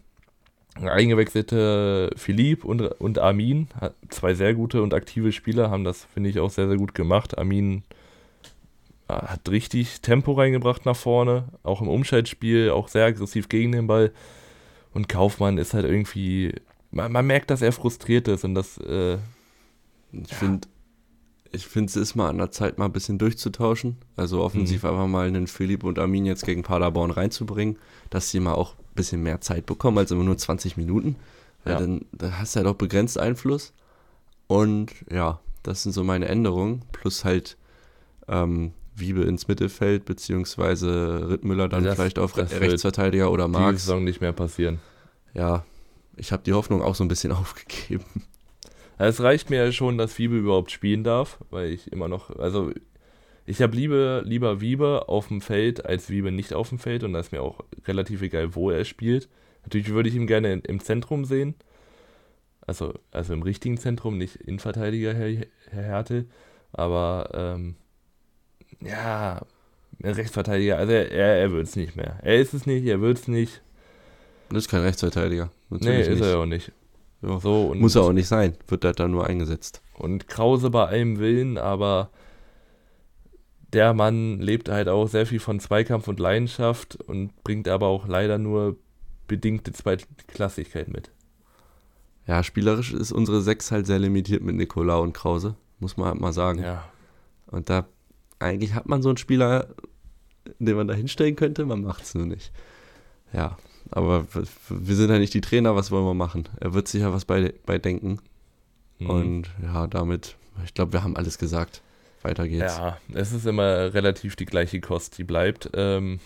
eingewechselte 0.76 2.12
Philipp 2.16 2.66
und, 2.66 2.82
und 2.82 3.18
Armin, 3.18 3.68
zwei 4.10 4.36
sehr 4.36 4.54
gute 4.54 4.84
und 4.84 4.94
aktive 4.94 5.32
Spieler, 5.32 5.72
haben 5.72 5.84
das, 5.84 6.06
finde 6.14 6.30
ich, 6.30 6.40
auch 6.40 6.52
sehr, 6.52 6.68
sehr 6.68 6.78
gut 6.78 6.94
gemacht. 6.94 7.36
Armin 7.40 7.82
äh, 9.08 9.14
hat 9.14 9.50
richtig 9.50 10.02
Tempo 10.02 10.34
reingebracht 10.34 10.86
nach 10.86 10.96
vorne, 10.96 11.46
auch 11.64 11.82
im 11.82 11.88
Umschaltspiel, 11.88 12.70
auch 12.70 12.90
sehr 12.90 13.06
aggressiv 13.06 13.50
gegen 13.50 13.72
den 13.72 13.88
Ball. 13.88 14.12
Und 14.94 15.10
Kaufmann 15.10 15.58
ist 15.58 15.74
halt 15.74 15.86
irgendwie, 15.86 16.54
man, 16.92 17.12
man 17.12 17.26
merkt, 17.26 17.50
dass 17.50 17.64
er 17.64 17.72
frustriert 17.72 18.28
ist 18.28 18.46
und 18.46 18.54
das, 18.54 18.78
äh, 18.78 19.18
Ich 20.12 20.34
finde, 20.34 20.68
ich 21.52 21.66
finde, 21.68 21.90
es 21.90 21.96
ist 21.96 22.16
mal 22.16 22.30
an 22.30 22.38
der 22.38 22.52
Zeit, 22.52 22.78
mal 22.78 22.86
ein 22.86 22.92
bisschen 22.94 23.18
durchzutauschen. 23.18 23.98
Also 24.16 24.42
offensiv 24.42 24.84
Mhm. 24.84 24.90
einfach 24.90 25.08
mal 25.08 25.28
einen 25.28 25.48
Philipp 25.48 25.84
und 25.84 26.00
Armin 26.00 26.26
jetzt 26.26 26.46
gegen 26.46 26.64
Paderborn 26.64 27.12
reinzubringen, 27.12 27.78
dass 28.10 28.30
sie 28.32 28.40
mal 28.40 28.54
auch 28.54 28.74
ein 28.76 28.96
bisschen 28.96 29.24
mehr 29.24 29.42
Zeit 29.42 29.66
bekommen 29.66 29.98
als 29.98 30.12
immer 30.12 30.24
nur 30.24 30.38
20 30.38 30.78
Minuten. 30.78 31.16
Weil 31.64 31.74
Ja. 31.74 31.80
dann 31.80 32.06
da 32.12 32.32
hast 32.40 32.56
du 32.56 32.58
halt 32.60 32.68
auch 32.68 32.76
begrenzt 32.76 33.18
Einfluss. 33.20 33.74
Und 34.48 34.92
ja, 35.12 35.40
das 35.64 35.84
sind 35.84 35.92
so 35.92 36.04
meine 36.04 36.28
Änderungen. 36.28 36.84
Plus 36.92 37.24
halt 37.26 37.58
ähm, 38.30 38.72
Wiebe 38.96 39.22
ins 39.24 39.48
Mittelfeld, 39.48 40.06
beziehungsweise 40.06 41.30
Rittmüller 41.30 41.70
dann 41.70 41.84
Das- 41.84 41.96
vielleicht 41.96 42.20
auf 42.20 42.36
Re 42.38 42.50
Rechtsverteidiger 42.60 43.32
oder 43.32 43.46
die 43.46 43.52
Marx. 43.52 43.82
Saison 43.84 44.04
nicht 44.04 44.22
mehr 44.22 44.34
passieren. 44.34 44.80
Ja, 45.34 45.64
ich 46.16 46.32
habe 46.32 46.44
die 46.44 46.54
Hoffnung 46.54 46.82
auch 46.82 46.96
so 46.96 47.04
ein 47.04 47.08
bisschen 47.08 47.32
aufgegeben. 47.34 48.04
Es 48.98 49.22
reicht 49.22 49.50
mir 49.50 49.64
ja 49.64 49.72
schon, 49.72 49.98
dass 49.98 50.18
Wiebe 50.18 50.38
überhaupt 50.38 50.72
spielen 50.72 51.04
darf, 51.04 51.40
weil 51.50 51.72
ich 51.72 51.92
immer 51.92 52.08
noch, 52.08 52.36
also 52.38 52.72
ich 53.46 53.62
habe 53.62 53.76
lieber, 53.76 54.24
lieber 54.24 54.60
Wiebe 54.60 55.08
auf 55.08 55.28
dem 55.28 55.42
Feld 55.42 55.86
als 55.86 56.10
Wiebe 56.10 56.32
nicht 56.32 56.54
auf 56.54 56.70
dem 56.70 56.80
Feld 56.80 57.04
und 57.04 57.14
da 57.14 57.20
ist 57.20 57.32
mir 57.32 57.42
auch 57.42 57.64
relativ 57.86 58.22
egal, 58.22 58.56
wo 58.56 58.72
er 58.72 58.86
spielt. 58.86 59.30
Natürlich 59.64 59.90
würde 59.90 60.10
ich 60.10 60.16
ihn 60.16 60.28
gerne 60.28 60.54
im 60.54 60.80
Zentrum 60.80 61.26
sehen, 61.26 61.56
also, 62.66 62.94
also 63.12 63.34
im 63.34 63.44
richtigen 63.44 63.78
Zentrum, 63.78 64.18
nicht 64.18 64.36
Innenverteidiger, 64.36 65.14
Herr, 65.14 65.46
Herr 65.70 65.84
Härte, 65.84 66.26
aber 66.74 67.30
ähm, 67.34 67.76
ja, 68.82 69.42
Rechtsverteidiger, 70.04 70.78
also 70.78 70.92
er, 70.92 71.12
er, 71.12 71.38
er 71.38 71.52
wird 71.52 71.68
es 71.68 71.76
nicht 71.76 71.96
mehr. 71.96 72.20
Er 72.22 72.40
ist 72.40 72.54
es 72.54 72.66
nicht, 72.66 72.86
er 72.86 73.02
wird 73.02 73.18
es 73.18 73.28
nicht. 73.28 73.62
Das 74.50 74.60
ist 74.60 74.70
kein 74.70 74.82
Rechtsverteidiger. 74.82 75.50
Nee, 75.70 75.78
Natürlich 75.80 76.02
ist 76.02 76.10
nicht. 76.10 76.22
er 76.22 76.30
ja 76.32 76.38
auch 76.38 76.46
nicht. 76.46 76.72
Ja. 77.22 77.40
So, 77.40 77.74
Muss 77.76 77.96
er 77.96 78.04
auch 78.04 78.14
nicht 78.14 78.28
sein. 78.28 78.56
Wird 78.68 78.86
halt 78.86 79.00
da 79.00 79.08
nur 79.08 79.26
eingesetzt. 79.26 79.82
Und 79.94 80.28
Krause 80.28 80.70
bei 80.70 80.86
allem 80.86 81.20
Willen, 81.20 81.58
aber 81.58 82.10
der 83.74 83.94
Mann 83.94 84.40
lebt 84.40 84.70
halt 84.70 84.88
auch 84.88 85.08
sehr 85.08 85.26
viel 85.26 85.40
von 85.40 85.60
Zweikampf 85.60 86.08
und 86.08 86.20
Leidenschaft 86.20 86.96
und 86.96 87.44
bringt 87.44 87.68
aber 87.68 87.88
auch 87.88 88.08
leider 88.08 88.38
nur 88.38 88.78
bedingte 89.28 89.74
Zweitklassigkeit 89.74 90.88
mit. 90.88 91.12
Ja, 92.28 92.44
spielerisch 92.44 92.94
ist 92.94 93.12
unsere 93.12 93.42
Sechs 93.42 93.72
halt 93.72 93.88
sehr 93.88 94.00
limitiert 94.00 94.44
mit 94.44 94.56
Nikola 94.56 94.98
und 94.98 95.14
Krause. 95.14 95.56
Muss 95.80 95.98
man 95.98 96.10
halt 96.10 96.20
mal 96.20 96.34
sagen. 96.34 96.62
Ja. 96.62 96.84
Und 97.48 97.70
da, 97.70 97.88
eigentlich 98.40 98.74
hat 98.74 98.88
man 98.88 99.02
so 99.02 99.10
einen 99.10 99.18
Spieler, 99.18 99.68
den 100.60 100.76
man 100.76 100.88
da 100.88 100.94
hinstellen 100.94 101.36
könnte, 101.36 101.66
man 101.66 101.82
macht 101.82 102.04
es 102.04 102.16
nur 102.16 102.26
nicht. 102.26 102.52
Ja, 103.34 103.58
aber 103.92 104.26
wir 104.70 104.96
sind 104.96 105.10
ja 105.10 105.20
nicht 105.20 105.34
die 105.34 105.42
Trainer, 105.42 105.76
was 105.76 105.92
wollen 105.92 106.06
wir 106.06 106.14
machen? 106.14 106.48
Er 106.60 106.74
wird 106.74 106.88
sicher 106.88 107.14
was 107.14 107.26
bei, 107.26 107.54
bei 107.66 107.78
denken. 107.78 108.20
Mhm. 109.00 109.10
Und 109.10 109.48
ja, 109.64 109.88
damit, 109.88 110.36
ich 110.66 110.74
glaube, 110.74 110.94
wir 110.94 111.04
haben 111.04 111.16
alles 111.16 111.38
gesagt. 111.38 111.82
Weiter 112.24 112.48
geht's. 112.48 112.78
ja, 112.78 112.98
es 113.14 113.32
ist 113.32 113.46
immer 113.46 113.94
relativ 113.94 114.36
die 114.36 114.46
gleiche 114.46 114.82
Kost, 114.82 115.18
die 115.18 115.24
bleibt. 115.24 115.70
Ähm, 115.74 116.20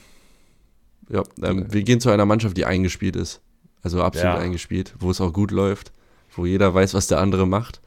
Ja, 1.10 1.24
ähm, 1.44 1.72
wir 1.72 1.84
gehen 1.84 2.00
zu 2.00 2.10
einer 2.10 2.26
Mannschaft, 2.26 2.56
die 2.58 2.66
eingespielt 2.66 3.16
ist. 3.18 3.42
Also 3.84 4.02
absolut 4.02 4.36
Ja. 4.36 4.42
eingespielt, 4.42 4.94
wo 5.00 5.12
es 5.12 5.20
auch 5.20 5.34
gut 5.34 5.52
läuft, 5.52 5.92
wo 6.36 6.46
jeder 6.46 6.74
weiß, 6.74 6.94
was 6.94 7.08
der 7.08 7.20
andere 7.20 7.46
macht. 7.48 7.82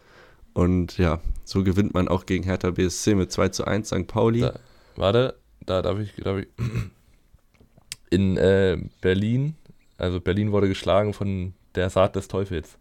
Und 0.53 0.99
ja, 0.99 1.21
so 1.45 1.65
gewinnt 1.65 1.95
man 1.95 2.07
auch 2.09 2.27
gegen 2.27 2.45
Hertha 2.45 2.71
BSC 2.71 3.15
mit 3.15 3.33
2 3.33 3.49
zu 3.49 3.65
1 3.67 3.89
St. 3.89 4.07
Pauli. 4.07 4.41
Da- 4.41 4.59
warte, 4.97 5.35
da 5.65 5.81
darf 5.83 5.99
ich, 5.99 6.15
darf 6.17 6.39
ich. 6.41 6.49
In 8.11 8.37
äh, 8.37 8.79
Berlin, 9.01 9.57
also 9.99 10.21
Berlin 10.21 10.53
wurde 10.53 10.69
geschlagen 10.69 11.13
von 11.15 11.55
der 11.75 11.91
Saat 11.91 12.17
des 12.17 12.29
Teufels. 12.29 12.79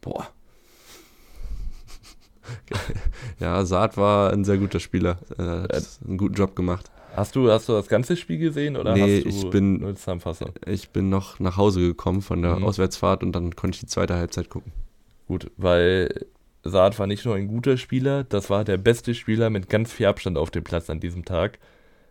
Boah. 0.00 0.28
ja, 3.40 3.64
Saad 3.64 3.96
war 3.96 4.32
ein 4.32 4.44
sehr 4.44 4.58
guter 4.58 4.80
Spieler. 4.80 5.18
Er 5.36 5.62
hat 5.62 5.72
Äh, 5.72 5.80
einen 6.06 6.18
guten 6.18 6.34
Job 6.34 6.56
gemacht. 6.56 6.90
Hast 7.14 7.34
du, 7.36 7.50
hast 7.50 7.68
du 7.68 7.72
das 7.72 7.88
ganze 7.88 8.16
Spiel 8.16 8.38
gesehen 8.38 8.76
oder 8.76 8.94
Nee, 8.94 9.18
hast 9.18 9.24
du 9.24 9.28
ich 9.46 9.50
bin- 9.50 9.80
nur 9.80 9.96
Zusammenfassung? 9.96 10.52
Ich 10.66 10.90
bin 10.90 11.08
noch 11.08 11.40
nach 11.40 11.56
Hause 11.56 11.80
gekommen 11.80 12.22
von 12.22 12.42
der 12.42 12.56
Mhm. 12.56 12.64
Auswärtsfahrt 12.64 13.22
und 13.22 13.32
dann 13.32 13.56
konnte 13.56 13.76
ich 13.76 13.80
die 13.80 13.86
zweite 13.86 14.14
Halbzeit 14.14 14.48
gucken. 14.50 14.72
Gut, 15.26 15.50
weil 15.56 16.26
Saad 16.64 16.98
war 16.98 17.06
nicht 17.06 17.24
nur 17.24 17.34
ein 17.34 17.48
guter 17.48 17.76
Spieler, 17.76 18.24
das 18.24 18.50
war 18.50 18.64
der 18.64 18.76
beste 18.78 19.14
Spieler 19.14 19.50
mit 19.50 19.68
ganz 19.68 19.92
viel 19.92 20.06
Abstand 20.06 20.36
auf 20.38 20.50
dem 20.50 20.64
Platz 20.64 20.90
an 20.90 21.00
diesem 21.00 21.24
Tag. 21.24 21.58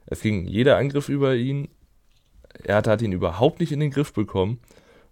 Es 0.07 0.21
ging 0.21 0.45
jeder 0.45 0.77
Angriff 0.77 1.09
über 1.09 1.35
ihn. 1.35 1.67
Er 2.63 2.77
hat, 2.77 3.01
ihn 3.01 3.11
überhaupt 3.11 3.59
nicht 3.59 3.71
in 3.71 3.79
den 3.79 3.91
Griff 3.91 4.13
bekommen. 4.13 4.59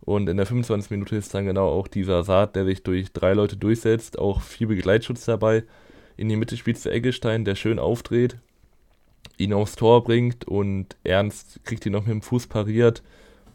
Und 0.01 0.29
in 0.29 0.37
der 0.37 0.45
25. 0.45 0.91
Minute 0.91 1.15
ist 1.15 1.33
dann 1.33 1.45
genau 1.45 1.69
auch 1.69 1.87
dieser 1.87 2.23
Saad, 2.23 2.55
der 2.55 2.65
sich 2.65 2.83
durch 2.83 3.11
drei 3.11 3.33
Leute 3.33 3.57
durchsetzt, 3.57 4.19
auch 4.19 4.41
viel 4.41 4.67
Begleitschutz 4.67 5.25
dabei. 5.25 5.63
In 6.15 6.29
die 6.29 6.35
Mitte 6.35 6.57
spielt 6.57 6.77
zu 6.77 6.91
Eggestein, 6.91 7.43
der 7.43 7.55
schön 7.55 7.79
aufdreht, 7.79 8.37
ihn 9.37 9.53
aufs 9.53 9.75
Tor 9.75 10.03
bringt 10.03 10.45
und 10.45 10.95
Ernst 11.03 11.59
kriegt 11.65 11.85
ihn 11.85 11.91
noch 11.93 12.05
mit 12.05 12.11
dem 12.11 12.21
Fuß 12.21 12.47
pariert. 12.47 13.03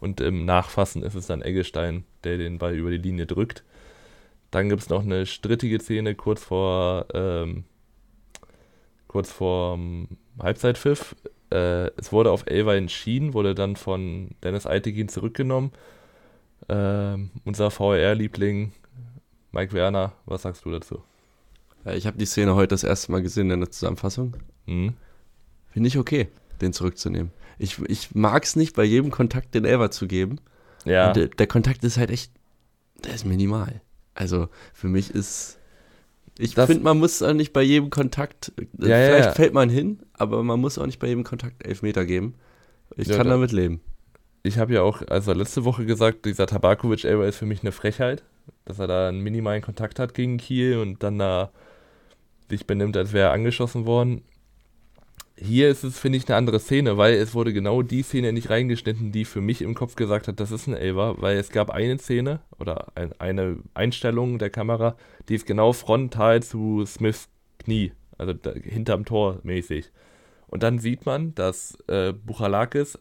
Und 0.01 0.21
im 0.21 0.45
Nachfassen 0.45 1.03
ist 1.03 1.15
es 1.15 1.27
dann 1.27 1.43
Eggestein, 1.43 2.05
der 2.25 2.39
den 2.39 2.59
Ball 2.59 2.75
über 2.75 2.91
die 2.91 2.97
Linie 2.97 3.27
drückt. 3.27 3.65
Dann 4.51 4.69
gibt 4.69 4.83
es 4.83 4.89
noch 4.89 5.03
eine 5.03 5.27
strittige 5.27 5.79
Szene 5.79 6.15
kurz 6.15 6.43
vor, 6.43 7.07
ähm, 7.15 7.65
kurz 9.07 9.31
vor 9.31 9.79
Halbzeitpfiff. 10.41 11.15
Äh, 11.51 11.91
es 11.97 12.13
wurde 12.13 12.31
auf 12.31 12.47
Elva 12.47 12.75
entschieden, 12.75 13.35
wurde 13.35 13.55
dann 13.55 13.77
von 13.77 14.31
Dennis 14.43 14.67
Eitegin 14.67 15.09
zurückgenommen. 15.09 15.73
Äh, 16.69 17.17
unser 17.45 17.71
VR-Liebling 17.71 18.73
Mike 19.53 19.73
Werner, 19.73 20.13
was 20.27 20.43
sagst 20.43 20.65
du 20.65 20.71
dazu? 20.71 21.03
Ja, 21.85 21.95
ich 21.95 22.07
habe 22.07 22.19
die 22.19 22.27
Szene 22.27 22.55
heute 22.55 22.69
das 22.69 22.85
erste 22.85 23.11
Mal 23.11 23.23
gesehen 23.23 23.51
in 23.51 23.61
der 23.61 23.71
Zusammenfassung. 23.71 24.37
Mhm. 24.67 24.95
Finde 25.71 25.89
ich 25.89 25.99
okay, 25.99 26.29
den 26.61 26.73
zurückzunehmen. 26.73 27.33
Ich, 27.59 27.79
ich 27.87 28.15
mag 28.15 28.45
es 28.45 28.57
nicht, 28.57 28.77
bei 28.77 28.85
jedem 28.85 29.11
Kontakt 29.11 29.55
den 29.55 29.65
Elver 29.65 29.91
zu 29.91 30.07
geben. 30.07 30.41
Ja. 30.85 31.13
Der, 31.13 31.29
der, 31.29 31.47
Kontakt 31.47 31.85
ist 31.85 31.99
halt 31.99 32.11
echt, 32.11 32.33
der 33.05 33.15
ist 33.15 33.25
minimal. 33.25 33.81
Also 34.15 34.49
für 34.73 34.89
mich 34.89 35.15
ist, 35.15 35.59
ich 36.41 36.55
finde, 36.55 36.83
man 36.83 36.99
muss 36.99 37.23
auch 37.23 37.33
nicht 37.33 37.53
bei 37.53 37.63
jedem 37.63 37.91
Kontakt, 37.91 38.53
ja, 38.59 38.67
vielleicht 38.79 39.25
ja, 39.27 39.33
fällt 39.33 39.55
man 39.55 39.69
hin, 39.69 40.01
aber 40.15 40.43
man 40.43 40.61
muss 40.61 40.79
auch 40.79 40.87
nicht 40.87 40.99
bei 40.99 41.09
jedem 41.09 41.25
Kontakt 41.25 41.67
Elfmeter 41.67 42.05
geben. 42.07 42.35
Ich 42.97 43.09
kann 43.09 43.27
da, 43.27 43.35
damit 43.35 43.53
leben. 43.53 43.81
Ich 44.43 44.59
habe 44.59 44.73
ja 44.73 44.83
auch, 44.83 45.03
also 45.09 45.33
letzte 45.33 45.65
Woche 45.65 45.85
gesagt, 45.85 46.25
dieser 46.25 46.47
Tabakovic-Elber 46.47 47.27
ist 47.27 47.37
für 47.37 47.47
mich 47.47 47.63
eine 47.63 47.73
Frechheit, 47.73 48.25
dass 48.65 48.79
er 48.79 48.87
da 48.87 49.09
einen 49.09 49.21
minimalen 49.21 49.63
Kontakt 49.63 49.99
hat 49.99 50.15
gegen 50.15 50.39
Kiel 50.39 50.79
und 50.79 51.03
dann 51.03 51.19
da 51.19 51.51
sich 52.49 52.67
benimmt, 52.67 52.97
als 52.97 53.13
wäre 53.13 53.29
er 53.29 53.33
angeschossen 53.33 53.87
worden 53.87 54.23
hier 55.41 55.71
ist 55.71 55.85
es, 55.85 55.99
finde 55.99 56.19
ich, 56.19 56.29
eine 56.29 56.37
andere 56.37 56.61
Szene, 56.61 56.99
weil 56.99 57.15
es 57.15 57.35
wurde 57.35 57.53
genau 57.53 57.83
die 57.83 58.03
Szene 58.03 58.33
nicht 58.33 58.51
reingeschnitten, 58.51 59.11
die 59.11 59.25
für 59.25 59.41
mich 59.41 59.63
im 59.63 59.75
Kopf 59.75 59.97
gesagt 59.97 60.29
hat, 60.29 60.39
das 60.39 60.51
ist 60.51 60.67
ein 60.67 60.75
Elver, 60.75 61.21
weil 61.21 61.39
es 61.39 61.51
gab 61.51 61.71
eine 61.71 61.99
Szene 61.99 62.41
oder 62.59 62.89
ein, 62.95 63.13
eine 63.19 63.59
Einstellung 63.73 64.39
der 64.39 64.51
Kamera, 64.51 64.97
die 65.29 65.35
ist 65.35 65.47
genau 65.47 65.73
frontal 65.73 66.43
zu 66.43 66.85
Smiths 66.85 67.29
Knie, 67.59 67.93
also 68.19 68.35
da, 68.35 68.53
hinterm 68.53 69.05
Tor 69.05 69.41
mäßig. 69.43 69.91
Und 70.47 70.63
dann 70.63 70.79
sieht 70.79 71.07
man, 71.07 71.35
dass 71.35 71.79
äh, 71.87 72.13
Buchalakis 72.13 72.99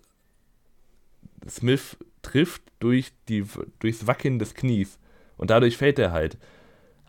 Smith 1.47 1.97
trifft 2.21 2.61
durch 2.79 3.11
die, 3.27 3.43
durchs 3.79 4.07
Wackeln 4.07 4.39
des 4.39 4.53
Knies 4.53 4.97
und 5.37 5.49
dadurch 5.49 5.77
fällt 5.77 5.99
er 5.99 6.11
halt. 6.11 6.37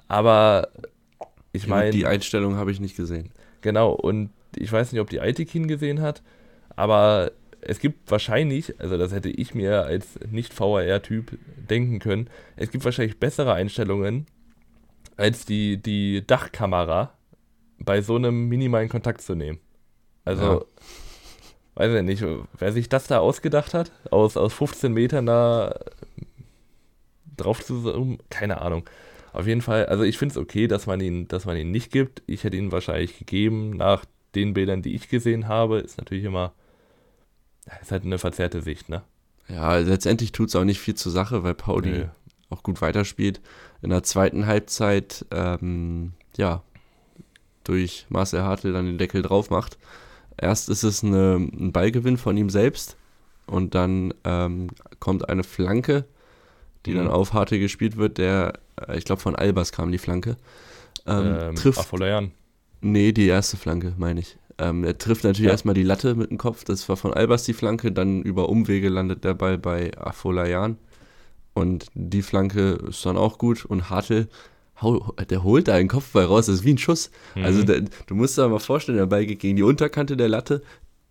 Aber 0.08 0.70
ich 1.52 1.66
meine. 1.66 1.90
Die 1.90 2.06
Einstellung 2.06 2.56
habe 2.56 2.72
ich 2.72 2.80
nicht 2.80 2.96
gesehen. 2.96 3.30
Genau, 3.60 3.92
und 3.92 4.30
ich 4.57 4.70
weiß 4.70 4.92
nicht, 4.92 5.01
ob 5.01 5.11
die 5.11 5.20
Aitikin 5.20 5.68
gesehen 5.68 6.01
hat, 6.01 6.22
aber 6.76 7.32
es 7.61 7.78
gibt 7.78 8.11
wahrscheinlich, 8.11 8.80
also 8.80 8.96
das 8.96 9.12
hätte 9.12 9.28
ich 9.28 9.55
mir 9.55 9.84
als 9.84 10.18
Nicht-VAR-Typ 10.30 11.38
denken 11.68 11.98
können, 11.98 12.30
es 12.57 12.70
gibt 12.70 12.84
wahrscheinlich 12.84 13.18
bessere 13.18 13.53
Einstellungen 13.53 14.26
als 15.16 15.44
die, 15.44 15.76
die 15.76 16.26
Dachkamera 16.26 17.12
bei 17.78 18.01
so 18.03 18.16
einem 18.16 18.48
minimalen 18.48 18.88
Kontakt 18.88 19.20
zu 19.20 19.34
nehmen. 19.34 19.59
Also, 20.24 20.44
ja. 20.44 20.64
weiß 21.74 21.94
ich 21.94 22.03
nicht, 22.03 22.24
wer 22.59 22.72
sich 22.72 22.88
das 22.88 23.07
da 23.07 23.18
ausgedacht 23.18 23.74
hat, 23.74 23.92
aus, 24.11 24.36
aus 24.36 24.53
15 24.55 24.92
Metern 24.92 25.26
da 25.26 25.78
drauf 27.36 27.64
zu 27.64 27.82
zoomen, 27.82 28.18
keine 28.30 28.61
Ahnung. 28.61 28.88
Auf 29.32 29.46
jeden 29.46 29.62
Fall, 29.62 29.86
also 29.86 30.03
ich 30.03 30.18
finde 30.18 30.32
es 30.32 30.38
okay, 30.38 30.66
dass 30.66 30.86
man 30.86 31.01
ihn, 31.01 31.28
dass 31.28 31.44
man 31.44 31.57
ihn 31.57 31.70
nicht 31.70 31.92
gibt. 31.92 32.22
Ich 32.26 32.44
hätte 32.44 32.57
ihn 32.57 32.72
wahrscheinlich 32.72 33.18
gegeben 33.18 33.76
nach 33.76 34.05
den 34.34 34.54
Bildern, 34.54 34.82
die 34.82 34.94
ich 34.94 35.08
gesehen 35.08 35.48
habe, 35.48 35.78
ist 35.78 35.98
natürlich 35.98 36.24
immer, 36.24 36.52
ist 37.80 37.92
halt 37.92 38.04
eine 38.04 38.18
verzerrte 38.18 38.62
Sicht, 38.62 38.88
ne? 38.88 39.02
Ja, 39.48 39.76
letztendlich 39.78 40.32
tut 40.32 40.48
es 40.48 40.56
auch 40.56 40.64
nicht 40.64 40.80
viel 40.80 40.94
zur 40.94 41.10
Sache, 41.10 41.42
weil 41.42 41.54
Pauli 41.54 41.90
nee. 41.90 42.08
auch 42.50 42.62
gut 42.62 42.80
weiterspielt. 42.80 43.40
In 43.82 43.90
der 43.90 44.04
zweiten 44.04 44.46
Halbzeit, 44.46 45.26
ähm, 45.32 46.12
ja, 46.36 46.62
durch 47.64 48.06
Marcel 48.08 48.42
Hartl 48.42 48.72
dann 48.72 48.86
den 48.86 48.98
Deckel 48.98 49.22
drauf 49.22 49.50
macht. 49.50 49.78
Erst 50.36 50.68
ist 50.68 50.82
es 50.82 51.04
eine, 51.04 51.36
ein 51.36 51.72
Ballgewinn 51.72 52.16
von 52.16 52.36
ihm 52.36 52.48
selbst 52.48 52.96
und 53.46 53.74
dann 53.74 54.14
ähm, 54.24 54.68
kommt 55.00 55.28
eine 55.28 55.44
Flanke, 55.44 56.04
die 56.86 56.92
mhm. 56.92 56.96
dann 56.96 57.08
auf 57.08 57.32
Hartl 57.32 57.58
gespielt 57.58 57.96
wird, 57.96 58.18
der, 58.18 58.54
äh, 58.80 58.96
ich 58.96 59.04
glaube, 59.04 59.20
von 59.20 59.34
Albers 59.34 59.72
kam 59.72 59.92
die 59.92 59.98
Flanke. 59.98 60.36
Ähm, 61.06 61.38
ähm, 61.40 61.54
trifft, 61.56 61.78
Afolayan. 61.78 62.32
Nee, 62.80 63.12
die 63.12 63.26
erste 63.26 63.56
Flanke, 63.56 63.94
meine 63.98 64.20
ich. 64.20 64.38
Ähm, 64.58 64.84
er 64.84 64.98
trifft 64.98 65.24
natürlich 65.24 65.46
ja. 65.46 65.52
erstmal 65.52 65.74
die 65.74 65.82
Latte 65.82 66.14
mit 66.14 66.30
dem 66.30 66.38
Kopf. 66.38 66.64
Das 66.64 66.88
war 66.88 66.96
von 66.96 67.12
Albers 67.12 67.44
die 67.44 67.52
Flanke. 67.52 67.92
Dann 67.92 68.22
über 68.22 68.48
Umwege 68.48 68.88
landet 68.88 69.24
der 69.24 69.34
Ball 69.34 69.58
bei 69.58 69.96
Afolayan. 69.98 70.78
Und 71.54 71.86
die 71.94 72.22
Flanke 72.22 72.78
ist 72.88 73.04
dann 73.04 73.16
auch 73.16 73.38
gut. 73.38 73.64
Und 73.64 73.90
Hartl, 73.90 74.28
der 75.28 75.44
holt 75.44 75.68
da 75.68 75.74
einen 75.74 75.88
Kopfball 75.88 76.24
raus. 76.24 76.46
Das 76.46 76.56
ist 76.56 76.64
wie 76.64 76.74
ein 76.74 76.78
Schuss. 76.78 77.10
Mhm. 77.34 77.44
Also 77.44 77.62
der, 77.64 77.82
du 78.06 78.14
musst 78.14 78.38
dir 78.38 78.48
mal 78.48 78.58
vorstellen, 78.58 78.98
der 78.98 79.06
Ball 79.06 79.26
geht 79.26 79.40
gegen 79.40 79.56
die 79.56 79.62
Unterkante 79.62 80.16
der 80.16 80.28
Latte, 80.28 80.62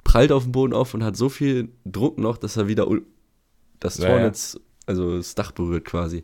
prallt 0.04 0.32
auf 0.32 0.44
den 0.44 0.52
Boden 0.52 0.74
auf 0.74 0.94
und 0.94 1.04
hat 1.04 1.16
so 1.16 1.30
viel 1.30 1.70
Druck 1.86 2.18
noch, 2.18 2.38
dass 2.38 2.58
er 2.58 2.68
wieder 2.68 2.88
das 3.80 3.98
Tornetz, 3.98 4.54
ja, 4.54 4.60
ja. 4.60 4.66
also 4.88 5.18
das 5.18 5.36
Dach 5.36 5.52
berührt 5.52 5.86
quasi. 5.86 6.24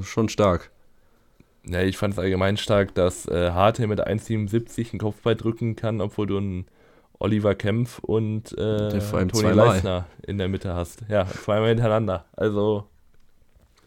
Schon 0.00 0.28
stark. 0.28 0.71
Ja, 1.64 1.80
ich 1.82 1.96
fand 1.96 2.14
es 2.14 2.18
allgemein 2.18 2.56
stark, 2.56 2.94
dass 2.94 3.26
äh, 3.26 3.50
Harte 3.50 3.86
mit 3.86 4.04
1,77 4.04 4.92
einen 4.92 4.98
Kopfball 4.98 5.36
drücken 5.36 5.76
kann, 5.76 6.00
obwohl 6.00 6.26
du 6.26 6.38
einen 6.38 6.66
Oliver 7.18 7.54
Kempf 7.54 8.00
und 8.00 8.52
äh, 8.58 8.98
Toni 8.98 9.52
Leisner 9.52 10.06
in 10.26 10.38
der 10.38 10.48
Mitte 10.48 10.74
hast. 10.74 11.04
Ja, 11.08 11.26
zweimal 11.26 11.68
hintereinander. 11.68 12.24
Also, 12.32 12.88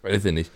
weiß 0.03 0.23
ich 0.25 0.33
nicht. 0.33 0.51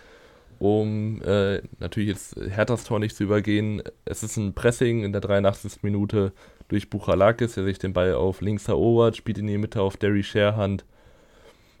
Um 0.58 1.22
äh, 1.22 1.60
natürlich 1.78 2.10
jetzt 2.10 2.36
Herthas 2.36 2.84
Tor 2.84 2.98
nicht 2.98 3.16
zu 3.16 3.24
übergehen, 3.24 3.82
es 4.04 4.22
ist 4.22 4.36
ein 4.36 4.54
Pressing 4.54 5.04
in 5.04 5.12
der 5.12 5.20
83. 5.20 5.82
Minute 5.82 6.32
durch 6.68 6.88
Buchalakis, 6.88 7.54
der 7.54 7.64
sich 7.64 7.78
den 7.78 7.92
Ball 7.92 8.14
auf 8.14 8.40
links 8.40 8.68
erobert, 8.68 9.16
spielt 9.16 9.38
in 9.38 9.46
die 9.46 9.58
Mitte 9.58 9.82
auf 9.82 9.96
Derry 9.96 10.22
Sharehand. 10.22 10.84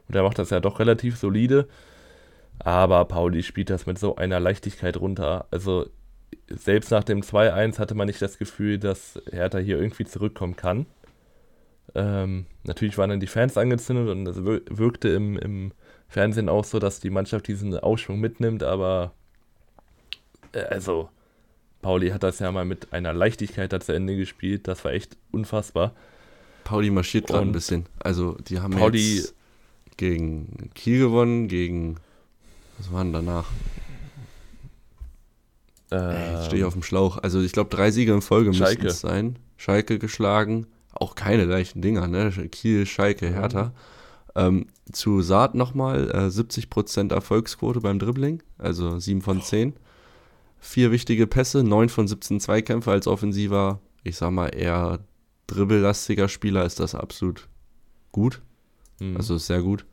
Und 0.08 0.14
er 0.14 0.22
macht 0.22 0.38
das 0.38 0.50
ja 0.50 0.60
doch 0.60 0.80
relativ 0.80 1.16
solide. 1.16 1.68
Aber 2.60 3.04
Pauli 3.06 3.42
spielt 3.42 3.70
das 3.70 3.86
mit 3.86 3.98
so 3.98 4.16
einer 4.16 4.38
Leichtigkeit 4.38 4.98
runter. 4.98 5.46
Also 5.50 5.86
selbst 6.48 6.90
nach 6.90 7.04
dem 7.04 7.22
2-1 7.22 7.78
hatte 7.78 7.94
man 7.94 8.06
nicht 8.06 8.20
das 8.20 8.38
Gefühl, 8.38 8.78
dass 8.78 9.20
Hertha 9.30 9.58
hier 9.58 9.80
irgendwie 9.80 10.04
zurückkommen 10.04 10.56
kann. 10.56 10.86
Ähm, 11.94 12.46
natürlich 12.64 12.98
waren 12.98 13.10
dann 13.10 13.20
die 13.20 13.26
Fans 13.26 13.56
angezündet 13.56 14.08
und 14.08 14.26
es 14.26 14.44
wirkte 14.44 15.08
im, 15.08 15.36
im 15.38 15.72
Fernsehen 16.08 16.48
auch 16.48 16.64
so, 16.64 16.78
dass 16.78 17.00
die 17.00 17.10
Mannschaft 17.10 17.48
diesen 17.48 17.76
Aufschwung 17.76 18.20
mitnimmt, 18.20 18.62
aber 18.62 19.12
äh, 20.52 20.60
also 20.60 21.08
Pauli 21.82 22.10
hat 22.10 22.22
das 22.22 22.38
ja 22.38 22.52
mal 22.52 22.64
mit 22.64 22.92
einer 22.92 23.12
Leichtigkeit 23.12 23.72
da 23.72 23.80
zu 23.80 23.92
Ende 23.92 24.16
gespielt, 24.16 24.68
das 24.68 24.84
war 24.84 24.92
echt 24.92 25.16
unfassbar. 25.32 25.92
Pauli 26.62 26.90
marschiert 26.90 27.26
gerade 27.26 27.46
ein 27.46 27.52
bisschen. 27.52 27.86
Also 27.98 28.36
die 28.48 28.60
haben 28.60 28.72
Pauli, 28.72 29.16
jetzt 29.16 29.34
gegen 29.96 30.70
Kiel 30.74 31.00
gewonnen, 31.00 31.48
gegen 31.48 31.96
was 32.80 32.92
war 32.92 33.04
denn 33.04 33.12
danach? 33.12 33.46
Ähm, 35.90 36.34
jetzt 36.34 36.46
stehe 36.46 36.62
ich 36.62 36.64
auf 36.64 36.72
dem 36.72 36.82
Schlauch. 36.82 37.18
Also 37.18 37.40
ich 37.40 37.52
glaube, 37.52 37.70
drei 37.70 37.90
Siege 37.90 38.12
in 38.12 38.22
Folge 38.22 38.50
müssten 38.50 38.86
es 38.86 39.00
sein. 39.00 39.38
Schalke 39.56 39.98
geschlagen. 39.98 40.66
Auch 40.92 41.14
keine 41.14 41.44
leichten 41.44 41.82
Dinger, 41.82 42.08
ne? 42.08 42.30
Kiel, 42.50 42.86
Schalke, 42.86 43.30
mhm. 43.30 43.34
Hertha. 43.34 43.72
Ähm, 44.34 44.66
zu 44.92 45.22
Saat 45.22 45.54
nochmal 45.54 46.10
äh, 46.10 46.28
70% 46.28 47.12
Erfolgsquote 47.12 47.80
beim 47.80 47.98
Dribbling, 47.98 48.42
also 48.58 48.98
7 48.98 49.22
von 49.22 49.42
10. 49.42 49.74
Vier 50.60 50.90
wichtige 50.92 51.26
Pässe, 51.26 51.62
9 51.64 51.88
von 51.88 52.06
17 52.06 52.40
Zweikämpfe 52.40 52.90
als 52.90 53.06
offensiver, 53.06 53.80
ich 54.04 54.16
sag 54.16 54.30
mal 54.30 54.48
eher 54.48 55.00
dribbellastiger 55.46 56.28
Spieler 56.28 56.64
ist 56.64 56.80
das 56.80 56.94
absolut 56.94 57.48
gut. 58.12 58.40
Mhm. 59.00 59.16
Also 59.16 59.36
sehr 59.36 59.62
gut. 59.62 59.84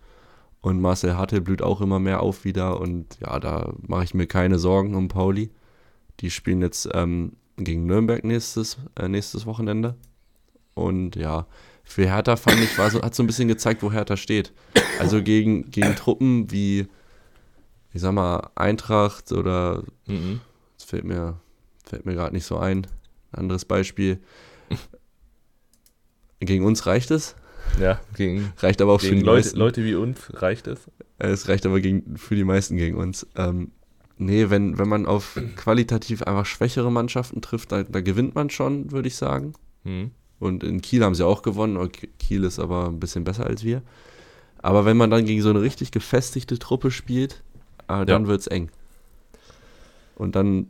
Und 0.62 0.82
Marcel 0.82 1.16
Hartl 1.16 1.41
blüht 1.41 1.62
auch 1.62 1.82
immer 1.82 1.99
mehr 1.99 2.22
auf 2.22 2.43
wieder. 2.43 2.80
Und 2.80 3.18
ja, 3.22 3.39
da 3.39 3.74
mache 3.82 4.03
ich 4.03 4.14
mir 4.14 4.28
keine 4.28 4.60
Sorgen 4.60 4.95
um 4.95 5.08
Pauli. 5.08 5.51
Die 6.20 6.32
spielen 6.32 6.62
jetzt 6.62 6.89
ähm, 6.93 7.34
gegen 7.58 7.86
Nürnberg 7.86 8.24
nächstes, 8.24 8.78
äh, 8.95 9.08
nächstes 9.08 9.45
Wochenende. 9.45 9.95
Und 10.74 11.16
ja, 11.16 11.47
für 11.84 12.05
Hertha 12.05 12.36
fand 12.36 12.60
ich, 12.60 12.78
war 12.78 12.91
so, 12.91 13.01
hat 13.01 13.16
so 13.16 13.24
ein 13.24 13.28
bisschen 13.28 13.47
gezeigt, 13.47 13.82
wo 13.82 13.91
Hertha 13.91 14.18
steht. 14.18 14.53
Also 14.99 15.24
gegen, 15.24 15.72
gegen 15.72 15.95
Truppen 15.95 16.51
wie, 16.51 16.88
ich 17.93 18.01
sag 18.01 18.14
mal, 18.14 18.49
Eintracht 18.55 19.32
oder 19.32 19.84
mhm. 20.05 20.41
das 20.78 20.86
fällt 20.86 21.05
mir, 21.05 21.39
fällt 21.86 22.05
mir 22.05 22.14
gerade 22.14 22.36
nicht 22.36 22.45
so 22.45 22.58
ein. 22.58 22.88
Ein 23.32 23.39
anderes 23.39 23.66
Beispiel. 23.66 24.20
Gegen 26.39 26.66
uns 26.66 26.86
reicht 26.86 27.10
es. 27.12 27.36
Ja, 27.80 27.99
gegen, 28.15 28.51
reicht 28.59 28.82
aber 28.82 28.93
auch 28.93 29.01
gegen 29.01 29.09
für 29.09 29.20
die 29.20 29.26
Leute, 29.26 29.38
meisten. 29.38 29.57
Leute 29.59 29.84
wie 29.84 29.95
uns 29.95 30.20
reicht 30.34 30.68
es. 30.68 30.80
Es 31.20 31.47
reicht 31.47 31.65
aber 31.65 31.80
gegen, 31.80 32.18
für 32.18 32.36
die 32.36 32.43
meisten 32.43 32.78
gegen 32.78 32.97
uns. 32.97 33.28
Ähm, 33.36 33.72
nee, 34.18 34.49
wenn, 34.49 34.78
wenn 34.78 34.88
man 34.88 35.05
auf 35.05 35.39
qualitativ 35.55 36.24
einfach 36.24 36.45
schwächere 36.45 36.91
Mannschaften 36.91 37.41
trifft, 37.41 37.72
da, 37.72 37.84
da 37.84 38.01
gewinnt 38.01 38.36
man 38.36 38.49
schon, 38.49 38.91
würde 38.91 39.07
ich 39.07 39.15
sagen. 39.15 39.53
Hm. 39.84 40.11
Und 40.39 40.63
in 40.63 40.82
Kiel 40.82 41.03
haben 41.03 41.15
sie 41.15 41.26
auch 41.26 41.41
gewonnen. 41.41 41.91
Kiel 42.20 42.43
ist 42.43 42.59
aber 42.59 42.88
ein 42.88 42.99
bisschen 42.99 43.24
besser 43.24 43.45
als 43.45 43.63
wir. 43.63 43.82
Aber 44.59 44.86
wenn 44.86 44.97
man 44.97 45.09
dann 45.09 45.26
gegen 45.26 45.41
so 45.41 45.49
eine 45.49 45.61
richtig 45.61 45.91
gefestigte 45.91 46.59
Truppe 46.59 46.91
spielt, 46.91 47.43
äh, 47.88 48.05
dann 48.05 48.24
ja. 48.24 48.28
wird 48.28 48.41
es 48.41 48.47
eng. 48.47 48.70
Und 50.15 50.36
dann 50.36 50.68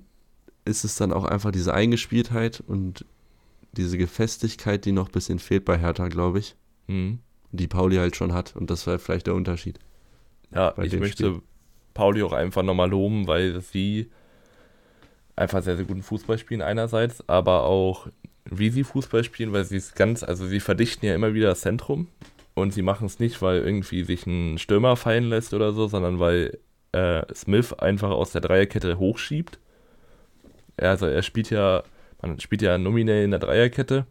ist 0.66 0.84
es 0.84 0.96
dann 0.96 1.14
auch 1.14 1.26
einfach 1.26 1.52
diese 1.52 1.74
Eingespieltheit 1.74 2.62
und 2.66 3.06
diese 3.72 3.98
Gefestigkeit, 3.98 4.86
die 4.86 4.92
noch 4.92 5.08
ein 5.10 5.12
bisschen 5.12 5.40
fehlt 5.40 5.66
bei 5.66 5.78
Hertha, 5.78 6.08
glaube 6.08 6.40
ich. 6.40 6.56
Mhm. 6.88 7.20
Die 7.52 7.68
Pauli 7.68 7.98
halt 7.98 8.16
schon 8.16 8.34
hat. 8.34 8.56
Und 8.56 8.70
das 8.70 8.86
war 8.88 9.00
vielleicht 9.00 9.28
der 9.28 9.36
Unterschied. 9.36 9.80
Ja, 10.54 10.74
ich 10.82 10.98
möchte 10.98 11.28
Spiel. 11.28 11.42
Pauli 11.94 12.24
auch 12.24 12.34
einfach 12.34 12.64
nochmal 12.64 12.90
loben, 12.90 13.28
weil 13.28 13.62
sie 13.62 14.10
einfach 15.36 15.62
sehr, 15.62 15.78
sehr 15.78 15.86
guten 15.86 16.04
Fußball 16.04 16.38
spielen 16.38 16.62
einerseits, 16.62 17.28
aber 17.30 17.64
auch 17.64 18.08
wie 18.50 18.70
sie 18.70 18.84
Fußball 18.84 19.24
spielen, 19.24 19.54
weil 19.54 19.66
sie 19.66 19.78
es 19.78 19.94
ganz, 19.94 20.24
also 20.24 20.48
sie 20.48 20.60
verdichten 20.60 21.06
ja 21.06 21.16
immer 21.16 21.34
wieder 21.34 21.50
das 21.50 21.62
Zentrum 21.62 22.08
und 22.54 22.74
sie 22.74 22.82
machen 22.82 23.06
es 23.06 23.20
nicht, 23.20 23.42
weil 23.42 23.62
irgendwie 23.62 24.04
sich 24.04 24.26
ein 24.26 24.58
Stürmer 24.58 24.96
fallen 24.96 25.30
lässt 25.30 25.54
oder 25.54 25.74
so, 25.74 25.88
sondern 25.88 26.20
weil 26.20 26.58
äh, 26.92 27.22
Smith 27.34 27.74
einfach 27.74 28.10
aus 28.10 28.32
der 28.32 28.42
Dreierkette 28.42 28.98
hochschiebt. 28.98 29.60
Also 30.78 31.06
er 31.06 31.24
spielt 31.24 31.50
ja, 31.50 31.84
man 32.22 32.40
spielt 32.40 32.62
ja 32.62 32.78
nominell 32.78 33.24
in 33.24 33.32
der 33.32 33.40
Dreierkette 33.40 34.06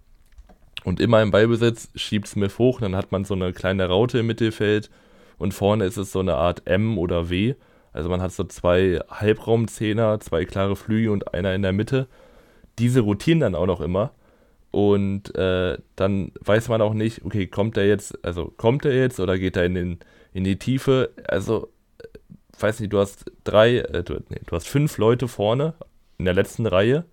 und 0.87 1.01
immer 1.01 1.21
im 1.21 1.33
Ballbesitz 1.33 1.89
schiebt 1.97 2.29
Smith 2.29 2.61
hoch, 2.61 2.81
dann 2.81 2.95
hat 2.95 3.11
man 3.11 3.25
so 3.25 3.35
eine 3.35 3.53
kleine 3.53 3.89
Raute 3.89 4.21
im 4.21 4.29
Mittelfeld 4.29 4.89
und 5.37 5.53
vorne 5.53 5.85
ist 5.85 5.97
es 5.97 6.13
so 6.13 6.21
eine 6.21 6.37
Art 6.37 6.63
M 6.69 6.97
oder 6.97 7.29
W. 7.29 7.55
Also 7.93 8.09
man 8.09 8.23
hat 8.23 8.31
so 8.31 8.45
zwei 8.45 9.01
Halbraumzehner, 9.11 10.21
zwei 10.21 10.45
klare 10.45 10.77
Flügel 10.77 11.11
und 11.11 11.35
einer 11.35 11.57
in 11.57 11.63
der 11.63 11.73
Mitte. 11.73 12.07
Diese 12.79 13.01
rotieren 13.01 13.41
dann 13.41 13.57
auch 13.57 13.67
noch 13.67 13.81
immer. 13.81 14.13
Und 14.71 15.35
äh, 15.35 15.77
dann 15.97 16.31
weiß 16.39 16.69
man 16.69 16.81
auch 16.81 16.95
nicht, 16.95 17.25
okay, 17.25 17.49
kommt 17.49 17.77
er 17.77 17.89
jetzt, 17.89 18.25
also 18.25 18.53
kommt 18.57 18.85
er 18.85 18.95
jetzt 18.95 19.19
oder 19.19 19.41
geht 19.41 19.57
er 19.57 19.65
in, 19.65 19.75
den, 19.75 19.99
in 20.35 20.45
die 20.45 20.57
Tiefe? 20.57 21.11
Also, 21.27 21.69
äh, 21.99 22.07
weiß 22.61 22.79
nicht, 22.79 22.93
du 22.93 23.01
hast 23.01 23.25
drei, 23.43 23.79
äh, 23.79 24.05
du, 24.05 24.23
nee, 24.29 24.41
du 24.47 24.55
hast 24.55 24.69
fünf 24.69 24.99
Leute 24.99 25.27
vorne 25.27 25.75
in 26.19 26.27
der 26.27 26.35
letzten 26.35 26.65
Reihe, 26.65 27.07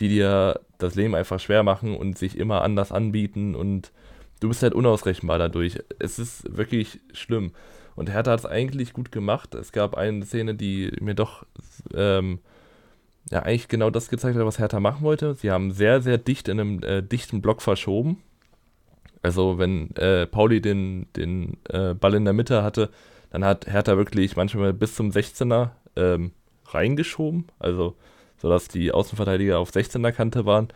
die 0.00 0.08
dir 0.08 0.60
das 0.78 0.94
Leben 0.94 1.14
einfach 1.14 1.40
schwer 1.40 1.62
machen 1.62 1.96
und 1.96 2.18
sich 2.18 2.36
immer 2.36 2.62
anders 2.62 2.92
anbieten 2.92 3.54
und 3.54 3.92
du 4.40 4.48
bist 4.48 4.62
halt 4.62 4.74
unausrechenbar 4.74 5.38
dadurch. 5.38 5.78
Es 5.98 6.18
ist 6.18 6.56
wirklich 6.56 7.00
schlimm. 7.12 7.52
Und 7.96 8.10
Hertha 8.10 8.32
hat 8.32 8.40
es 8.40 8.46
eigentlich 8.46 8.92
gut 8.92 9.12
gemacht. 9.12 9.54
Es 9.54 9.72
gab 9.72 9.96
eine 9.96 10.24
Szene, 10.24 10.54
die 10.54 10.92
mir 11.00 11.14
doch 11.14 11.46
ähm, 11.94 12.40
ja 13.30 13.40
eigentlich 13.40 13.68
genau 13.68 13.90
das 13.90 14.08
gezeigt 14.08 14.36
hat, 14.36 14.44
was 14.44 14.58
Hertha 14.58 14.80
machen 14.80 15.02
wollte. 15.02 15.34
Sie 15.34 15.50
haben 15.50 15.70
sehr, 15.70 16.02
sehr 16.02 16.18
dicht 16.18 16.48
in 16.48 16.60
einem 16.60 16.82
äh, 16.82 17.02
dichten 17.02 17.40
Block 17.40 17.62
verschoben. 17.62 18.22
Also 19.22 19.58
wenn 19.58 19.94
äh, 19.96 20.26
Pauli 20.26 20.60
den, 20.60 21.06
den 21.16 21.56
äh, 21.70 21.94
Ball 21.94 22.14
in 22.14 22.24
der 22.24 22.34
Mitte 22.34 22.62
hatte, 22.62 22.90
dann 23.30 23.44
hat 23.44 23.66
Hertha 23.66 23.96
wirklich 23.96 24.36
manchmal 24.36 24.72
bis 24.72 24.94
zum 24.94 25.10
16er 25.10 25.70
ähm, 25.96 26.32
reingeschoben. 26.66 27.46
Also 27.58 27.96
sodass 28.38 28.68
die 28.68 28.92
Außenverteidiger 28.92 29.58
auf 29.58 29.70
16er 29.70 30.12
Kante 30.12 30.46
waren. 30.46 30.68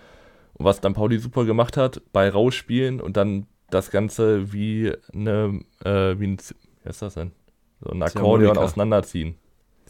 Und 0.54 0.64
was 0.64 0.80
dann 0.80 0.94
Pauli 0.94 1.18
super 1.18 1.44
gemacht 1.44 1.76
hat, 1.76 2.02
bei 2.12 2.28
rausspielen 2.28 3.00
und 3.00 3.16
dann 3.16 3.46
das 3.70 3.90
Ganze 3.90 4.52
wie 4.52 4.92
eine, 5.12 5.60
äh, 5.84 6.18
wie 6.18 6.26
ein, 6.26 6.38
wie 6.82 6.88
ist 6.88 7.02
das 7.02 7.14
denn? 7.14 7.32
So 7.80 7.90
ein 7.90 8.02
Akkordeon 8.02 8.40
Ziehharmonika. 8.40 8.60
auseinanderziehen. 8.60 9.36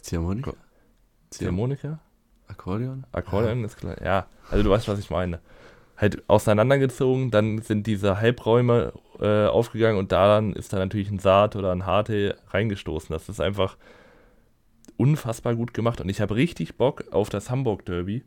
Ziehharmonika? 0.01 0.53
Ziehharmonika? 1.31 1.99
Akkordeon? 2.47 3.05
Akkordeon 3.11 3.63
ist 3.63 3.77
klar. 3.77 4.01
Ja, 4.03 4.27
also 4.49 4.63
du 4.63 4.69
weißt, 4.69 4.87
was 4.87 4.99
ich 4.99 5.09
meine. 5.09 5.39
Halt 5.97 6.23
auseinandergezogen, 6.29 7.29
dann 7.29 7.61
sind 7.61 7.85
diese 7.85 8.19
Halbräume 8.19 8.93
äh, 9.19 9.47
aufgegangen 9.47 9.97
und 9.97 10.11
daran 10.11 10.53
ist 10.53 10.71
dann 10.71 10.79
natürlich 10.79 11.11
ein 11.11 11.19
Saat 11.19 11.55
oder 11.55 11.71
ein 11.71 11.85
Harte 11.85 12.37
reingestoßen. 12.49 13.11
Das 13.11 13.27
ist 13.27 13.41
einfach 13.41 13.77
unfassbar 14.99 15.55
gut 15.55 15.73
gemacht 15.73 16.01
und 16.01 16.09
ich 16.09 16.21
habe 16.21 16.35
richtig 16.35 16.75
Bock 16.77 17.05
auf 17.11 17.29
das 17.29 17.49
Hamburg 17.49 17.85
Derby, 17.85 18.23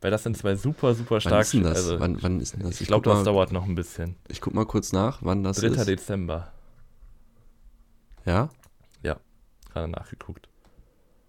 weil 0.00 0.10
das 0.10 0.22
sind 0.22 0.36
zwei 0.36 0.54
super, 0.56 0.94
super 0.94 1.16
Wann 1.16 1.20
stark. 1.20 1.42
ist 1.42 1.52
denn 1.52 1.62
das? 1.64 1.76
Also, 1.76 2.00
wann, 2.00 2.22
wann 2.22 2.40
ist 2.40 2.54
denn 2.54 2.62
das? 2.62 2.80
ich 2.80 2.86
glaube, 2.86 3.02
guck 3.04 3.12
das 3.12 3.18
mal- 3.24 3.32
dauert 3.32 3.52
noch 3.52 3.66
ein 3.66 3.74
bisschen. 3.74 4.16
Ich 4.28 4.40
guck 4.40 4.54
mal 4.54 4.64
kurz 4.66 4.92
nach, 4.92 5.18
wann 5.22 5.42
das 5.44 5.58
3. 5.58 5.66
ist. 5.68 5.86
Dezember, 5.88 6.52
Ja? 8.24 8.48
gerade 9.72 9.86
nachgeguckt. 9.86 10.48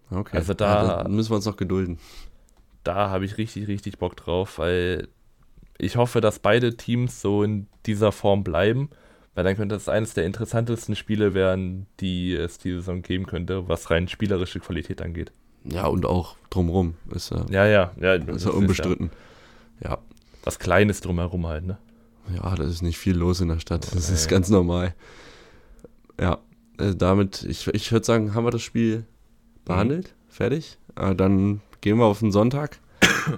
Okay. 0.10 0.36
Also 0.36 0.56
da- 0.56 1.04
ja, 1.04 1.08
müssen 1.08 1.30
wir 1.30 1.36
uns 1.36 1.46
noch 1.46 1.58
gedulden. 1.58 2.00
da 2.84 3.12
habe 3.12 3.24
ich 3.26 3.38
richtig, 3.38 3.68
richtig 3.68 4.00
Bock 4.00 4.16
drauf, 4.18 4.58
weil 4.58 5.08
ich 5.78 5.96
hoffe, 5.96 6.22
dass 6.22 6.40
beide 6.40 6.76
Teams 6.76 7.22
so 7.22 7.44
in 7.44 7.68
dieser 7.86 8.12
Form 8.12 8.44
bleiben, 8.44 8.90
weil 9.36 9.44
dann 9.44 9.56
könnte 9.56 9.76
es 9.76 9.88
eines 9.90 10.14
der 10.14 10.26
interessantesten 10.26 10.96
Spiele 10.96 11.34
werden, 11.34 11.88
die 12.00 12.34
es 12.36 12.58
die 12.58 12.72
Saison 12.72 13.02
geben 13.02 13.26
könnte, 13.26 13.68
was 13.68 13.90
rein 13.90 14.08
spielerische 14.08 14.60
Qualität 14.60 15.02
angeht. 15.02 15.32
Ja, 15.64 15.86
und 15.88 16.06
auch 16.06 16.36
drumrum. 16.50 16.96
Ist 17.14 17.32
ja, 17.32 17.46
Ja, 17.50 17.66
ja, 17.68 17.92
ja. 18.00 18.14
ist 18.16 18.28
das 18.28 18.44
ja 18.46 18.50
unbestritten. 18.52 19.12
Ja. 19.84 20.00
was 20.44 20.58
Kleines 20.60 21.02
drumherum 21.02 21.46
halt, 21.48 21.66
ne? 21.66 21.78
Ja, 22.36 22.56
da 22.56 22.64
ist 22.64 22.82
nicht 22.82 22.98
viel 22.98 23.16
los 23.16 23.42
in 23.42 23.48
der 23.50 23.60
Stadt. 23.60 23.88
Das 23.96 24.10
Nee. 24.10 24.16
ist 24.16 24.28
ganz 24.28 24.50
normal. 24.50 24.94
Ja, 26.20 26.40
äh, 26.80 26.96
damit, 26.96 27.44
ich, 27.44 27.68
ich 27.68 27.92
würde 27.92 28.06
sagen, 28.06 28.34
haben 28.36 28.44
wir 28.46 28.52
das 28.52 28.62
Spiel 28.62 29.06
behandelt, 29.66 30.14
fertig. 30.30 30.78
Äh, 30.96 31.16
dann 31.16 31.62
gehen 31.82 31.98
wir 31.98 32.06
auf 32.06 32.20
den 32.20 32.32
Sonntag. 32.32 32.80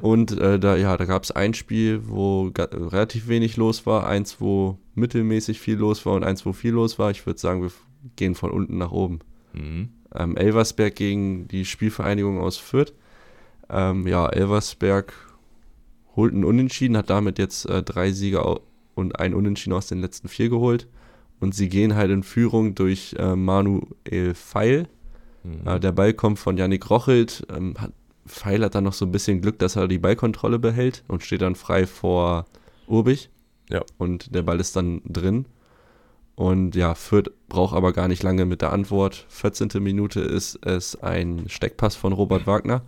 Und 0.01 0.37
äh, 0.39 0.59
da, 0.59 0.75
ja, 0.75 0.97
da 0.97 1.05
gab 1.05 1.23
es 1.23 1.31
ein 1.31 1.53
Spiel, 1.53 2.01
wo 2.07 2.51
relativ 2.55 3.27
wenig 3.27 3.57
los 3.57 3.85
war, 3.85 4.07
eins, 4.07 4.39
wo 4.39 4.77
mittelmäßig 4.95 5.59
viel 5.59 5.77
los 5.77 6.05
war 6.05 6.13
und 6.13 6.23
eins, 6.23 6.45
wo 6.45 6.53
viel 6.53 6.71
los 6.71 6.99
war. 6.99 7.11
Ich 7.11 7.25
würde 7.25 7.39
sagen, 7.39 7.61
wir 7.61 7.71
gehen 8.15 8.35
von 8.35 8.51
unten 8.51 8.77
nach 8.77 8.91
oben. 8.91 9.19
Mhm. 9.53 9.89
Ähm, 10.15 10.37
Elversberg 10.37 10.95
gegen 10.95 11.47
die 11.47 11.65
Spielvereinigung 11.65 12.39
aus 12.39 12.57
Fürth. 12.57 12.93
Ähm, 13.69 14.07
ja, 14.07 14.27
Elversberg 14.27 15.13
holt 16.15 16.33
einen 16.33 16.43
Unentschieden, 16.43 16.97
hat 16.97 17.09
damit 17.09 17.39
jetzt 17.39 17.65
äh, 17.65 17.81
drei 17.81 18.11
Siege 18.11 18.59
und 18.95 19.19
ein 19.19 19.33
Unentschieden 19.33 19.73
aus 19.73 19.87
den 19.87 19.99
letzten 19.99 20.27
vier 20.27 20.49
geholt. 20.49 20.87
Und 21.39 21.55
sie 21.55 21.67
gehen 21.67 21.95
halt 21.95 22.11
in 22.11 22.23
Führung 22.23 22.75
durch 22.75 23.15
äh, 23.17 23.35
Manuel 23.35 24.33
Feil. 24.35 24.87
Mhm. 25.43 25.67
Äh, 25.67 25.79
der 25.79 25.91
Ball 25.91 26.13
kommt 26.13 26.39
von 26.39 26.57
Yannick 26.57 26.89
Rochelt. 26.89 27.45
Ähm, 27.53 27.75
hat, 27.77 27.91
Feil 28.25 28.63
hat 28.63 28.75
dann 28.75 28.85
noch 28.85 28.93
so 28.93 29.05
ein 29.05 29.11
bisschen 29.11 29.41
Glück, 29.41 29.59
dass 29.59 29.75
er 29.75 29.87
die 29.87 29.97
Ballkontrolle 29.97 30.59
behält 30.59 31.03
und 31.07 31.23
steht 31.23 31.41
dann 31.41 31.55
frei 31.55 31.85
vor 31.85 32.45
Urbich. 32.87 33.29
Ja. 33.69 33.81
Und 33.97 34.33
der 34.33 34.43
Ball 34.43 34.59
ist 34.59 34.75
dann 34.75 35.01
drin. 35.05 35.45
Und 36.35 36.75
ja, 36.75 36.95
Fürth 36.95 37.31
braucht 37.47 37.75
aber 37.75 37.93
gar 37.93 38.07
nicht 38.07 38.23
lange 38.23 38.45
mit 38.45 38.61
der 38.61 38.73
Antwort. 38.73 39.25
14. 39.29 39.69
Minute 39.81 40.21
ist 40.21 40.65
es 40.65 41.01
ein 41.01 41.45
Steckpass 41.47 41.95
von 41.95 42.13
Robert 42.13 42.47
Wagner. 42.47 42.81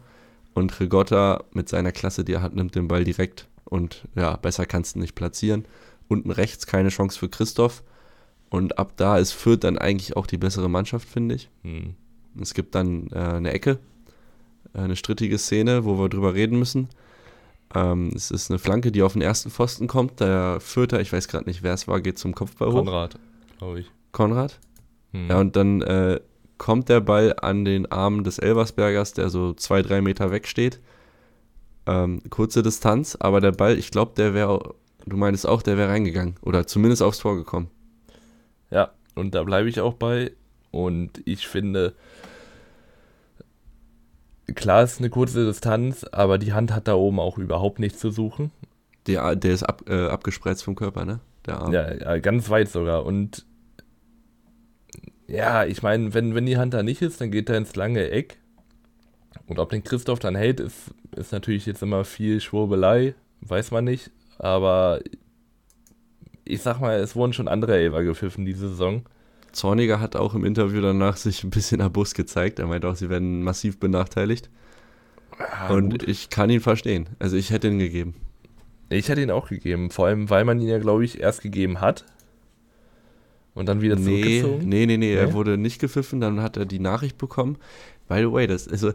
Und 0.54 0.80
Rigotta 0.80 1.44
mit 1.52 1.68
seiner 1.68 1.92
Klasse, 1.92 2.24
die 2.24 2.34
er 2.34 2.42
hat, 2.42 2.56
nimmt 2.56 2.76
den 2.76 2.88
Ball 2.88 3.04
direkt. 3.04 3.48
Und 3.66 4.08
ja, 4.16 4.38
besser 4.38 4.66
kannst 4.66 4.96
du 4.96 5.00
nicht 5.00 5.16
platzieren. 5.16 5.66
Unten 6.08 6.32
rechts 6.32 6.66
keine 6.66 6.90
Chance 6.90 7.20
für 7.20 7.30
Christoph. 7.30 7.84
Und 8.50 8.80
ab 8.80 8.94
da 8.96 9.18
ist 9.18 9.34
Fürth 9.34 9.64
dann 9.64 9.78
eigentlich 9.78 10.16
auch 10.16 10.28
die 10.28 10.38
bessere 10.38 10.70
Mannschaft, 10.70 11.10
finde 11.10 11.36
ich. 11.36 11.50
Mhm. 11.64 11.96
Es 12.42 12.54
gibt 12.54 12.76
dann 12.76 13.08
äh, 13.12 13.18
eine 13.18 13.52
Ecke, 13.52 13.80
eine 14.76 14.96
strittige 14.96 15.38
Szene, 15.38 15.86
wo 15.86 15.98
wir 15.98 16.10
drüber 16.10 16.34
reden 16.34 16.60
müssen. 16.60 16.90
Ähm, 17.74 18.12
es 18.16 18.32
ist 18.32 18.50
eine 18.50 18.60
Flanke, 18.60 18.92
die 18.92 19.02
auf 19.02 19.14
den 19.14 19.22
ersten 19.22 19.50
Pfosten 19.50 19.88
kommt. 19.88 20.20
Der 20.20 20.60
Fürther, 20.60 21.02
ich 21.02 21.12
weiß 21.12 21.28
gerade 21.28 21.46
nicht, 21.46 21.64
wer 21.64 21.74
es 21.74 21.88
war, 21.88 22.02
geht 22.02 22.18
zum 22.18 22.36
Kopfball 22.36 22.70
hoch. 22.70 22.86
Konrad, 22.86 23.20
glaube 23.58 23.82
ich. 23.82 23.92
Konrad. 24.12 24.60
Mhm. 25.12 25.30
Ja, 25.30 25.40
und 25.40 25.56
dann 25.56 25.82
äh, 25.82 26.20
kommt 26.58 26.90
der 26.90 27.02
Ball 27.02 27.36
an 27.42 27.66
den 27.66 27.92
Arm 27.92 28.24
des 28.24 28.40
Elversbergers, 28.40 29.14
der 29.14 29.30
so 29.30 29.54
zwei, 29.54 29.82
drei 29.82 30.02
Meter 30.02 30.32
weg 30.32 30.48
steht. 30.48 30.80
Ähm, 31.86 32.22
kurze 32.30 32.64
Distanz, 32.64 33.18
aber 33.20 33.42
der 33.42 33.52
Ball, 33.52 33.78
ich 33.78 33.92
glaube, 33.92 34.14
der 34.16 34.34
wäre, 34.34 34.74
du 35.06 35.18
meinst 35.18 35.48
auch, 35.48 35.62
der 35.62 35.78
wäre 35.78 35.90
reingegangen. 35.90 36.36
Oder 36.42 36.66
zumindest 36.66 37.02
aufs 37.02 37.20
Tor 37.20 37.36
gekommen. 37.36 37.70
Ja, 38.72 38.92
und 39.16 39.36
da 39.36 39.44
bleibe 39.44 39.70
ich 39.70 39.80
auch 39.82 39.94
bei. 39.94 40.32
Und 40.72 41.22
ich 41.26 41.48
finde, 41.48 41.94
klar 44.54 44.84
ist 44.84 45.00
eine 45.00 45.10
kurze 45.10 45.46
Distanz, 45.46 46.06
aber 46.12 46.38
die 46.38 46.54
Hand 46.54 46.74
hat 46.74 46.88
da 46.88 46.96
oben 46.96 47.20
auch 47.20 47.38
überhaupt 47.38 47.80
nichts 47.80 48.00
zu 48.00 48.12
suchen. 48.12 48.52
Der, 49.08 49.36
der 49.36 49.54
ist 49.54 49.64
ab, 49.64 49.84
äh, 49.88 50.08
abgespreizt 50.08 50.64
vom 50.64 50.76
Körper, 50.76 51.06
ne? 51.06 51.20
Der 51.46 51.60
Arm. 51.60 51.74
Ja, 51.74 52.18
ganz 52.20 52.50
weit 52.50 52.70
sogar. 52.70 53.06
Und 53.06 53.46
ja, 55.28 55.66
ich 55.66 55.82
meine, 55.82 56.14
wenn, 56.14 56.36
wenn 56.36 56.46
die 56.46 56.58
Hand 56.58 56.74
da 56.74 56.84
nicht 56.84 57.02
ist, 57.02 57.22
dann 57.22 57.32
geht 57.32 57.50
er 57.50 57.58
ins 57.58 57.76
lange 57.76 58.10
Eck. 58.10 58.38
Und 59.48 59.60
ob 59.60 59.70
den 59.70 59.84
Christoph 59.84 60.20
dann 60.20 60.36
hält, 60.36 60.60
ist, 60.60 60.94
ist 61.16 61.32
natürlich 61.32 61.66
jetzt 61.66 61.84
immer 61.84 62.04
viel 62.04 62.42
Schwurbelei, 62.42 63.14
weiß 63.42 63.72
man 63.72 63.84
nicht. 63.84 64.12
Aber 64.38 65.02
ich 66.46 66.62
sag 66.62 66.80
mal, 66.80 67.00
es 67.00 67.16
wurden 67.16 67.34
schon 67.34 67.48
andere 67.48 67.76
Elfer 67.78 68.04
gepfiffen 68.04 68.46
diese 68.46 68.70
Saison. 68.70 69.04
Zorniger 69.56 70.00
hat 70.00 70.16
auch 70.16 70.36
im 70.36 70.46
Interview 70.46 70.82
danach 70.82 71.18
sich 71.18 71.44
ein 71.44 71.50
bisschen 71.50 71.82
Abus 71.82 72.14
gezeigt. 72.14 72.60
Er 72.60 72.68
meinte 72.68 72.88
auch, 72.88 72.96
sie 72.96 73.10
werden 73.10 73.42
massiv 73.44 73.80
benachteiligt. 73.80 74.50
Ja, 75.40 75.70
und 75.74 75.90
gut. 75.92 76.04
ich 76.08 76.30
kann 76.30 76.50
ihn 76.50 76.62
verstehen. 76.62 77.08
Also 77.20 77.36
ich 77.38 77.50
hätte 77.52 77.68
ihn 77.68 77.80
gegeben. 77.80 78.16
Ich 78.90 79.10
hätte 79.10 79.22
ihn 79.22 79.32
auch 79.32 79.50
gegeben, 79.50 79.90
vor 79.90 80.06
allem, 80.08 80.30
weil 80.30 80.46
man 80.46 80.60
ihn 80.62 80.68
ja, 80.68 80.78
glaube 80.78 81.04
ich, 81.04 81.20
erst 81.20 81.42
gegeben 81.42 81.82
hat. 81.82 82.06
Und 83.54 83.68
dann 83.68 83.82
wieder 83.82 83.96
Nee, 83.96 84.22
zurückgezogen. 84.42 84.70
nee, 84.70 84.86
nee, 84.86 84.98
nee, 84.98 85.14
er 85.14 85.28
Nee? 85.28 85.34
wurde 85.34 85.58
nicht 85.58 85.80
gepfiffen, 85.80 86.20
dann 86.22 86.42
hat 86.42 86.58
er 86.58 86.66
die 86.66 86.80
Nachricht 86.80 87.18
bekommen. 87.18 87.58
By 88.08 88.20
the 88.20 88.32
way, 88.32 88.48
das, 88.48 88.68
also, 88.68 88.92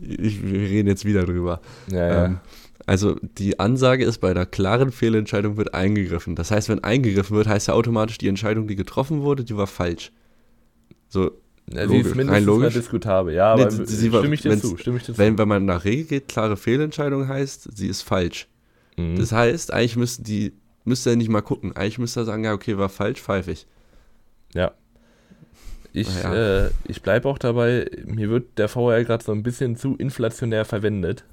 ich, 0.00 0.42
wir 0.42 0.60
reden 0.60 0.88
jetzt 0.88 1.04
wieder 1.04 1.24
drüber. 1.24 1.60
Ja, 1.90 2.08
ja. 2.08 2.24
Ähm, 2.24 2.38
Also 2.90 3.14
die 3.22 3.60
Ansage 3.60 4.04
ist, 4.04 4.18
bei 4.18 4.32
einer 4.32 4.46
klaren 4.46 4.90
Fehlentscheidung 4.90 5.56
wird 5.56 5.74
eingegriffen. 5.74 6.34
Das 6.34 6.50
heißt, 6.50 6.68
wenn 6.68 6.82
eingegriffen 6.82 7.36
wird, 7.36 7.46
heißt 7.46 7.68
ja 7.68 7.74
automatisch, 7.74 8.18
die 8.18 8.26
Entscheidung, 8.26 8.66
die 8.66 8.74
getroffen 8.74 9.22
wurde, 9.22 9.44
die 9.44 9.56
war 9.56 9.68
falsch. 9.68 10.10
So, 11.08 11.30
ja, 11.72 11.86
sie 11.86 11.98
ist 11.98 12.16
mindestens 12.16 12.46
logisch. 12.46 12.74
diskutabel. 12.74 13.32
Ja, 13.32 13.52
aber 13.52 13.66
nee, 13.66 13.84
sie, 13.84 14.08
stimme, 14.08 14.34
ich 14.34 14.40
dir 14.42 14.58
zu, 14.58 14.76
stimme 14.76 14.96
ich 14.96 15.04
dir 15.04 15.16
wenn, 15.16 15.38
Wenn 15.38 15.46
man 15.46 15.66
nach 15.66 15.84
Regel 15.84 16.04
geht, 16.06 16.26
klare 16.26 16.56
Fehlentscheidung 16.56 17.28
heißt, 17.28 17.76
sie 17.76 17.86
ist 17.86 18.02
falsch. 18.02 18.48
Mhm. 18.96 19.14
Das 19.20 19.30
heißt, 19.30 19.72
eigentlich 19.72 19.94
müsste 19.94 20.24
die 20.24 20.52
müsste 20.84 21.10
er 21.10 21.16
nicht 21.16 21.30
mal 21.30 21.42
gucken. 21.42 21.76
Eigentlich 21.76 22.00
müsste 22.00 22.22
er 22.22 22.24
sagen, 22.24 22.42
ja, 22.42 22.54
okay, 22.54 22.76
war 22.76 22.88
falsch, 22.88 23.20
pfeife 23.20 23.52
ich. 23.52 23.68
Ja. 24.52 24.72
Ich, 25.92 26.08
ja. 26.24 26.64
äh, 26.64 26.70
ich 26.88 27.02
bleibe 27.02 27.28
auch 27.28 27.38
dabei, 27.38 27.88
mir 28.04 28.30
wird 28.30 28.58
der 28.58 28.68
VR 28.68 29.04
gerade 29.04 29.22
so 29.22 29.30
ein 29.30 29.44
bisschen 29.44 29.76
zu 29.76 29.94
inflationär 29.94 30.64
verwendet. 30.64 31.24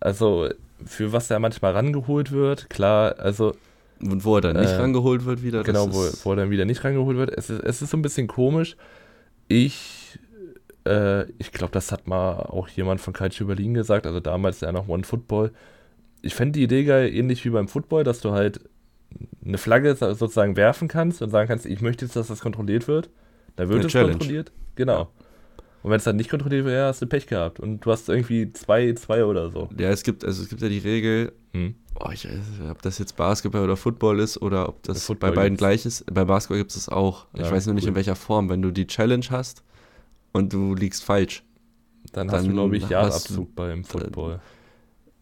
Ja. 0.00 0.06
Also, 0.06 0.48
für 0.84 1.12
was 1.12 1.30
er 1.30 1.38
manchmal 1.38 1.72
rangeholt 1.72 2.32
wird, 2.32 2.70
klar, 2.70 3.18
also. 3.18 3.54
Und 4.02 4.24
wo 4.24 4.36
er 4.36 4.42
dann 4.42 4.60
nicht 4.60 4.72
äh, 4.72 4.76
rangeholt 4.76 5.24
wird 5.24 5.42
wieder. 5.42 5.62
Genau, 5.62 5.92
wo, 5.92 6.06
wo 6.24 6.30
er 6.32 6.36
dann 6.36 6.50
wieder 6.50 6.66
nicht 6.66 6.84
rangeholt 6.84 7.16
wird. 7.16 7.30
Es 7.30 7.48
ist, 7.48 7.62
es 7.62 7.82
ist 7.82 7.90
so 7.90 7.96
ein 7.96 8.02
bisschen 8.02 8.26
komisch. 8.26 8.76
Ich, 9.48 10.18
äh, 10.86 11.24
ich 11.38 11.50
glaube, 11.50 11.72
das 11.72 11.92
hat 11.92 12.06
mal 12.06 12.34
auch 12.34 12.68
jemand 12.68 13.00
von 13.00 13.14
Calcio 13.14 13.46
Berlin 13.46 13.72
gesagt, 13.72 14.06
also 14.06 14.20
damals 14.20 14.60
ja 14.60 14.70
noch 14.70 14.88
One 14.88 15.04
Football. 15.04 15.50
Ich 16.20 16.34
fände 16.34 16.58
die 16.58 16.64
Idee 16.64 16.84
geil, 16.84 17.14
ähnlich 17.14 17.44
wie 17.46 17.50
beim 17.50 17.68
Football, 17.68 18.04
dass 18.04 18.20
du 18.20 18.32
halt 18.32 18.60
eine 19.44 19.58
Flagge 19.58 19.94
sozusagen 19.94 20.56
werfen 20.56 20.88
kannst 20.88 21.22
und 21.22 21.30
sagen 21.30 21.48
kannst, 21.48 21.64
ich 21.64 21.80
möchte 21.80 22.04
jetzt, 22.04 22.16
dass 22.16 22.26
das 22.28 22.40
kontrolliert 22.40 22.88
wird. 22.88 23.08
Da 23.54 23.68
wird 23.68 23.78
eine 23.78 23.86
es 23.86 23.92
Challenge. 23.92 24.12
kontrolliert. 24.12 24.52
Genau. 24.74 25.08
Und 25.86 25.92
wenn 25.92 25.98
es 25.98 26.04
dann 26.04 26.16
nicht 26.16 26.28
kontrolliert 26.28 26.64
wird, 26.64 26.74
ja, 26.74 26.88
hast 26.88 27.00
du 27.00 27.06
Pech 27.06 27.28
gehabt. 27.28 27.60
Und 27.60 27.86
du 27.86 27.92
hast 27.92 28.08
irgendwie 28.08 28.52
zwei, 28.52 28.92
zwei 28.94 29.24
oder 29.24 29.52
so. 29.52 29.68
Ja, 29.78 29.90
es 29.90 30.02
gibt, 30.02 30.24
also 30.24 30.42
es 30.42 30.48
gibt 30.48 30.60
ja 30.60 30.68
die 30.68 30.80
Regel, 30.80 31.30
hm. 31.52 31.76
oh, 32.00 32.10
ich, 32.12 32.26
ob 32.68 32.82
das 32.82 32.98
jetzt 32.98 33.14
Basketball 33.14 33.62
oder 33.62 33.76
Football 33.76 34.18
ist 34.18 34.42
oder 34.42 34.68
ob 34.68 34.82
das 34.82 35.06
bei 35.20 35.30
beiden 35.30 35.56
gleich 35.56 35.86
ist. 35.86 36.04
Bei 36.12 36.24
Basketball 36.24 36.58
gibt 36.58 36.72
es 36.72 36.74
das 36.74 36.88
auch. 36.88 37.28
Ja, 37.36 37.44
ich 37.44 37.52
weiß 37.52 37.66
nur 37.66 37.74
cool. 37.74 37.76
nicht 37.76 37.86
in 37.86 37.94
welcher 37.94 38.16
Form. 38.16 38.48
Wenn 38.48 38.62
du 38.62 38.72
die 38.72 38.88
Challenge 38.88 39.26
hast 39.30 39.62
und 40.32 40.52
du 40.52 40.74
liegst 40.74 41.04
falsch. 41.04 41.44
Dann, 42.12 42.26
dann 42.26 42.36
hast 42.36 42.48
du, 42.48 42.52
glaube 42.52 42.76
ich, 42.76 42.88
Jahresabzug 42.88 43.54
beim 43.54 43.84
Football. 43.84 44.40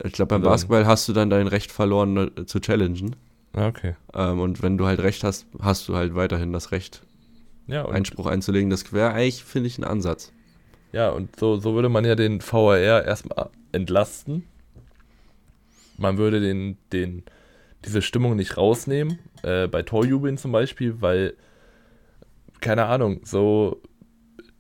Ich 0.03 0.13
glaube, 0.13 0.31
beim 0.31 0.41
Basketball 0.41 0.87
hast 0.87 1.07
du 1.11 1.13
dann 1.13 1.29
dein 1.29 1.47
Recht 1.47 1.73
verloren 1.73 2.15
ne, 2.15 2.47
zu 2.47 2.59
challengen. 2.61 3.17
Ah, 3.53 3.67
okay. 3.67 3.97
Ähm, 4.15 4.41
und 4.41 4.63
wenn 4.63 4.79
du 4.79 4.87
halt 4.87 5.01
Recht 5.01 5.25
hast, 5.25 5.47
hast 5.61 5.91
du 5.91 5.95
halt 5.95 6.15
weiterhin 6.15 6.55
das 6.55 6.73
Recht, 6.73 7.03
ja, 7.67 7.87
Einspruch 7.87 8.25
einzulegen. 8.25 8.71
Das 8.71 8.95
wäre 8.95 9.13
eigentlich, 9.13 9.45
finde 9.45 9.67
ich, 9.67 9.77
ein 9.77 9.85
Ansatz. 9.85 10.33
Ja, 10.95 11.09
und 11.11 11.35
so, 11.41 11.57
so 11.57 11.75
würde 11.75 11.89
man 11.89 12.05
ja 12.05 12.15
den 12.15 12.41
VAR 12.41 12.79
erstmal 12.79 13.51
entlasten. 13.73 14.45
Man 15.99 16.19
würde 16.19 16.41
den, 16.41 16.79
den, 16.93 17.25
diese 17.85 18.01
Stimmung 18.01 18.37
nicht 18.37 18.57
rausnehmen, 18.57 19.19
äh, 19.43 19.67
bei 19.67 19.83
Torjubeln 19.83 20.39
zum 20.39 20.53
Beispiel, 20.53 21.01
weil, 21.01 21.35
keine 22.61 22.85
Ahnung, 22.85 23.23
so 23.25 23.83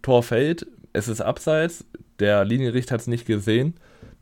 Tor 0.02 0.24
fällt, 0.24 0.66
es 0.92 1.06
ist 1.06 1.20
abseits, 1.20 1.84
der 2.18 2.44
Linienrichter 2.44 2.94
hat 2.94 3.02
es 3.02 3.06
nicht 3.06 3.26
gesehen, 3.26 3.74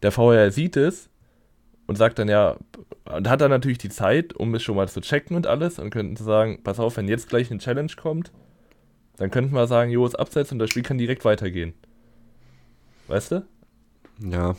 der 0.02 0.14
VAR 0.14 0.50
sieht 0.50 0.76
es 0.76 1.08
und 1.86 1.96
sagt 1.96 2.18
dann 2.18 2.28
ja, 2.28 2.58
und 3.06 3.26
hat 3.26 3.40
dann 3.40 3.50
natürlich 3.50 3.78
die 3.78 3.88
Zeit, 3.88 4.34
um 4.34 4.54
es 4.54 4.62
schon 4.62 4.76
mal 4.76 4.86
zu 4.86 5.00
checken 5.00 5.34
und 5.34 5.46
alles 5.46 5.78
und 5.78 5.88
könnten 5.88 6.22
sagen, 6.22 6.60
pass 6.62 6.78
auf, 6.78 6.98
wenn 6.98 7.08
jetzt 7.08 7.30
gleich 7.30 7.50
eine 7.50 7.58
Challenge 7.60 7.92
kommt, 7.96 8.32
dann 9.16 9.30
könnten 9.30 9.54
wir 9.54 9.66
sagen, 9.66 9.90
jo, 9.90 10.04
ist 10.04 10.20
abseits 10.20 10.52
und 10.52 10.58
das 10.58 10.68
Spiel 10.68 10.82
kann 10.82 10.98
direkt 10.98 11.24
weitergehen. 11.24 11.72
Weißt 13.08 13.32
du? 13.32 13.46
Ja, 14.20 14.54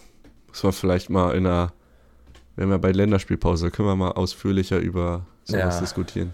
muss 0.47 0.63
man 0.63 0.73
vielleicht 0.73 1.09
mal 1.09 1.35
in 1.35 1.45
einer, 1.45 1.73
wenn 2.55 2.69
wir 2.69 2.79
bei 2.79 2.91
Länderspielpause, 2.91 3.71
können 3.71 3.87
wir 3.87 3.95
mal 3.95 4.11
ausführlicher 4.11 4.79
über 4.79 5.25
sowas 5.43 5.75
ja. 5.75 5.79
diskutieren. 5.79 6.33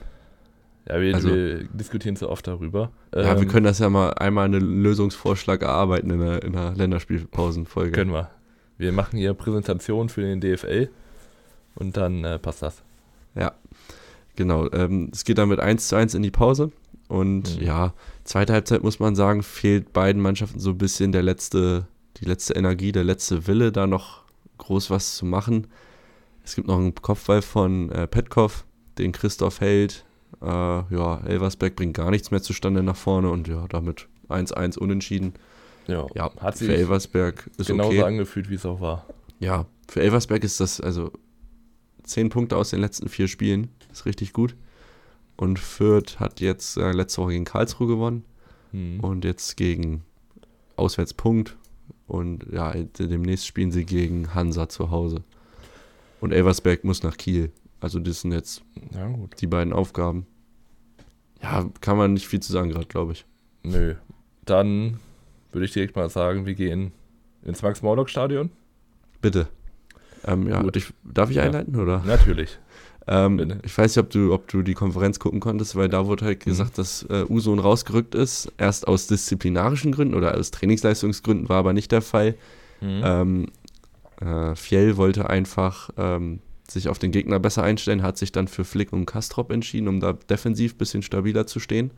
Ja, 0.87 0.99
wir, 0.99 1.13
also, 1.13 1.29
wir, 1.29 1.63
diskutieren 1.65 2.15
zu 2.15 2.29
oft 2.29 2.47
darüber. 2.47 2.91
Ja, 3.13 3.33
ähm, 3.33 3.41
wir 3.41 3.47
können 3.47 3.65
das 3.65 3.79
ja 3.79 3.89
mal 3.89 4.11
einmal 4.13 4.45
einen 4.45 4.81
Lösungsvorschlag 4.81 5.61
erarbeiten 5.61 6.09
in 6.09 6.21
einer, 6.21 6.43
in 6.43 6.55
einer 6.55 6.75
Länderspielpausenfolge. 6.75 7.91
Können 7.91 8.11
wir. 8.11 8.31
Wir 8.77 8.91
machen 8.91 9.19
hier 9.19 9.33
Präsentation 9.33 10.09
für 10.09 10.21
den 10.21 10.39
DFL 10.39 10.89
und 11.75 11.97
dann 11.97 12.23
äh, 12.23 12.39
passt 12.39 12.61
das. 12.61 12.81
Ja, 13.35 13.53
genau. 14.35 14.71
Ähm, 14.71 15.09
es 15.13 15.25
geht 15.25 15.37
dann 15.37 15.49
mit 15.49 15.59
1 15.59 15.89
zu 15.89 15.95
1 15.95 16.13
in 16.13 16.23
die 16.23 16.31
Pause. 16.31 16.71
Und 17.07 17.57
mhm. 17.59 17.65
ja, 17.65 17.93
zweite 18.23 18.53
Halbzeit 18.53 18.83
muss 18.83 18.99
man 18.99 19.15
sagen, 19.15 19.43
fehlt 19.43 19.93
beiden 19.93 20.21
Mannschaften 20.21 20.59
so 20.59 20.71
ein 20.71 20.77
bisschen 20.77 21.11
der 21.11 21.23
letzte, 21.23 21.87
die 22.19 22.25
letzte 22.25 22.53
Energie, 22.53 22.91
der 22.91 23.03
letzte 23.03 23.47
Wille, 23.47 23.71
da 23.71 23.87
noch 23.87 24.23
groß 24.57 24.89
was 24.89 25.15
zu 25.15 25.25
machen. 25.25 25.67
Es 26.43 26.55
gibt 26.55 26.67
noch 26.67 26.77
einen 26.77 26.95
Kopfball 26.95 27.41
von 27.41 27.91
äh, 27.91 28.07
Petkov, 28.07 28.65
den 28.97 29.11
Christoph 29.11 29.61
hält. 29.61 30.05
Äh, 30.41 30.45
ja, 30.45 31.21
Elversberg 31.25 31.75
bringt 31.75 31.95
gar 31.95 32.11
nichts 32.11 32.31
mehr 32.31 32.41
zustande 32.41 32.83
nach 32.83 32.95
vorne 32.95 33.29
und 33.29 33.47
ja, 33.47 33.67
damit 33.67 34.07
1-1 34.29 34.77
unentschieden. 34.77 35.33
Ja, 35.87 36.07
ja 36.13 36.31
hat 36.39 36.57
sich 36.57 36.67
für 36.67 36.75
Elversberg 36.75 37.49
ist 37.57 37.67
genauso 37.67 37.89
okay. 37.89 38.03
angefühlt, 38.03 38.49
wie 38.49 38.55
es 38.55 38.65
auch 38.65 38.81
war. 38.81 39.05
Ja, 39.39 39.65
für 39.87 40.01
Elversberg 40.01 40.43
ist 40.43 40.59
das 40.59 40.81
also 40.81 41.11
10 42.03 42.29
Punkte 42.29 42.57
aus 42.57 42.69
den 42.69 42.81
letzten 42.81 43.09
vier 43.09 43.27
Spielen. 43.27 43.69
Ist 43.91 44.05
richtig 44.05 44.33
gut. 44.33 44.55
Und 45.35 45.57
Fürth 45.57 46.19
hat 46.19 46.41
jetzt 46.41 46.77
äh, 46.77 46.91
letzte 46.91 47.21
Woche 47.21 47.31
gegen 47.31 47.45
Karlsruhe 47.45 47.87
gewonnen. 47.87 48.25
Hm. 48.71 48.99
Und 48.99 49.25
jetzt 49.25 49.55
gegen 49.57 50.03
Auswärtspunkt. 50.75 51.57
Und 52.09 52.47
ja, 52.51 52.73
demnächst 52.73 53.45
spielen 53.45 53.71
sie 53.71 53.85
gegen 53.85 54.33
Hansa 54.33 54.67
zu 54.67 54.89
Hause. 54.89 55.23
Und 56.19 56.33
Elversberg 56.33 56.83
muss 56.83 57.03
nach 57.03 57.15
Kiel. 57.17 57.51
Also 57.79 57.99
das 57.99 58.21
sind 58.21 58.31
jetzt 58.31 58.63
ja, 58.91 59.13
die 59.39 59.45
beiden 59.45 59.71
Aufgaben. 59.71 60.25
Ja, 61.41 61.69
kann 61.81 61.97
man 61.97 62.13
nicht 62.13 62.27
viel 62.27 62.39
zu 62.39 62.51
sagen 62.51 62.71
gerade, 62.71 62.87
glaube 62.87 63.13
ich. 63.13 63.25
Nö. 63.63 63.93
Dann 64.43 64.99
würde 65.51 65.65
ich 65.65 65.71
direkt 65.71 65.95
mal 65.95 66.09
sagen, 66.09 66.47
wir 66.47 66.55
gehen 66.55 66.93
ins 67.43 67.61
Max-Morlock-Stadion. 67.61 68.49
Bitte. 69.21 69.47
Ähm, 70.25 70.47
ja, 70.47 70.65
ich, 70.73 70.91
darf 71.03 71.29
ich 71.29 71.39
einleiten, 71.39 71.75
ja. 71.75 71.81
oder? 71.81 72.03
Natürlich. 72.05 72.57
Ähm, 73.11 73.59
ich 73.63 73.75
weiß 73.75 73.95
nicht, 73.95 74.05
ob 74.05 74.11
du, 74.11 74.33
ob 74.33 74.47
du 74.47 74.61
die 74.61 74.75
Konferenz 74.75 75.17
gucken 75.17 75.39
konntest, 75.39 75.75
weil 75.75 75.89
da 75.89 76.05
wurde 76.05 76.25
halt 76.25 76.45
mhm. 76.45 76.51
gesagt, 76.51 76.77
dass 76.77 77.03
äh, 77.09 77.25
Uson 77.27 77.57
rausgerückt 77.57 78.13
ist. 78.13 78.51
Erst 78.57 78.87
aus 78.87 79.07
disziplinarischen 79.07 79.91
Gründen 79.91 80.13
oder 80.13 80.37
aus 80.37 80.51
Trainingsleistungsgründen 80.51 81.49
war 81.49 81.57
aber 81.57 81.73
nicht 81.73 81.91
der 81.91 82.03
Fall. 82.03 82.35
Mhm. 82.81 83.01
Ähm, 83.03 83.45
äh, 84.21 84.55
Fjell 84.55 84.95
wollte 84.95 85.27
einfach 85.27 85.89
ähm, 85.97 86.39
sich 86.69 86.87
auf 86.87 86.99
den 86.99 87.11
Gegner 87.11 87.39
besser 87.39 87.63
einstellen, 87.63 88.03
hat 88.03 88.19
sich 88.19 88.31
dann 88.31 88.47
für 88.47 88.63
Flick 88.63 88.93
und 88.93 89.07
Kastrop 89.07 89.51
entschieden, 89.51 89.87
um 89.87 89.99
da 89.99 90.13
defensiv 90.13 90.75
ein 90.75 90.77
bisschen 90.77 91.01
stabiler 91.01 91.47
zu 91.47 91.59
stehen. 91.59 91.89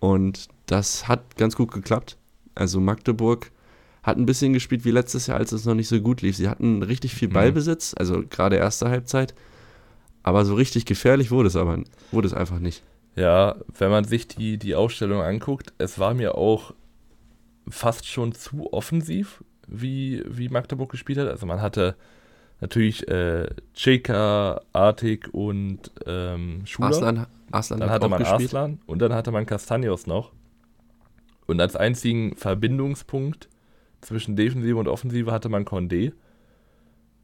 Und 0.00 0.48
das 0.64 1.08
hat 1.08 1.36
ganz 1.36 1.56
gut 1.56 1.72
geklappt. 1.72 2.16
Also 2.54 2.80
Magdeburg 2.80 3.50
hat 4.02 4.16
ein 4.16 4.24
bisschen 4.24 4.54
gespielt 4.54 4.86
wie 4.86 4.92
letztes 4.92 5.26
Jahr, 5.26 5.36
als 5.36 5.52
es 5.52 5.66
noch 5.66 5.74
nicht 5.74 5.88
so 5.88 6.00
gut 6.00 6.22
lief. 6.22 6.36
Sie 6.36 6.48
hatten 6.48 6.82
richtig 6.82 7.14
viel 7.14 7.28
mhm. 7.28 7.34
Ballbesitz, 7.34 7.94
also 7.98 8.22
gerade 8.30 8.56
erste 8.56 8.88
Halbzeit. 8.88 9.34
Aber 10.26 10.44
so 10.44 10.56
richtig 10.56 10.86
gefährlich 10.86 11.30
wurde 11.30 11.46
es 11.46 11.54
aber 11.54 11.78
wurde 12.10 12.26
es 12.26 12.34
einfach 12.34 12.58
nicht. 12.58 12.82
Ja, 13.14 13.54
wenn 13.78 13.92
man 13.92 14.02
sich 14.02 14.26
die, 14.26 14.58
die 14.58 14.74
Aufstellung 14.74 15.22
anguckt, 15.22 15.72
es 15.78 16.00
war 16.00 16.14
mir 16.14 16.34
auch 16.34 16.74
fast 17.68 18.08
schon 18.08 18.32
zu 18.32 18.72
offensiv, 18.72 19.44
wie, 19.68 20.24
wie 20.26 20.48
Magdeburg 20.48 20.90
gespielt 20.90 21.18
hat. 21.20 21.28
Also 21.28 21.46
man 21.46 21.62
hatte 21.62 21.94
natürlich 22.60 23.06
äh, 23.06 23.48
Cheka, 23.74 24.62
Artig 24.72 25.32
und 25.32 25.92
ähm, 26.06 26.62
Schuler. 26.66 26.88
Aslan, 26.88 27.26
Aslan 27.52 27.78
dann 27.78 27.90
hatte 27.90 28.08
man 28.08 28.18
gespielt. 28.18 28.48
Aslan 28.48 28.80
und 28.86 29.00
dann 29.00 29.14
hatte 29.14 29.30
man 29.30 29.46
Castanios 29.46 30.08
noch. 30.08 30.32
Und 31.46 31.60
als 31.60 31.76
einzigen 31.76 32.34
Verbindungspunkt 32.34 33.48
zwischen 34.00 34.34
Defensive 34.34 34.76
und 34.76 34.88
Offensive 34.88 35.30
hatte 35.30 35.48
man 35.48 35.64
Condé. 35.64 36.14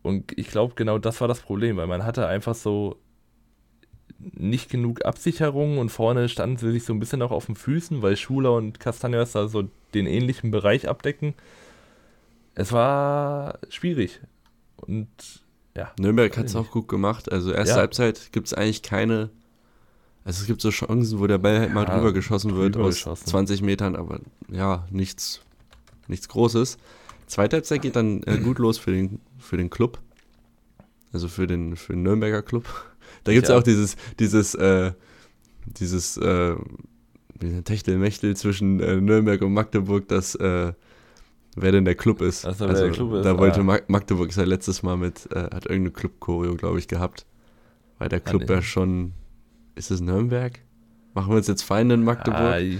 Und 0.02 0.36
ich 0.36 0.48
glaube, 0.48 0.74
genau 0.74 0.98
das 0.98 1.20
war 1.20 1.28
das 1.28 1.40
Problem, 1.40 1.76
weil 1.76 1.86
man 1.86 2.04
hatte 2.04 2.26
einfach 2.26 2.54
so 2.54 2.96
nicht 4.18 4.70
genug 4.70 5.04
Absicherung 5.04 5.78
und 5.78 5.90
vorne 5.90 6.28
standen 6.28 6.56
sie 6.56 6.72
sich 6.72 6.84
so 6.84 6.92
ein 6.92 7.00
bisschen 7.00 7.22
auch 7.22 7.30
auf 7.30 7.46
den 7.46 7.56
Füßen, 7.56 8.02
weil 8.02 8.16
Schuler 8.16 8.52
und 8.52 8.78
Castaños 8.78 9.32
da 9.32 9.48
so 9.48 9.68
den 9.94 10.06
ähnlichen 10.06 10.50
Bereich 10.50 10.88
abdecken. 10.88 11.34
Es 12.54 12.72
war 12.72 13.58
schwierig. 13.68 14.20
Und 14.76 15.08
ja. 15.76 15.92
Nürnberg 15.98 16.36
hat 16.36 16.46
es 16.46 16.56
auch 16.56 16.70
gut 16.70 16.88
gemacht. 16.88 17.30
Also 17.32 17.52
erste 17.52 17.74
ja. 17.74 17.80
Halbzeit 17.80 18.32
gibt 18.32 18.48
es 18.48 18.54
eigentlich 18.54 18.82
keine. 18.82 19.30
Also 20.24 20.42
es 20.42 20.46
gibt 20.46 20.60
so 20.60 20.70
Chancen, 20.70 21.18
wo 21.18 21.26
der 21.26 21.38
Ball 21.38 21.58
halt 21.58 21.74
mal 21.74 21.86
ja, 21.86 21.96
drüber 21.96 22.12
geschossen 22.12 22.54
wird 22.54 22.76
aus 22.76 22.94
geschossen. 22.96 23.26
20 23.26 23.62
Metern, 23.62 23.96
aber 23.96 24.20
ja, 24.48 24.86
nichts, 24.90 25.40
nichts 26.06 26.28
Großes. 26.28 26.78
Zweite 27.26 27.56
Halbzeit 27.56 27.82
geht 27.82 27.96
dann 27.96 28.22
äh, 28.24 28.38
gut 28.38 28.58
los 28.58 28.78
für 28.78 28.92
den, 28.92 29.18
für 29.42 29.56
den 29.56 29.70
Club. 29.70 30.00
Also 31.12 31.28
für 31.28 31.46
den, 31.46 31.76
für 31.76 31.92
den 31.92 32.02
Nürnberger 32.02 32.42
Club. 32.42 32.64
Da 33.24 33.32
gibt 33.32 33.44
es 33.44 33.50
ja. 33.50 33.58
auch 33.58 33.62
dieses, 33.62 33.96
dieses, 34.18 34.54
äh, 34.54 34.92
dieses 35.66 36.16
äh, 36.16 36.56
Techtelmechtel 37.64 38.36
zwischen 38.36 38.80
äh, 38.80 39.00
Nürnberg 39.00 39.42
und 39.42 39.52
Magdeburg, 39.52 40.08
dass 40.08 40.34
äh, 40.36 40.72
wer 41.56 41.72
denn 41.72 41.84
der 41.84 41.94
Club 41.94 42.20
ist. 42.20 42.46
Also, 42.46 42.66
also 42.66 42.82
der 42.82 42.92
Club 42.92 43.12
ist. 43.14 43.24
Da 43.24 43.38
wollte 43.38 43.60
ah. 43.60 43.80
Magdeburg 43.86 44.30
ist 44.30 44.36
ja 44.36 44.44
letztes 44.44 44.82
Mal 44.82 44.96
mit, 44.96 45.28
äh, 45.32 45.42
hat 45.42 45.66
irgendeine 45.66 45.90
Club-Choreo, 45.90 46.56
glaube 46.56 46.78
ich, 46.78 46.88
gehabt. 46.88 47.26
Weil 47.98 48.08
der 48.08 48.20
Club 48.20 48.48
ja 48.48 48.62
schon, 48.62 49.12
ist 49.74 49.90
es 49.90 50.00
Nürnberg? 50.00 50.58
Machen 51.14 51.30
wir 51.30 51.36
uns 51.36 51.46
jetzt 51.46 51.62
Feinde 51.62 51.94
in 51.94 52.04
Magdeburg? 52.04 52.40
Ja, 52.40 52.58
ich, 52.58 52.78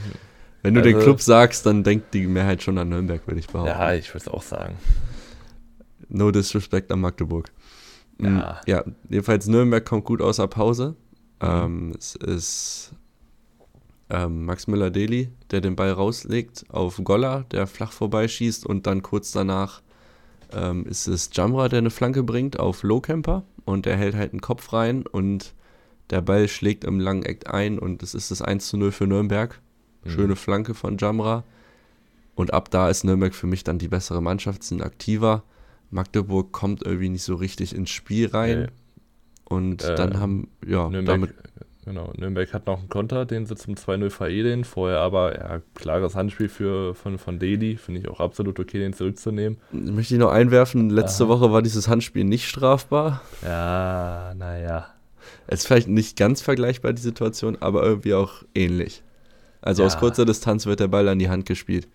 Wenn 0.63 0.75
du 0.75 0.81
also, 0.81 0.91
den 0.91 1.01
Club 1.01 1.21
sagst, 1.21 1.67
dann 1.67 1.85
denkt 1.85 2.15
die 2.15 2.27
Mehrheit 2.27 2.63
schon 2.63 2.79
an 2.79 2.89
Nürnberg, 2.89 3.27
würde 3.27 3.41
ich 3.41 3.47
behaupten. 3.47 3.71
Ja, 3.71 3.95
ich 3.95 4.09
würde 4.09 4.25
es 4.27 4.29
auch 4.29 4.43
sagen. 4.43 4.77
No 6.13 6.31
disrespect 6.31 6.93
an 6.93 7.01
Magdeburg. 7.01 7.51
Ja. 8.21 8.29
Mm, 8.29 8.55
ja, 8.67 8.85
jedenfalls 9.09 9.47
Nürnberg 9.47 9.85
kommt 9.85 10.05
gut 10.05 10.21
aus 10.21 10.37
der 10.37 10.47
Pause. 10.47 10.97
Ähm, 11.41 11.95
es 11.99 12.15
ist 12.15 12.93
ähm, 14.11 14.45
Max 14.45 14.67
Müller-Deli, 14.67 15.31
der 15.51 15.61
den 15.61 15.75
Ball 15.75 15.91
rauslegt 15.91 16.65
auf 16.69 17.01
Goller, 17.03 17.45
der 17.51 17.67
flach 17.67 17.93
vorbeischießt 17.93 18.67
und 18.67 18.87
dann 18.87 19.03
kurz 19.03 19.33
danach 19.33 19.83
ähm, 20.53 20.85
ist 20.87 21.07
es 21.09 21.31
Jamra, 21.33 21.69
der 21.69 21.79
eine 21.79 21.91
Flanke 21.91 22.23
bringt 22.23 22.61
auf 22.61 22.83
Lowcamper 22.83 23.43
und 23.65 23.87
der 23.87 23.97
hält 23.97 24.15
halt 24.15 24.33
einen 24.33 24.43
Kopf 24.43 24.73
rein 24.73 25.07
und 25.07 25.55
der 26.11 26.21
Ball 26.21 26.47
schlägt 26.47 26.85
im 26.85 27.01
langen 27.01 27.25
Eck 27.25 27.53
ein 27.53 27.79
und 27.79 28.03
es 28.03 28.15
ist 28.15 28.31
das 28.31 28.43
1 28.43 28.69
zu 28.69 28.77
0 28.77 28.93
für 28.93 29.07
Nürnberg. 29.07 29.61
Mhm. 30.05 30.11
Schöne 30.11 30.37
Flanke 30.37 30.75
von 30.75 30.99
Jamra. 30.99 31.45
Und 32.35 32.53
ab 32.53 32.71
da 32.71 32.89
ist 32.89 33.05
Nürnberg 33.05 33.35
für 33.35 33.47
mich 33.47 33.65
dann 33.65 33.79
die 33.79 33.89
bessere 33.89 34.23
Mannschaft, 34.23 34.63
sind 34.63 34.83
aktiver. 34.83 35.43
Magdeburg 35.93 36.53
kommt 36.53 36.83
irgendwie 36.83 37.11
nicht 37.11 37.23
so 37.23 37.35
richtig 37.35 37.75
ins 37.75 37.91
Spiel 37.91 38.29
rein. 38.29 38.61
Nee. 38.63 38.67
Und 39.45 39.85
äh, 39.85 39.95
dann 39.95 40.19
haben, 40.19 40.49
ja, 40.67 40.89
Nürnberg, 40.89 41.07
damit. 41.07 41.35
Genau, 41.85 42.13
Nürnberg 42.17 42.53
hat 42.55 42.67
noch 42.67 42.79
einen 42.79 42.89
Konter, 42.89 43.27
den 43.27 43.45
sie 43.45 43.57
zum 43.57 43.75
2-0 43.75 44.09
veredeln. 44.09 44.65
Vorher 44.65 45.01
aber, 45.01 45.37
ja, 45.37 45.61
klares 45.75 46.15
Handspiel 46.15 46.49
für, 46.49 46.95
von, 46.95 47.19
von 47.19 47.39
Deli. 47.39 47.77
Finde 47.77 48.01
ich 48.01 48.09
auch 48.09 48.21
absolut 48.21 48.59
okay, 48.59 48.79
den 48.79 48.95
zurückzunehmen. 48.95 49.59
Möchte 49.71 50.15
ich 50.15 50.21
noch 50.21 50.31
einwerfen, 50.31 50.89
letzte 50.89 51.25
Aha. 51.25 51.31
Woche 51.31 51.53
war 51.53 51.61
dieses 51.61 51.89
Handspiel 51.89 52.25
nicht 52.25 52.49
strafbar. 52.49 53.21
Ja, 53.43 54.33
naja. 54.35 54.87
Es 55.47 55.61
ist 55.61 55.67
vielleicht 55.67 55.89
nicht 55.89 56.17
ganz 56.17 56.41
vergleichbar, 56.41 56.95
die 56.95 57.03
Situation, 57.03 57.59
aber 57.61 57.83
irgendwie 57.83 58.15
auch 58.15 58.45
ähnlich. 58.55 59.03
Also 59.61 59.83
ja. 59.83 59.89
aus 59.89 59.99
kurzer 59.99 60.25
Distanz 60.25 60.65
wird 60.67 60.81
der 60.81 60.89
Ball 60.89 61.09
an 61.09 61.19
die 61.19 61.29
Hand 61.29 61.47
gespielt. 61.47 61.89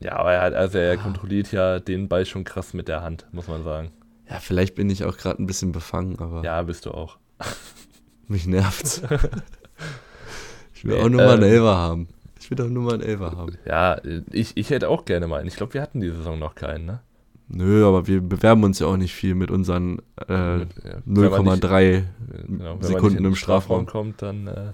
Ja, 0.00 0.16
aber 0.16 0.32
er, 0.32 0.42
hat, 0.42 0.54
also 0.54 0.78
er 0.78 0.96
kontrolliert 0.96 1.52
ja 1.52 1.78
den 1.78 2.08
Ball 2.08 2.24
schon 2.24 2.44
krass 2.44 2.72
mit 2.72 2.88
der 2.88 3.02
Hand, 3.02 3.26
muss 3.32 3.48
man 3.48 3.62
sagen. 3.62 3.90
Ja, 4.28 4.38
vielleicht 4.40 4.74
bin 4.74 4.88
ich 4.88 5.04
auch 5.04 5.16
gerade 5.16 5.42
ein 5.42 5.46
bisschen 5.46 5.72
befangen, 5.72 6.18
aber. 6.18 6.42
Ja, 6.42 6.62
bist 6.62 6.86
du 6.86 6.92
auch. 6.92 7.18
Mich 8.28 8.46
nervt's. 8.46 9.02
ich 10.74 10.84
will 10.84 10.96
nee, 10.96 11.02
auch 11.02 11.08
nur 11.08 11.20
mal 11.22 11.34
einen 11.34 11.42
ähm, 11.42 11.52
Elfer 11.52 11.76
haben. 11.76 12.08
Ich 12.40 12.50
will 12.50 12.56
doch 12.56 12.68
nur 12.68 12.84
mal 12.84 12.94
einen 12.94 13.02
Elfer 13.02 13.36
haben. 13.36 13.56
Ja, 13.66 14.00
ich, 14.32 14.56
ich 14.56 14.70
hätte 14.70 14.88
auch 14.88 15.04
gerne 15.04 15.26
mal 15.26 15.40
einen. 15.40 15.48
Ich 15.48 15.56
glaube, 15.56 15.74
wir 15.74 15.82
hatten 15.82 16.00
die 16.00 16.10
Saison 16.10 16.38
noch 16.38 16.54
keinen, 16.54 16.86
ne? 16.86 17.00
Nö, 17.48 17.84
aber 17.84 18.06
wir 18.06 18.20
bewerben 18.20 18.62
uns 18.62 18.78
ja 18.78 18.86
auch 18.86 18.96
nicht 18.96 19.12
viel 19.12 19.34
mit 19.34 19.50
unseren 19.50 19.98
äh, 20.28 20.60
ja, 20.60 20.66
0,3 21.06 22.04
genau, 22.46 22.80
Sekunden 22.80 23.24
im 23.24 23.34
Strafraum. 23.34 23.82
Strafraum 23.82 23.86
kommt, 23.86 24.22
dann 24.22 24.46
äh, 24.46 24.72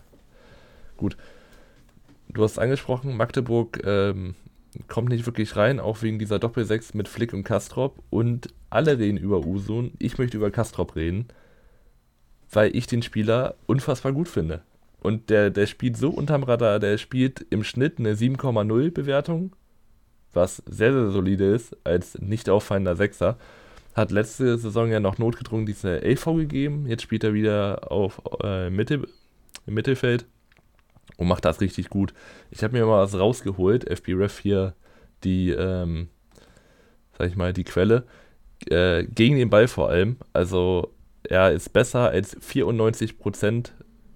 gut. 0.98 1.16
Du 2.28 2.44
hast 2.44 2.58
angesprochen, 2.58 3.16
Magdeburg 3.16 3.80
ähm, 3.84 4.34
kommt 4.88 5.08
nicht 5.08 5.26
wirklich 5.26 5.56
rein, 5.56 5.80
auch 5.80 6.02
wegen 6.02 6.18
dieser 6.18 6.38
Doppelsechs 6.38 6.94
mit 6.94 7.08
Flick 7.08 7.32
und 7.32 7.44
Kastrop. 7.44 8.02
Und 8.10 8.48
alle 8.70 8.98
reden 8.98 9.18
über 9.18 9.46
Usun. 9.46 9.92
Ich 9.98 10.18
möchte 10.18 10.36
über 10.36 10.50
Kastrop 10.50 10.96
reden, 10.96 11.26
weil 12.50 12.74
ich 12.74 12.86
den 12.86 13.02
Spieler 13.02 13.54
unfassbar 13.66 14.12
gut 14.12 14.28
finde. 14.28 14.62
Und 15.00 15.30
der, 15.30 15.50
der 15.50 15.66
spielt 15.66 15.96
so 15.96 16.10
unterm 16.10 16.42
Radar, 16.42 16.80
der 16.80 16.98
spielt 16.98 17.46
im 17.50 17.62
Schnitt 17.64 17.98
eine 17.98 18.14
7,0 18.14 18.90
Bewertung, 18.90 19.52
was 20.32 20.62
sehr, 20.66 20.92
sehr 20.92 21.10
solide 21.10 21.44
ist, 21.44 21.76
als 21.84 22.18
nicht 22.18 22.48
auffallender 22.50 22.96
Sechser. 22.96 23.36
Hat 23.94 24.10
letzte 24.10 24.58
Saison 24.58 24.90
ja 24.90 25.00
noch 25.00 25.18
notgedrungen 25.18 25.64
diese 25.64 25.98
LV 25.98 26.24
gegeben. 26.36 26.86
Jetzt 26.86 27.02
spielt 27.02 27.24
er 27.24 27.34
wieder 27.34 27.90
auf 27.90 28.20
äh, 28.42 28.68
Mitte, 28.68 29.06
im 29.66 29.74
Mittelfeld 29.74 30.26
und 31.16 31.28
macht 31.28 31.44
das 31.44 31.60
richtig 31.60 31.90
gut. 31.90 32.14
Ich 32.50 32.62
habe 32.62 32.76
mir 32.76 32.86
mal 32.86 33.02
was 33.02 33.18
rausgeholt, 33.18 33.84
FBref 33.88 34.38
hier 34.38 34.74
die, 35.24 35.50
ähm, 35.50 36.08
sag 37.16 37.28
ich 37.28 37.36
mal, 37.36 37.52
die 37.52 37.64
Quelle, 37.64 38.04
äh, 38.68 39.04
gegen 39.04 39.36
den 39.36 39.50
Ball 39.50 39.68
vor 39.68 39.88
allem. 39.88 40.16
Also 40.32 40.92
er 41.22 41.52
ist 41.52 41.72
besser 41.72 42.10
als 42.10 42.36
94% 42.40 43.72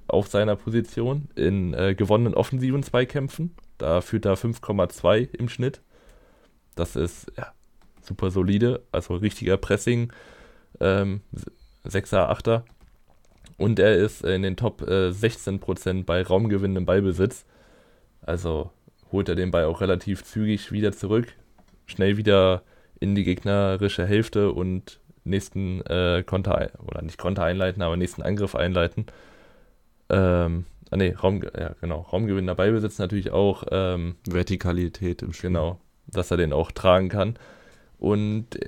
auf 0.06 0.28
seiner 0.28 0.56
Position 0.56 1.28
in 1.34 1.74
äh, 1.74 1.94
gewonnenen 1.94 2.34
offensiven 2.34 2.82
Zweikämpfen. 2.82 3.54
Da 3.78 4.00
führt 4.00 4.26
er 4.26 4.36
5,2 4.36 5.34
im 5.34 5.48
Schnitt. 5.48 5.80
Das 6.74 6.96
ist 6.96 7.30
ja, 7.36 7.52
super 8.02 8.30
solide, 8.30 8.82
also 8.92 9.14
richtiger 9.14 9.56
Pressing, 9.56 10.12
ähm, 10.80 11.22
6er, 11.84 12.30
8er. 12.30 12.62
Und 13.60 13.78
er 13.78 13.94
ist 13.94 14.24
in 14.24 14.40
den 14.40 14.56
Top 14.56 14.80
äh, 14.88 15.10
16% 15.10 16.06
bei 16.06 16.22
raumgewinnendem 16.22 16.86
Ballbesitz. 16.86 17.44
Also 18.22 18.70
holt 19.12 19.28
er 19.28 19.34
den 19.34 19.50
Ball 19.50 19.66
auch 19.66 19.82
relativ 19.82 20.24
zügig 20.24 20.72
wieder 20.72 20.92
zurück. 20.92 21.34
Schnell 21.84 22.16
wieder 22.16 22.62
in 23.00 23.14
die 23.14 23.22
gegnerische 23.22 24.06
Hälfte 24.06 24.52
und 24.52 24.98
nächsten 25.24 25.82
äh, 25.82 26.22
Konter, 26.24 26.70
oder 26.86 27.02
nicht 27.02 27.18
Konter 27.18 27.44
einleiten, 27.44 27.82
aber 27.82 27.98
nächsten 27.98 28.22
Angriff 28.22 28.54
einleiten. 28.54 29.04
Ähm, 30.08 30.64
ah 30.90 30.96
nee, 30.96 31.12
Raum, 31.12 31.42
ja, 31.42 31.74
genau, 31.82 32.00
raumgewinnender 32.00 32.54
Ballbesitz 32.54 32.98
natürlich 32.98 33.30
auch. 33.30 33.64
Ähm, 33.70 34.14
Vertikalität 34.26 35.20
im 35.20 35.34
Spiel. 35.34 35.50
Genau, 35.50 35.78
dass 36.06 36.30
er 36.30 36.38
den 36.38 36.54
auch 36.54 36.72
tragen 36.72 37.10
kann. 37.10 37.36
Und 37.98 38.58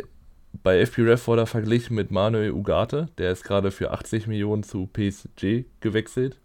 bei 0.62 0.80
FPREF 0.80 1.26
wurde 1.26 1.42
er 1.42 1.46
verglichen 1.46 1.96
mit 1.96 2.10
Manuel 2.10 2.52
Ugarte, 2.52 3.08
der 3.18 3.32
ist 3.32 3.44
gerade 3.44 3.70
für 3.70 3.90
80 3.90 4.26
Millionen 4.26 4.62
zu 4.62 4.86
PSG 4.86 5.64
gewechselt. 5.80 6.38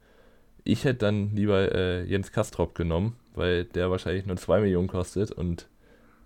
Ich 0.63 0.85
hätte 0.85 0.99
dann 0.99 1.35
lieber 1.35 1.73
äh, 1.73 2.03
Jens 2.03 2.31
Kastrop 2.31 2.75
genommen, 2.75 3.15
weil 3.35 3.65
der 3.65 3.91
wahrscheinlich 3.91 4.25
nur 4.25 4.37
2 4.37 4.61
Millionen 4.61 4.87
kostet 4.87 5.31
und 5.31 5.67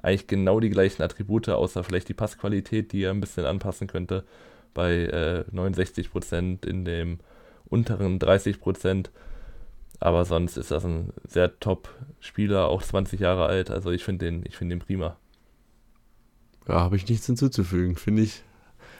eigentlich 0.02 0.28
genau 0.28 0.60
die 0.60 0.70
gleichen 0.70 1.04
Attribute, 1.04 1.50
außer 1.50 1.84
vielleicht 1.84 2.10
die 2.10 2.14
Passqualität, 2.14 2.92
die 2.92 3.04
er 3.04 3.12
ein 3.12 3.20
bisschen 3.20 3.46
anpassen 3.46 3.88
könnte, 3.88 4.24
bei 4.74 4.94
äh, 4.94 5.44
69% 5.54 6.66
in 6.66 6.86
dem 6.86 7.20
unteren 7.66 8.20
30%. 8.20 9.10
Aber 10.00 10.26
sonst 10.26 10.58
ist 10.58 10.72
das 10.72 10.84
ein 10.86 11.14
sehr 11.28 11.60
top 11.60 11.90
Spieler, 12.20 12.68
auch 12.70 12.82
20 12.82 13.20
Jahre 13.20 13.46
alt. 13.46 13.70
Also 13.70 13.92
ich 13.92 14.04
finde 14.04 14.26
den, 14.26 14.44
find 14.52 14.72
den 14.72 14.80
prima. 14.80 15.18
Ja, 16.68 16.82
habe 16.82 16.96
ich 16.96 17.08
nichts 17.08 17.26
hinzuzufügen. 17.26 17.96
Finde 17.96 18.24
ich 18.24 18.44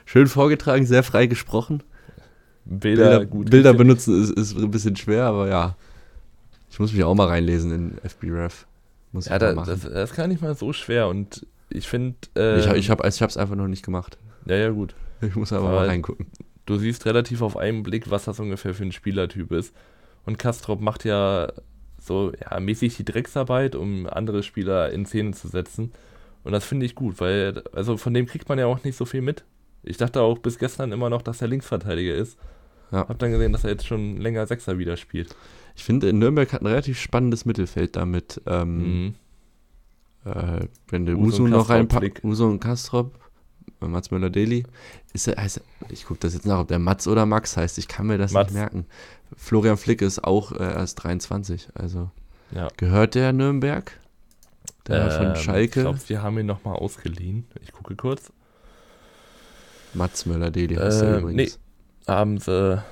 schön 0.04 0.26
vorgetragen, 0.26 0.86
sehr 0.86 1.02
frei 1.02 1.26
gesprochen. 1.26 1.82
Bilder, 2.64 3.20
Bilder, 3.20 3.50
Bilder 3.50 3.74
benutzen 3.74 4.22
ist, 4.22 4.30
ist 4.30 4.56
ein 4.56 4.70
bisschen 4.70 4.96
schwer, 4.96 5.24
aber 5.24 5.48
ja. 5.48 5.76
Ich 6.70 6.78
muss 6.78 6.92
mich 6.92 7.04
auch 7.04 7.14
mal 7.14 7.28
reinlesen 7.28 7.72
in 7.72 7.98
FBref. 8.08 8.66
Muss 9.12 9.26
ja, 9.26 9.38
da, 9.38 9.52
das, 9.52 9.82
das 9.82 10.10
ist 10.10 10.16
gar 10.16 10.26
nicht 10.26 10.40
mal 10.40 10.54
so 10.54 10.72
schwer 10.72 11.08
und 11.08 11.46
ich 11.68 11.88
finde. 11.88 12.16
Äh, 12.36 12.60
ich 12.60 12.66
ich 12.66 12.90
habe 12.90 13.06
es 13.06 13.36
einfach 13.36 13.56
noch 13.56 13.68
nicht 13.68 13.84
gemacht. 13.84 14.16
Ja, 14.46 14.56
ja, 14.56 14.70
gut. 14.70 14.94
Ich 15.20 15.36
muss 15.36 15.52
aber, 15.52 15.68
aber 15.68 15.76
mal 15.80 15.86
reingucken. 15.86 16.26
Du 16.66 16.76
siehst 16.78 17.06
relativ 17.06 17.42
auf 17.42 17.56
einen 17.56 17.82
Blick, 17.82 18.10
was 18.10 18.24
das 18.24 18.40
ungefähr 18.40 18.74
für 18.74 18.84
ein 18.84 18.92
Spielertyp 18.92 19.52
ist. 19.52 19.74
Und 20.24 20.38
Kastrop 20.38 20.80
macht 20.80 21.04
ja 21.04 21.52
so 22.00 22.32
ja, 22.40 22.58
mäßig 22.58 22.96
die 22.96 23.04
Drecksarbeit, 23.04 23.74
um 23.74 24.06
andere 24.06 24.42
Spieler 24.42 24.90
in 24.90 25.06
Szene 25.06 25.32
zu 25.32 25.48
setzen. 25.48 25.92
Und 26.44 26.52
das 26.52 26.64
finde 26.64 26.86
ich 26.86 26.94
gut, 26.94 27.20
weil, 27.20 27.62
also 27.72 27.96
von 27.96 28.14
dem 28.14 28.26
kriegt 28.26 28.48
man 28.48 28.58
ja 28.58 28.66
auch 28.66 28.82
nicht 28.84 28.96
so 28.96 29.04
viel 29.04 29.22
mit. 29.22 29.44
Ich 29.82 29.96
dachte 29.96 30.20
auch 30.20 30.38
bis 30.38 30.58
gestern 30.58 30.92
immer 30.92 31.10
noch, 31.10 31.22
dass 31.22 31.42
er 31.42 31.48
Linksverteidiger 31.48 32.14
ist. 32.14 32.38
Ja. 32.90 33.08
Hab 33.08 33.18
dann 33.18 33.32
gesehen, 33.32 33.52
dass 33.52 33.64
er 33.64 33.70
jetzt 33.70 33.86
schon 33.86 34.18
länger 34.18 34.46
Sechser 34.46 34.78
wieder 34.78 34.96
spielt. 34.96 35.34
Ich 35.76 35.84
finde, 35.84 36.12
Nürnberg 36.12 36.52
hat 36.52 36.62
ein 36.62 36.66
relativ 36.66 37.00
spannendes 37.00 37.44
Mittelfeld 37.44 37.96
damit. 37.96 38.40
Ähm, 38.46 39.04
mhm. 39.04 39.14
äh, 40.24 40.66
wenn 40.88 41.06
der 41.06 41.16
Uso, 41.16 41.48
noch 41.48 41.70
reinpackt, 41.70 42.22
Uso 42.22 42.46
und 42.46 42.60
Kastrop, 42.60 43.18
äh, 43.80 43.86
Mats 43.86 44.10
Müller-Deli. 44.10 44.64
Er, 45.14 45.46
ich 45.88 46.04
gucke 46.04 46.20
das 46.20 46.34
jetzt 46.34 46.46
nach, 46.46 46.60
ob 46.60 46.68
der 46.68 46.78
Mats 46.78 47.08
oder 47.08 47.24
Max 47.24 47.56
heißt. 47.56 47.78
Ich 47.78 47.88
kann 47.88 48.06
mir 48.06 48.18
das 48.18 48.32
Mats. 48.32 48.50
nicht 48.50 48.60
merken. 48.60 48.86
Florian 49.36 49.78
Flick 49.78 50.02
ist 50.02 50.22
auch 50.22 50.52
äh, 50.52 50.62
erst 50.62 51.02
23. 51.02 51.68
Also 51.74 52.10
ja. 52.54 52.68
gehört 52.76 53.14
der 53.14 53.32
Nürnberg? 53.32 53.98
Der 54.88 55.04
ähm, 55.04 55.10
von 55.10 55.36
Schalke. 55.36 55.80
Ich 55.80 55.84
glaube, 55.84 56.00
wir 56.06 56.22
haben 56.22 56.38
ihn 56.38 56.46
nochmal 56.46 56.76
ausgeliehen. 56.76 57.46
Ich 57.60 57.72
gucke 57.72 57.94
kurz. 57.96 58.32
Mats 59.94 60.26
Möller-Deli 60.26 60.76
heißt 60.76 61.02
äh, 61.02 61.18
übrigens. 61.18 61.58
Nee, 62.06 62.10
haben 62.12 62.38
sie 62.38 62.82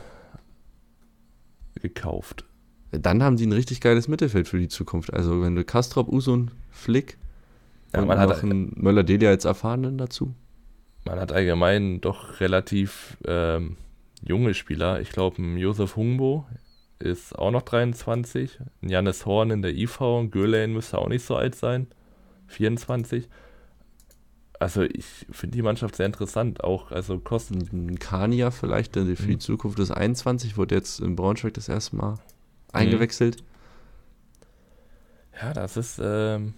gekauft. 1.74 2.44
Dann 2.92 3.22
haben 3.22 3.36
die 3.36 3.46
ein 3.46 3.52
richtig 3.52 3.80
geiles 3.80 4.08
Mittelfeld 4.08 4.48
für 4.48 4.58
die 4.58 4.68
Zukunft. 4.68 5.12
Also 5.12 5.42
wenn 5.42 5.54
du 5.54 5.64
Kastrop, 5.64 6.08
Usun, 6.08 6.50
Flick 6.70 7.16
ja, 7.92 8.00
und 8.00 8.08
man 8.08 8.18
noch 8.18 8.36
hat, 8.36 8.44
einen 8.44 8.72
Möller-Deli 8.76 9.26
als 9.26 9.44
Erfahrenen 9.44 9.96
dazu. 9.98 10.34
Man 11.04 11.18
hat 11.18 11.32
allgemein 11.32 12.00
doch 12.00 12.40
relativ 12.40 13.16
ähm, 13.26 13.76
junge 14.22 14.54
Spieler. 14.54 15.00
Ich 15.00 15.10
glaube, 15.10 15.42
Josef 15.42 15.96
Hungbo 15.96 16.46
ist 17.00 17.36
auch 17.38 17.50
noch 17.50 17.62
23. 17.62 18.58
Janis 18.82 19.26
Horn 19.26 19.50
in 19.50 19.62
der 19.62 19.74
IV. 19.74 19.98
Gölein 20.30 20.72
müsste 20.72 20.98
auch 20.98 21.08
nicht 21.08 21.24
so 21.24 21.36
alt 21.36 21.54
sein. 21.54 21.88
24. 22.48 23.28
also 24.58 24.82
ich 24.82 25.26
finde 25.30 25.56
die 25.56 25.62
Mannschaft 25.62 25.96
sehr 25.96 26.06
interessant, 26.06 26.62
auch 26.62 26.90
also 26.90 27.18
Kosten. 27.18 27.98
Kania 27.98 28.50
vielleicht, 28.50 28.94
der 28.94 29.04
für 29.16 29.26
die 29.26 29.34
mhm. 29.34 29.40
Zukunft 29.40 29.78
des 29.78 29.90
21, 29.90 30.56
wurde 30.56 30.74
jetzt 30.74 31.00
in 31.00 31.16
Braunschweig 31.16 31.54
das 31.54 31.68
erste 31.68 31.96
Mal 31.96 32.12
mhm. 32.12 32.18
eingewechselt. 32.72 33.42
Ja, 35.40 35.54
das 35.54 35.76
ist. 35.76 36.00
Ähm, 36.02 36.54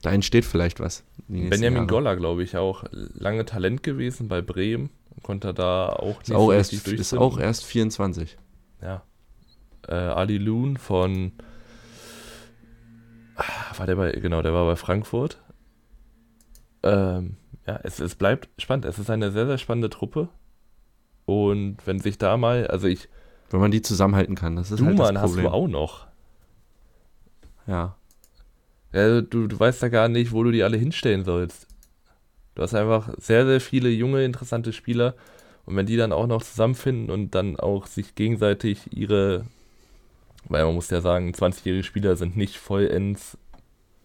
da 0.00 0.10
entsteht 0.10 0.44
vielleicht 0.44 0.80
was. 0.80 1.04
Benjamin 1.28 1.86
Goller, 1.86 2.16
glaube 2.16 2.42
ich, 2.42 2.56
auch 2.56 2.84
lange 2.90 3.44
Talent 3.44 3.84
gewesen 3.84 4.26
bei 4.28 4.40
Bremen. 4.42 4.90
Konnte 5.22 5.54
da 5.54 5.90
auch 5.90 6.18
nicht 6.18 6.30
ist 6.30 6.34
auch 6.34 6.46
so 6.46 6.52
erst, 6.52 6.88
Ist 6.88 7.14
auch 7.14 7.38
erst 7.38 7.64
24. 7.64 8.36
Ja. 8.80 9.02
Äh, 9.88 9.94
Ali 9.94 10.38
Loon 10.38 10.76
von. 10.76 11.32
War 13.76 13.86
der 13.86 13.96
bei. 13.96 14.12
Genau, 14.12 14.42
der 14.42 14.52
war 14.52 14.66
bei 14.66 14.76
Frankfurt. 14.76 15.38
Ähm, 16.82 17.36
ja, 17.66 17.80
es, 17.82 18.00
es 18.00 18.14
bleibt 18.14 18.48
spannend. 18.58 18.84
Es 18.84 18.98
ist 18.98 19.10
eine 19.10 19.30
sehr, 19.30 19.46
sehr 19.46 19.58
spannende 19.58 19.90
Truppe. 19.90 20.28
Und 21.24 21.78
wenn 21.84 22.00
sich 22.00 22.18
da 22.18 22.36
mal, 22.36 22.66
also 22.66 22.86
ich. 22.86 23.08
Wenn 23.50 23.60
man 23.60 23.70
die 23.70 23.82
zusammenhalten 23.82 24.34
kann, 24.34 24.56
das 24.56 24.70
ist 24.70 24.80
Duman 24.80 24.98
halt 24.98 25.16
das 25.16 25.22
Problem. 25.22 25.44
hast 25.44 25.52
du 25.52 25.56
auch 25.56 25.68
noch. 25.68 26.06
Ja. 27.66 27.96
ja 28.92 29.20
du, 29.20 29.46
du 29.46 29.60
weißt 29.60 29.82
ja 29.82 29.88
gar 29.88 30.08
nicht, 30.08 30.32
wo 30.32 30.42
du 30.42 30.50
die 30.50 30.62
alle 30.62 30.78
hinstellen 30.78 31.24
sollst. 31.24 31.68
Du 32.54 32.62
hast 32.62 32.74
einfach 32.74 33.10
sehr, 33.18 33.46
sehr 33.46 33.60
viele 33.60 33.88
junge, 33.88 34.24
interessante 34.24 34.72
Spieler. 34.72 35.14
Und 35.64 35.76
wenn 35.76 35.86
die 35.86 35.96
dann 35.96 36.12
auch 36.12 36.26
noch 36.26 36.42
zusammenfinden 36.42 37.10
und 37.10 37.34
dann 37.34 37.58
auch 37.58 37.86
sich 37.86 38.14
gegenseitig 38.14 38.96
ihre, 38.96 39.44
weil 40.48 40.64
man 40.64 40.74
muss 40.74 40.90
ja 40.90 41.00
sagen, 41.00 41.32
20-jährige 41.32 41.84
Spieler 41.84 42.16
sind 42.16 42.36
nicht 42.36 42.56
vollends 42.56 43.38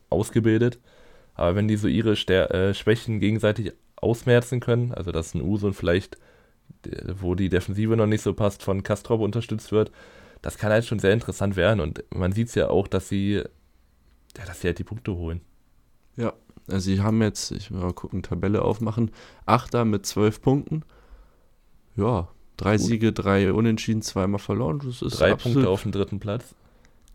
ausgebildet, 0.10 0.80
aber 1.36 1.56
wenn 1.56 1.68
die 1.68 1.78
so 1.78 1.88
ihre 1.88 2.16
Ster 2.16 2.52
äh, 2.54 2.74
Schwächen 2.74 3.20
gegenseitig 3.20 3.74
ausmerzen 3.96 4.60
können, 4.60 4.94
also 4.94 5.12
dass 5.12 5.34
ein 5.34 5.42
Uso 5.42 5.72
vielleicht, 5.74 6.18
wo 7.20 7.36
die 7.36 7.50
Defensive 7.50 7.96
noch 7.96 8.06
nicht 8.06 8.22
so 8.22 8.34
passt, 8.34 8.64
von 8.64 8.84
Kastrop 8.84 9.22
unterstützt 9.22 9.72
wird, 9.72 9.92
das 10.42 10.58
kann 10.58 10.72
halt 10.72 10.86
schon 10.86 11.00
sehr 11.00 11.14
interessant 11.14 11.56
werden. 11.56 11.80
Und 11.80 12.04
man 12.14 12.32
sieht 12.32 12.50
es 12.50 12.56
ja 12.56 12.70
auch, 12.70 12.88
dass 12.88 13.10
sie, 13.10 13.34
ja, 13.34 14.46
dass 14.46 14.62
sie 14.62 14.68
halt 14.68 14.80
die 14.80 14.84
Punkte 14.84 15.16
holen. 15.16 15.42
Ja, 16.16 16.34
also 16.68 16.80
sie 16.80 17.02
haben 17.02 17.22
jetzt, 17.22 17.52
ich 17.52 17.72
will 17.72 17.80
mal 17.80 17.94
gucken, 17.94 18.24
Tabelle 18.24 18.62
aufmachen, 18.62 19.12
Achter 19.46 19.86
mit 19.86 20.06
zwölf 20.06 20.42
Punkten. 20.42 20.84
Ja, 21.96 22.30
drei 22.58 22.78
Gut. 22.78 22.86
Siege, 22.86 23.14
drei 23.14 23.54
Unentschieden, 23.54 24.02
zweimal 24.02 24.40
verloren. 24.40 24.82
Das 24.84 25.02
ist 25.02 25.20
drei 25.20 25.36
Punkte 25.36 25.70
auf 25.70 25.84
dem 25.84 25.92
dritten 25.92 26.20
Platz. 26.20 26.56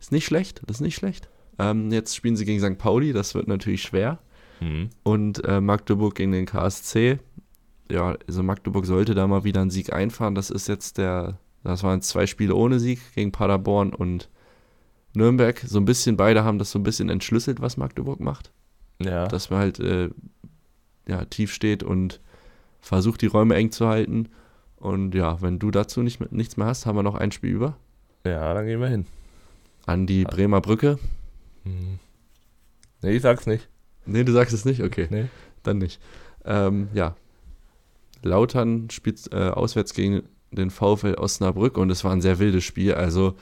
Ist 0.01 0.13
nicht 0.13 0.25
schlecht, 0.25 0.63
das 0.67 0.77
ist 0.77 0.81
nicht 0.81 0.97
schlecht. 0.97 1.29
Ähm, 1.59 1.91
jetzt 1.93 2.17
spielen 2.17 2.37
sie 2.37 2.45
gegen 2.45 2.61
St. 2.61 2.79
Pauli, 2.79 3.13
das 3.13 3.35
wird 3.35 3.49
natürlich 3.49 3.83
schwer. 3.83 4.19
Mhm. 4.61 4.91
Und 5.03 5.45
äh, 5.45 5.61
Magdeburg 5.61 6.15
gegen 6.15 6.33
den 6.33 6.47
KSC. 6.47 7.19
Ja, 7.91 8.17
also 8.27 8.43
Magdeburg 8.43 8.87
sollte 8.87 9.15
da 9.15 9.27
mal 9.27 9.45
wieder 9.45 9.61
einen 9.61 9.71
Sieg 9.71 9.93
einfahren. 9.93 10.35
Das 10.35 10.51
ist 10.51 10.69
jetzt 10.69 10.99
der, 10.99 11.39
das 11.63 11.83
waren 11.83 12.01
zwei 12.01 12.27
Spiele 12.27 12.55
ohne 12.55 12.81
Sieg 12.81 13.01
gegen 13.15 13.33
Paderborn 13.33 13.93
und 13.93 14.29
Nürnberg. 15.15 15.59
So 15.67 15.79
ein 15.79 15.85
bisschen, 15.85 16.17
beide 16.17 16.45
haben 16.45 16.59
das 16.59 16.71
so 16.71 16.79
ein 16.79 16.85
bisschen 16.85 17.09
entschlüsselt, 17.09 17.61
was 17.61 17.77
Magdeburg 17.77 18.21
macht. 18.21 18.51
Ja. 19.01 19.27
Dass 19.27 19.51
man 19.51 19.59
halt 19.59 19.79
äh, 19.81 20.11
ja, 21.07 21.25
tief 21.27 21.53
steht 21.53 21.83
und 21.83 22.21
versucht, 22.81 23.21
die 23.21 23.27
Räume 23.27 23.55
eng 23.57 23.73
zu 23.73 23.89
halten. 23.89 24.29
Und 24.83 25.15
ja, 25.15 25.41
wenn 25.41 25.61
du 25.61 25.71
dazu 25.71 26.03
nicht, 26.03 26.33
nichts 26.33 26.57
mehr 26.57 26.67
hast, 26.67 26.87
haben 26.87 26.97
wir 26.97 27.05
noch 27.05 27.15
ein 27.15 27.31
Spiel 27.31 27.51
über. 27.51 27.77
Ja, 28.27 28.53
dann 28.53 28.67
gehen 28.67 28.81
wir 28.81 28.89
hin. 28.89 29.07
An 29.87 30.09
die 30.09 30.25
Bremer 30.25 30.61
Brücke. 30.61 30.99
Hm. 31.63 32.01
Nee, 33.01 33.13
ich 33.13 33.23
sag's 33.23 33.47
nicht. 33.47 33.69
Nee, 34.07 34.25
du 34.25 34.33
sagst 34.33 34.53
es 34.53 34.65
nicht? 34.65 34.83
Okay. 34.83 35.07
Nee. 35.09 35.27
Dann 35.63 35.79
nicht. 35.79 36.01
Ähm, 36.45 36.89
ja. 36.95 37.15
Lautern 38.25 38.91
spielt 38.91 39.33
äh, 39.33 39.51
auswärts 39.51 39.95
gegen 39.95 40.25
den 40.51 40.71
VfL 40.71 41.15
Osnabrück 41.15 41.79
und 41.79 41.91
es 41.91 42.03
war 42.03 42.11
ein 42.11 42.21
sehr 42.21 42.41
wildes 42.41 42.65
Spiel. 42.65 42.95
Also 42.95 43.37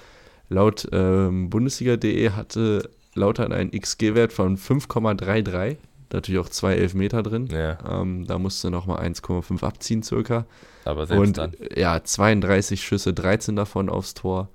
laut 0.50 0.88
ähm, 0.92 1.48
Bundesliga.de 1.48 2.32
hatte 2.32 2.90
Lautern 3.14 3.54
einen 3.54 3.70
XG-Wert 3.70 4.34
von 4.34 4.58
5,33. 4.58 5.78
Natürlich 6.12 6.38
auch 6.38 6.50
zwei 6.50 6.74
Elfmeter 6.74 7.22
drin. 7.22 7.48
Ja. 7.50 7.78
Ähm, 8.02 8.26
da 8.26 8.38
musste 8.38 8.70
nochmal 8.70 9.02
1,5 9.02 9.64
abziehen 9.64 10.02
circa. 10.02 10.44
Aber 10.84 11.06
selbst 11.06 11.20
und, 11.20 11.38
dann. 11.38 11.56
Ja, 11.74 12.02
32 12.02 12.82
Schüsse, 12.82 13.12
13 13.12 13.56
davon 13.56 13.88
aufs 13.88 14.14
Tor. 14.14 14.48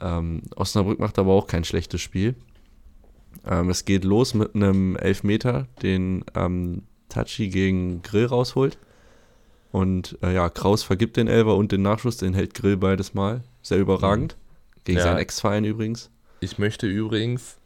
Ähm, 0.00 0.42
Osnabrück 0.56 0.98
macht 0.98 1.18
aber 1.18 1.32
auch 1.32 1.46
kein 1.46 1.64
schlechtes 1.64 2.00
Spiel. 2.00 2.34
Ähm, 3.46 3.70
es 3.70 3.84
geht 3.84 4.04
los 4.04 4.34
mit 4.34 4.54
einem 4.54 4.96
Elfmeter, 4.96 5.66
den 5.82 6.24
ähm, 6.34 6.82
Tachi 7.08 7.48
gegen 7.48 8.02
Grill 8.02 8.26
rausholt. 8.26 8.78
Und 9.70 10.18
äh, 10.22 10.34
ja, 10.34 10.48
Kraus 10.48 10.82
vergibt 10.82 11.16
den 11.16 11.28
Elber 11.28 11.56
und 11.56 11.72
den 11.72 11.82
Nachschuss, 11.82 12.16
den 12.16 12.34
hält 12.34 12.54
Grill 12.54 12.76
beides 12.76 13.14
Mal. 13.14 13.42
Sehr 13.62 13.78
überragend. 13.78 14.36
Mhm. 14.36 14.80
Gegen 14.84 14.98
ja. 14.98 15.04
seinen 15.04 15.18
Ex-Verein 15.18 15.64
übrigens. 15.64 16.10
Ich 16.40 16.58
möchte 16.58 16.86
übrigens 16.86 17.58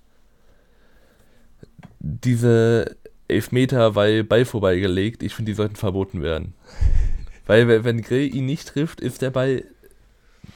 diese 2.01 2.97
Elfmeter, 3.29 3.95
weil 3.95 4.25
Ball 4.25 4.45
vorbeigelegt, 4.45 5.23
ich 5.23 5.35
finde, 5.35 5.53
die 5.53 5.57
sollten 5.57 5.77
verboten 5.77 6.23
werden. 6.23 6.55
weil 7.53 7.85
wenn 7.85 8.01
Grill 8.01 8.35
ihn 8.35 8.47
nicht 8.47 8.69
trifft, 8.69 9.01
ist 9.01 9.21
der 9.21 9.31
Ball 9.31 9.65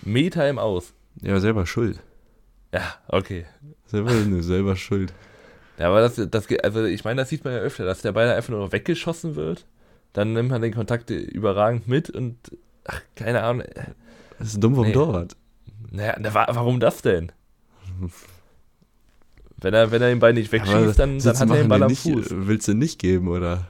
Meter 0.02 0.48
im 0.48 0.58
Aus. 0.58 0.94
Ja, 1.20 1.38
selber 1.40 1.66
schuld. 1.66 2.00
Ja, 2.72 2.94
okay. 3.08 3.46
Selber, 3.86 4.10
selber 4.42 4.76
schuld. 4.76 5.12
Ja, 5.78 5.88
aber 5.88 6.00
das, 6.00 6.16
das, 6.30 6.46
also 6.62 6.84
ich 6.84 7.04
meine, 7.04 7.20
das 7.20 7.28
sieht 7.28 7.44
man 7.44 7.52
ja 7.52 7.58
öfter, 7.60 7.84
dass 7.84 8.02
der 8.02 8.12
Ball 8.12 8.30
einfach 8.30 8.50
nur 8.50 8.72
weggeschossen 8.72 9.36
wird. 9.36 9.66
Dann 10.12 10.32
nimmt 10.32 10.50
man 10.50 10.62
den 10.62 10.72
Kontakt 10.72 11.10
überragend 11.10 11.86
mit 11.86 12.08
und, 12.08 12.36
ach, 12.84 13.02
keine 13.14 13.42
Ahnung. 13.42 13.66
Das 14.38 14.48
ist 14.48 14.64
dumm 14.64 14.74
vom 14.74 14.86
nee. 14.86 14.92
Torwart. 14.92 15.36
Naja, 15.90 16.16
na, 16.18 16.34
warum 16.34 16.80
das 16.80 17.02
denn? 17.02 17.30
Wenn 19.58 19.74
er, 19.74 19.90
wenn 19.90 20.02
er 20.02 20.08
den 20.08 20.18
Ball 20.18 20.32
nicht 20.32 20.50
wegschießt, 20.50 20.98
dann, 20.98 21.18
dann 21.18 21.38
hat 21.38 21.50
er 21.50 21.56
den 21.56 21.68
Ball 21.68 21.82
am 21.82 21.90
nicht, 21.90 22.02
Fuß. 22.02 22.28
Willst 22.30 22.68
du 22.68 22.74
nicht 22.74 22.98
geben, 22.98 23.28
oder? 23.28 23.66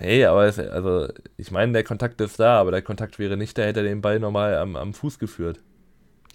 Nee, 0.00 0.24
aber 0.24 0.46
es, 0.46 0.58
also, 0.58 1.08
ich 1.36 1.50
meine, 1.50 1.72
der 1.72 1.84
Kontakt 1.84 2.20
ist 2.20 2.40
da, 2.40 2.60
aber 2.60 2.72
der 2.72 2.82
Kontakt 2.82 3.18
wäre 3.18 3.36
nicht 3.36 3.56
da, 3.56 3.62
hätte 3.62 3.80
er 3.80 3.86
den 3.86 4.00
Ball 4.00 4.18
normal 4.18 4.56
am, 4.56 4.76
am 4.76 4.92
Fuß 4.92 5.18
geführt. 5.18 5.60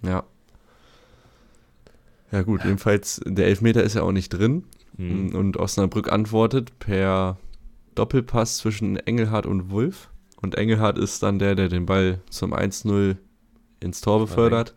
Ja. 0.01 0.23
Ja, 2.31 2.43
gut, 2.43 2.63
jedenfalls, 2.63 3.21
der 3.25 3.47
Elfmeter 3.47 3.83
ist 3.83 3.95
ja 3.95 4.03
auch 4.03 4.11
nicht 4.11 4.29
drin. 4.29 4.63
Hm. 4.97 5.35
Und 5.35 5.57
Osnabrück 5.57 6.11
antwortet 6.11 6.77
per 6.79 7.37
Doppelpass 7.95 8.57
zwischen 8.57 8.97
Engelhardt 8.97 9.45
und 9.45 9.71
Wulf. 9.71 10.09
Und 10.41 10.55
Engelhardt 10.55 10.97
ist 10.97 11.23
dann 11.23 11.39
der, 11.39 11.55
der 11.55 11.67
den 11.69 11.85
Ball 11.85 12.21
zum 12.29 12.53
1-0 12.53 13.17
ins 13.81 14.01
Tor 14.01 14.19
befördert. 14.19 14.75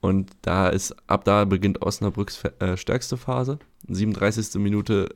Und 0.00 0.30
da 0.42 0.68
ist, 0.68 0.94
ab 1.06 1.24
da 1.24 1.44
beginnt 1.44 1.82
Osnabrücks 1.82 2.42
äh, 2.58 2.76
stärkste 2.76 3.16
Phase. 3.16 3.58
37. 3.88 4.60
Minute 4.60 5.14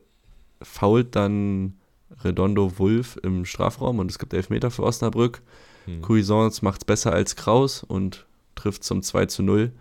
fault 0.61 1.15
dann 1.15 1.75
Redondo 2.23 2.77
Wulf 2.77 3.17
im 3.23 3.45
Strafraum 3.45 3.99
und 3.99 4.09
es 4.09 4.19
gibt 4.19 4.33
Elfmeter 4.33 4.71
für 4.71 4.83
Osnabrück. 4.83 5.41
Hm. 5.85 6.01
Cuisance 6.01 6.63
macht 6.63 6.81
es 6.81 6.85
besser 6.85 7.13
als 7.13 7.35
Kraus 7.35 7.83
und 7.83 8.25
trifft 8.55 8.83
zum 8.83 9.01
2 9.01 9.27
zu 9.27 9.43
0. 9.43 9.71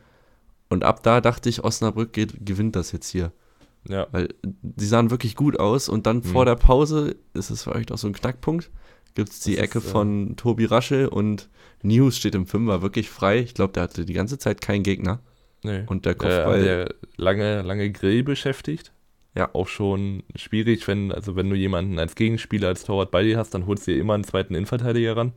Und 0.68 0.84
ab 0.84 1.02
da 1.02 1.20
dachte 1.20 1.48
ich, 1.48 1.64
Osnabrück 1.64 2.12
geht, 2.12 2.44
gewinnt 2.44 2.76
das 2.76 2.92
jetzt 2.92 3.08
hier. 3.08 3.32
Ja. 3.88 4.06
Weil 4.12 4.28
die 4.42 4.86
sahen 4.86 5.10
wirklich 5.10 5.36
gut 5.36 5.58
aus 5.58 5.88
und 5.88 6.06
dann 6.06 6.18
mhm. 6.18 6.24
vor 6.24 6.44
der 6.44 6.56
Pause, 6.56 7.16
ist 7.34 7.50
es 7.50 7.64
vielleicht 7.64 7.92
auch 7.92 7.98
so 7.98 8.06
ein 8.06 8.14
Knackpunkt, 8.14 8.70
gibt 9.14 9.30
es 9.30 9.40
die 9.40 9.56
das 9.56 9.64
Ecke 9.64 9.78
ist, 9.78 9.90
von 9.90 10.32
äh, 10.32 10.34
Tobi 10.34 10.64
Raschel 10.64 11.08
und 11.08 11.48
News 11.82 12.16
steht 12.16 12.34
im 12.34 12.46
Fünfer 12.46 12.82
wirklich 12.82 13.10
frei. 13.10 13.40
Ich 13.40 13.54
glaube, 13.54 13.72
der 13.74 13.84
hatte 13.84 14.04
die 14.04 14.14
ganze 14.14 14.38
Zeit 14.38 14.60
keinen 14.60 14.82
Gegner. 14.82 15.20
Nee. 15.62 15.84
Und 15.86 16.06
der 16.06 16.14
Kopfball. 16.14 16.62
Der, 16.62 16.84
der 16.86 16.94
lange, 17.16 17.62
lange 17.62 17.90
Grill 17.90 18.22
beschäftigt. 18.22 18.92
Ja. 19.36 19.50
Auch 19.52 19.66
schon 19.66 20.22
schwierig, 20.36 20.86
wenn, 20.86 21.10
also 21.10 21.34
wenn 21.34 21.50
du 21.50 21.56
jemanden 21.56 21.98
als 21.98 22.14
Gegenspieler, 22.14 22.68
als 22.68 22.84
Torwart 22.84 23.10
bei 23.10 23.24
dir 23.24 23.36
hast, 23.36 23.52
dann 23.54 23.66
holst 23.66 23.86
du 23.86 23.92
dir 23.92 24.00
immer 24.00 24.14
einen 24.14 24.24
zweiten 24.24 24.54
Innenverteidiger 24.54 25.16
ran, 25.16 25.32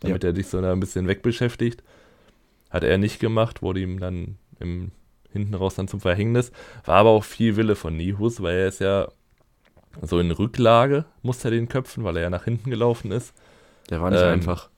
damit 0.00 0.24
ja. 0.24 0.30
er 0.30 0.32
dich 0.32 0.48
so 0.48 0.58
ein 0.58 0.80
bisschen 0.80 1.06
wegbeschäftigt. 1.06 1.82
Hat 2.70 2.82
er 2.82 2.98
nicht 2.98 3.20
gemacht, 3.20 3.62
wurde 3.62 3.80
ihm 3.80 4.00
dann 4.00 4.36
im 4.58 4.90
hinten 5.32 5.54
raus 5.54 5.74
dann 5.74 5.88
zum 5.88 6.00
Verhängnis. 6.00 6.52
War 6.84 6.96
aber 6.96 7.10
auch 7.10 7.24
viel 7.24 7.56
Wille 7.56 7.76
von 7.76 7.96
Nihus, 7.96 8.42
weil 8.42 8.56
er 8.56 8.68
ist 8.68 8.80
ja 8.80 9.08
so 10.02 10.18
in 10.18 10.30
Rücklage, 10.30 11.04
musste 11.22 11.48
er 11.48 11.52
den 11.52 11.68
köpfen, 11.68 12.04
weil 12.04 12.16
er 12.16 12.24
ja 12.24 12.30
nach 12.30 12.44
hinten 12.44 12.70
gelaufen 12.70 13.12
ist. 13.12 13.34
Der 13.90 14.00
war 14.00 14.10
nicht 14.10 14.22
ähm, 14.22 14.28
einfach. 14.28 14.70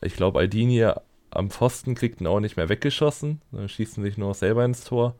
Ich 0.00 0.14
glaube, 0.14 0.38
Aldini 0.38 0.86
am 1.30 1.50
Pfosten 1.50 1.94
kriegt 1.94 2.20
ihn 2.20 2.26
auch 2.26 2.40
nicht 2.40 2.56
mehr 2.56 2.68
weggeschossen. 2.68 3.40
Dann 3.52 3.68
schießen 3.68 4.02
sich 4.02 4.16
nur 4.16 4.28
noch 4.28 4.34
selber 4.34 4.64
ins 4.64 4.84
Tor. 4.84 5.14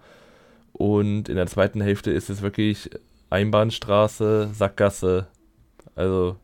Und 0.73 1.29
in 1.29 1.37
der 1.37 1.47
zweiten 1.47 1.81
Hälfte 1.81 2.11
ist 2.11 2.31
es 2.31 2.43
wirklich 2.43 2.91
Einbahnstraße, 3.31 4.51
Sackgasse. 4.53 5.27
Also. 5.95 6.37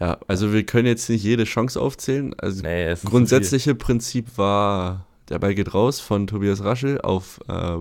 Ja, 0.00 0.18
also 0.26 0.52
wir 0.52 0.64
können 0.64 0.86
jetzt 0.86 1.08
nicht 1.08 1.22
jede 1.22 1.44
Chance 1.44 1.80
aufzählen. 1.80 2.34
Also 2.38 2.62
nee, 2.62 2.86
das 2.86 3.02
grundsätzliche 3.02 3.74
Prinzip 3.74 4.36
war 4.36 5.06
der 5.28 5.38
Ball 5.38 5.54
geht 5.54 5.72
raus 5.72 6.00
von 6.00 6.26
Tobias 6.26 6.64
Raschel 6.64 7.00
auf 7.00 7.40
äh, 7.48 7.78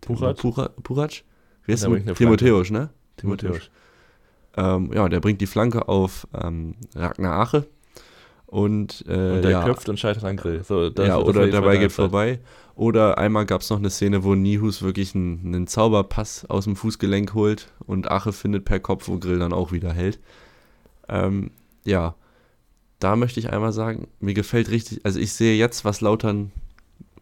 Puchac. 0.00 0.38
Pura, 0.38 0.70
Purac? 0.82 1.22
Wie 1.64 1.72
heißt 1.72 1.84
der? 1.84 2.14
Timotheus, 2.14 2.70
ne? 2.70 2.90
Timotheus. 3.16 3.70
Ähm, 4.56 4.90
ja, 4.92 5.08
der 5.08 5.20
bringt 5.20 5.40
die 5.40 5.46
Flanke 5.46 5.88
auf 5.88 6.26
ähm, 6.34 6.74
Ragnar 6.94 7.40
Ache. 7.40 7.66
Und, 8.46 9.04
äh, 9.06 9.12
und 9.12 9.42
der 9.42 9.50
ja, 9.50 9.64
köpft 9.64 9.88
und 9.88 10.00
scheitert 10.00 10.24
an 10.24 10.38
Grill. 10.38 10.64
So, 10.64 10.88
das, 10.88 11.06
ja, 11.06 11.18
das 11.18 11.24
oder 11.24 11.46
dabei 11.48 11.66
zweite 11.66 11.80
geht 11.80 11.92
vorbei. 11.92 12.40
Oder 12.78 13.18
einmal 13.18 13.44
gab 13.44 13.62
es 13.62 13.70
noch 13.70 13.78
eine 13.78 13.90
Szene, 13.90 14.22
wo 14.22 14.36
Nihus 14.36 14.82
wirklich 14.82 15.12
einen, 15.16 15.40
einen 15.44 15.66
Zauberpass 15.66 16.44
aus 16.48 16.62
dem 16.62 16.76
Fußgelenk 16.76 17.34
holt 17.34 17.72
und 17.86 18.08
Ache 18.08 18.32
findet 18.32 18.64
per 18.64 18.78
Kopf, 18.78 19.08
wo 19.08 19.18
Grill 19.18 19.40
dann 19.40 19.52
auch 19.52 19.72
wieder 19.72 19.92
hält. 19.92 20.20
Ähm, 21.08 21.50
ja, 21.84 22.14
da 23.00 23.16
möchte 23.16 23.40
ich 23.40 23.50
einmal 23.52 23.72
sagen, 23.72 24.06
mir 24.20 24.32
gefällt 24.32 24.70
richtig, 24.70 25.00
also 25.04 25.18
ich 25.18 25.32
sehe 25.32 25.56
jetzt, 25.58 25.84
was 25.84 26.00
Lautern 26.00 26.52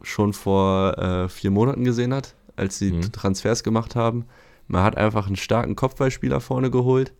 schon 0.03 0.33
vor 0.33 0.95
äh, 0.99 1.27
vier 1.27 1.49
Monaten 1.49 1.83
gesehen 1.83 2.13
hat, 2.13 2.35
als 2.55 2.77
sie 2.77 2.91
Mhm. 2.91 3.11
Transfers 3.11 3.63
gemacht 3.63 3.95
haben. 3.95 4.25
Man 4.67 4.83
hat 4.83 4.95
einfach 4.95 5.25
einen 5.25 5.37
starken 5.37 5.75
Kopfballspieler 5.75 6.39
vorne 6.39 6.69
geholt. 6.69 7.13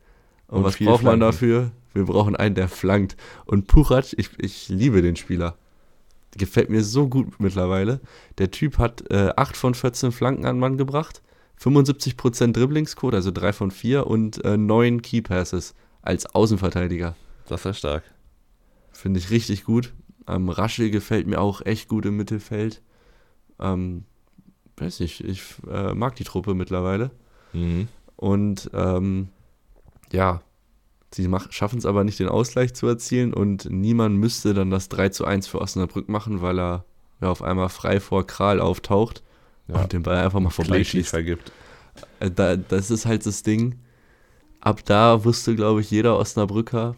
Und, 0.48 0.60
Und 0.60 0.64
was 0.66 0.78
braucht 0.78 1.02
man 1.02 1.18
Flanken. 1.18 1.20
dafür? 1.22 1.72
Wir 1.96 2.06
brauchen 2.06 2.36
einen, 2.36 2.54
der 2.54 2.70
flankt. 2.70 3.18
Und 3.46 3.66
Puchac, 3.66 4.14
ich, 4.16 4.30
ich 4.38 4.70
liebe 4.70 5.02
den 5.02 5.16
Spieler. 5.16 5.58
Gefällt 6.38 6.70
mir 6.70 6.84
so 6.84 7.08
gut 7.08 7.40
mittlerweile. 7.40 8.00
Der 8.38 8.52
Typ 8.52 8.78
hat 8.78 9.10
äh, 9.12 9.32
8 9.36 9.58
von 9.58 9.74
14 9.74 10.12
Flanken 10.12 10.46
an 10.46 10.60
Mann 10.60 10.78
gebracht, 10.78 11.22
75% 11.60 12.52
Dribblingsquote, 12.54 13.18
also 13.18 13.32
3 13.32 13.54
von 13.54 13.72
4 13.72 14.06
und 14.08 14.44
äh, 14.46 14.58
9 14.58 15.02
Key 15.02 15.22
Passes 15.22 15.74
als 16.02 16.26
Außenverteidiger. 16.28 17.16
Das 17.48 17.66
war 17.66 17.74
stark. 17.74 18.04
Finde 18.92 19.20
ich 19.20 19.32
richtig 19.32 19.64
gut. 19.64 19.94
Ähm, 20.28 20.50
Raschel 20.50 20.90
gefällt 20.90 21.28
mir 21.28 21.40
auch 21.42 21.66
echt 21.66 21.88
gut 21.88 22.06
im 22.06 22.18
Mittelfeld. 22.18 22.82
Ähm, 23.60 24.04
weiß 24.78 25.00
nicht, 25.00 25.24
ich 25.24 25.44
äh, 25.70 25.94
mag 25.94 26.16
die 26.16 26.24
Truppe 26.24 26.54
mittlerweile. 26.54 27.12
Mhm. 27.54 27.88
Und 28.16 28.70
ähm, 28.74 29.30
ja, 30.12 30.42
sie 31.14 31.30
schaffen 31.50 31.80
es 31.80 31.86
aber 31.86 32.04
nicht, 32.04 32.20
den 32.20 32.30
Ausgleich 32.30 32.74
zu 32.74 32.88
erzielen 32.88 33.34
und 33.34 33.70
niemand 33.72 34.18
müsste 34.18 34.54
dann 34.54 34.70
das 34.70 34.90
3 34.90 35.10
zu 35.10 35.26
1 35.26 35.48
für 35.48 35.62
Osnabrück 35.62 36.10
machen, 36.10 36.42
weil 36.42 36.60
er 36.60 36.86
ja, 37.22 37.30
auf 37.30 37.42
einmal 37.42 37.70
frei 37.70 38.00
vor 38.00 38.28
Kral 38.28 38.60
auftaucht 38.60 39.24
Ja. 39.68 39.82
und 39.82 39.94
den 39.94 40.04
Ball 40.04 40.18
einfach 40.18 40.40
mal 40.40 40.50
vorbeischießt. 40.50 41.10
vergibt. 41.10 41.52
Äh, 42.20 42.30
Da, 42.32 42.56
das 42.56 42.92
ist 42.92 43.06
halt 43.06 43.26
das 43.26 43.42
Ding. 43.44 43.80
Ab 44.60 44.82
da 44.86 45.24
wusste, 45.24 45.56
glaube 45.56 45.82
ich, 45.82 45.90
jeder 45.92 46.18
Osnabrücker, 46.20 46.96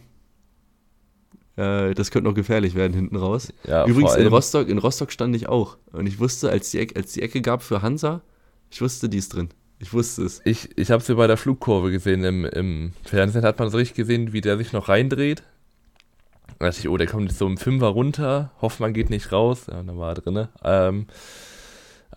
äh, 1.56 1.94
das 1.94 2.10
könnte 2.10 2.28
noch 2.28 2.34
gefährlich 2.34 2.74
werden 2.74 2.94
hinten 2.94 3.16
raus. 3.16 3.52
Ja, 3.64 3.86
Übrigens 3.86 4.14
in 4.16 4.26
Rostock, 4.26 4.68
in 4.68 4.78
Rostock 4.78 5.12
stand 5.12 5.34
ich 5.36 5.48
auch. 5.48 5.76
Und 5.92 6.06
ich 6.06 6.18
wusste, 6.18 6.50
als 6.50 6.70
die, 6.70 6.78
Ecke, 6.78 6.96
als 6.96 7.12
die 7.12 7.22
Ecke 7.22 7.42
gab 7.42 7.62
für 7.62 7.82
Hansa, 7.82 8.22
ich 8.70 8.80
wusste, 8.80 9.08
die 9.08 9.18
ist 9.18 9.34
drin. 9.34 9.50
Ich 9.82 9.94
wusste 9.94 10.22
es. 10.24 10.42
Ich, 10.44 10.76
ich 10.76 10.90
habe 10.90 11.02
sie 11.02 11.14
bei 11.14 11.26
der 11.26 11.38
Flugkurve 11.38 11.90
gesehen. 11.90 12.22
Im, 12.22 12.44
Im 12.44 12.92
Fernsehen 13.02 13.44
hat 13.44 13.58
man 13.58 13.70
so 13.70 13.78
richtig 13.78 13.96
gesehen, 13.96 14.32
wie 14.34 14.42
der 14.42 14.58
sich 14.58 14.72
noch 14.72 14.88
reindreht. 14.88 15.42
Da 16.58 16.66
dachte 16.66 16.80
ich, 16.80 16.88
oh, 16.88 16.98
der 16.98 17.06
kommt 17.06 17.30
jetzt 17.30 17.38
so 17.38 17.46
im 17.46 17.56
Fünfer 17.56 17.86
runter. 17.86 18.52
Hoffmann 18.60 18.92
geht 18.92 19.08
nicht 19.08 19.32
raus. 19.32 19.62
Ja, 19.70 19.82
da 19.82 19.96
war 19.96 20.10
er 20.10 20.14
drin. 20.16 20.48
Ähm, 20.62 21.06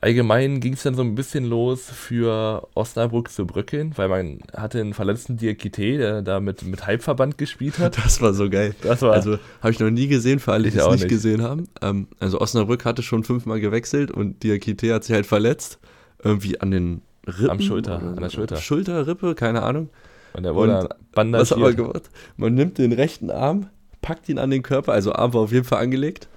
allgemein 0.02 0.60
ging 0.60 0.74
es 0.74 0.84
dann 0.84 0.96
so 0.96 1.04
ein 1.04 1.16
bisschen 1.16 1.46
los 1.46 1.90
für 1.90 2.68
Osnabrück 2.76 3.32
zu 3.32 3.48
bröckeln, 3.48 3.94
weil 3.96 4.10
man 4.10 4.40
hatte 4.54 4.82
einen 4.82 4.94
verletzten 4.94 5.38
Diakite, 5.38 5.98
der 5.98 6.22
da 6.22 6.42
mit, 6.42 6.64
mit 6.64 6.86
Halbverband 6.86 7.38
gespielt 7.38 7.80
hat. 7.80 7.98
Das 8.04 8.20
war 8.20 8.34
so 8.34 8.50
geil. 8.50 8.76
Das 8.82 9.02
war 9.04 9.14
Also 9.14 9.40
habe 9.62 9.72
ich 9.72 9.80
noch 9.80 9.90
nie 9.90 10.08
gesehen, 10.08 10.40
für 10.40 10.52
alle, 10.52 10.70
die 10.70 10.78
es 10.78 10.86
nicht, 10.86 11.04
nicht. 11.04 11.08
gesehen 11.08 11.42
haben. 11.42 11.70
Ähm, 11.82 12.08
also 12.20 12.42
Osnabrück 12.42 12.84
hatte 12.84 13.04
schon 13.04 13.24
fünfmal 13.24 13.62
gewechselt 13.62 14.12
und 14.12 14.44
Diakite 14.44 14.94
hat 14.94 15.06
sich 15.06 15.16
halt 15.16 15.26
verletzt. 15.26 15.80
Irgendwie 16.22 16.60
an 16.60 16.72
den 16.72 17.02
Rippen. 17.28 17.50
Am 17.50 17.60
Schulter, 17.62 18.00
an 18.00 18.16
der 18.18 18.30
Schulter. 18.30 18.58
Schulter, 18.58 19.08
Rippe, 19.08 19.36
keine 19.36 19.64
Ahnung. 19.64 19.90
und 20.34 20.44
der 20.44 20.56
wurde 20.56 20.72
dann 20.74 20.84
Was 20.90 21.50
bandagiert. 21.50 21.78
gemacht? 21.78 22.10
Man 22.38 22.54
nimmt 22.56 22.78
den 22.78 22.92
rechten 22.92 23.30
Arm, 23.32 23.68
packt 24.02 24.28
ihn 24.30 24.40
an 24.40 24.50
den 24.50 24.64
Körper, 24.64 24.92
also 24.94 25.14
Arm 25.14 25.34
war 25.34 25.42
auf 25.42 25.52
jeden 25.52 25.66
Fall 25.66 25.82
angelegt 25.82 26.28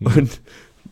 Mhm. 0.00 0.06
und 0.08 0.40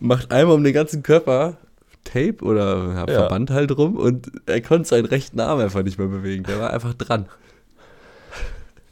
macht 0.00 0.32
einmal 0.32 0.54
um 0.56 0.62
den 0.64 0.72
ganzen 0.72 1.02
Körper 1.02 1.56
Tape 2.04 2.38
oder 2.42 2.92
ja, 2.94 2.98
Ja. 3.00 3.06
Verband 3.06 3.50
halt 3.50 3.76
rum 3.76 3.96
und 3.96 4.30
er 4.46 4.60
konnte 4.60 4.88
seinen 4.88 5.06
rechten 5.06 5.38
Arm 5.40 5.60
einfach 5.60 5.82
nicht 5.82 5.98
mehr 5.98 6.08
bewegen. 6.08 6.44
Der 6.44 6.58
war 6.58 6.70
einfach 6.72 6.94
dran. 6.94 7.26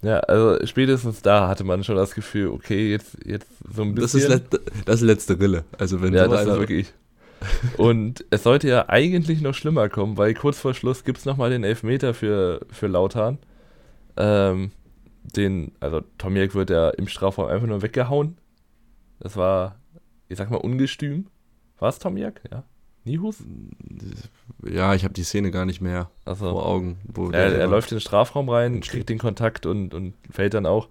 Ja, 0.03 0.21
also 0.21 0.65
spätestens 0.67 1.21
da 1.21 1.49
hatte 1.49 1.63
man 1.65 1.85
schon 1.85 1.97
das 1.97 2.15
Gefühl, 2.15 2.49
okay, 2.49 2.91
jetzt, 2.91 3.19
jetzt 3.25 3.47
so 3.75 3.83
ein 3.83 3.95
Das 3.95 4.13
bisschen. 4.13 4.33
ist, 4.33 4.53
let, 4.53 4.61
das 4.87 4.97
ist 4.97 5.03
letzte 5.03 5.39
Rille. 5.39 5.65
Also 5.79 6.01
wenn 6.01 6.15
Ja, 6.15 6.25
so 6.25 6.31
das 6.33 6.47
ist 6.47 6.59
wirklich. 6.59 6.93
Und 7.77 8.25
es 8.31 8.43
sollte 8.43 8.69
ja 8.69 8.89
eigentlich 8.89 9.41
noch 9.41 9.55
schlimmer 9.55 9.89
kommen, 9.89 10.17
weil 10.17 10.35
kurz 10.35 10.59
vor 10.59 10.75
Schluss 10.75 11.05
gibt 11.05 11.19
es 11.19 11.25
nochmal 11.25 11.51
den 11.51 11.65
Elfmeter 11.65 12.15
für, 12.15 12.67
für 12.71 12.87
Lautan. 12.87 13.39
Ähm, 14.17 14.73
den, 15.37 15.73
also 15.81 16.03
Tomiak 16.19 16.55
wird 16.55 16.71
ja 16.71 16.91
im 16.91 17.09
Strafraum 17.09 17.47
einfach 17.47 17.67
nur 17.67 17.83
weggehauen. 17.83 18.39
Das 19.21 19.37
war, 19.37 19.77
ich 20.29 20.39
sag 20.39 20.51
mal, 20.51 20.57
ungestüm. 20.57 21.27
War 21.79 21.89
es 21.89 21.99
Tomiak? 21.99 22.43
Ja. 22.51 22.65
Nihus? 23.05 23.39
Ja, 24.63 24.95
ich 24.95 25.05
habe 25.05 25.15
die 25.15 25.25
Szene 25.25 25.51
gar 25.51 25.65
nicht 25.65 25.81
mehr 25.81 26.11
Also, 26.25 26.51
vor 26.51 26.67
Augen. 26.67 26.99
Wo 27.05 27.31
er, 27.31 27.55
er 27.55 27.67
läuft 27.67 27.91
in 27.93 27.97
den 27.97 28.03
Strafraum 28.03 28.49
rein, 28.49 28.75
Entsteht. 28.75 28.93
kriegt 28.93 29.09
den 29.09 29.19
Kontakt 29.19 29.65
und, 29.67 29.95
und 29.95 30.15
fällt 30.31 30.55
dann 30.55 30.67
auch. 30.67 30.89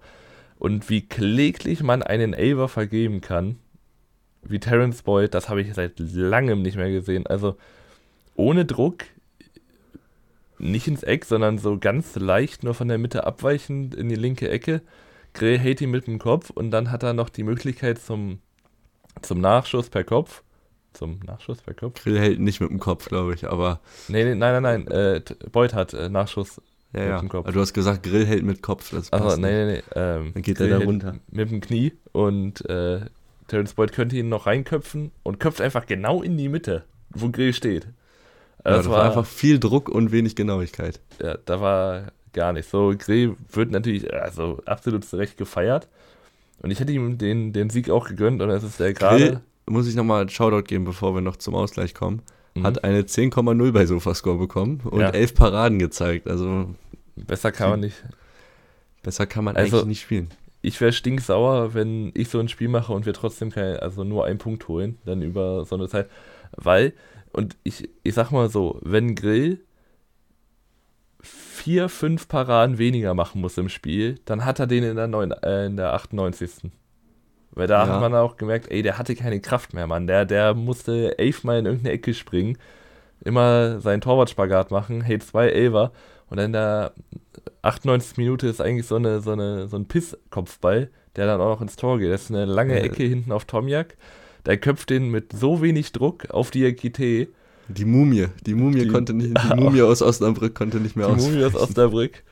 Und 0.58 0.90
wie 0.90 1.02
kläglich 1.06 1.82
man 1.82 2.02
einen 2.02 2.34
Elver 2.34 2.68
vergeben 2.68 3.20
kann, 3.20 3.58
wie 4.42 4.58
Terence 4.60 5.02
Boyd, 5.02 5.34
das 5.34 5.48
habe 5.48 5.60
ich 5.62 5.74
seit 5.74 5.98
langem 5.98 6.62
nicht 6.62 6.76
mehr 6.76 6.90
gesehen. 6.90 7.26
Also 7.26 7.56
ohne 8.34 8.64
Druck, 8.64 9.04
nicht 10.58 10.86
ins 10.88 11.02
Eck, 11.02 11.24
sondern 11.24 11.58
so 11.58 11.78
ganz 11.78 12.16
leicht 12.16 12.62
nur 12.64 12.74
von 12.74 12.88
der 12.88 12.98
Mitte 12.98 13.26
abweichend 13.26 13.94
in 13.94 14.08
die 14.08 14.14
linke 14.16 14.48
Ecke. 14.50 14.82
Gray 15.32 15.58
hält 15.58 15.80
ihn 15.80 15.90
mit 15.90 16.06
dem 16.06 16.18
Kopf 16.18 16.50
und 16.50 16.70
dann 16.70 16.90
hat 16.90 17.02
er 17.02 17.12
noch 17.14 17.28
die 17.28 17.44
Möglichkeit 17.44 17.98
zum, 17.98 18.40
zum 19.22 19.40
Nachschuss 19.40 19.88
per 19.88 20.04
Kopf. 20.04 20.42
Zum 20.92 21.20
Nachschuss 21.24 21.62
per 21.62 21.74
Kopf? 21.74 22.02
Grill 22.02 22.18
hält 22.18 22.40
nicht 22.40 22.60
mit 22.60 22.68
dem 22.70 22.80
Kopf, 22.80 23.08
glaube 23.08 23.32
ich, 23.34 23.48
aber 23.48 23.80
Nee, 24.08 24.24
nee, 24.24 24.34
nein, 24.34 24.60
nein, 24.62 24.84
nein. 24.84 24.88
Äh, 24.88 25.22
Boyd 25.52 25.72
hat 25.72 25.94
äh, 25.94 26.08
Nachschuss 26.08 26.60
ja, 26.92 27.00
Mit 27.00 27.08
ja. 27.08 27.18
dem 27.20 27.28
Kopf. 27.28 27.44
Aber 27.46 27.52
du 27.52 27.60
hast 27.60 27.72
gesagt, 27.72 28.02
Grill 28.02 28.26
hält 28.26 28.42
mit 28.42 28.60
Kopf. 28.60 28.90
Das 28.90 29.12
Also, 29.12 29.24
passt 29.26 29.38
nee, 29.38 29.66
nicht. 29.66 29.84
nee, 29.94 30.00
nee. 30.00 30.00
Ähm, 30.00 30.30
Dann 30.34 30.42
geht 30.42 30.58
er 30.58 30.66
da 30.68 30.78
runter. 30.78 31.14
Mit 31.30 31.50
dem 31.52 31.60
Knie 31.60 31.92
und 32.10 32.68
äh, 32.68 33.02
Terence 33.50 33.74
Boyd 33.74 33.92
könnte 33.92 34.16
ihn 34.16 34.28
noch 34.28 34.46
reinköpfen 34.46 35.10
und 35.22 35.40
köpft 35.40 35.60
einfach 35.60 35.86
genau 35.86 36.22
in 36.22 36.36
die 36.36 36.48
Mitte, 36.48 36.84
wo 37.10 37.28
Grill 37.30 37.52
steht. 37.52 37.84
Ja, 38.64 38.72
Also 38.72 38.90
das 38.90 38.98
war 38.98 39.04
einfach 39.04 39.26
viel 39.26 39.58
Druck 39.58 39.88
und 39.88 40.12
wenig 40.12 40.36
Genauigkeit. 40.36 41.00
ja, 41.22 41.36
da 41.44 41.60
war 41.60 42.12
gar 42.32 42.52
nichts. 42.52 42.70
So, 42.70 42.94
Grill 42.96 43.36
wird 43.52 43.70
natürlich 43.70 44.12
also 44.14 44.60
absolut 44.66 45.04
zu 45.04 45.16
Recht 45.16 45.36
gefeiert. 45.36 45.88
Und 46.62 46.70
ich 46.70 46.78
hätte 46.80 46.92
ihm 46.92 47.16
den, 47.18 47.52
den 47.52 47.70
Sieg 47.70 47.88
auch 47.90 48.06
gegönnt 48.06 48.42
und 48.42 48.50
es 48.50 48.62
ist 48.62 48.78
der 48.80 48.92
gerade. 48.92 49.40
muss 49.66 49.88
ich 49.88 49.94
nochmal 49.94 50.20
einen 50.20 50.28
Shoutout 50.30 50.64
geben, 50.64 50.84
bevor 50.84 51.14
wir 51.14 51.22
noch 51.22 51.36
zum 51.36 51.54
Ausgleich 51.54 51.94
kommen. 51.94 52.22
Mhm. 52.54 52.64
Hat 52.66 52.84
eine 52.84 53.02
10,0 53.02 53.72
bei 53.72 53.86
Sofascore 53.86 54.36
bekommen 54.38 54.80
und 54.84 55.00
Ja. 55.00 55.08
elf 55.10 55.34
Paraden 55.34 55.78
gezeigt. 55.78 56.28
Also 56.28 56.74
Besser 57.16 57.50
kann 57.52 57.70
man 57.70 57.80
nicht. 57.80 57.96
besser 59.02 59.26
kann 59.26 59.44
man 59.44 59.56
Also- 59.56 59.78
eigentlich 59.78 59.86
nicht 59.88 60.00
spielen. 60.02 60.28
Ich 60.62 60.80
wäre 60.80 60.92
stinksauer, 60.92 61.72
wenn 61.74 62.12
ich 62.14 62.28
so 62.28 62.38
ein 62.38 62.48
Spiel 62.48 62.68
mache 62.68 62.92
und 62.92 63.06
wir 63.06 63.14
trotzdem 63.14 63.50
kein, 63.50 63.76
also 63.78 64.04
nur 64.04 64.26
einen 64.26 64.38
Punkt 64.38 64.68
holen, 64.68 64.98
dann 65.06 65.22
über 65.22 65.64
so 65.64 65.76
eine 65.76 65.88
Zeit. 65.88 66.08
Weil, 66.56 66.92
und 67.32 67.56
ich, 67.64 67.88
ich 68.02 68.14
sag 68.14 68.30
mal 68.30 68.50
so, 68.50 68.78
wenn 68.82 69.14
Grill 69.14 69.60
vier, 71.22 71.88
fünf 71.88 72.28
Paraden 72.28 72.78
weniger 72.78 73.14
machen 73.14 73.40
muss 73.40 73.58
im 73.58 73.68
Spiel, 73.68 74.18
dann 74.24 74.44
hat 74.44 74.58
er 74.58 74.66
den 74.66 74.82
in 74.84 74.96
der, 74.96 75.06
neun, 75.08 75.32
äh, 75.32 75.66
in 75.66 75.76
der 75.76 75.92
98. 75.94 76.70
Weil 77.52 77.66
da 77.66 77.86
Ja. 77.86 77.92
hat 77.94 78.00
man 78.00 78.14
auch 78.14 78.36
gemerkt, 78.36 78.70
ey, 78.70 78.82
der 78.82 78.96
hatte 78.98 79.14
keine 79.14 79.40
Kraft 79.40 79.74
mehr, 79.74 79.86
Mann. 79.86 80.06
Der, 80.06 80.24
der 80.24 80.54
musste 80.54 81.18
elfmal 81.18 81.58
in 81.58 81.66
irgendeine 81.66 81.94
Ecke 81.94 82.14
springen, 82.14 82.56
immer 83.24 83.80
seinen 83.80 84.00
Torwartspagat 84.00 84.70
machen, 84.70 85.02
hey, 85.02 85.18
zwei 85.18 85.48
Elfer 85.48 85.92
und 86.30 86.36
dann 86.38 86.46
in 86.46 86.52
der 86.52 86.92
98 87.62 88.16
Minute 88.16 88.46
ist 88.48 88.60
eigentlich 88.60 88.86
so, 88.86 88.96
eine, 88.96 89.20
so, 89.20 89.32
eine, 89.32 89.68
so 89.68 89.76
ein 89.76 89.86
Pisskopfball, 89.86 90.90
der 91.16 91.26
dann 91.26 91.40
auch 91.40 91.48
noch 91.50 91.60
ins 91.60 91.76
Tor 91.76 91.98
geht. 91.98 92.10
Das 92.10 92.22
ist 92.22 92.30
eine 92.30 92.44
lange 92.46 92.78
Ja. 92.78 92.84
Ecke 92.84 93.02
hinten 93.02 93.32
auf 93.32 93.44
Tomjak. 93.44 93.96
Der 94.46 94.56
köpft 94.56 94.88
den 94.90 95.10
mit 95.10 95.32
so 95.32 95.60
wenig 95.60 95.92
Druck 95.92 96.30
auf 96.30 96.50
die 96.50 96.64
Ekite. 96.64 97.28
Die 97.68 97.84
Mumie, 97.84 98.28
die 98.46 98.54
Mumie 98.54 98.80
Die- 98.84 98.88
konnte 98.88 99.12
nicht, 99.12 99.36
die 99.36 99.54
Mumie 99.60 99.82
aus 99.82 100.00
Osnabrück 100.02 100.54
konnte 100.54 100.78
nicht 100.78 100.96
mehr 100.96 101.08
Die 101.08 101.20
Mumie 101.22 101.44
aus. 101.44 101.54
Osnabrück 101.54 102.22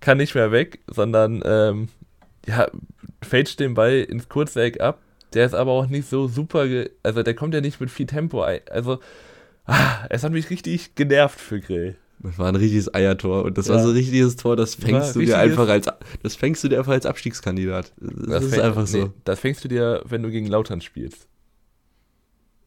kann 0.00 0.18
nicht 0.18 0.34
mehr 0.34 0.50
weg, 0.50 0.80
sondern 0.88 1.42
ähm, 1.44 1.88
ja, 2.46 2.66
fälscht 3.22 3.60
den 3.60 3.74
Ball 3.74 4.00
ins 4.00 4.28
Kurzeck 4.28 4.80
ab. 4.80 4.98
Der 5.34 5.46
ist 5.46 5.54
aber 5.54 5.70
auch 5.70 5.86
nicht 5.86 6.08
so 6.10 6.26
super, 6.28 6.66
ge 6.66 6.90
also 7.02 7.22
der 7.22 7.34
kommt 7.34 7.54
ja 7.54 7.60
nicht 7.60 7.80
mit 7.80 7.90
viel 7.90 8.06
Tempo 8.06 8.42
ein. 8.42 8.60
Also, 8.68 8.98
ah, 9.64 10.04
es 10.10 10.24
hat 10.24 10.32
mich 10.32 10.50
richtig 10.50 10.94
genervt 10.96 11.40
für 11.40 11.60
Grill. 11.60 11.96
Das 12.22 12.38
war 12.38 12.46
ein 12.48 12.56
richtiges 12.56 12.92
Eiertor 12.94 13.44
und 13.44 13.58
das 13.58 13.66
Ja. 13.68 13.74
war 13.74 13.82
so 13.82 13.88
ein 13.88 13.94
richtiges 13.94 14.36
Tor, 14.36 14.54
das 14.56 14.74
fängst 14.76 15.16
du 15.16 15.20
dir 15.20 15.38
einfach 15.38 15.68
als 15.68 15.86
das 16.22 16.36
fängst 16.36 16.62
du 16.62 16.68
dir 16.68 16.78
einfach 16.78 16.92
als 16.92 17.04
Abstiegskandidat. 17.06 17.92
Das, 17.98 18.44
ist 18.44 18.54
fäng- 18.54 18.60
einfach 18.62 18.86
so. 18.86 18.98
nee, 18.98 19.10
das 19.24 19.40
fängst 19.40 19.64
du 19.64 19.68
dir, 19.68 20.02
wenn 20.04 20.22
du 20.22 20.30
gegen 20.30 20.46
Lautern 20.46 20.80
spielst. 20.80 21.26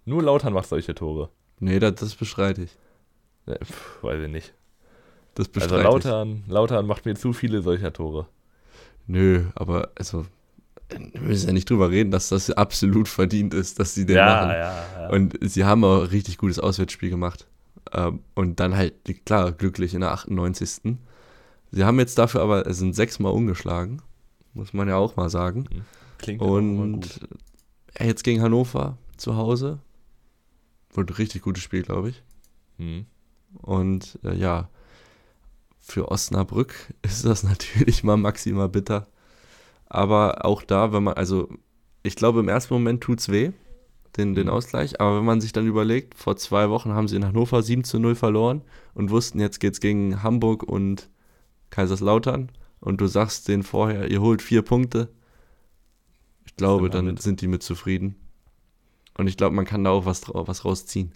Nur 0.06 0.22
Lautern 0.24 0.54
macht 0.54 0.68
solche 0.70 0.94
Tore. 0.94 1.30
Nee, 1.60 1.80
das, 1.80 1.96
das 1.96 2.16
bestreite 2.16 2.64
ich. 2.64 2.78
Ne, 3.46 3.58
pf, 3.64 4.04
weiß 4.04 4.22
ich 4.24 4.30
nicht. 4.30 4.54
Das 5.36 5.48
Also 5.48 5.60
bestreite 5.60 5.84
Lautern, 5.84 6.44
Lautern 6.48 6.86
macht 6.86 7.06
mir 7.06 7.16
zu 7.16 7.34
viele 7.34 7.62
solcher 7.62 7.94
Tore. 7.94 8.28
ich. 8.28 9.08
Nö, 9.08 9.46
aber 9.56 9.92
also, 9.96 10.26
wir 10.90 11.22
müssen 11.22 11.48
ja 11.48 11.54
nicht 11.54 11.70
drüber 11.70 11.90
reden, 11.92 12.12
dass 12.12 12.30
das 12.30 12.52
absolut 12.52 13.08
verdient 13.08 13.54
ist, 13.54 13.80
dass 13.80 13.94
sie 13.94 14.06
den 14.06 14.18
machen. 14.18 14.50
ja, 14.50 14.84
ja. 15.02 15.10
Und 15.10 15.38
sie 15.42 15.64
haben 15.64 15.84
auch 15.84 16.02
ein 16.02 16.08
richtig 16.08 16.38
gutes 16.38 16.60
Auswärtsspiel 16.60 17.10
gemacht. 17.10 17.48
Ähm, 17.94 18.22
und 18.34 18.60
dann 18.60 18.76
halt, 18.76 18.94
klar, 19.26 19.52
glücklich 19.52 19.94
in 19.94 20.02
der 20.02 20.12
98. 20.12 20.98
Sie 21.72 21.84
haben 21.84 22.00
jetzt 22.00 22.18
dafür 22.18 22.42
aber, 22.42 22.66
es 22.68 22.78
sind 22.78 22.96
sechsmal 22.96 23.34
ungeschlagen. 23.34 24.02
Muss 24.54 24.74
man 24.74 24.88
ja 24.88 24.96
auch 24.96 25.16
mal 25.18 25.30
sagen. 25.30 25.66
Klingt 26.18 26.42
aber 26.42 26.60
immer 26.60 26.84
Und 26.84 27.02
gut. 27.20 27.30
äh, 27.96 28.08
jetzt 28.08 28.24
gegen 28.24 28.42
Hannover 28.42 28.98
zu 29.18 29.36
Hause. 29.36 29.80
Wurde 30.92 31.14
ein 31.14 31.18
richtig 31.18 31.42
gutes 31.42 31.64
Spiel, 31.64 31.84
glaube 31.84 32.10
ich. 32.10 32.24
Hm. 32.78 33.06
Und 33.62 34.18
äh, 34.24 34.36
ja, 34.36 34.70
für 35.82 36.10
Osnabrück 36.10 36.74
ist 37.02 37.26
das 37.26 37.44
natürlich 37.44 38.04
mal 38.04 38.18
maximal 38.18 38.70
bitter. 38.70 39.08
Aber 39.88 40.46
auch 40.46 40.64
da, 40.64 40.94
wenn 40.94 41.04
man, 41.04 41.14
also 41.16 41.50
ich 42.04 42.16
glaube, 42.16 42.40
im 42.40 42.50
ersten 42.50 42.74
Moment 42.74 43.02
tut 43.02 43.20
es 43.20 43.30
weh, 43.30 43.52
den, 44.18 44.36
den 44.36 44.48
Mhm. 44.48 44.54
Ausgleich. 44.54 45.00
Aber 45.02 45.18
wenn 45.18 45.26
man 45.26 45.42
sich 45.42 45.52
dann 45.52 45.68
überlegt, 45.68 46.16
vor 46.16 46.38
zwei 46.38 46.70
Wochen 46.70 46.94
haben 46.94 47.08
sie 47.08 47.16
in 47.18 47.26
Hannover 47.26 47.62
7 47.62 47.84
zu 47.84 48.00
0 48.00 48.16
verloren 48.16 48.62
und 48.94 49.10
wussten, 49.10 49.40
jetzt 49.40 49.60
geht's 49.60 49.80
gegen 49.80 50.24
Hamburg 50.24 50.64
und 50.64 51.10
Kaiserslautern. 51.70 52.52
Und 52.80 53.02
du 53.02 53.08
sagst 53.08 53.48
denen 53.48 53.64
vorher, 53.64 54.10
ihr 54.12 54.22
holt 54.22 54.42
vier 54.42 54.62
Punkte. 54.62 55.10
Ich 56.46 56.56
glaube, 56.56 56.90
dann 56.90 57.06
mit. 57.06 57.22
sind 57.22 57.42
die 57.42 57.48
mit 57.48 57.64
zufrieden. 57.64 58.16
Und 59.18 59.28
ich 59.28 59.38
glaube, 59.38 59.56
man 59.56 59.66
kann 59.66 59.84
da 59.84 59.92
auch 59.92 60.06
was, 60.06 60.24
was 60.34 60.66
rausziehen. 60.66 61.12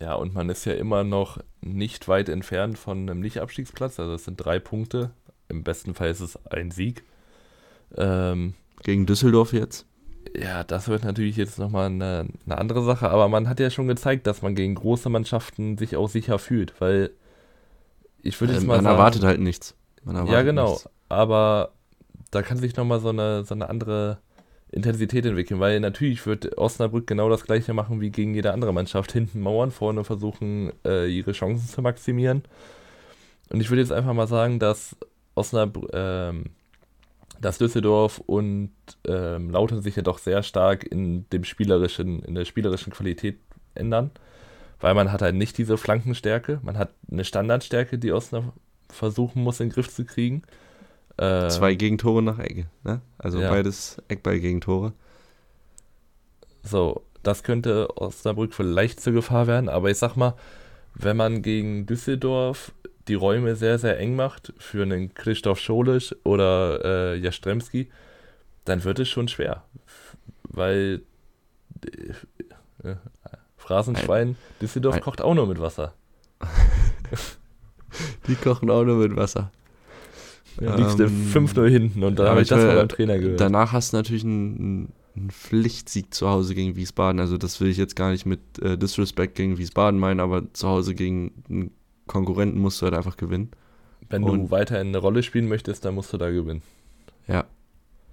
Ja, 0.00 0.14
und 0.14 0.34
man 0.34 0.48
ist 0.50 0.64
ja 0.64 0.74
immer 0.74 1.04
noch 1.04 1.38
nicht 1.60 2.06
weit 2.08 2.28
entfernt 2.28 2.78
von 2.78 2.98
einem 3.08 3.20
Nicht-Abstiegsplatz. 3.20 3.98
Also 3.98 4.14
es 4.14 4.24
sind 4.24 4.36
drei 4.36 4.58
Punkte. 4.58 5.10
Im 5.48 5.62
besten 5.64 5.94
Fall 5.94 6.10
ist 6.10 6.20
es 6.20 6.36
ein 6.46 6.70
Sieg. 6.70 7.04
Ähm, 7.96 8.54
Gegen 8.82 9.06
Düsseldorf 9.06 9.52
jetzt. 9.52 9.86
Ja, 10.34 10.64
das 10.64 10.88
wird 10.88 11.04
natürlich 11.04 11.36
jetzt 11.36 11.58
nochmal 11.58 11.86
eine, 11.86 12.26
eine 12.44 12.58
andere 12.58 12.82
Sache. 12.82 13.10
Aber 13.10 13.28
man 13.28 13.48
hat 13.48 13.60
ja 13.60 13.70
schon 13.70 13.88
gezeigt, 13.88 14.26
dass 14.26 14.42
man 14.42 14.54
gegen 14.54 14.74
große 14.74 15.08
Mannschaften 15.08 15.78
sich 15.78 15.96
auch 15.96 16.08
sicher 16.08 16.38
fühlt. 16.38 16.80
Weil 16.80 17.10
ich 18.22 18.40
würde 18.40 18.54
jetzt 18.54 18.62
Ähm, 18.62 18.68
mal 18.68 18.76
man 18.76 18.84
sagen, 18.84 18.96
erwartet 18.96 19.24
halt 19.24 19.40
nichts. 19.40 19.74
Man 20.04 20.16
erwartet 20.16 20.34
ja, 20.34 20.42
genau. 20.42 20.70
nichts. 20.70 20.88
Aber 21.08 21.72
da 22.30 22.42
kann 22.42 22.58
sich 22.58 22.76
nochmal 22.76 23.00
so 23.00 23.10
eine, 23.10 23.44
so 23.44 23.54
eine 23.54 23.68
andere 23.68 24.18
Intensität 24.72 25.24
entwickeln, 25.24 25.60
weil 25.60 25.78
natürlich 25.80 26.26
wird 26.26 26.58
Osnabrück 26.58 27.06
genau 27.06 27.28
das 27.28 27.44
gleiche 27.44 27.72
machen 27.72 28.00
wie 28.00 28.10
gegen 28.10 28.34
jede 28.34 28.52
andere 28.52 28.72
Mannschaft. 28.72 29.12
Hinten 29.12 29.40
mauern, 29.40 29.70
vorne 29.70 30.04
versuchen, 30.04 30.72
äh, 30.84 31.06
ihre 31.06 31.32
Chancen 31.32 31.68
zu 31.68 31.82
maximieren. 31.82 32.42
Und 33.50 33.60
ich 33.60 33.70
würde 33.70 33.82
jetzt 33.82 33.92
einfach 33.92 34.12
mal 34.12 34.26
sagen, 34.26 34.58
dass 34.58 34.96
Osnabrück, 35.36 35.90
ähm, 35.92 36.46
dass 37.40 37.58
Düsseldorf 37.58 38.18
und 38.18 38.70
ähm, 39.06 39.50
Lautern 39.50 39.82
sich 39.82 39.96
ja 39.96 40.02
doch 40.02 40.18
sehr 40.18 40.42
stark 40.42 40.84
in 40.84 41.28
dem 41.30 41.44
spielerischen, 41.44 42.22
in 42.22 42.34
der 42.34 42.44
spielerischen 42.44 42.92
Qualität 42.92 43.38
ändern. 43.74 44.10
Weil 44.80 44.94
man 44.94 45.10
hat 45.10 45.22
halt 45.22 45.34
nicht 45.34 45.56
diese 45.58 45.78
Flankenstärke, 45.78 46.60
man 46.62 46.76
hat 46.76 46.90
eine 47.10 47.24
Standardstärke, 47.24 47.98
die 47.98 48.12
Osnabrück 48.12 48.52
versuchen 48.90 49.42
muss, 49.42 49.60
in 49.60 49.68
den 49.68 49.74
Griff 49.74 49.88
zu 49.92 50.04
kriegen. 50.04 50.42
Äh, 51.16 51.48
Zwei 51.48 51.74
Gegentore 51.74 52.22
nach 52.22 52.38
Ecke, 52.38 52.66
ne? 52.84 53.00
Also 53.18 53.40
Ja. 53.40 53.50
beides 53.50 54.02
Eckball-Gegentore. 54.08 54.92
So, 56.62 57.02
das 57.22 57.42
könnte 57.42 57.88
Osnabrück 57.96 58.54
vielleicht 58.54 59.00
zur 59.00 59.12
Gefahr 59.12 59.46
werden, 59.46 59.68
aber 59.68 59.90
ich 59.90 59.98
sag 59.98 60.16
mal, 60.16 60.34
wenn 60.94 61.16
man 61.16 61.42
gegen 61.42 61.86
Düsseldorf 61.86 62.72
die 63.08 63.14
Räume 63.14 63.56
sehr, 63.56 63.78
sehr 63.78 63.98
eng 63.98 64.16
macht 64.16 64.52
für 64.58 64.82
einen 64.82 65.14
Christoph 65.14 65.58
Scholisch 65.60 66.14
oder 66.24 66.84
äh, 66.84 67.16
Jastremski, 67.18 67.88
dann 68.64 68.84
wird 68.84 68.98
es 68.98 69.08
schon 69.08 69.28
schwer. 69.28 69.64
Weil 70.42 71.02
äh, 72.82 72.88
äh, 72.88 72.96
Phrasenschwein, 73.56 74.36
Düsseldorf 74.60 75.00
kocht 75.00 75.20
auch 75.20 75.34
nur 75.34 75.46
mit 75.46 75.60
Wasser. 75.60 75.94
Die 78.28 78.34
kochen 78.34 78.70
auch 78.70 78.84
nur 78.84 78.96
mit 78.96 79.16
Wasser. 79.16 79.50
Ja, 80.60 80.74
liegst 80.74 80.98
du 80.98 81.04
Ähm, 81.04 81.30
5-0 81.32 81.68
hinten 81.68 82.02
und 82.02 82.18
da 82.18 82.24
aber 82.24 82.30
habe 82.32 82.42
ich 82.42 82.48
das 82.48 82.64
mal 82.64 82.76
beim 82.76 82.88
Trainer 82.88 83.18
gehört. 83.18 83.40
Danach 83.40 83.72
hast 83.72 83.92
du 83.92 83.98
natürlich 83.98 84.24
einen, 84.24 84.92
einen 85.14 85.30
Pflichtsieg 85.30 86.14
zu 86.14 86.28
Hause 86.28 86.54
gegen 86.54 86.76
Wiesbaden. 86.76 87.20
Also 87.20 87.36
das 87.36 87.60
will 87.60 87.68
ich 87.68 87.76
jetzt 87.76 87.96
gar 87.96 88.10
nicht 88.10 88.26
mit 88.26 88.40
äh, 88.60 88.78
Disrespect 88.78 89.34
gegen 89.34 89.58
Wiesbaden 89.58 90.00
meinen, 90.00 90.20
aber 90.20 90.52
zu 90.52 90.68
Hause 90.68 90.94
gegen 90.94 91.44
einen 91.48 91.70
Konkurrenten 92.06 92.58
musst 92.60 92.80
du 92.80 92.84
halt 92.86 92.94
einfach 92.94 93.16
gewinnen. 93.16 93.50
Wenn 94.08 94.22
du 94.22 94.32
und- 94.32 94.50
weiterhin 94.50 94.88
eine 94.88 94.98
Rolle 94.98 95.22
spielen 95.22 95.48
möchtest, 95.48 95.84
dann 95.84 95.94
musst 95.94 96.12
du 96.12 96.16
da 96.18 96.30
gewinnen. 96.30 96.62
Ja. 97.26 97.44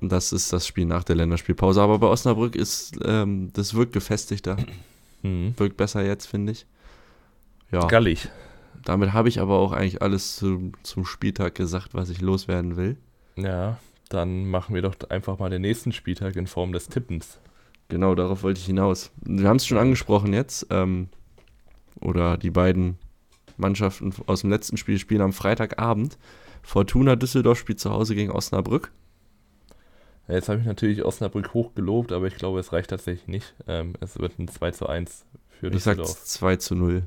Und 0.02 0.11
das 0.11 0.34
ist 0.34 0.52
das 0.52 0.68
Spiel 0.68 0.86
nach 0.86 1.03
der 1.03 1.15
Länderspielpause. 1.15 1.82
Aber 1.82 1.99
bei 1.99 2.07
Osnabrück 2.07 2.56
ist, 2.56 2.98
ähm, 3.06 3.52
das 3.53 3.74
wirkt 3.74 3.94
gefestigter, 3.94 4.57
Mhm. 5.22 5.53
wirkt 5.57 5.78
besser 5.78 6.03
jetzt, 6.06 6.26
finde 6.26 6.52
ich. 6.52 6.65
Ja. 7.72 7.86
Gallig. 7.88 8.28
Damit 8.84 9.14
habe 9.14 9.30
ich 9.30 9.40
aber 9.40 9.57
auch 9.60 9.72
eigentlich 9.72 10.02
alles 10.02 10.36
zum, 10.36 10.74
zum 10.84 11.06
Spieltag 11.06 11.56
gesagt, 11.56 11.94
was 11.94 12.10
ich 12.10 12.20
loswerden 12.20 12.76
will. 12.76 12.98
Ja, 13.38 13.78
dann 14.10 14.45
machen 14.49 14.76
wir 14.76 14.82
doch 14.82 14.95
einfach 15.10 15.40
mal 15.40 15.49
den 15.49 15.61
nächsten 15.61 15.94
Spieltag 15.94 16.36
in 16.36 16.48
Form 16.48 16.74
des 16.74 16.88
Tippens. 16.90 17.40
Genau, 17.88 18.14
darauf 18.15 18.44
wollte 18.44 18.60
ich 18.60 18.65
hinaus. 18.65 19.11
Wir 19.24 19.48
haben 19.48 19.56
es 19.57 19.65
schon 19.65 19.78
angesprochen 19.78 20.34
jetzt. 20.34 20.68
Ähm, 20.70 21.07
oder 22.02 22.38
die 22.38 22.49
beiden 22.52 22.98
Mannschaften 23.57 24.13
aus 24.27 24.41
dem 24.41 24.49
letzten 24.49 24.77
Spiel 24.77 24.99
spielen 24.99 25.21
am 25.21 25.34
Freitagabend. 25.34 26.17
Fortuna 26.61 27.15
Düsseldorf 27.15 27.59
spielt 27.59 27.80
zu 27.80 27.89
Hause 27.91 28.15
gegen 28.15 28.31
Osnabrück. 28.31 28.91
Jetzt 30.27 30.47
habe 30.47 30.59
ich 30.61 30.65
natürlich 30.65 31.03
Osnabrück 31.03 31.53
hoch 31.53 31.75
gelobt, 31.75 32.11
aber 32.13 32.27
ich 32.27 32.35
glaube, 32.38 32.59
es 32.59 32.71
reicht 32.71 32.89
tatsächlich 32.91 33.27
nicht. 33.27 33.53
Ähm, 33.67 33.93
es 33.99 34.17
wird 34.19 34.39
ein 34.39 34.47
2 34.47 34.71
zu 34.71 34.88
1 34.88 35.25
für 35.59 35.67
Ich 35.67 35.84
sag 35.84 35.97
Düsseldorf. 35.97 36.23
2 36.23 36.55
zu 36.57 36.75
0. 36.75 37.03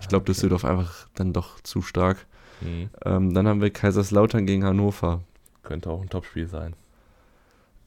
Ich 0.00 0.08
glaube, 0.08 0.22
Okay. 0.24 0.32
Düsseldorf 0.32 0.64
einfach 0.66 1.08
dann 1.14 1.32
doch 1.32 1.60
zu 1.62 1.80
stark. 1.80 2.26
Mhm. 2.60 2.90
Ähm, 3.04 3.32
dann 3.34 3.48
haben 3.48 3.62
wir 3.62 3.70
Kaiserslautern 3.70 4.44
gegen 4.44 4.64
Hannover. 4.64 5.22
Könnte 5.62 5.88
auch 5.90 6.02
ein 6.02 6.10
Topspiel 6.10 6.46
sein. 6.46 6.74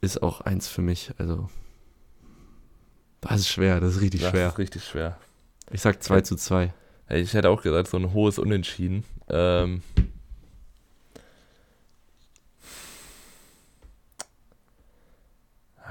Ist 0.01 0.23
auch 0.23 0.41
eins 0.41 0.67
für 0.67 0.81
mich. 0.81 1.11
Also, 1.19 1.47
das 3.21 3.41
ist 3.41 3.49
schwer, 3.49 3.79
das 3.79 3.95
ist 3.97 4.01
richtig 4.01 4.21
Das 4.21 4.31
schwer. 4.31 4.47
ist 4.47 4.57
richtig 4.57 4.83
schwer. 4.83 5.17
Ich 5.71 5.81
sag 5.81 6.01
2 6.01 6.21
zu 6.21 6.35
2. 6.35 6.73
Ich 7.13 7.33
hätte 7.33 7.49
auch 7.49 7.61
gesagt, 7.61 7.89
so 7.89 7.97
ein 7.97 8.13
hohes 8.13 8.39
Unentschieden. 8.39 9.03
Ähm, 9.27 9.81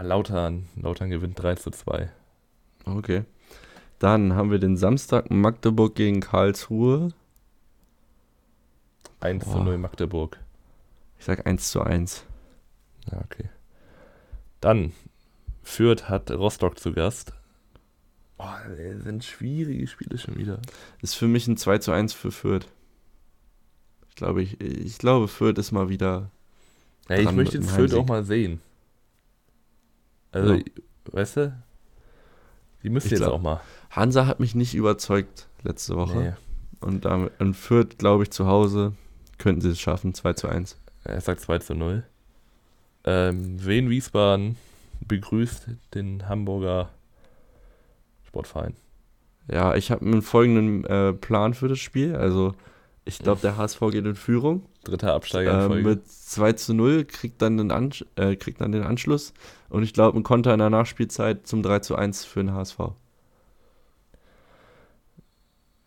Lautern. 0.02 0.66
Lautern 0.76 1.10
gewinnt 1.10 1.40
3 1.40 1.56
zu 1.56 1.70
2. 1.70 2.10
Okay. 2.86 3.24
Dann 3.98 4.34
haben 4.34 4.50
wir 4.50 4.58
den 4.58 4.78
Samstag 4.78 5.30
Magdeburg 5.30 5.94
gegen 5.94 6.20
Karlsruhe. 6.20 7.12
1 9.20 9.44
zu 9.44 9.50
Boah. 9.50 9.64
0 9.64 9.78
Magdeburg. 9.78 10.38
Ich 11.18 11.26
sag 11.26 11.46
1 11.46 11.70
zu 11.70 11.82
1. 11.82 12.24
Ja, 13.12 13.20
okay. 13.22 13.50
Dann, 14.62 14.94
Fürth 15.62 16.08
hat 16.08 16.30
Rostock 16.30 16.78
zu 16.78 16.92
Gast. 16.92 17.34
Boah, 18.40 18.58
das 18.68 19.04
sind 19.04 19.22
schwierige 19.24 19.86
Spiele 19.86 20.16
schon 20.16 20.36
wieder. 20.38 20.60
Ist 21.02 21.14
für 21.14 21.28
mich 21.28 21.46
ein 21.46 21.58
2 21.58 21.76
zu 21.78 21.92
1 21.92 22.14
für 22.14 22.30
Fürth. 22.32 22.66
Ich 24.08 24.14
glaube, 24.14 24.42
ich, 24.42 24.58
ich 24.60 24.96
glaube, 24.96 25.28
Fürth 25.28 25.58
ist 25.58 25.72
mal 25.72 25.90
wieder. 25.90 26.30
Ja, 27.10 27.18
ich 27.18 27.30
möchte 27.32 27.58
jetzt 27.58 27.70
Fürth 27.70 27.92
auch 27.94 28.06
mal 28.06 28.24
sehen. 28.24 28.60
Also, 30.32 30.54
Ja. 30.54 30.62
weißt 31.12 31.36
du? 31.36 31.62
Die 32.82 32.88
müssen 32.88 33.06
Ich 33.08 33.10
jetzt 33.12 33.20
glaub- 33.20 33.34
auch 33.34 33.42
mal. 33.42 33.60
Hansa 33.90 34.24
hat 34.26 34.40
mich 34.40 34.54
nicht 34.54 34.74
überzeugt 34.74 35.48
letzte 35.62 35.96
Woche. 35.96 36.18
Nee. 36.18 36.32
Und 36.86 37.04
damit 37.04 37.38
und 37.40 37.54
Fürth, 37.54 37.98
glaube 37.98 38.22
ich, 38.22 38.30
zu 38.30 38.46
Hause 38.46 38.94
könnten 39.36 39.60
sie 39.60 39.70
es 39.70 39.80
schaffen. 39.80 40.14
2 40.14 40.32
zu 40.32 40.48
1. 40.48 40.78
Er 41.04 41.20
sagt 41.20 41.40
2 41.42 41.58
zu 41.58 41.74
0. 41.74 42.04
Ähm, 43.04 43.62
Wien 43.66 43.90
Wiesbaden 43.90 44.56
begrüßt 45.06 45.68
den 45.94 46.26
Hamburger 46.28 46.88
Sportverein. 48.30 48.74
Ja, 49.50 49.74
ich 49.74 49.90
habe 49.90 50.06
einen 50.06 50.22
folgenden 50.22 50.84
äh, 50.84 51.12
Plan 51.12 51.54
für 51.54 51.66
das 51.66 51.80
Spiel. 51.80 52.14
Also, 52.14 52.54
ich 53.04 53.18
glaube, 53.18 53.40
der 53.40 53.56
HSV 53.56 53.80
geht 53.90 54.04
in 54.06 54.14
Führung. 54.14 54.66
Dritter 54.84 55.14
Absteiger 55.14 55.66
in 55.66 55.72
Äh, 55.72 55.82
mit 55.82 56.08
2 56.08 56.52
zu 56.52 56.74
0 56.74 57.04
kriegt 57.04 57.42
dann, 57.42 57.56
den 57.56 57.72
Ansch 57.72 58.04
äh, 58.14 58.36
kriegt 58.36 58.60
dann 58.60 58.70
den 58.70 58.84
Anschluss. 58.84 59.32
Und 59.68 59.82
ich 59.82 59.92
glaube, 59.92 60.16
ein 60.18 60.22
Konter 60.22 60.52
in 60.52 60.60
der 60.60 60.70
Nachspielzeit 60.70 61.46
zum 61.46 61.64
3 61.64 61.80
zu 61.80 61.96
1 61.96 62.24
für 62.24 62.40
den 62.40 62.54
HSV. 62.54 62.78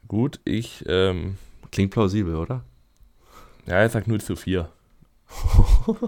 Gut, 0.10 0.42
ich, 0.44 0.84
ähm, 0.88 1.38
Klingt 1.72 1.92
plausibel, 1.92 2.36
oder? 2.36 2.64
ja, 3.66 3.76
er 3.76 3.90
sagt 3.90 4.08
0 4.08 4.20
zu 4.22 4.36
4. 4.36 4.70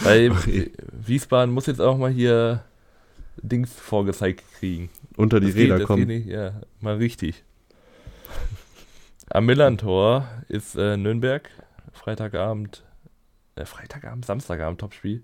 Weil 0.00 0.30
Okay. 0.30 0.70
Wiesbaden 0.92 1.52
muss 1.52 1.66
jetzt 1.66 1.80
auch 1.80 1.98
mal 1.98 2.10
hier 2.10 2.64
Dings 3.42 3.72
vorgezeigt 3.74 4.42
kriegen. 4.58 4.90
Unter 5.16 5.40
die 5.40 5.46
Das 5.46 5.54
geht- 5.54 5.64
Räder 5.64 5.78
das 5.78 5.86
kommen. 5.86 6.08
geht 6.08 6.24
nicht, 6.24 6.26
ja, 6.28 6.60
mal 6.80 6.96
richtig. 6.96 7.44
Am 9.30 9.46
Millantor 9.46 10.28
ist 10.48 10.76
äh, 10.76 10.96
Nürnberg, 10.96 11.50
Freitagabend, 11.92 12.84
äh, 13.56 13.64
Freitagabend, 13.64 14.24
Samstagabend 14.24 14.80
Topspiel. 14.80 15.22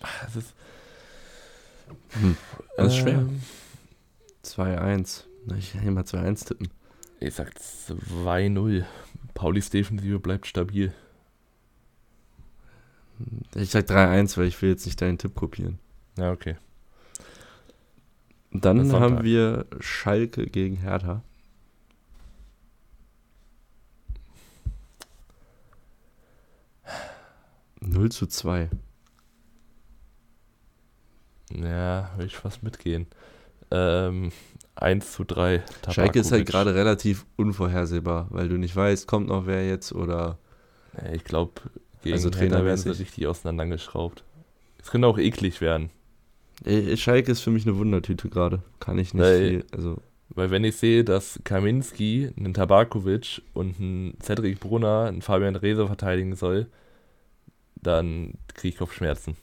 Ah, 0.00 0.08
Das 0.24 0.36
ist, 0.36 0.54
Hm. 2.10 2.36
Das 2.76 2.88
ist 2.88 2.96
schwer. 2.98 3.14
ähm, 3.18 3.40
2-1. 4.42 5.24
Na, 5.46 5.56
Ich 5.56 5.72
kann 5.72 5.82
hier 5.82 5.90
mal 5.92 6.04
2-1 6.04 6.44
tippen. 6.46 6.68
Ich 7.20 7.34
sag 7.34 7.52
2-0. 7.58 8.84
Paulis 9.34 9.70
Defensive 9.70 10.18
bleibt 10.18 10.46
stabil. 10.46 10.92
Ich 13.54 13.70
sag 13.70 13.86
3-1, 13.86 14.36
weil 14.36 14.46
ich 14.46 14.60
will 14.60 14.70
jetzt 14.70 14.84
nicht 14.86 15.00
deinen 15.00 15.16
Tipp 15.18 15.34
kopieren. 15.34 15.78
Ja, 16.16 16.32
okay. 16.32 16.56
Dann 18.52 18.90
haben 18.92 19.22
wir 19.22 19.66
Schalke 19.80 20.46
gegen 20.46 20.76
Hertha. 20.76 21.22
Null 27.80 28.10
zu 28.10 28.26
2. 28.26 28.70
Ja, 31.54 32.10
will 32.16 32.26
ich 32.26 32.36
fast 32.36 32.62
mitgehen. 32.62 33.06
Ähm, 33.70 34.32
1 34.76 35.12
zu 35.12 35.24
3. 35.24 35.62
Schalke 35.90 36.20
ist 36.20 36.32
halt 36.32 36.46
Tabakovic. 36.46 36.46
gerade 36.46 36.74
relativ 36.74 37.26
unvorhersehbar, 37.36 38.26
weil 38.30 38.48
du 38.48 38.56
nicht 38.56 38.74
weißt, 38.74 39.06
kommt 39.06 39.28
noch 39.28 39.46
wer 39.46 39.66
jetzt 39.66 39.92
oder. 39.92 40.38
Ja, 40.96 41.12
ich 41.12 41.24
glaube, 41.24 41.60
gegen 42.02 42.14
Also 42.14 42.30
Trainer 42.30 42.64
werden 42.64 42.78
sie 42.78 42.90
richtig 42.90 43.26
auseinandergeschraubt. 43.26 44.24
Es 44.78 44.90
könnte 44.90 45.08
auch 45.08 45.18
eklig 45.18 45.60
werden. 45.60 45.90
Schalke 46.96 47.32
ist 47.32 47.40
für 47.42 47.50
mich 47.50 47.66
eine 47.66 47.76
Wundertüte 47.76 48.28
gerade. 48.28 48.62
Kann 48.80 48.98
ich 48.98 49.12
nicht 49.14 49.22
Weil- 49.22 49.48
viel. 49.48 49.64
Also, 49.72 49.98
Weil 50.30 50.50
wenn 50.50 50.64
ich 50.64 50.76
sehe, 50.76 51.04
dass 51.04 51.38
Kaminski 51.44 52.30
einen 52.36 52.52
Tabakovic 52.54 53.42
und 53.54 53.78
einen 53.78 54.18
Cedric 54.22 54.58
Brunner 54.60 55.04
einen 55.08 55.22
Fabian 55.22 55.54
Reese 55.56 55.86
verteidigen 55.86 56.34
soll, 56.34 56.66
dann 57.76 58.34
kriege 58.54 58.68
ich 58.74 58.78
Kopfschmerzen. 58.78 59.36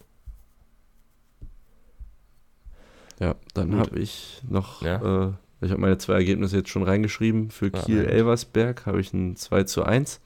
ja, 3.20 3.36
dann 3.54 3.76
habe 3.78 4.00
ich 4.00 4.42
noch. 4.50 4.82
Ja. 4.82 5.28
Äh, 5.28 5.32
ich 5.62 5.72
habe 5.72 5.80
meine 5.82 5.98
zwei 5.98 6.16
Ergebnisse 6.16 6.58
jetzt 6.58 6.70
schon 6.70 6.84
reingeschrieben. 6.84 7.52
Für 7.52 7.68
Ah, 7.74 7.82
Kiel 7.84 8.00
eigentlich. 8.00 8.14
Elversberg 8.16 8.86
habe 8.86 9.00
ich 9.00 9.14
ein 9.14 9.36
2 9.38 9.64
zu 9.64 9.84
1 9.84 10.20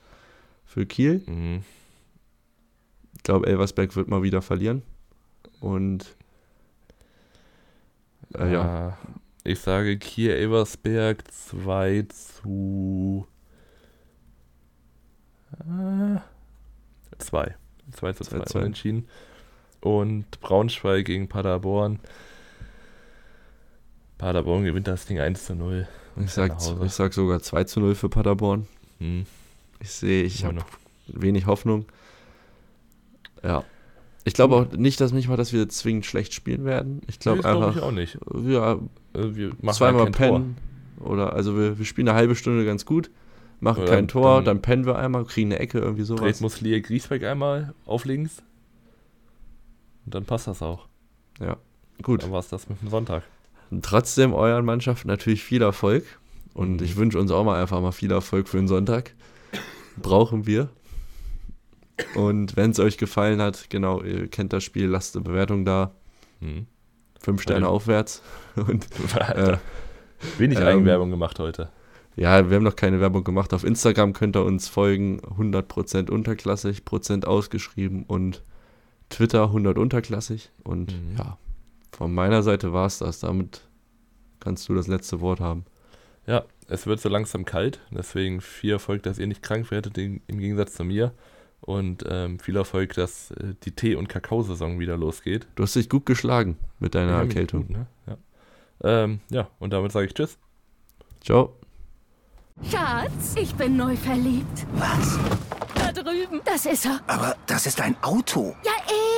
für 0.65 0.85
Kiel. 0.88 1.22
Mhm. 1.27 1.64
Ich 3.15 3.23
glaube, 3.23 3.45
Elversberg 3.47 3.95
wird 3.95 4.07
mal 4.07 4.23
wieder 4.23 4.41
verlieren. 4.41 4.81
Und 5.59 6.15
äh, 8.35 8.51
ja, 8.53 8.61
Ah, 8.61 8.97
Ich 9.43 9.59
sage 9.59 9.97
Kiel 9.97 10.31
Eversberg 10.31 11.23
2 11.31 12.05
zu 12.09 13.27
2. 17.17 17.55
2 17.91 18.13
zu 18.13 18.23
2 18.23 18.39
2 18.39 18.45
zu. 18.45 18.57
unentschieden. 18.59 19.07
Und 19.81 20.39
Braunschweig 20.41 21.05
gegen 21.05 21.29
Paderborn. 21.29 21.99
Paderborn 24.17 24.63
gewinnt 24.65 24.87
das 24.87 25.05
Ding 25.05 25.19
1 25.19 25.45
zu 25.45 25.55
0. 25.55 25.87
ich 26.23 26.31
sag, 26.31 26.49
nach 26.49 26.55
Hause. 26.57 26.85
ich 26.85 26.91
sag 26.93 27.13
sogar 27.13 27.39
2 27.41 27.63
zu 27.65 27.79
0 27.79 27.95
für 27.95 28.09
Paderborn. 28.09 28.67
Hm. 28.99 29.25
Ich 29.79 29.91
sehe, 29.91 30.23
ich 30.23 30.43
habe 30.43 30.55
noch. 30.55 30.65
wenig 31.07 31.45
Hoffnung. 31.45 31.85
Ja. 33.43 33.63
Ich 34.27 34.33
glaube 34.33 34.55
auch 34.55 34.71
nicht, 34.73 34.99
dass 35.01 35.11
nicht 35.13 35.27
mal, 35.29 35.37
dass 35.37 35.53
wir 35.53 35.67
zwingend 35.69 36.05
schlecht 36.05 36.33
spielen 36.33 36.65
werden. 36.65 37.01
Ich 37.07 37.19
glaube 37.19 37.37
Nee, 37.37 37.43
das 37.43 37.51
glaub 37.51 37.63
einfach, 37.63 37.77
ich 37.77 37.83
auch 37.83 37.91
nicht. 37.91 38.17
ja, 38.47 38.79
Also 39.13 39.35
wir 39.35 39.49
machen 39.61 39.75
zweimal 39.75 40.03
halt 40.05 40.15
kein 40.15 40.29
Tor. 40.29 40.39
pennen. 40.39 40.57
Oder 40.99 41.33
also 41.33 41.55
wir, 41.57 41.77
wir 41.77 41.85
spielen 41.85 42.07
eine 42.09 42.17
halbe 42.17 42.35
Stunde 42.35 42.65
ganz 42.65 42.85
gut, 42.85 43.09
machen 43.59 43.83
Oder 43.83 43.91
kein 43.93 44.07
Tor, 44.07 44.35
dann- 44.37 44.45
dann, 44.45 44.61
pennen 44.61 44.85
wir 44.85 44.97
einmal, 44.97 45.23
kriegen 45.25 45.51
eine 45.51 45.59
Ecke, 45.59 45.79
irgendwie 45.79 46.03
sowas. 46.03 46.41
Muslia 46.41 46.79
Griesbeck 46.79 47.23
einmal 47.23 47.73
auf 47.85 48.05
links. 48.05 48.41
Und 50.05 50.15
dann 50.15 50.25
passt 50.25 50.47
das 50.47 50.61
auch. 50.61 50.87
Gut. 52.03 52.23
Dann 52.23 52.31
war 52.31 52.39
es 52.39 52.49
das 52.49 52.69
mit 52.69 52.81
dem 52.81 52.89
Sonntag. 52.89 53.23
Und 53.71 53.83
trotzdem 53.83 54.33
euren 54.33 54.65
Mannschaften 54.65 55.07
natürlich 55.07 55.43
viel 55.43 55.61
Erfolg. 55.61 56.03
Und 56.53 56.77
Mhm. 56.77 56.83
ich 56.83 56.95
wünsche 56.95 57.19
uns 57.19 57.31
auch 57.31 57.43
mal 57.43 57.59
einfach 57.61 57.81
mal 57.81 57.91
viel 57.91 58.11
Erfolg 58.11 58.47
für 58.47 58.57
den 58.57 58.67
Sonntag. 58.67 59.13
Brauchen 60.01 60.45
wir. 60.47 60.69
Und 62.15 62.55
wenn 62.55 62.71
es 62.71 62.79
euch 62.79 62.97
gefallen 62.97 63.41
hat, 63.41 63.69
genau, 63.69 64.01
ihr 64.03 64.27
kennt 64.27 64.53
das 64.53 64.63
Spiel, 64.63 64.87
lasst 64.87 65.15
eine 65.15 65.23
Bewertung 65.23 65.65
da. 65.65 65.91
Hm. 66.41 66.67
Fünf 67.19 67.41
Sterne 67.41 67.65
Ja. 67.65 67.71
aufwärts. 67.71 68.21
Und 68.55 68.87
äh, 69.35 69.57
wenig 70.37 70.59
ähm, 70.59 70.67
Eigenwerbung 70.67 71.09
gemacht 71.09 71.39
heute. 71.39 71.69
ja, 72.15 72.49
wir 72.49 72.55
haben 72.57 72.63
noch 72.63 72.75
keine 72.75 72.99
Werbung 73.01 73.23
gemacht. 73.23 73.53
Auf 73.53 73.63
Instagram 73.63 74.13
könnt 74.13 74.35
ihr 74.35 74.43
uns 74.45 74.67
folgen. 74.67 75.19
100% 75.21 76.09
unterklassig, 76.11 76.85
Prozent 76.85 77.25
ausgeschrieben 77.25 78.03
und 78.03 78.43
Twitter 79.09 79.43
100 79.45 79.77
unterklassig. 79.77 80.51
Und 80.63 80.91
Mhm. 80.93 81.17
ja, 81.17 81.37
von 81.91 82.13
meiner 82.13 82.43
Seite 82.43 82.73
war 82.73 82.85
es 82.85 82.99
das. 82.99 83.19
Damit 83.19 83.67
kannst 84.39 84.69
du 84.69 84.75
das 84.75 84.87
letzte 84.87 85.19
Wort 85.21 85.39
haben. 85.39 85.65
Ja, 86.27 86.43
es 86.67 86.85
wird 86.85 86.99
so 86.99 87.07
langsam 87.09 87.45
kalt, 87.45 87.79
deswegen 87.89 88.41
viel 88.41 88.71
Erfolg, 88.73 89.01
dass 89.03 89.17
ihr 89.17 89.27
nicht 89.27 89.41
krank 89.41 89.71
werdet, 89.71 89.97
im 89.97 90.21
Gegensatz 90.27 90.73
zu 90.75 90.83
mir. 90.83 91.13
Und 91.61 92.03
ähm, 92.07 92.39
viel 92.39 92.55
Erfolg, 92.55 92.93
dass 92.93 93.31
äh, 93.31 93.55
die 93.63 93.71
Tee- 93.71 93.95
und 93.95 94.07
Kakaosaison 94.09 94.79
wieder 94.79 94.95
losgeht. 94.97 95.47
Du 95.55 95.63
hast 95.63 95.75
dich 95.75 95.89
gut 95.89 96.05
geschlagen 96.05 96.57
mit 96.79 96.95
deiner 96.95 97.13
Ja, 97.13 97.19
Erkältung. 97.21 97.67
gut, 97.67 97.77
ne? 97.77 97.88
ja. 98.05 98.17
Ähm, 98.84 99.19
ja, 99.31 99.49
und 99.59 99.73
damit 99.73 99.91
sage 99.91 100.05
ich 100.05 100.13
Tschüss. 100.13 100.38
Ciao. 101.23 101.55
Schatz, 102.63 103.35
ich 103.39 103.53
bin 103.55 103.75
neu 103.77 103.95
verliebt. 103.95 104.65
Was? 104.75 105.19
Da 105.75 105.91
drüben. 105.91 106.41
Das 106.45 106.65
ist 106.65 106.85
er. 106.85 107.01
Aber 107.07 107.35
das 107.47 107.65
ist 107.67 107.81
ein 107.81 107.95
Auto. 108.03 108.55
Ja, 108.63 108.71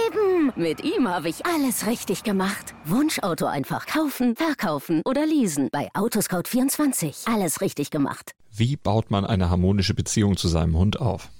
eben. 0.07 0.51
Mit 0.55 0.83
ihm 0.83 1.07
habe 1.07 1.29
ich 1.29 1.45
alles 1.45 1.85
richtig 1.87 2.23
gemacht. 2.23 2.73
Wunschauto 2.85 3.45
einfach 3.45 3.85
kaufen, 3.85 4.35
verkaufen 4.35 5.01
oder 5.05 5.25
leasen. 5.25 5.69
Bei 5.71 5.89
Autoscout24. 5.93 7.31
Alles 7.33 7.61
richtig 7.61 7.91
gemacht. 7.91 8.31
Wie 8.51 8.75
baut 8.75 9.11
man 9.11 9.25
eine 9.25 9.49
harmonische 9.49 9.93
Beziehung 9.93 10.35
zu 10.35 10.47
seinem 10.47 10.75
Hund 10.77 10.99
auf? 10.99 11.29